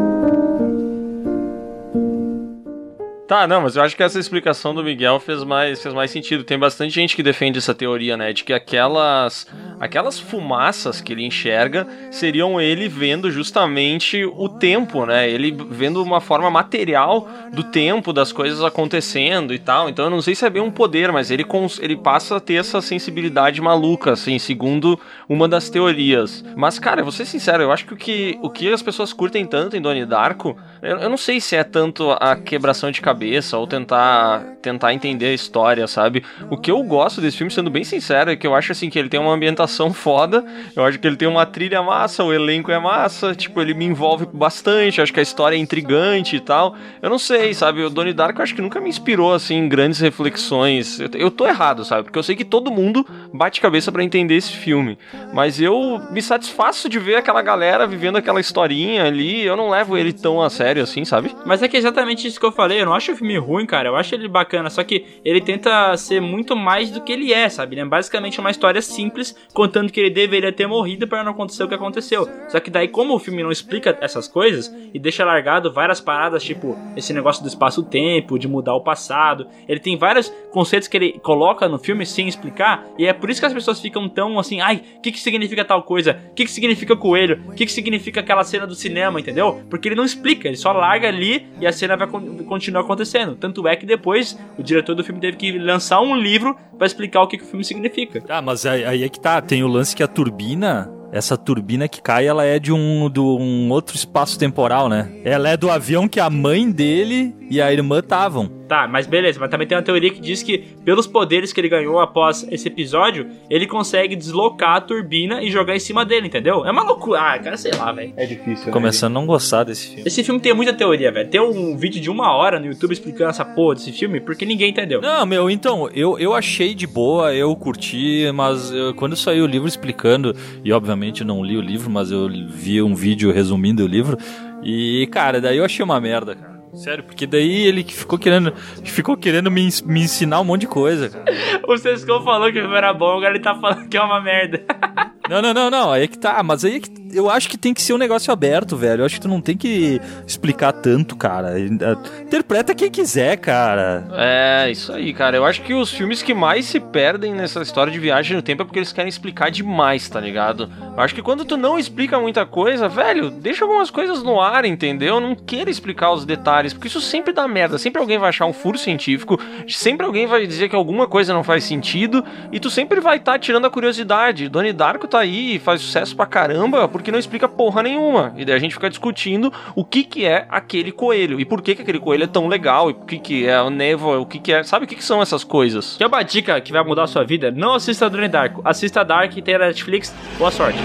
Tá, 3.30 3.46
não, 3.46 3.60
mas 3.60 3.76
eu 3.76 3.82
acho 3.84 3.96
que 3.96 4.02
essa 4.02 4.18
explicação 4.18 4.74
do 4.74 4.82
Miguel 4.82 5.20
fez 5.20 5.44
mais, 5.44 5.80
fez 5.80 5.94
mais 5.94 6.10
sentido. 6.10 6.42
Tem 6.42 6.58
bastante 6.58 6.92
gente 6.92 7.14
que 7.14 7.22
defende 7.22 7.58
essa 7.58 7.72
teoria, 7.72 8.16
né? 8.16 8.32
De 8.32 8.42
que 8.42 8.52
aquelas, 8.52 9.46
aquelas 9.78 10.18
fumaças 10.18 11.00
que 11.00 11.12
ele 11.12 11.24
enxerga 11.24 11.86
seriam 12.10 12.60
ele 12.60 12.88
vendo 12.88 13.30
justamente 13.30 14.24
o 14.24 14.48
tempo, 14.48 15.06
né? 15.06 15.30
Ele 15.30 15.56
vendo 15.70 16.02
uma 16.02 16.20
forma 16.20 16.50
material 16.50 17.28
do 17.52 17.62
tempo, 17.62 18.12
das 18.12 18.32
coisas 18.32 18.64
acontecendo 18.64 19.54
e 19.54 19.60
tal. 19.60 19.88
Então 19.88 20.06
eu 20.06 20.10
não 20.10 20.20
sei 20.20 20.34
se 20.34 20.44
é 20.44 20.50
bem 20.50 20.60
um 20.60 20.72
poder, 20.72 21.12
mas 21.12 21.30
ele, 21.30 21.46
ele 21.80 21.96
passa 21.96 22.34
a 22.34 22.40
ter 22.40 22.54
essa 22.54 22.80
sensibilidade 22.80 23.60
maluca, 23.60 24.10
assim, 24.10 24.40
segundo 24.40 24.98
uma 25.28 25.46
das 25.46 25.70
teorias. 25.70 26.44
Mas, 26.56 26.80
cara, 26.80 27.00
vou 27.04 27.12
ser 27.12 27.26
sincero, 27.26 27.62
eu 27.62 27.70
acho 27.70 27.86
que 27.86 27.94
o 27.94 27.96
que, 27.96 28.38
o 28.42 28.50
que 28.50 28.72
as 28.72 28.82
pessoas 28.82 29.12
curtem 29.12 29.46
tanto 29.46 29.76
em 29.76 29.80
Donnie 29.80 30.04
Darko, 30.04 30.58
eu, 30.82 30.96
eu 30.96 31.08
não 31.08 31.16
sei 31.16 31.40
se 31.40 31.54
é 31.54 31.62
tanto 31.62 32.10
a 32.10 32.34
quebração 32.34 32.90
de 32.90 33.00
cabeça 33.00 33.19
cabeça 33.20 33.58
ou 33.58 33.66
tentar 33.66 34.56
tentar 34.62 34.94
entender 34.94 35.26
a 35.26 35.34
história, 35.34 35.86
sabe? 35.86 36.22
O 36.50 36.56
que 36.56 36.70
eu 36.70 36.82
gosto 36.82 37.20
desse 37.20 37.36
filme, 37.36 37.50
sendo 37.50 37.70
bem 37.70 37.84
sincero, 37.84 38.30
é 38.30 38.36
que 38.36 38.46
eu 38.46 38.54
acho 38.54 38.72
assim 38.72 38.88
que 38.88 38.98
ele 38.98 39.08
tem 39.08 39.20
uma 39.20 39.32
ambientação 39.32 39.92
foda, 39.92 40.44
eu 40.74 40.84
acho 40.84 40.98
que 40.98 41.06
ele 41.06 41.16
tem 41.16 41.28
uma 41.28 41.44
trilha 41.44 41.82
massa, 41.82 42.24
o 42.24 42.32
elenco 42.32 42.70
é 42.70 42.78
massa, 42.78 43.34
tipo, 43.34 43.60
ele 43.60 43.74
me 43.74 43.84
envolve 43.84 44.26
bastante, 44.32 45.00
acho 45.00 45.12
que 45.12 45.20
a 45.20 45.22
história 45.22 45.56
é 45.56 45.58
intrigante 45.58 46.36
e 46.36 46.40
tal. 46.40 46.76
Eu 47.02 47.10
não 47.10 47.18
sei, 47.18 47.52
sabe? 47.52 47.82
O 47.82 47.90
Donnie 47.90 48.12
Darko 48.12 48.42
acho 48.42 48.54
que 48.54 48.62
nunca 48.62 48.80
me 48.80 48.88
inspirou 48.88 49.34
assim 49.34 49.56
em 49.56 49.68
grandes 49.68 50.00
reflexões. 50.00 51.00
Eu, 51.00 51.10
eu 51.14 51.30
tô 51.30 51.46
errado, 51.46 51.84
sabe? 51.84 52.04
Porque 52.04 52.18
eu 52.18 52.22
sei 52.22 52.36
que 52.36 52.44
todo 52.44 52.70
mundo 52.70 53.06
bate 53.32 53.60
cabeça 53.60 53.90
para 53.92 54.04
entender 54.04 54.34
esse 54.34 54.52
filme, 54.52 54.98
mas 55.32 55.60
eu 55.60 56.00
me 56.10 56.22
satisfaço 56.22 56.88
de 56.88 56.98
ver 56.98 57.16
aquela 57.16 57.42
galera 57.42 57.86
vivendo 57.86 58.16
aquela 58.16 58.40
historinha 58.40 59.04
ali, 59.04 59.42
eu 59.42 59.56
não 59.56 59.70
levo 59.70 59.96
ele 59.96 60.12
tão 60.12 60.40
a 60.40 60.50
sério 60.50 60.82
assim, 60.82 61.04
sabe? 61.04 61.34
Mas 61.44 61.62
é 61.62 61.68
que 61.68 61.76
é 61.76 61.80
exatamente 61.80 62.26
isso 62.26 62.38
que 62.38 62.46
eu 62.46 62.52
falei, 62.52 62.80
eu 62.80 62.86
não 62.86 62.94
acho 62.94 63.09
acho 63.10 63.12
o 63.12 63.16
filme 63.16 63.36
ruim, 63.36 63.66
cara. 63.66 63.88
Eu 63.88 63.96
acho 63.96 64.14
ele 64.14 64.28
bacana. 64.28 64.70
Só 64.70 64.82
que 64.84 65.04
ele 65.24 65.40
tenta 65.40 65.96
ser 65.96 66.20
muito 66.20 66.56
mais 66.56 66.90
do 66.90 67.02
que 67.02 67.12
ele 67.12 67.32
é, 67.32 67.48
sabe? 67.48 67.74
Ele 67.74 67.82
é 67.82 67.84
basicamente 67.84 68.40
uma 68.40 68.50
história 68.50 68.80
simples, 68.80 69.36
contando 69.52 69.92
que 69.92 70.00
ele 70.00 70.10
deveria 70.10 70.52
ter 70.52 70.66
morrido 70.66 71.06
para 71.06 71.24
não 71.24 71.32
acontecer 71.32 71.64
o 71.64 71.68
que 71.68 71.74
aconteceu. 71.74 72.28
Só 72.48 72.60
que 72.60 72.70
daí, 72.70 72.88
como 72.88 73.14
o 73.14 73.18
filme 73.18 73.42
não 73.42 73.50
explica 73.50 73.96
essas 74.00 74.28
coisas 74.28 74.74
e 74.94 74.98
deixa 74.98 75.24
largado 75.24 75.72
várias 75.72 76.00
paradas, 76.00 76.42
tipo 76.42 76.76
esse 76.96 77.12
negócio 77.12 77.42
do 77.42 77.48
espaço-tempo, 77.48 78.38
de 78.38 78.48
mudar 78.48 78.74
o 78.74 78.80
passado, 78.80 79.46
ele 79.68 79.80
tem 79.80 79.96
vários 79.96 80.32
conceitos 80.50 80.88
que 80.88 80.96
ele 80.96 81.12
coloca 81.20 81.68
no 81.68 81.78
filme 81.78 82.06
sem 82.06 82.28
explicar. 82.28 82.86
E 82.98 83.06
é 83.06 83.12
por 83.12 83.30
isso 83.30 83.40
que 83.40 83.46
as 83.46 83.52
pessoas 83.52 83.80
ficam 83.80 84.08
tão 84.08 84.38
assim: 84.38 84.60
ai, 84.60 84.82
o 84.98 85.00
que, 85.00 85.12
que 85.12 85.20
significa 85.20 85.64
tal 85.64 85.82
coisa? 85.82 86.20
O 86.30 86.34
que, 86.34 86.44
que 86.44 86.50
significa 86.50 86.96
coelho? 86.96 87.42
O 87.48 87.52
que, 87.52 87.66
que 87.66 87.72
significa 87.72 88.20
aquela 88.20 88.44
cena 88.44 88.66
do 88.66 88.74
cinema, 88.74 89.20
entendeu? 89.20 89.62
Porque 89.68 89.88
ele 89.88 89.94
não 89.94 90.04
explica, 90.04 90.48
ele 90.48 90.56
só 90.56 90.72
larga 90.72 91.08
ali 91.08 91.46
e 91.60 91.66
a 91.66 91.72
cena 91.72 91.96
vai 91.96 92.08
continuar 92.08 92.82
acontecendo 92.82 92.99
acontecendo. 93.00 93.34
Tanto 93.34 93.66
é 93.66 93.74
que 93.76 93.86
depois 93.86 94.38
o 94.58 94.62
diretor 94.62 94.94
do 94.94 95.02
filme 95.02 95.20
teve 95.20 95.36
que 95.36 95.58
lançar 95.58 96.00
um 96.00 96.14
livro 96.14 96.56
para 96.76 96.86
explicar 96.86 97.22
o 97.22 97.26
que, 97.26 97.38
que 97.38 97.44
o 97.44 97.46
filme 97.46 97.64
significa. 97.64 98.20
Tá, 98.20 98.42
mas 98.42 98.66
aí, 98.66 98.84
aí 98.84 99.02
é 99.02 99.08
que 99.08 99.20
tá. 99.20 99.40
Tem 99.40 99.62
o 99.62 99.68
lance 99.68 99.96
que 99.96 100.02
a 100.02 100.08
turbina 100.08 100.90
essa 101.12 101.36
turbina 101.36 101.88
que 101.88 102.00
cai, 102.00 102.28
ela 102.28 102.44
é 102.44 102.60
de 102.60 102.72
um, 102.72 103.10
de 103.10 103.18
um 103.18 103.68
outro 103.72 103.96
espaço 103.96 104.38
temporal, 104.38 104.88
né? 104.88 105.10
Ela 105.24 105.48
é 105.48 105.56
do 105.56 105.68
avião 105.68 106.06
que 106.06 106.20
a 106.20 106.30
mãe 106.30 106.70
dele 106.70 107.34
e 107.50 107.60
a 107.60 107.72
irmã 107.72 107.98
estavam. 107.98 108.59
Tá, 108.70 108.86
mas 108.86 109.04
beleza, 109.04 109.40
mas 109.40 109.50
também 109.50 109.66
tem 109.66 109.76
uma 109.76 109.82
teoria 109.82 110.12
que 110.12 110.20
diz 110.20 110.44
que, 110.44 110.58
pelos 110.84 111.04
poderes 111.04 111.52
que 111.52 111.60
ele 111.60 111.68
ganhou 111.68 111.98
após 111.98 112.46
esse 112.52 112.68
episódio, 112.68 113.26
ele 113.50 113.66
consegue 113.66 114.14
deslocar 114.14 114.76
a 114.76 114.80
turbina 114.80 115.42
e 115.42 115.50
jogar 115.50 115.74
em 115.74 115.80
cima 115.80 116.04
dele, 116.04 116.28
entendeu? 116.28 116.64
É 116.64 116.70
uma 116.70 116.84
loucura. 116.84 117.20
Ah, 117.20 117.38
cara, 117.40 117.56
sei 117.56 117.72
lá, 117.72 117.90
velho. 117.90 118.12
É 118.16 118.24
difícil. 118.24 118.66
Né? 118.66 118.72
Começando 118.72 119.16
a 119.16 119.18
não 119.18 119.26
gostar 119.26 119.64
desse 119.64 119.88
filme. 119.88 120.04
Esse 120.06 120.22
filme 120.22 120.38
tem 120.38 120.54
muita 120.54 120.72
teoria, 120.72 121.10
velho. 121.10 121.28
Tem 121.28 121.40
um 121.40 121.76
vídeo 121.76 122.00
de 122.00 122.08
uma 122.08 122.32
hora 122.32 122.60
no 122.60 122.66
YouTube 122.66 122.92
explicando 122.92 123.30
essa 123.30 123.44
porra 123.44 123.74
desse 123.74 123.90
filme, 123.90 124.20
porque 124.20 124.46
ninguém 124.46 124.70
entendeu. 124.70 125.00
Não, 125.00 125.26
meu, 125.26 125.50
então, 125.50 125.90
eu, 125.92 126.16
eu 126.20 126.32
achei 126.32 126.72
de 126.72 126.86
boa, 126.86 127.34
eu 127.34 127.56
curti, 127.56 128.30
mas 128.32 128.70
eu, 128.70 128.94
quando 128.94 129.16
saiu 129.16 129.46
o 129.46 129.48
livro 129.48 129.66
explicando, 129.66 130.32
e 130.64 130.72
obviamente 130.72 131.22
eu 131.22 131.26
não 131.26 131.44
li 131.44 131.56
o 131.56 131.60
livro, 131.60 131.90
mas 131.90 132.12
eu 132.12 132.28
vi 132.48 132.80
um 132.80 132.94
vídeo 132.94 133.32
resumindo 133.32 133.82
o 133.82 133.88
livro, 133.88 134.16
e, 134.62 135.08
cara, 135.10 135.40
daí 135.40 135.56
eu 135.56 135.64
achei 135.64 135.84
uma 135.84 136.00
merda, 136.00 136.36
cara. 136.36 136.49
Sério, 136.74 137.04
porque 137.04 137.26
daí 137.26 137.66
ele 137.66 137.84
ficou 137.84 138.18
querendo, 138.18 138.54
ficou 138.84 139.16
querendo 139.16 139.50
me, 139.50 139.68
me 139.84 140.00
ensinar 140.02 140.40
um 140.40 140.44
monte 140.44 140.62
de 140.62 140.66
coisa, 140.68 141.08
cara. 141.08 141.24
o 141.66 141.76
Sescon 141.76 142.22
falou 142.22 142.52
que 142.52 142.58
o 142.58 142.62
filme 142.62 142.76
era 142.76 142.92
bom, 142.92 143.16
agora 143.16 143.34
ele 143.34 143.40
tá 143.40 143.54
falando 143.54 143.88
que 143.88 143.96
é 143.96 144.02
uma 144.02 144.20
merda. 144.20 144.62
Não, 145.30 145.40
não, 145.40 145.54
não, 145.54 145.70
não. 145.70 145.92
Aí 145.92 146.02
é 146.02 146.06
que 146.08 146.18
tá. 146.18 146.42
Mas 146.42 146.64
aí 146.64 146.78
é 146.78 146.80
que 146.80 146.90
eu 147.12 147.30
acho 147.30 147.48
que 147.48 147.56
tem 147.56 147.72
que 147.72 147.80
ser 147.80 147.92
um 147.92 147.98
negócio 147.98 148.32
aberto, 148.32 148.76
velho. 148.76 149.02
Eu 149.02 149.06
acho 149.06 149.14
que 149.14 149.20
tu 149.20 149.28
não 149.28 149.40
tem 149.40 149.56
que 149.56 150.00
explicar 150.26 150.72
tanto, 150.72 151.14
cara. 151.14 151.58
Interpreta 151.60 152.74
quem 152.74 152.90
quiser, 152.90 153.36
cara. 153.36 154.08
É, 154.12 154.70
isso 154.70 154.92
aí, 154.92 155.12
cara. 155.12 155.36
Eu 155.36 155.44
acho 155.44 155.62
que 155.62 155.72
os 155.72 155.92
filmes 155.92 156.20
que 156.20 156.34
mais 156.34 156.66
se 156.66 156.80
perdem 156.80 157.32
nessa 157.32 157.62
história 157.62 157.92
de 157.92 157.98
viagem 158.00 158.36
no 158.36 158.42
tempo 158.42 158.62
é 158.62 158.64
porque 158.64 158.80
eles 158.80 158.92
querem 158.92 159.08
explicar 159.08 159.52
demais, 159.52 160.08
tá 160.08 160.18
ligado? 160.18 160.68
Eu 160.96 161.00
acho 161.00 161.14
que 161.14 161.22
quando 161.22 161.44
tu 161.44 161.56
não 161.56 161.78
explica 161.78 162.18
muita 162.18 162.44
coisa, 162.44 162.88
velho, 162.88 163.30
deixa 163.30 163.64
algumas 163.64 163.90
coisas 163.90 164.24
no 164.24 164.40
ar, 164.40 164.64
entendeu? 164.64 165.20
Não 165.20 165.36
queira 165.36 165.70
explicar 165.70 166.12
os 166.12 166.24
detalhes, 166.24 166.72
porque 166.72 166.88
isso 166.88 167.00
sempre 167.00 167.32
dá 167.32 167.46
merda. 167.46 167.78
Sempre 167.78 168.00
alguém 168.00 168.18
vai 168.18 168.30
achar 168.30 168.46
um 168.46 168.52
furo 168.52 168.76
científico, 168.76 169.38
sempre 169.68 170.04
alguém 170.04 170.26
vai 170.26 170.44
dizer 170.44 170.68
que 170.68 170.76
alguma 170.76 171.06
coisa 171.06 171.32
não 171.32 171.44
faz 171.44 171.62
sentido, 171.62 172.24
e 172.50 172.58
tu 172.58 172.68
sempre 172.68 173.00
vai 173.00 173.16
estar 173.16 173.32
tá 173.32 173.38
tirando 173.38 173.66
a 173.66 173.70
curiosidade. 173.70 174.48
Donnie 174.48 174.72
Darko 174.72 175.06
tá 175.06 175.19
aí 175.20 175.56
e 175.56 175.58
faz 175.58 175.80
sucesso 175.80 176.16
pra 176.16 176.26
caramba 176.26 176.88
porque 176.88 177.12
não 177.12 177.18
explica 177.18 177.48
porra 177.48 177.82
nenhuma. 177.82 178.32
E 178.36 178.44
daí 178.44 178.56
a 178.56 178.58
gente 178.58 178.74
fica 178.74 178.88
discutindo 178.88 179.52
o 179.74 179.84
que 179.84 180.02
que 180.02 180.26
é 180.26 180.46
aquele 180.48 180.92
coelho 180.92 181.38
e 181.38 181.44
por 181.44 181.62
que 181.62 181.74
que 181.74 181.82
aquele 181.82 181.98
coelho 181.98 182.24
é 182.24 182.26
tão 182.26 182.48
legal 182.48 182.90
e 182.90 182.92
o 182.92 182.96
que 182.96 183.18
que 183.18 183.46
é 183.46 183.60
o 183.60 183.70
névoa, 183.70 184.18
o 184.18 184.26
que 184.26 184.38
que 184.38 184.52
é... 184.52 184.62
Sabe 184.62 184.84
o 184.84 184.88
que 184.88 184.96
que 184.96 185.04
são 185.04 185.22
essas 185.22 185.44
coisas? 185.44 185.96
Quer 185.96 186.06
uma 186.06 186.22
dica 186.22 186.60
que 186.60 186.72
vai 186.72 186.82
mudar 186.82 187.04
a 187.04 187.06
sua 187.06 187.24
vida? 187.24 187.50
Não 187.50 187.74
assista 187.74 188.08
Donnie 188.10 188.28
Darko. 188.28 188.62
Assista 188.64 189.04
Dark 189.04 189.36
e 189.36 189.42
tem 189.42 189.54
a 189.54 189.58
Netflix. 189.58 190.14
Boa 190.38 190.50
sorte. 190.50 190.78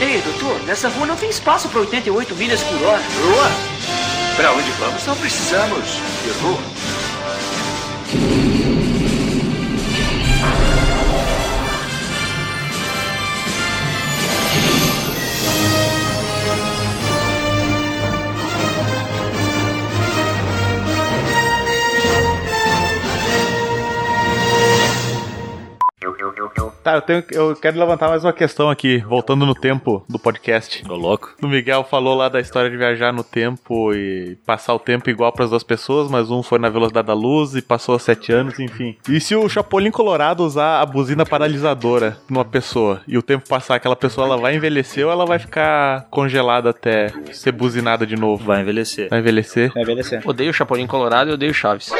Ei, 0.00 0.20
doutor, 0.20 0.60
nessa 0.66 0.88
rua 0.88 1.06
não 1.06 1.16
tem 1.16 1.30
espaço 1.30 1.68
para 1.68 1.80
88 1.80 2.34
milhas 2.34 2.62
por 2.62 2.82
hora. 2.82 3.02
Rua? 3.22 3.72
Pra 4.36 4.52
onde 4.52 4.70
vamos 4.72 5.06
não 5.06 5.16
precisamos 5.16 6.00
de 6.24 6.30
Tá, 26.82 26.94
eu, 26.94 27.02
tenho, 27.02 27.24
eu 27.30 27.56
quero 27.56 27.78
levantar 27.78 28.08
mais 28.08 28.24
uma 28.24 28.32
questão 28.32 28.68
aqui, 28.68 28.98
voltando 28.98 29.46
no 29.46 29.54
tempo 29.54 30.04
do 30.08 30.18
podcast. 30.18 30.82
Tô 30.84 30.96
louco. 30.96 31.34
O 31.42 31.46
Miguel 31.46 31.84
falou 31.84 32.16
lá 32.16 32.28
da 32.28 32.40
história 32.40 32.70
de 32.70 32.76
viajar 32.76 33.12
no 33.12 33.22
tempo 33.22 33.94
e 33.94 34.36
passar 34.44 34.74
o 34.74 34.78
tempo 34.78 35.08
igual 35.10 35.32
para 35.32 35.44
as 35.44 35.50
duas 35.50 35.62
pessoas, 35.62 36.10
mas 36.10 36.30
um 36.30 36.42
foi 36.42 36.58
na 36.58 36.68
velocidade 36.68 37.06
da 37.06 37.14
luz 37.14 37.54
e 37.54 37.62
passou 37.62 37.98
sete 37.98 38.32
anos, 38.32 38.58
enfim. 38.58 38.96
E 39.08 39.20
se 39.20 39.34
o 39.36 39.48
Chapolin 39.48 39.90
Colorado 39.90 40.44
usar 40.44 40.80
a 40.80 40.86
buzina 40.86 41.24
paralisadora 41.24 42.18
numa 42.28 42.44
pessoa 42.44 43.00
e 43.06 43.16
o 43.16 43.22
tempo 43.22 43.48
passar, 43.48 43.76
aquela 43.76 43.96
pessoa 43.96 44.26
ela 44.26 44.36
vai 44.36 44.56
envelhecer 44.56 45.06
ou 45.06 45.12
ela 45.12 45.24
vai 45.24 45.38
ficar 45.38 46.06
congelada 46.10 46.70
até 46.70 47.08
ser 47.32 47.52
buzinada 47.52 48.06
de 48.06 48.16
novo? 48.16 48.44
Vai 48.44 48.60
envelhecer. 48.62 49.08
Vai 49.08 49.20
envelhecer? 49.20 49.72
Vai 49.72 49.82
envelhecer. 49.82 50.20
Odeio 50.24 50.50
o 50.50 50.54
Chapolin 50.54 50.86
Colorado 50.86 51.30
e 51.30 51.34
odeio 51.34 51.54
Chaves. 51.54 51.90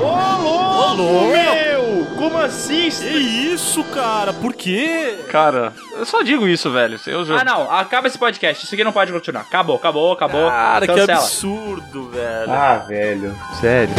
Ô, 0.00 0.94
louco! 0.94 1.32
Meu! 1.32 1.61
Como 2.22 2.38
assim? 2.38 2.88
Que 2.88 3.08
isso, 3.18 3.82
cara? 3.82 4.32
Por 4.32 4.54
quê? 4.54 5.18
Cara, 5.28 5.72
eu 5.90 6.06
só 6.06 6.22
digo 6.22 6.46
isso, 6.46 6.70
velho. 6.70 6.96
Eu 7.04 7.24
já... 7.24 7.40
Ah, 7.40 7.44
não. 7.44 7.68
Acaba 7.68 8.06
esse 8.06 8.16
podcast. 8.16 8.64
Isso 8.64 8.72
aqui 8.72 8.84
não 8.84 8.92
pode 8.92 9.12
continuar. 9.12 9.40
Acabou, 9.40 9.74
acabou, 9.74 10.12
acabou. 10.12 10.48
Cara, 10.48 10.86
que 10.86 10.94
Cancela. 10.94 11.18
absurdo, 11.18 12.10
velho. 12.10 12.52
Ah, 12.52 12.76
velho. 12.78 13.36
Sério. 13.60 13.92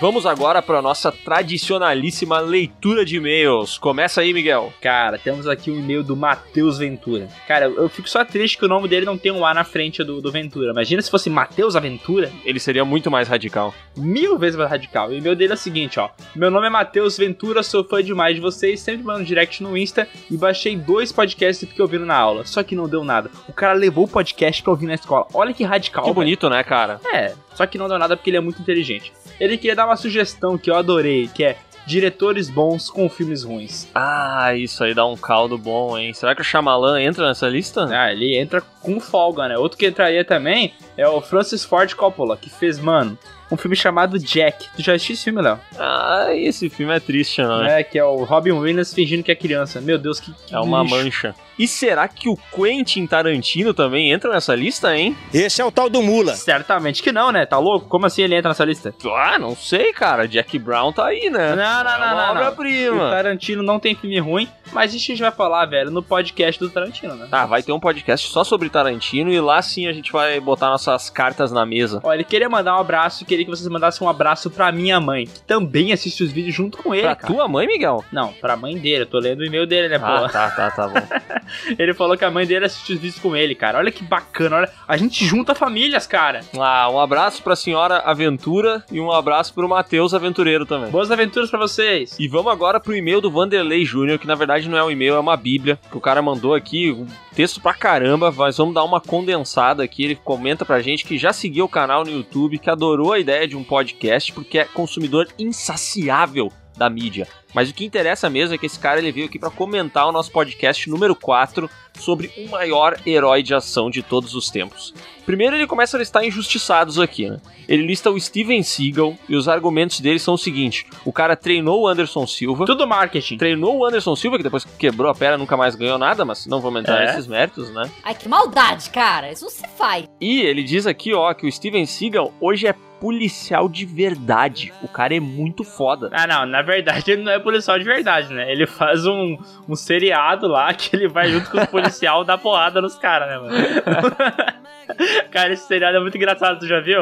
Vamos 0.00 0.26
agora 0.26 0.62
para 0.62 0.80
nossa 0.80 1.10
tradicionalíssima 1.10 2.38
leitura 2.38 3.04
de 3.04 3.16
e-mails. 3.16 3.78
Começa 3.78 4.20
aí, 4.20 4.32
Miguel. 4.32 4.72
Cara, 4.80 5.18
temos 5.18 5.46
aqui 5.46 5.70
um 5.70 5.78
e-mail 5.78 6.02
do 6.02 6.16
Matheus 6.16 6.78
Ventura. 6.78 7.28
Cara, 7.46 7.66
eu 7.66 7.88
fico 7.88 8.08
só 8.08 8.24
triste 8.24 8.58
que 8.58 8.64
o 8.64 8.68
nome 8.68 8.88
dele 8.88 9.06
não 9.06 9.18
tem 9.18 9.32
um 9.32 9.44
A 9.44 9.52
na 9.52 9.64
frente 9.64 10.04
do, 10.04 10.20
do 10.20 10.30
Ventura. 10.30 10.70
Imagina 10.70 11.02
se 11.02 11.10
fosse 11.10 11.28
Matheus 11.28 11.76
Aventura. 11.76 12.30
Ele 12.44 12.60
seria 12.60 12.84
muito 12.84 13.10
mais 13.10 13.28
radical. 13.28 13.74
Mil 13.96 14.38
vezes 14.38 14.56
mais 14.56 14.70
radical. 14.70 15.10
E 15.12 15.16
o 15.16 15.18
e-mail 15.18 15.36
dele 15.36 15.52
é 15.52 15.54
o 15.54 15.58
seguinte, 15.58 15.98
ó. 15.98 16.10
Meu 16.34 16.50
nome 16.50 16.66
é 16.66 16.70
Matheus 16.70 17.16
Ventura, 17.16 17.62
sou 17.62 17.84
fã 17.84 18.02
demais 18.02 18.34
de 18.34 18.40
vocês, 18.40 18.80
sempre 18.80 19.04
mando 19.04 19.24
direct 19.24 19.62
no 19.62 19.76
Insta 19.76 20.08
e 20.30 20.36
baixei 20.36 20.76
dois 20.76 21.12
podcasts 21.12 21.70
que 21.70 21.82
ouviram 21.82 22.06
na 22.06 22.16
aula. 22.16 22.44
Só 22.44 22.62
que 22.62 22.76
não 22.76 22.88
deu 22.88 23.02
nada. 23.02 23.30
O 23.48 23.52
cara 23.52 23.72
levou 23.72 24.04
o 24.04 24.08
podcast 24.08 24.62
pra 24.62 24.70
ouvir 24.70 24.86
na 24.86 24.94
escola. 24.94 25.26
Olha 25.34 25.52
que 25.52 25.64
radical. 25.64 26.04
Que 26.04 26.10
velho. 26.10 26.14
bonito, 26.14 26.48
né, 26.48 26.62
cara? 26.62 27.00
É, 27.12 27.34
só 27.54 27.66
que 27.66 27.78
não 27.78 27.88
deu 27.88 27.98
nada 27.98 28.16
porque 28.16 28.30
ele 28.30 28.36
é 28.36 28.40
muito 28.40 28.60
inteligente. 28.62 29.12
Ele 29.40 29.56
queria 29.56 29.76
dar 29.76 29.86
uma 29.86 29.96
sugestão 29.96 30.56
que 30.58 30.70
eu 30.70 30.76
adorei, 30.76 31.28
que 31.32 31.44
é 31.44 31.56
diretores 31.86 32.50
bons 32.50 32.90
com 32.90 33.08
filmes 33.08 33.42
ruins. 33.44 33.88
Ah, 33.94 34.54
isso 34.54 34.84
aí 34.84 34.92
dá 34.92 35.06
um 35.06 35.16
caldo 35.16 35.56
bom, 35.56 35.96
hein? 35.96 36.12
Será 36.12 36.34
que 36.34 36.42
o 36.42 36.44
Shyamalan 36.44 37.00
entra 37.00 37.26
nessa 37.26 37.48
lista? 37.48 37.86
Ah, 37.90 38.12
ele 38.12 38.36
entra 38.36 38.60
com 38.82 39.00
folga, 39.00 39.48
né? 39.48 39.56
Outro 39.56 39.78
que 39.78 39.86
entraria 39.86 40.22
também 40.22 40.74
é 40.98 41.08
o 41.08 41.20
Francis 41.22 41.64
Ford 41.64 41.92
Coppola, 41.94 42.36
que 42.36 42.50
fez, 42.50 42.78
mano, 42.78 43.18
um 43.50 43.56
filme 43.56 43.74
chamado 43.74 44.18
Jack. 44.18 44.68
Tu 44.76 44.82
já 44.82 44.92
assistiu 44.92 45.14
esse 45.14 45.24
filme, 45.24 45.40
Léo? 45.40 45.58
Ah, 45.78 46.26
esse 46.34 46.68
filme 46.68 46.94
é 46.94 47.00
triste, 47.00 47.40
não 47.40 47.64
é? 47.64 47.80
É, 47.80 47.82
que 47.82 47.98
é 47.98 48.04
o 48.04 48.22
Robin 48.24 48.52
Williams 48.52 48.92
fingindo 48.92 49.22
que 49.22 49.32
é 49.32 49.34
criança. 49.34 49.80
Meu 49.80 49.96
Deus, 49.98 50.20
que, 50.20 50.30
que 50.46 50.54
É 50.54 50.58
uma 50.60 50.82
lixo. 50.82 50.94
mancha. 50.94 51.34
E 51.58 51.66
será 51.66 52.06
que 52.06 52.28
o 52.28 52.36
Quentin 52.54 53.06
Tarantino 53.06 53.74
também 53.74 54.12
entra 54.12 54.32
nessa 54.32 54.54
lista, 54.54 54.96
hein? 54.96 55.16
Esse 55.34 55.60
é 55.60 55.64
o 55.64 55.72
tal 55.72 55.90
do 55.90 56.00
Mula. 56.02 56.34
Certamente 56.34 57.02
que 57.02 57.10
não, 57.10 57.32
né? 57.32 57.44
Tá 57.46 57.58
louco? 57.58 57.88
Como 57.88 58.06
assim 58.06 58.22
ele 58.22 58.34
entra 58.36 58.50
nessa 58.50 58.64
lista? 58.64 58.94
Ah, 59.16 59.38
não 59.38 59.56
sei, 59.56 59.92
cara. 59.92 60.28
Jack 60.28 60.58
Brown 60.58 60.92
tá 60.92 61.06
aí, 61.06 61.28
né? 61.30 61.56
Não, 61.56 61.56
não, 61.56 61.64
É 61.64 61.98
não, 61.98 62.06
uma 62.06 62.14
não. 62.14 62.16
não. 62.16 62.30
obra-prima. 62.30 63.06
O 63.06 63.10
Tarantino 63.10 63.62
não 63.62 63.80
tem 63.80 63.94
filme 63.94 64.18
ruim, 64.20 64.48
mas 64.72 64.94
isso 64.94 65.04
a 65.06 65.08
gente 65.08 65.20
vai 65.22 65.32
falar, 65.32 65.66
velho, 65.66 65.90
no 65.90 66.02
podcast 66.02 66.60
do 66.60 66.70
Tarantino, 66.70 67.14
né? 67.16 67.26
Tá, 67.30 67.44
vai 67.46 67.62
ter 67.62 67.72
um 67.72 67.80
podcast 67.80 68.28
só 68.30 68.44
sobre 68.44 68.68
Tarantino 68.68 69.32
e 69.32 69.40
lá 69.40 69.60
sim 69.60 69.86
a 69.88 69.92
gente 69.92 70.12
vai 70.12 70.38
botar 70.40 70.68
nossas 70.68 71.10
cartas 71.10 71.50
na 71.50 71.66
mesa. 71.66 72.00
Ó, 72.04 72.12
ele 72.14 72.24
queria 72.24 72.48
mandar 72.48 72.76
um 72.76 72.80
abraço 72.80 73.22
e 73.22 73.26
queria 73.26 73.44
que 73.44 73.50
vocês 73.50 73.66
mandassem 73.68 74.06
um 74.06 74.10
abraço 74.10 74.48
pra 74.50 74.70
minha 74.70 75.00
mãe, 75.00 75.26
que 75.26 75.40
também 75.40 75.92
assiste 75.92 76.22
os 76.22 76.30
vídeos 76.30 76.54
junto 76.54 76.78
com 76.78 76.94
ele, 76.94 77.02
Pra 77.02 77.16
cara. 77.16 77.32
tua 77.34 77.48
mãe, 77.48 77.66
Miguel? 77.66 78.04
Não, 78.12 78.32
pra 78.34 78.56
mãe 78.56 78.76
dele, 78.78 79.02
eu 79.02 79.06
tô 79.06 79.18
lendo 79.18 79.40
o 79.40 79.44
e-mail 79.44 79.66
dele, 79.66 79.88
né, 79.88 79.98
Ah, 80.02 80.20
pô? 80.20 80.28
tá, 80.28 80.50
tá, 80.50 80.70
tá 80.70 80.86
bom. 80.88 81.00
Ele 81.78 81.94
falou 81.94 82.16
que 82.16 82.24
a 82.24 82.30
mãe 82.30 82.46
dele 82.46 82.66
assiste 82.66 82.92
os 82.92 83.00
vídeos 83.00 83.20
com 83.20 83.36
ele, 83.36 83.54
cara. 83.54 83.78
Olha 83.78 83.90
que 83.90 84.02
bacana, 84.02 84.56
olha. 84.56 84.70
A 84.86 84.96
gente 84.96 85.24
junta 85.24 85.54
famílias, 85.54 86.06
cara. 86.06 86.40
Ah, 86.58 86.88
um 86.90 86.98
abraço 86.98 87.42
pra 87.42 87.56
senhora 87.56 87.98
Aventura 87.98 88.84
e 88.90 89.00
um 89.00 89.10
abraço 89.12 89.52
pro 89.54 89.68
Matheus 89.68 90.14
Aventureiro 90.14 90.66
também. 90.66 90.90
Boas 90.90 91.10
aventuras 91.10 91.50
pra 91.50 91.58
vocês. 91.58 92.16
E 92.18 92.28
vamos 92.28 92.52
agora 92.52 92.80
pro 92.80 92.94
e-mail 92.94 93.20
do 93.20 93.30
Vanderlei 93.30 93.84
Júnior, 93.84 94.18
que 94.18 94.26
na 94.26 94.34
verdade 94.34 94.68
não 94.68 94.78
é 94.78 94.84
um 94.84 94.90
e-mail, 94.90 95.14
é 95.14 95.20
uma 95.20 95.36
bíblia, 95.36 95.78
que 95.90 95.96
o 95.96 96.00
cara 96.00 96.22
mandou 96.22 96.54
aqui, 96.54 96.92
um 96.92 97.06
texto 97.34 97.60
pra 97.60 97.74
caramba, 97.74 98.32
mas 98.36 98.56
vamos 98.56 98.74
dar 98.74 98.84
uma 98.84 99.00
condensada 99.00 99.82
aqui, 99.82 100.04
ele 100.04 100.16
comenta 100.16 100.64
pra 100.64 100.80
gente 100.80 101.04
que 101.04 101.16
já 101.16 101.32
seguiu 101.32 101.66
o 101.66 101.68
canal 101.68 102.04
no 102.04 102.10
YouTube, 102.10 102.58
que 102.58 102.70
adorou 102.70 103.12
a 103.12 103.18
ideia 103.18 103.46
de 103.46 103.56
um 103.56 103.62
podcast, 103.62 104.32
porque 104.32 104.58
é 104.58 104.64
consumidor 104.64 105.28
insaciável 105.38 106.50
da 106.78 106.88
mídia. 106.88 107.26
Mas 107.54 107.68
o 107.70 107.74
que 107.74 107.84
interessa 107.84 108.28
mesmo 108.30 108.54
é 108.54 108.58
que 108.58 108.66
esse 108.66 108.78
cara 108.78 108.98
ele 109.00 109.10
veio 109.12 109.26
aqui 109.26 109.38
pra 109.38 109.50
comentar 109.50 110.06
o 110.06 110.12
nosso 110.12 110.30
podcast 110.30 110.88
número 110.88 111.14
4 111.16 111.68
sobre 111.98 112.30
o 112.36 112.48
maior 112.50 112.98
herói 113.06 113.42
de 113.42 113.54
ação 113.54 113.90
de 113.90 114.02
todos 114.02 114.34
os 114.34 114.50
tempos. 114.50 114.94
Primeiro 115.26 115.56
ele 115.56 115.66
começa 115.66 115.96
a 115.96 116.00
listar 116.00 116.24
injustiçados 116.24 116.98
aqui, 116.98 117.28
né? 117.28 117.38
Ele 117.68 117.82
lista 117.82 118.10
o 118.10 118.18
Steven 118.18 118.62
Seagal 118.62 119.14
e 119.28 119.34
os 119.36 119.46
argumentos 119.48 120.00
dele 120.00 120.18
são 120.18 120.34
o 120.34 120.38
seguinte: 120.38 120.86
o 121.04 121.12
cara 121.12 121.36
treinou 121.36 121.82
o 121.82 121.88
Anderson 121.88 122.26
Silva. 122.26 122.64
Tudo 122.64 122.86
marketing. 122.86 123.36
Treinou 123.36 123.76
o 123.78 123.84
Anderson 123.84 124.14
Silva, 124.16 124.36
que 124.38 124.42
depois 124.42 124.64
que 124.64 124.72
quebrou 124.78 125.10
a 125.10 125.14
perna 125.14 125.36
nunca 125.36 125.56
mais 125.56 125.74
ganhou 125.74 125.98
nada, 125.98 126.24
mas 126.24 126.46
não 126.46 126.60
vamos 126.60 126.80
entrar 126.80 127.02
É. 127.02 127.06
nesses 127.06 127.26
méritos, 127.26 127.70
né? 127.74 127.90
Ai, 128.02 128.14
que 128.14 128.28
maldade, 128.28 128.88
cara. 128.90 129.30
Isso 129.30 129.44
não 129.44 129.50
se 129.50 129.66
faz. 129.76 130.06
E 130.20 130.40
ele 130.40 130.62
diz 130.62 130.86
aqui, 130.86 131.12
ó, 131.12 131.32
que 131.34 131.46
o 131.46 131.52
Steven 131.52 131.84
Seagal 131.84 132.32
hoje 132.40 132.66
é 132.66 132.74
policial 133.00 133.68
de 133.68 133.84
verdade. 133.84 134.72
O 134.82 134.88
cara 134.88 135.14
é 135.14 135.20
muito 135.20 135.64
foda. 135.64 136.10
Ah, 136.12 136.26
não, 136.26 136.46
na 136.46 136.62
verdade 136.62 137.10
ele 137.12 137.22
não 137.22 137.32
é 137.32 137.38
policial 137.38 137.78
de 137.78 137.84
verdade, 137.84 138.32
né? 138.32 138.50
Ele 138.50 138.66
faz 138.66 139.06
um, 139.06 139.38
um 139.68 139.74
seriado 139.74 140.46
lá 140.46 140.72
que 140.74 140.94
ele 140.94 141.08
vai 141.08 141.28
junto 141.28 141.50
com 141.50 141.58
os 141.58 141.66
policial 141.66 142.22
dar 142.24 142.38
porrada 142.38 142.80
nos 142.80 142.96
caras, 142.96 143.28
né, 143.28 143.38
mano? 143.38 144.16
cara, 145.30 145.52
esse 145.52 145.66
seriado 145.66 145.96
é 145.96 146.00
muito 146.00 146.16
engraçado, 146.16 146.58
tu 146.58 146.66
já 146.66 146.80
viu? 146.80 147.00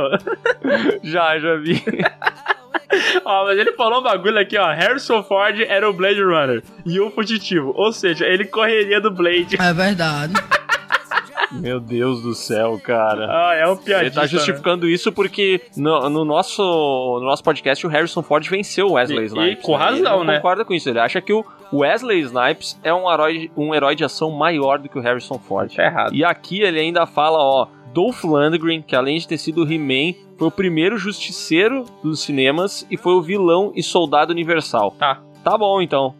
já, 1.02 1.38
já 1.38 1.56
vi. 1.56 1.82
Ó, 3.24 3.44
mas 3.44 3.58
ele 3.58 3.72
falou 3.72 4.00
um 4.00 4.02
bagulho 4.02 4.38
aqui, 4.38 4.56
ó. 4.56 4.72
Harrison 4.72 5.22
Ford 5.22 5.60
era 5.60 5.88
o 5.88 5.92
Blade 5.92 6.22
Runner 6.22 6.62
e 6.84 7.00
o 7.00 7.10
fugitivo. 7.10 7.72
Ou 7.74 7.92
seja, 7.92 8.26
ele 8.26 8.44
correria 8.44 9.00
do 9.00 9.10
Blade. 9.10 9.56
É 9.60 9.72
verdade. 9.72 10.34
Meu 11.52 11.78
Deus 11.80 12.22
do 12.22 12.34
céu, 12.34 12.78
cara. 12.82 13.26
Ah, 13.30 13.54
é 13.54 13.66
um 13.68 13.76
piadista, 13.76 14.02
Ele 14.02 14.10
tá 14.10 14.26
justificando 14.26 14.88
isso 14.88 15.12
porque 15.12 15.60
no, 15.76 16.08
no 16.10 16.24
nosso, 16.24 16.62
no 16.62 17.24
nosso 17.26 17.42
podcast 17.42 17.86
o 17.86 17.90
Harrison 17.90 18.22
Ford 18.22 18.46
venceu 18.48 18.88
o 18.88 18.92
Wesley 18.92 19.18
E- 19.20 19.22
e 19.22 19.26
Snipes. 19.26 19.64
com 19.64 19.72
né? 19.72 19.84
razão, 19.84 19.96
ele 19.96 20.02
não 20.18 20.24
né? 20.24 20.36
concorda 20.36 20.64
com 20.64 20.74
isso. 20.74 20.88
Ele 20.88 20.98
acha 21.00 21.20
que 21.20 21.32
o 21.32 21.44
Wesley 21.72 22.20
Snipes 22.20 22.78
é 22.82 22.92
um 22.92 23.10
herói, 23.12 23.50
um 23.56 23.74
herói 23.74 23.94
de 23.94 24.04
ação 24.04 24.30
maior 24.30 24.78
do 24.78 24.88
que 24.88 24.98
o 24.98 25.02
Harrison 25.02 25.38
Ford. 25.38 25.74
Tá 25.74 25.84
errado. 25.84 26.14
E 26.14 26.24
aqui 26.24 26.60
ele 26.62 26.80
ainda 26.80 27.06
fala, 27.06 27.38
ó, 27.38 27.66
Dolph 27.92 28.24
Lundgren, 28.24 28.82
que 28.82 28.94
além 28.94 29.16
de 29.18 29.26
ter 29.26 29.38
sido 29.38 29.64
o 29.64 29.72
He-Man, 29.72 30.14
foi 30.38 30.48
o 30.48 30.50
primeiro 30.50 30.98
justiceiro 30.98 31.84
dos 32.02 32.20
cinemas 32.20 32.86
e 32.90 32.96
foi 32.96 33.14
o 33.14 33.22
vilão 33.22 33.72
e 33.74 33.82
soldado 33.82 34.32
universal. 34.32 34.90
Tá. 34.98 35.20
Tá 35.42 35.56
bom, 35.56 35.80
então. 35.80 36.12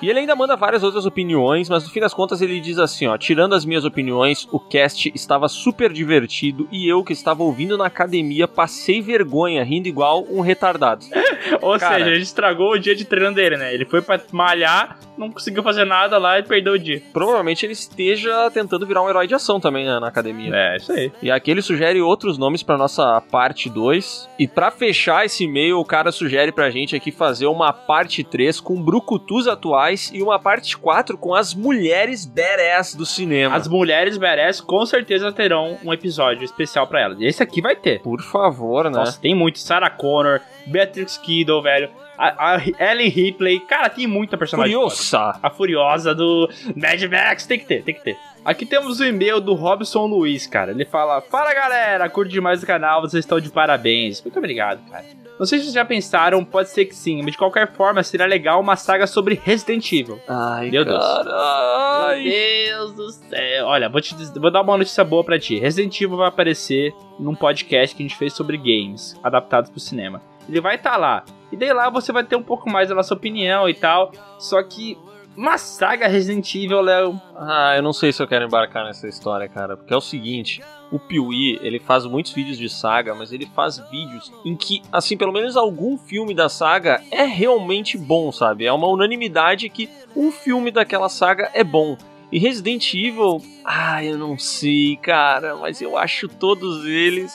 E 0.00 0.08
ele 0.08 0.20
ainda 0.20 0.36
manda 0.36 0.56
várias 0.56 0.82
outras 0.82 1.06
opiniões, 1.06 1.68
mas 1.68 1.84
no 1.84 1.90
fim 1.90 2.00
das 2.00 2.14
contas 2.14 2.40
ele 2.40 2.60
diz 2.60 2.78
assim, 2.78 3.06
ó, 3.06 3.16
tirando 3.16 3.54
as 3.54 3.64
minhas 3.64 3.84
opiniões, 3.84 4.46
o 4.52 4.60
cast 4.60 5.10
estava 5.14 5.48
super 5.48 5.92
divertido 5.92 6.68
e 6.70 6.88
eu 6.88 7.02
que 7.02 7.12
estava 7.12 7.42
ouvindo 7.42 7.76
na 7.76 7.86
academia 7.86 8.46
passei 8.46 9.00
vergonha, 9.00 9.64
rindo 9.64 9.88
igual 9.88 10.24
um 10.30 10.40
retardado. 10.40 11.04
Ou 11.60 11.78
Cara. 11.78 11.98
seja, 11.98 12.10
ele 12.10 12.22
estragou 12.22 12.72
o 12.72 12.78
dia 12.78 12.94
de 12.94 13.04
treino 13.04 13.34
dele, 13.34 13.56
né? 13.56 13.74
Ele 13.74 13.84
foi 13.84 14.00
pra 14.00 14.20
malhar, 14.32 14.98
não 15.16 15.30
conseguiu 15.30 15.62
fazer 15.62 15.84
nada 15.84 16.18
lá 16.18 16.38
e 16.38 16.42
perdeu 16.42 16.74
o 16.74 16.78
dia. 16.78 17.02
Provavelmente 17.12 17.64
ele 17.66 17.72
esteja 17.72 18.50
tentando 18.50 18.86
virar 18.86 19.02
um 19.02 19.08
herói 19.08 19.26
de 19.26 19.34
ação 19.34 19.58
também 19.58 19.84
né, 19.84 19.98
na 19.98 20.08
academia. 20.08 20.54
É, 20.54 20.76
isso 20.76 20.92
aí. 20.92 21.10
E 21.22 21.30
aqui 21.30 21.50
ele 21.50 21.62
sugere 21.62 22.00
outros 22.00 22.38
nomes 22.38 22.62
pra 22.62 22.76
nossa 22.76 23.20
parte 23.20 23.68
2. 23.68 24.28
E 24.38 24.46
pra 24.46 24.70
fechar 24.70 25.24
esse 25.24 25.44
e-mail, 25.44 25.78
o 25.78 25.84
cara 25.84 26.12
sugere 26.12 26.52
pra 26.52 26.70
gente 26.70 26.94
aqui 26.94 27.10
fazer 27.10 27.46
uma 27.46 27.72
parte 27.72 28.22
3 28.22 28.60
com 28.60 28.80
brucutus 28.80 29.48
atuais 29.48 29.87
e 30.12 30.22
uma 30.22 30.38
parte 30.38 30.76
4 30.76 31.16
com 31.18 31.34
as 31.34 31.54
mulheres 31.54 32.24
badass 32.26 32.94
do 32.94 33.06
cinema. 33.06 33.54
As 33.54 33.68
mulheres 33.68 34.16
badass 34.16 34.60
com 34.60 34.84
certeza 34.86 35.32
terão 35.32 35.78
um 35.84 35.92
episódio 35.92 36.44
especial 36.44 36.86
pra 36.86 37.00
elas. 37.00 37.20
Esse 37.20 37.42
aqui 37.42 37.60
vai 37.60 37.76
ter. 37.76 38.00
Por 38.00 38.22
favor, 38.22 38.84
né? 38.84 38.90
Nossa, 38.90 39.20
tem 39.20 39.34
muito. 39.34 39.58
Sarah 39.58 39.90
Connor, 39.90 40.40
Beatrix 40.66 41.18
Kiddo, 41.18 41.62
velho. 41.62 41.90
A, 42.16 42.54
a 42.56 42.90
Ellen 42.90 43.08
Ripley. 43.08 43.60
Cara, 43.60 43.88
tem 43.88 44.06
muita 44.06 44.36
personagem. 44.36 44.74
Furiosa. 44.74 45.38
A 45.40 45.50
Furiosa 45.50 46.14
do 46.14 46.48
Mad 46.74 47.00
Max. 47.04 47.46
Tem 47.46 47.58
que 47.58 47.64
ter, 47.64 47.82
tem 47.84 47.94
que 47.94 48.02
ter. 48.02 48.16
Aqui 48.44 48.64
temos 48.64 49.00
o 49.00 49.04
e-mail 49.04 49.40
do 49.40 49.54
Robson 49.54 50.06
Luiz, 50.06 50.46
cara. 50.46 50.70
Ele 50.70 50.84
fala: 50.84 51.20
Fala 51.20 51.52
galera, 51.52 52.08
curte 52.08 52.32
demais 52.32 52.62
o 52.62 52.66
canal, 52.66 53.00
vocês 53.00 53.24
estão 53.24 53.40
de 53.40 53.50
parabéns. 53.50 54.22
Muito 54.22 54.38
obrigado, 54.38 54.80
cara. 54.90 55.04
Não 55.38 55.46
sei 55.46 55.58
se 55.58 55.66
vocês 55.66 55.74
já 55.74 55.84
pensaram, 55.84 56.44
pode 56.44 56.68
ser 56.70 56.86
que 56.86 56.94
sim, 56.96 57.22
mas 57.22 57.32
de 57.32 57.38
qualquer 57.38 57.70
forma 57.72 58.02
seria 58.02 58.26
legal 58.26 58.60
uma 58.60 58.74
saga 58.74 59.06
sobre 59.06 59.40
Resident 59.44 59.92
Evil. 59.92 60.18
Ai, 60.26 60.68
Meu 60.70 60.84
Deus. 60.84 60.98
carai. 60.98 62.24
Meu 62.24 62.92
Deus 62.92 62.94
do 62.94 63.12
céu. 63.28 63.66
Olha, 63.66 63.88
vou 63.88 64.00
te 64.00 64.14
vou 64.36 64.50
dar 64.50 64.62
uma 64.62 64.76
notícia 64.76 65.04
boa 65.04 65.22
pra 65.22 65.38
ti. 65.38 65.56
Resident 65.58 66.00
Evil 66.00 66.16
vai 66.16 66.28
aparecer 66.28 66.92
num 67.20 67.36
podcast 67.36 67.94
que 67.94 68.02
a 68.02 68.06
gente 68.08 68.16
fez 68.18 68.32
sobre 68.32 68.56
games 68.56 69.14
adaptados 69.22 69.70
pro 69.70 69.78
cinema. 69.78 70.20
Ele 70.48 70.60
vai 70.60 70.74
estar 70.74 70.96
lá. 70.96 71.24
E 71.52 71.56
daí 71.56 71.72
lá 71.72 71.88
você 71.88 72.10
vai 72.10 72.24
ter 72.24 72.34
um 72.36 72.42
pouco 72.42 72.68
mais 72.68 72.88
da 72.88 72.94
nossa 72.94 73.14
opinião 73.14 73.68
e 73.68 73.74
tal. 73.74 74.10
Só 74.38 74.60
que 74.62 74.98
uma 75.38 75.56
saga 75.56 76.08
Resident 76.08 76.52
Evil, 76.52 76.80
Léo. 76.80 77.20
Ah, 77.36 77.74
eu 77.76 77.82
não 77.82 77.92
sei 77.92 78.12
se 78.12 78.20
eu 78.20 78.26
quero 78.26 78.44
embarcar 78.44 78.84
nessa 78.84 79.06
história, 79.06 79.48
cara. 79.48 79.76
Porque 79.76 79.94
é 79.94 79.96
o 79.96 80.00
seguinte: 80.00 80.60
o 80.90 80.98
Piuí, 80.98 81.60
ele 81.62 81.78
faz 81.78 82.04
muitos 82.04 82.32
vídeos 82.32 82.58
de 82.58 82.68
saga, 82.68 83.14
mas 83.14 83.32
ele 83.32 83.46
faz 83.54 83.78
vídeos 83.88 84.32
em 84.44 84.56
que, 84.56 84.82
assim, 84.90 85.16
pelo 85.16 85.32
menos 85.32 85.56
algum 85.56 85.96
filme 85.96 86.34
da 86.34 86.48
saga 86.48 87.00
é 87.12 87.22
realmente 87.22 87.96
bom, 87.96 88.32
sabe? 88.32 88.66
É 88.66 88.72
uma 88.72 88.88
unanimidade 88.88 89.68
que 89.68 89.88
um 90.16 90.32
filme 90.32 90.72
daquela 90.72 91.08
saga 91.08 91.48
é 91.54 91.62
bom. 91.62 91.96
E 92.32 92.38
Resident 92.38 92.92
Evil, 92.92 93.40
ah, 93.64 94.04
eu 94.04 94.18
não 94.18 94.36
sei, 94.36 94.96
cara, 94.96 95.54
mas 95.54 95.80
eu 95.80 95.96
acho 95.96 96.28
todos 96.28 96.84
eles. 96.84 97.32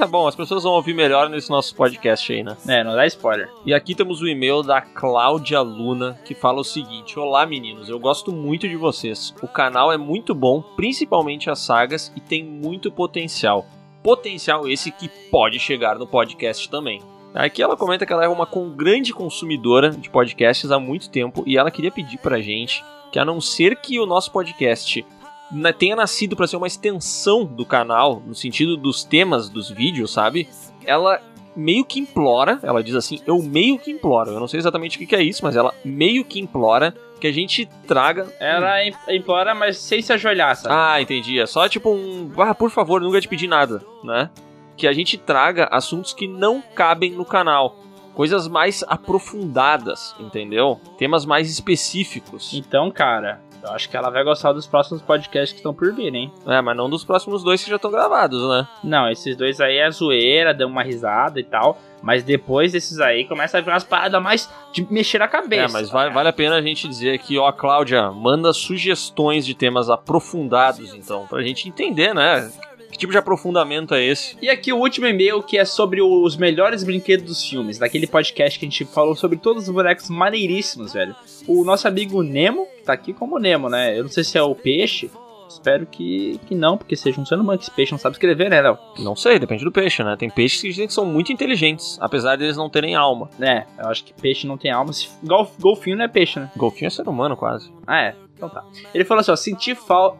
É 0.00 0.06
bom, 0.06 0.26
as 0.26 0.34
pessoas 0.34 0.64
vão 0.64 0.72
ouvir 0.72 0.92
melhor 0.92 1.28
nesse 1.28 1.48
nosso 1.48 1.74
podcast 1.74 2.32
aí, 2.32 2.42
né? 2.42 2.56
É, 2.66 2.82
não 2.82 2.94
dá 2.94 3.06
spoiler. 3.06 3.50
E 3.64 3.72
aqui 3.72 3.94
temos 3.94 4.20
o 4.20 4.26
e-mail 4.26 4.62
da 4.62 4.80
Cláudia 4.80 5.60
Luna, 5.60 6.18
que 6.24 6.34
fala 6.34 6.60
o 6.60 6.64
seguinte: 6.64 7.18
Olá 7.18 7.46
meninos, 7.46 7.88
eu 7.88 7.98
gosto 7.98 8.32
muito 8.32 8.68
de 8.68 8.76
vocês. 8.76 9.34
O 9.42 9.48
canal 9.48 9.92
é 9.92 9.96
muito 9.96 10.34
bom, 10.34 10.62
principalmente 10.76 11.48
as 11.48 11.60
sagas, 11.60 12.12
e 12.16 12.20
tem 12.20 12.44
muito 12.44 12.90
potencial. 12.90 13.66
Potencial 14.02 14.68
esse 14.68 14.90
que 14.90 15.08
pode 15.30 15.58
chegar 15.58 15.98
no 15.98 16.06
podcast 16.06 16.68
também. 16.68 17.00
Aqui 17.34 17.62
ela 17.62 17.76
comenta 17.76 18.06
que 18.06 18.12
ela 18.12 18.24
é 18.24 18.28
uma 18.28 18.48
grande 18.76 19.12
consumidora 19.12 19.90
de 19.90 20.08
podcasts 20.08 20.70
há 20.70 20.78
muito 20.78 21.10
tempo 21.10 21.42
e 21.46 21.56
ela 21.56 21.70
queria 21.70 21.90
pedir 21.90 22.18
pra 22.18 22.40
gente 22.40 22.84
que, 23.10 23.18
a 23.18 23.24
não 23.24 23.40
ser 23.40 23.76
que 23.76 23.98
o 23.98 24.06
nosso 24.06 24.30
podcast 24.30 25.04
na- 25.50 25.72
tenha 25.72 25.96
nascido 25.96 26.34
para 26.36 26.46
ser 26.46 26.56
uma 26.56 26.66
extensão 26.66 27.44
do 27.44 27.64
canal, 27.66 28.22
no 28.26 28.34
sentido 28.34 28.76
dos 28.76 29.04
temas 29.04 29.48
dos 29.48 29.70
vídeos, 29.70 30.12
sabe? 30.12 30.48
Ela 30.84 31.20
meio 31.56 31.84
que 31.84 32.00
implora, 32.00 32.58
ela 32.64 32.82
diz 32.82 32.94
assim, 32.96 33.20
eu 33.26 33.40
meio 33.40 33.78
que 33.78 33.90
imploro, 33.90 34.32
eu 34.32 34.40
não 34.40 34.48
sei 34.48 34.58
exatamente 34.58 34.96
o 34.96 34.98
que 34.98 35.06
que 35.06 35.14
é 35.14 35.22
isso, 35.22 35.40
mas 35.44 35.54
ela 35.54 35.72
meio 35.84 36.24
que 36.24 36.40
implora 36.40 36.92
que 37.20 37.28
a 37.28 37.32
gente 37.32 37.66
traga... 37.86 38.26
Ela 38.40 38.84
im- 38.84 38.92
implora, 39.10 39.54
mas 39.54 39.78
sem 39.78 40.02
se 40.02 40.12
ajoelhar, 40.12 40.56
sabe? 40.56 40.74
Ah, 40.76 41.00
entendi, 41.00 41.38
é 41.38 41.46
só 41.46 41.68
tipo 41.68 41.90
um, 41.90 42.30
ah, 42.38 42.54
por 42.54 42.70
favor, 42.70 43.00
nunca 43.00 43.20
te 43.20 43.28
pedi 43.28 43.46
nada, 43.46 43.80
né? 44.02 44.30
Que 44.76 44.88
a 44.88 44.92
gente 44.92 45.16
traga 45.16 45.68
assuntos 45.70 46.12
que 46.12 46.26
não 46.26 46.60
cabem 46.74 47.12
no 47.12 47.24
canal. 47.24 47.78
Coisas 48.14 48.46
mais 48.48 48.84
aprofundadas, 48.86 50.14
entendeu? 50.18 50.80
Temas 50.96 51.24
mais 51.24 51.50
específicos. 51.50 52.52
Então, 52.54 52.90
cara, 52.90 53.40
eu 53.64 53.70
acho 53.70 53.88
que 53.88 53.96
ela 53.96 54.10
vai 54.10 54.22
gostar 54.22 54.52
dos 54.52 54.66
próximos 54.66 55.00
podcasts 55.00 55.52
que 55.52 55.56
estão 55.56 55.72
por 55.72 55.92
vir, 55.94 56.14
hein? 56.14 56.30
É, 56.46 56.60
mas 56.60 56.76
não 56.76 56.88
dos 56.90 57.02
próximos 57.02 57.42
dois 57.42 57.64
que 57.64 57.70
já 57.70 57.76
estão 57.76 57.90
gravados, 57.90 58.46
né? 58.46 58.68
Não, 58.84 59.10
esses 59.10 59.34
dois 59.34 59.58
aí 59.58 59.78
é 59.78 59.90
zoeira, 59.90 60.52
deu 60.52 60.68
uma 60.68 60.82
risada 60.82 61.40
e 61.40 61.44
tal. 61.44 61.78
Mas 62.02 62.22
depois 62.22 62.72
desses 62.72 63.00
aí 63.00 63.24
começa 63.24 63.56
a 63.56 63.62
vir 63.62 63.70
umas 63.70 63.82
paradas 63.82 64.22
mais 64.22 64.50
de 64.70 64.86
mexer 64.92 65.22
a 65.22 65.28
cabeça. 65.28 65.78
É, 65.78 65.80
mas 65.80 65.88
vale, 65.88 66.12
vale 66.12 66.28
a 66.28 66.32
pena 66.32 66.56
a 66.56 66.62
gente 66.62 66.86
dizer 66.86 67.14
aqui, 67.14 67.38
ó, 67.38 67.50
Cláudia, 67.50 68.10
manda 68.10 68.52
sugestões 68.52 69.46
de 69.46 69.54
temas 69.54 69.88
aprofundados, 69.88 70.92
então, 70.92 71.26
pra 71.26 71.42
gente 71.42 71.66
entender, 71.66 72.14
né? 72.14 72.52
Que 72.94 72.98
tipo 72.98 73.10
de 73.10 73.18
aprofundamento 73.18 73.92
é 73.92 74.04
esse? 74.04 74.36
E 74.40 74.48
aqui 74.48 74.72
o 74.72 74.76
último 74.78 75.04
e-mail 75.08 75.42
que 75.42 75.58
é 75.58 75.64
sobre 75.64 76.00
os 76.00 76.36
melhores 76.36 76.84
brinquedos 76.84 77.26
dos 77.26 77.44
filmes, 77.44 77.76
daquele 77.76 78.06
podcast 78.06 78.56
que 78.56 78.64
a 78.64 78.68
gente 78.68 78.84
falou 78.84 79.16
sobre 79.16 79.36
todos 79.36 79.64
os 79.64 79.74
bonecos 79.74 80.08
maneiríssimos, 80.08 80.92
velho. 80.92 81.12
O 81.48 81.64
nosso 81.64 81.88
amigo 81.88 82.22
Nemo, 82.22 82.66
que 82.66 82.84
tá 82.84 82.92
aqui 82.92 83.12
como 83.12 83.36
Nemo, 83.40 83.68
né? 83.68 83.98
Eu 83.98 84.04
não 84.04 84.10
sei 84.10 84.22
se 84.22 84.38
é 84.38 84.42
o 84.44 84.54
peixe. 84.54 85.10
Espero 85.48 85.86
que, 85.86 86.38
que 86.46 86.54
não, 86.54 86.78
porque 86.78 86.94
seja 86.94 87.20
um 87.20 87.26
ser 87.26 87.34
humano, 87.34 87.58
que 87.58 87.64
esse 87.64 87.70
peixe 87.74 87.90
não 87.90 87.98
sabe 87.98 88.14
escrever, 88.14 88.48
né, 88.48 88.60
Léo? 88.62 88.78
Não 89.00 89.16
sei, 89.16 89.40
depende 89.40 89.64
do 89.64 89.72
peixe, 89.72 90.04
né? 90.04 90.16
Tem 90.16 90.30
peixes 90.30 90.60
que 90.60 90.68
dizem 90.68 90.86
que 90.86 90.94
são 90.94 91.04
muito 91.04 91.32
inteligentes, 91.32 91.98
apesar 92.00 92.36
deles 92.36 92.56
não 92.56 92.70
terem 92.70 92.94
alma. 92.94 93.28
É, 93.40 93.64
eu 93.76 93.88
acho 93.88 94.04
que 94.04 94.14
peixe 94.14 94.46
não 94.46 94.56
tem 94.56 94.70
alma. 94.70 94.92
Se- 94.92 95.08
Golf, 95.24 95.50
golfinho 95.60 95.96
não 95.96 96.04
é 96.04 96.08
peixe, 96.08 96.38
né? 96.38 96.48
Golfinho 96.56 96.86
é 96.86 96.90
ser 96.90 97.08
humano, 97.08 97.36
quase. 97.36 97.72
Ah, 97.86 98.00
é. 98.02 98.14
Então 98.36 98.48
tá. 98.48 98.64
Ele 98.94 99.04
falou 99.04 99.20
assim, 99.20 99.32
ó, 99.32 99.36
senti 99.36 99.74
falta... 99.74 100.16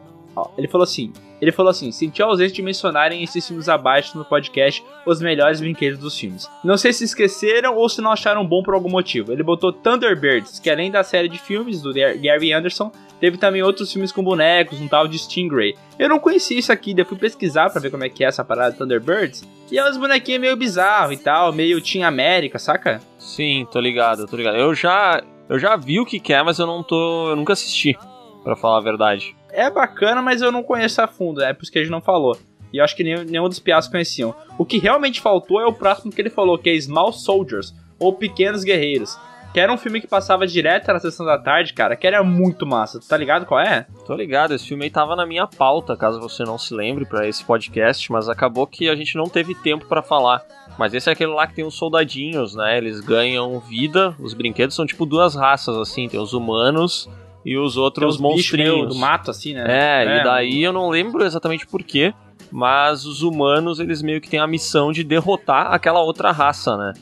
Ele 0.57 0.67
falou 0.67 0.83
assim, 0.83 1.13
ele 1.41 1.51
falou 1.51 1.69
assim, 1.69 1.91
senti 1.91 2.21
a 2.21 2.25
ausência 2.25 2.55
de 2.55 2.61
mencionarem 2.61 3.23
esses 3.23 3.47
filmes 3.47 3.69
abaixo 3.69 4.17
no 4.17 4.25
podcast 4.25 4.83
os 5.05 5.21
melhores 5.21 5.59
brinquedos 5.59 5.99
dos 5.99 6.17
filmes. 6.17 6.49
Não 6.63 6.77
sei 6.77 6.93
se 6.93 7.03
esqueceram 7.03 7.75
ou 7.75 7.87
se 7.89 8.01
não 8.01 8.11
acharam 8.11 8.45
bom 8.45 8.63
por 8.63 8.73
algum 8.73 8.89
motivo. 8.89 9.31
Ele 9.31 9.43
botou 9.43 9.71
Thunderbirds, 9.71 10.59
que 10.59 10.69
além 10.69 10.89
da 10.89 11.03
série 11.03 11.29
de 11.29 11.37
filmes 11.37 11.81
do 11.81 11.93
Gary 11.93 12.53
Anderson, 12.53 12.91
teve 13.19 13.37
também 13.37 13.61
outros 13.61 13.91
filmes 13.91 14.11
com 14.11 14.23
bonecos, 14.23 14.79
um 14.79 14.87
tal 14.87 15.07
de 15.07 15.17
Stingray. 15.17 15.75
Eu 15.97 16.09
não 16.09 16.19
conhecia 16.19 16.57
isso 16.57 16.71
aqui, 16.71 16.93
daí 16.93 17.05
fui 17.05 17.17
pesquisar 17.17 17.69
pra 17.69 17.81
ver 17.81 17.91
como 17.91 18.03
é 18.03 18.09
que 18.09 18.23
é 18.23 18.27
essa 18.27 18.43
parada 18.43 18.71
de 18.71 18.77
Thunderbirds. 18.77 19.43
E 19.71 19.77
é 19.77 19.89
uns 19.89 19.97
bonequinhos 19.97 20.41
meio 20.41 20.55
bizarro 20.55 21.11
e 21.11 21.17
tal, 21.17 21.51
meio 21.51 21.81
Team 21.81 22.07
América, 22.07 22.59
saca? 22.59 23.01
Sim, 23.17 23.67
tô 23.71 23.79
ligado, 23.79 24.27
tô 24.27 24.35
ligado. 24.35 24.57
Eu 24.57 24.75
já, 24.75 25.23
eu 25.49 25.57
já 25.57 25.75
vi 25.75 25.99
o 25.99 26.05
que 26.05 26.19
que 26.19 26.33
é, 26.33 26.43
mas 26.43 26.59
eu 26.59 26.67
não 26.67 26.83
tô, 26.83 27.29
eu 27.29 27.35
nunca 27.35 27.53
assisti, 27.53 27.97
pra 28.43 28.55
falar 28.55 28.77
a 28.77 28.81
verdade. 28.81 29.35
É 29.55 29.69
bacana, 29.69 30.21
mas 30.21 30.41
eu 30.41 30.51
não 30.51 30.61
conheço 30.61 31.01
a 31.01 31.07
fundo, 31.07 31.41
é 31.41 31.53
por 31.53 31.63
isso 31.63 31.71
que 31.71 31.79
a 31.79 31.81
gente 31.81 31.91
não 31.91 32.01
falou. 32.01 32.37
E 32.73 32.79
acho 32.81 32.95
que 32.95 33.03
nenhum, 33.03 33.23
nenhum 33.23 33.47
dos 33.47 33.59
piados 33.59 33.87
conheciam. 33.87 34.35
O 34.57 34.65
que 34.65 34.77
realmente 34.77 35.21
faltou 35.21 35.61
é 35.61 35.65
o 35.65 35.73
próximo 35.73 36.11
que 36.11 36.21
ele 36.21 36.29
falou, 36.29 36.57
que 36.57 36.69
é 36.69 36.79
Small 36.79 37.13
Soldiers, 37.13 37.73
ou 37.97 38.13
Pequenos 38.13 38.63
Guerreiros. 38.63 39.17
Que 39.53 39.61
era 39.61 39.71
um 39.71 39.77
filme 39.77 40.01
que 40.01 40.07
passava 40.07 40.45
direto 40.45 40.91
na 40.91 40.99
sessão 40.99 41.25
da 41.25 41.37
tarde, 41.37 41.73
cara, 41.73 41.95
que 41.95 42.05
era 42.05 42.21
muito 42.21 42.65
massa. 42.65 42.99
Tá 42.99 43.15
ligado 43.15 43.45
qual 43.45 43.61
é? 43.61 43.87
Tô 44.05 44.13
ligado, 44.13 44.53
esse 44.53 44.67
filme 44.67 44.83
aí 44.83 44.89
tava 44.89 45.15
na 45.15 45.25
minha 45.25 45.47
pauta, 45.47 45.95
caso 45.95 46.19
você 46.19 46.43
não 46.43 46.57
se 46.57 46.73
lembre, 46.73 47.05
pra 47.05 47.25
esse 47.25 47.41
podcast, 47.45 48.11
mas 48.11 48.27
acabou 48.27 48.67
que 48.67 48.89
a 48.89 48.95
gente 48.97 49.15
não 49.15 49.29
teve 49.29 49.55
tempo 49.55 49.85
pra 49.85 50.03
falar. 50.03 50.43
Mas 50.77 50.93
esse 50.93 51.09
é 51.09 51.13
aquele 51.13 51.31
lá 51.31 51.47
que 51.47 51.55
tem 51.55 51.63
os 51.63 51.75
soldadinhos, 51.75 52.53
né? 52.53 52.77
Eles 52.77 52.99
ganham 52.99 53.57
vida, 53.61 54.13
os 54.19 54.33
brinquedos 54.33 54.75
são 54.75 54.85
tipo 54.85 55.05
duas 55.05 55.33
raças, 55.33 55.77
assim, 55.77 56.09
tem 56.09 56.19
os 56.19 56.33
humanos 56.33 57.09
e 57.45 57.55
os 57.57 57.77
outros 57.77 58.19
meio 58.19 58.31
monstrinhos. 58.33 58.89
do 58.89 58.95
mato, 58.95 59.29
assim, 59.29 59.53
né? 59.53 59.65
É, 59.67 60.19
e 60.19 60.23
daí 60.23 60.63
eu 60.63 60.73
não 60.73 60.89
lembro 60.89 61.23
exatamente 61.23 61.67
porquê, 61.67 62.11
mas 62.51 63.05
os 63.05 63.21
humanos, 63.21 63.79
eles 63.79 64.01
meio 64.01 64.19
que 64.19 64.29
têm 64.29 64.39
a 64.39 64.47
missão 64.47 64.91
de 64.91 65.03
derrotar 65.03 65.71
aquela 65.71 66.01
outra 66.01 66.31
raça, 66.31 66.75
né? 66.75 66.93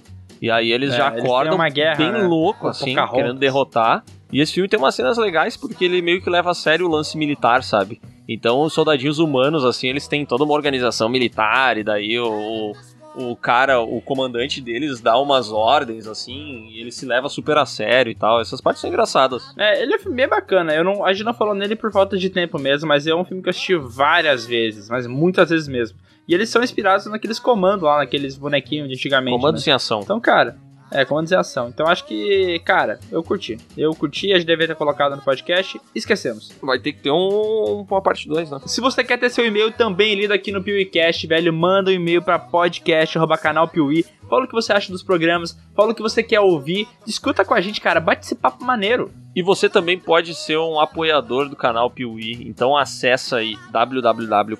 E 0.42 0.52
aí 0.52 0.72
eles 0.74 0.94
É, 0.94 0.98
já 0.98 1.08
eles 1.08 1.24
acordam 1.24 1.56
uma 1.56 1.70
guerra, 1.70 1.96
bem 1.96 2.12
né? 2.12 2.22
louco, 2.24 2.68
assim, 2.68 2.94
querendo 3.14 3.40
derrotar. 3.40 4.04
E 4.32 4.42
esse 4.42 4.54
filme 4.54 4.68
tem 4.68 4.78
umas 4.78 4.94
cenas 4.96 5.18
legais 5.18 5.56
porque 5.56 5.86
ele 5.86 6.02
meio 6.02 6.22
que 6.22 6.30
leva 6.30 6.52
a 6.52 6.54
sério 6.54 6.86
o 6.86 6.90
lance 6.90 7.18
militar, 7.18 7.64
sabe? 7.64 8.02
Então 8.28 8.62
os 8.62 8.74
soldadinhos 8.74 9.20
humanos, 9.20 9.64
assim, 9.64 9.88
eles 9.88 10.08
têm 10.08 10.26
toda 10.26 10.44
uma 10.44 10.54
organização 10.54 11.08
militar, 11.08 11.78
e 11.78 11.84
daí 11.84 12.20
o, 12.20 12.74
o, 13.16 13.36
cara, 13.36 13.80
o 13.80 14.02
comandante 14.02 14.60
deles 14.60 15.00
dá 15.02 15.18
umas 15.18 15.52
ordens, 15.52 16.08
assim, 16.08 16.68
e 16.70 16.80
ele 16.80 16.92
se 16.92 17.06
leva 17.06 17.30
super 17.30 17.58
a 17.58 17.66
sério 17.66 18.12
e 18.12 18.16
tal. 18.16 18.42
Essas 18.42 18.62
partes 18.62 18.82
são 18.82 18.90
engraçadas. 18.90 19.44
É, 19.58 19.82
ele 19.82 19.94
é 19.94 19.96
um 19.98 20.00
filme 20.00 20.18
bem 20.18 20.28
bacana. 20.28 20.74
Eu 20.74 20.84
não, 20.84 21.06
a 21.06 21.14
gente 21.14 21.26
não 21.26 21.34
falou 21.34 21.54
nele 21.54 21.76
por 21.76 21.92
falta 21.92 22.18
de 22.18 22.30
tempo 22.30 22.58
mesmo, 22.60 22.88
mas 22.88 23.06
é 23.08 23.14
um 23.14 23.24
filme 23.24 23.42
que 23.42 23.50
eu 23.50 23.52
assisti 23.52 23.76
várias 23.76 24.46
vezes, 24.46 24.90
mas 24.90 25.06
muitas 25.08 25.50
vezes 25.50 25.68
mesmo. 25.68 25.98
E 26.28 26.34
eles 26.34 26.50
são 26.50 26.64
inspirados 26.64 27.06
naqueles 27.06 27.40
comandos 27.40 27.84
lá, 27.84 27.98
naqueles 27.98 28.38
bonequinhos 28.38 28.88
de 28.88 28.96
antigamente. 28.96 29.36
Comandos 29.36 29.66
né? 29.66 29.72
em 29.72 29.76
ação. 29.76 30.02
Então, 30.02 30.20
cara, 30.20 30.58
é, 30.94 31.04
comandos 31.04 31.32
em 31.32 31.36
ação. 31.36 31.68
Então 31.70 31.88
acho 31.88 32.06
que, 32.06 32.60
cara, 32.64 33.00
eu 33.12 33.24
curti. 33.24 33.58
Eu 33.78 33.94
curti, 33.96 34.32
a 34.32 34.38
gente 34.38 34.48
deveria 34.48 34.76
ter 34.76 34.78
colocado 34.78 35.16
no 35.16 35.22
podcast. 35.22 35.82
Esquecemos. 35.94 36.52
Vai 36.62 36.80
ter 36.80 36.94
que 36.94 37.02
ter 37.02 37.12
um, 37.12 37.86
uma 37.90 38.02
parte 38.02 38.28
2, 38.28 38.52
né? 38.52 38.60
Se 38.66 38.80
você 38.80 39.04
quer 39.04 39.18
ter 39.18 39.30
seu 39.30 39.46
e-mail 39.46 39.72
também 39.72 40.16
lido 40.16 40.32
aqui 40.32 40.52
no 40.52 40.64
PeeWeeCast, 40.64 41.26
velho, 41.28 41.52
manda 41.52 41.90
um 41.90 41.94
e-mail 41.94 42.22
pra 42.22 42.38
podcast.canal 42.38 43.68
Piuí. 43.68 44.06
Fala 44.30 44.46
o 44.46 44.48
que 44.48 44.54
você 44.54 44.72
acha 44.72 44.92
dos 44.92 45.04
programas, 45.04 45.58
fala 45.76 45.92
o 45.92 45.96
que 45.96 46.02
você 46.02 46.24
quer 46.24 46.40
ouvir. 46.40 46.88
Discuta 47.06 47.44
com 47.44 47.54
a 47.54 47.62
gente, 47.62 47.82
cara. 47.82 48.00
Bate 48.00 48.26
esse 48.26 48.36
papo 48.36 48.64
maneiro. 48.64 49.12
E 49.36 49.42
você 49.42 49.68
também 49.68 49.98
pode 50.00 50.36
ser 50.36 50.58
um 50.58 50.80
apoiador 50.80 51.50
do 51.50 51.56
canal 51.56 51.90
Piuí. 51.90 52.48
Então 52.48 52.78
acessa 52.78 53.38
aí 53.38 53.58
www.apoia.se 53.72 54.60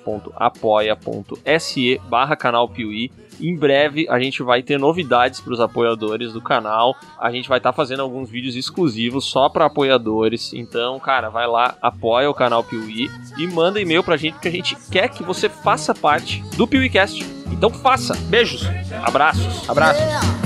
barra 2.08 2.34
canal 2.36 2.68
Piuí. 2.68 3.12
Em 3.40 3.56
breve 3.56 4.06
a 4.08 4.18
gente 4.18 4.42
vai 4.42 4.62
ter 4.62 4.78
novidades 4.78 5.40
para 5.40 5.52
os 5.52 5.60
apoiadores 5.60 6.32
do 6.32 6.40
canal. 6.40 6.96
A 7.18 7.30
gente 7.30 7.48
vai 7.48 7.58
estar 7.58 7.72
tá 7.72 7.76
fazendo 7.76 8.02
alguns 8.02 8.30
vídeos 8.30 8.56
exclusivos 8.56 9.24
só 9.24 9.48
para 9.48 9.66
apoiadores. 9.66 10.52
Então, 10.52 10.98
cara, 10.98 11.28
vai 11.28 11.46
lá, 11.46 11.74
apoia 11.80 12.30
o 12.30 12.34
canal 12.34 12.62
Piuí 12.62 13.10
e 13.38 13.46
manda 13.46 13.80
e-mail 13.80 14.02
pra 14.02 14.16
gente 14.16 14.34
porque 14.34 14.48
a 14.48 14.52
gente 14.52 14.76
quer 14.90 15.08
que 15.08 15.22
você 15.22 15.48
faça 15.48 15.94
parte 15.94 16.42
do 16.56 16.66
PeeWeeCast. 16.66 17.24
Então 17.50 17.70
faça. 17.70 18.14
Beijos, 18.28 18.66
abraços, 19.04 19.68
abraços. 19.68 20.44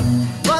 But 0.49 0.59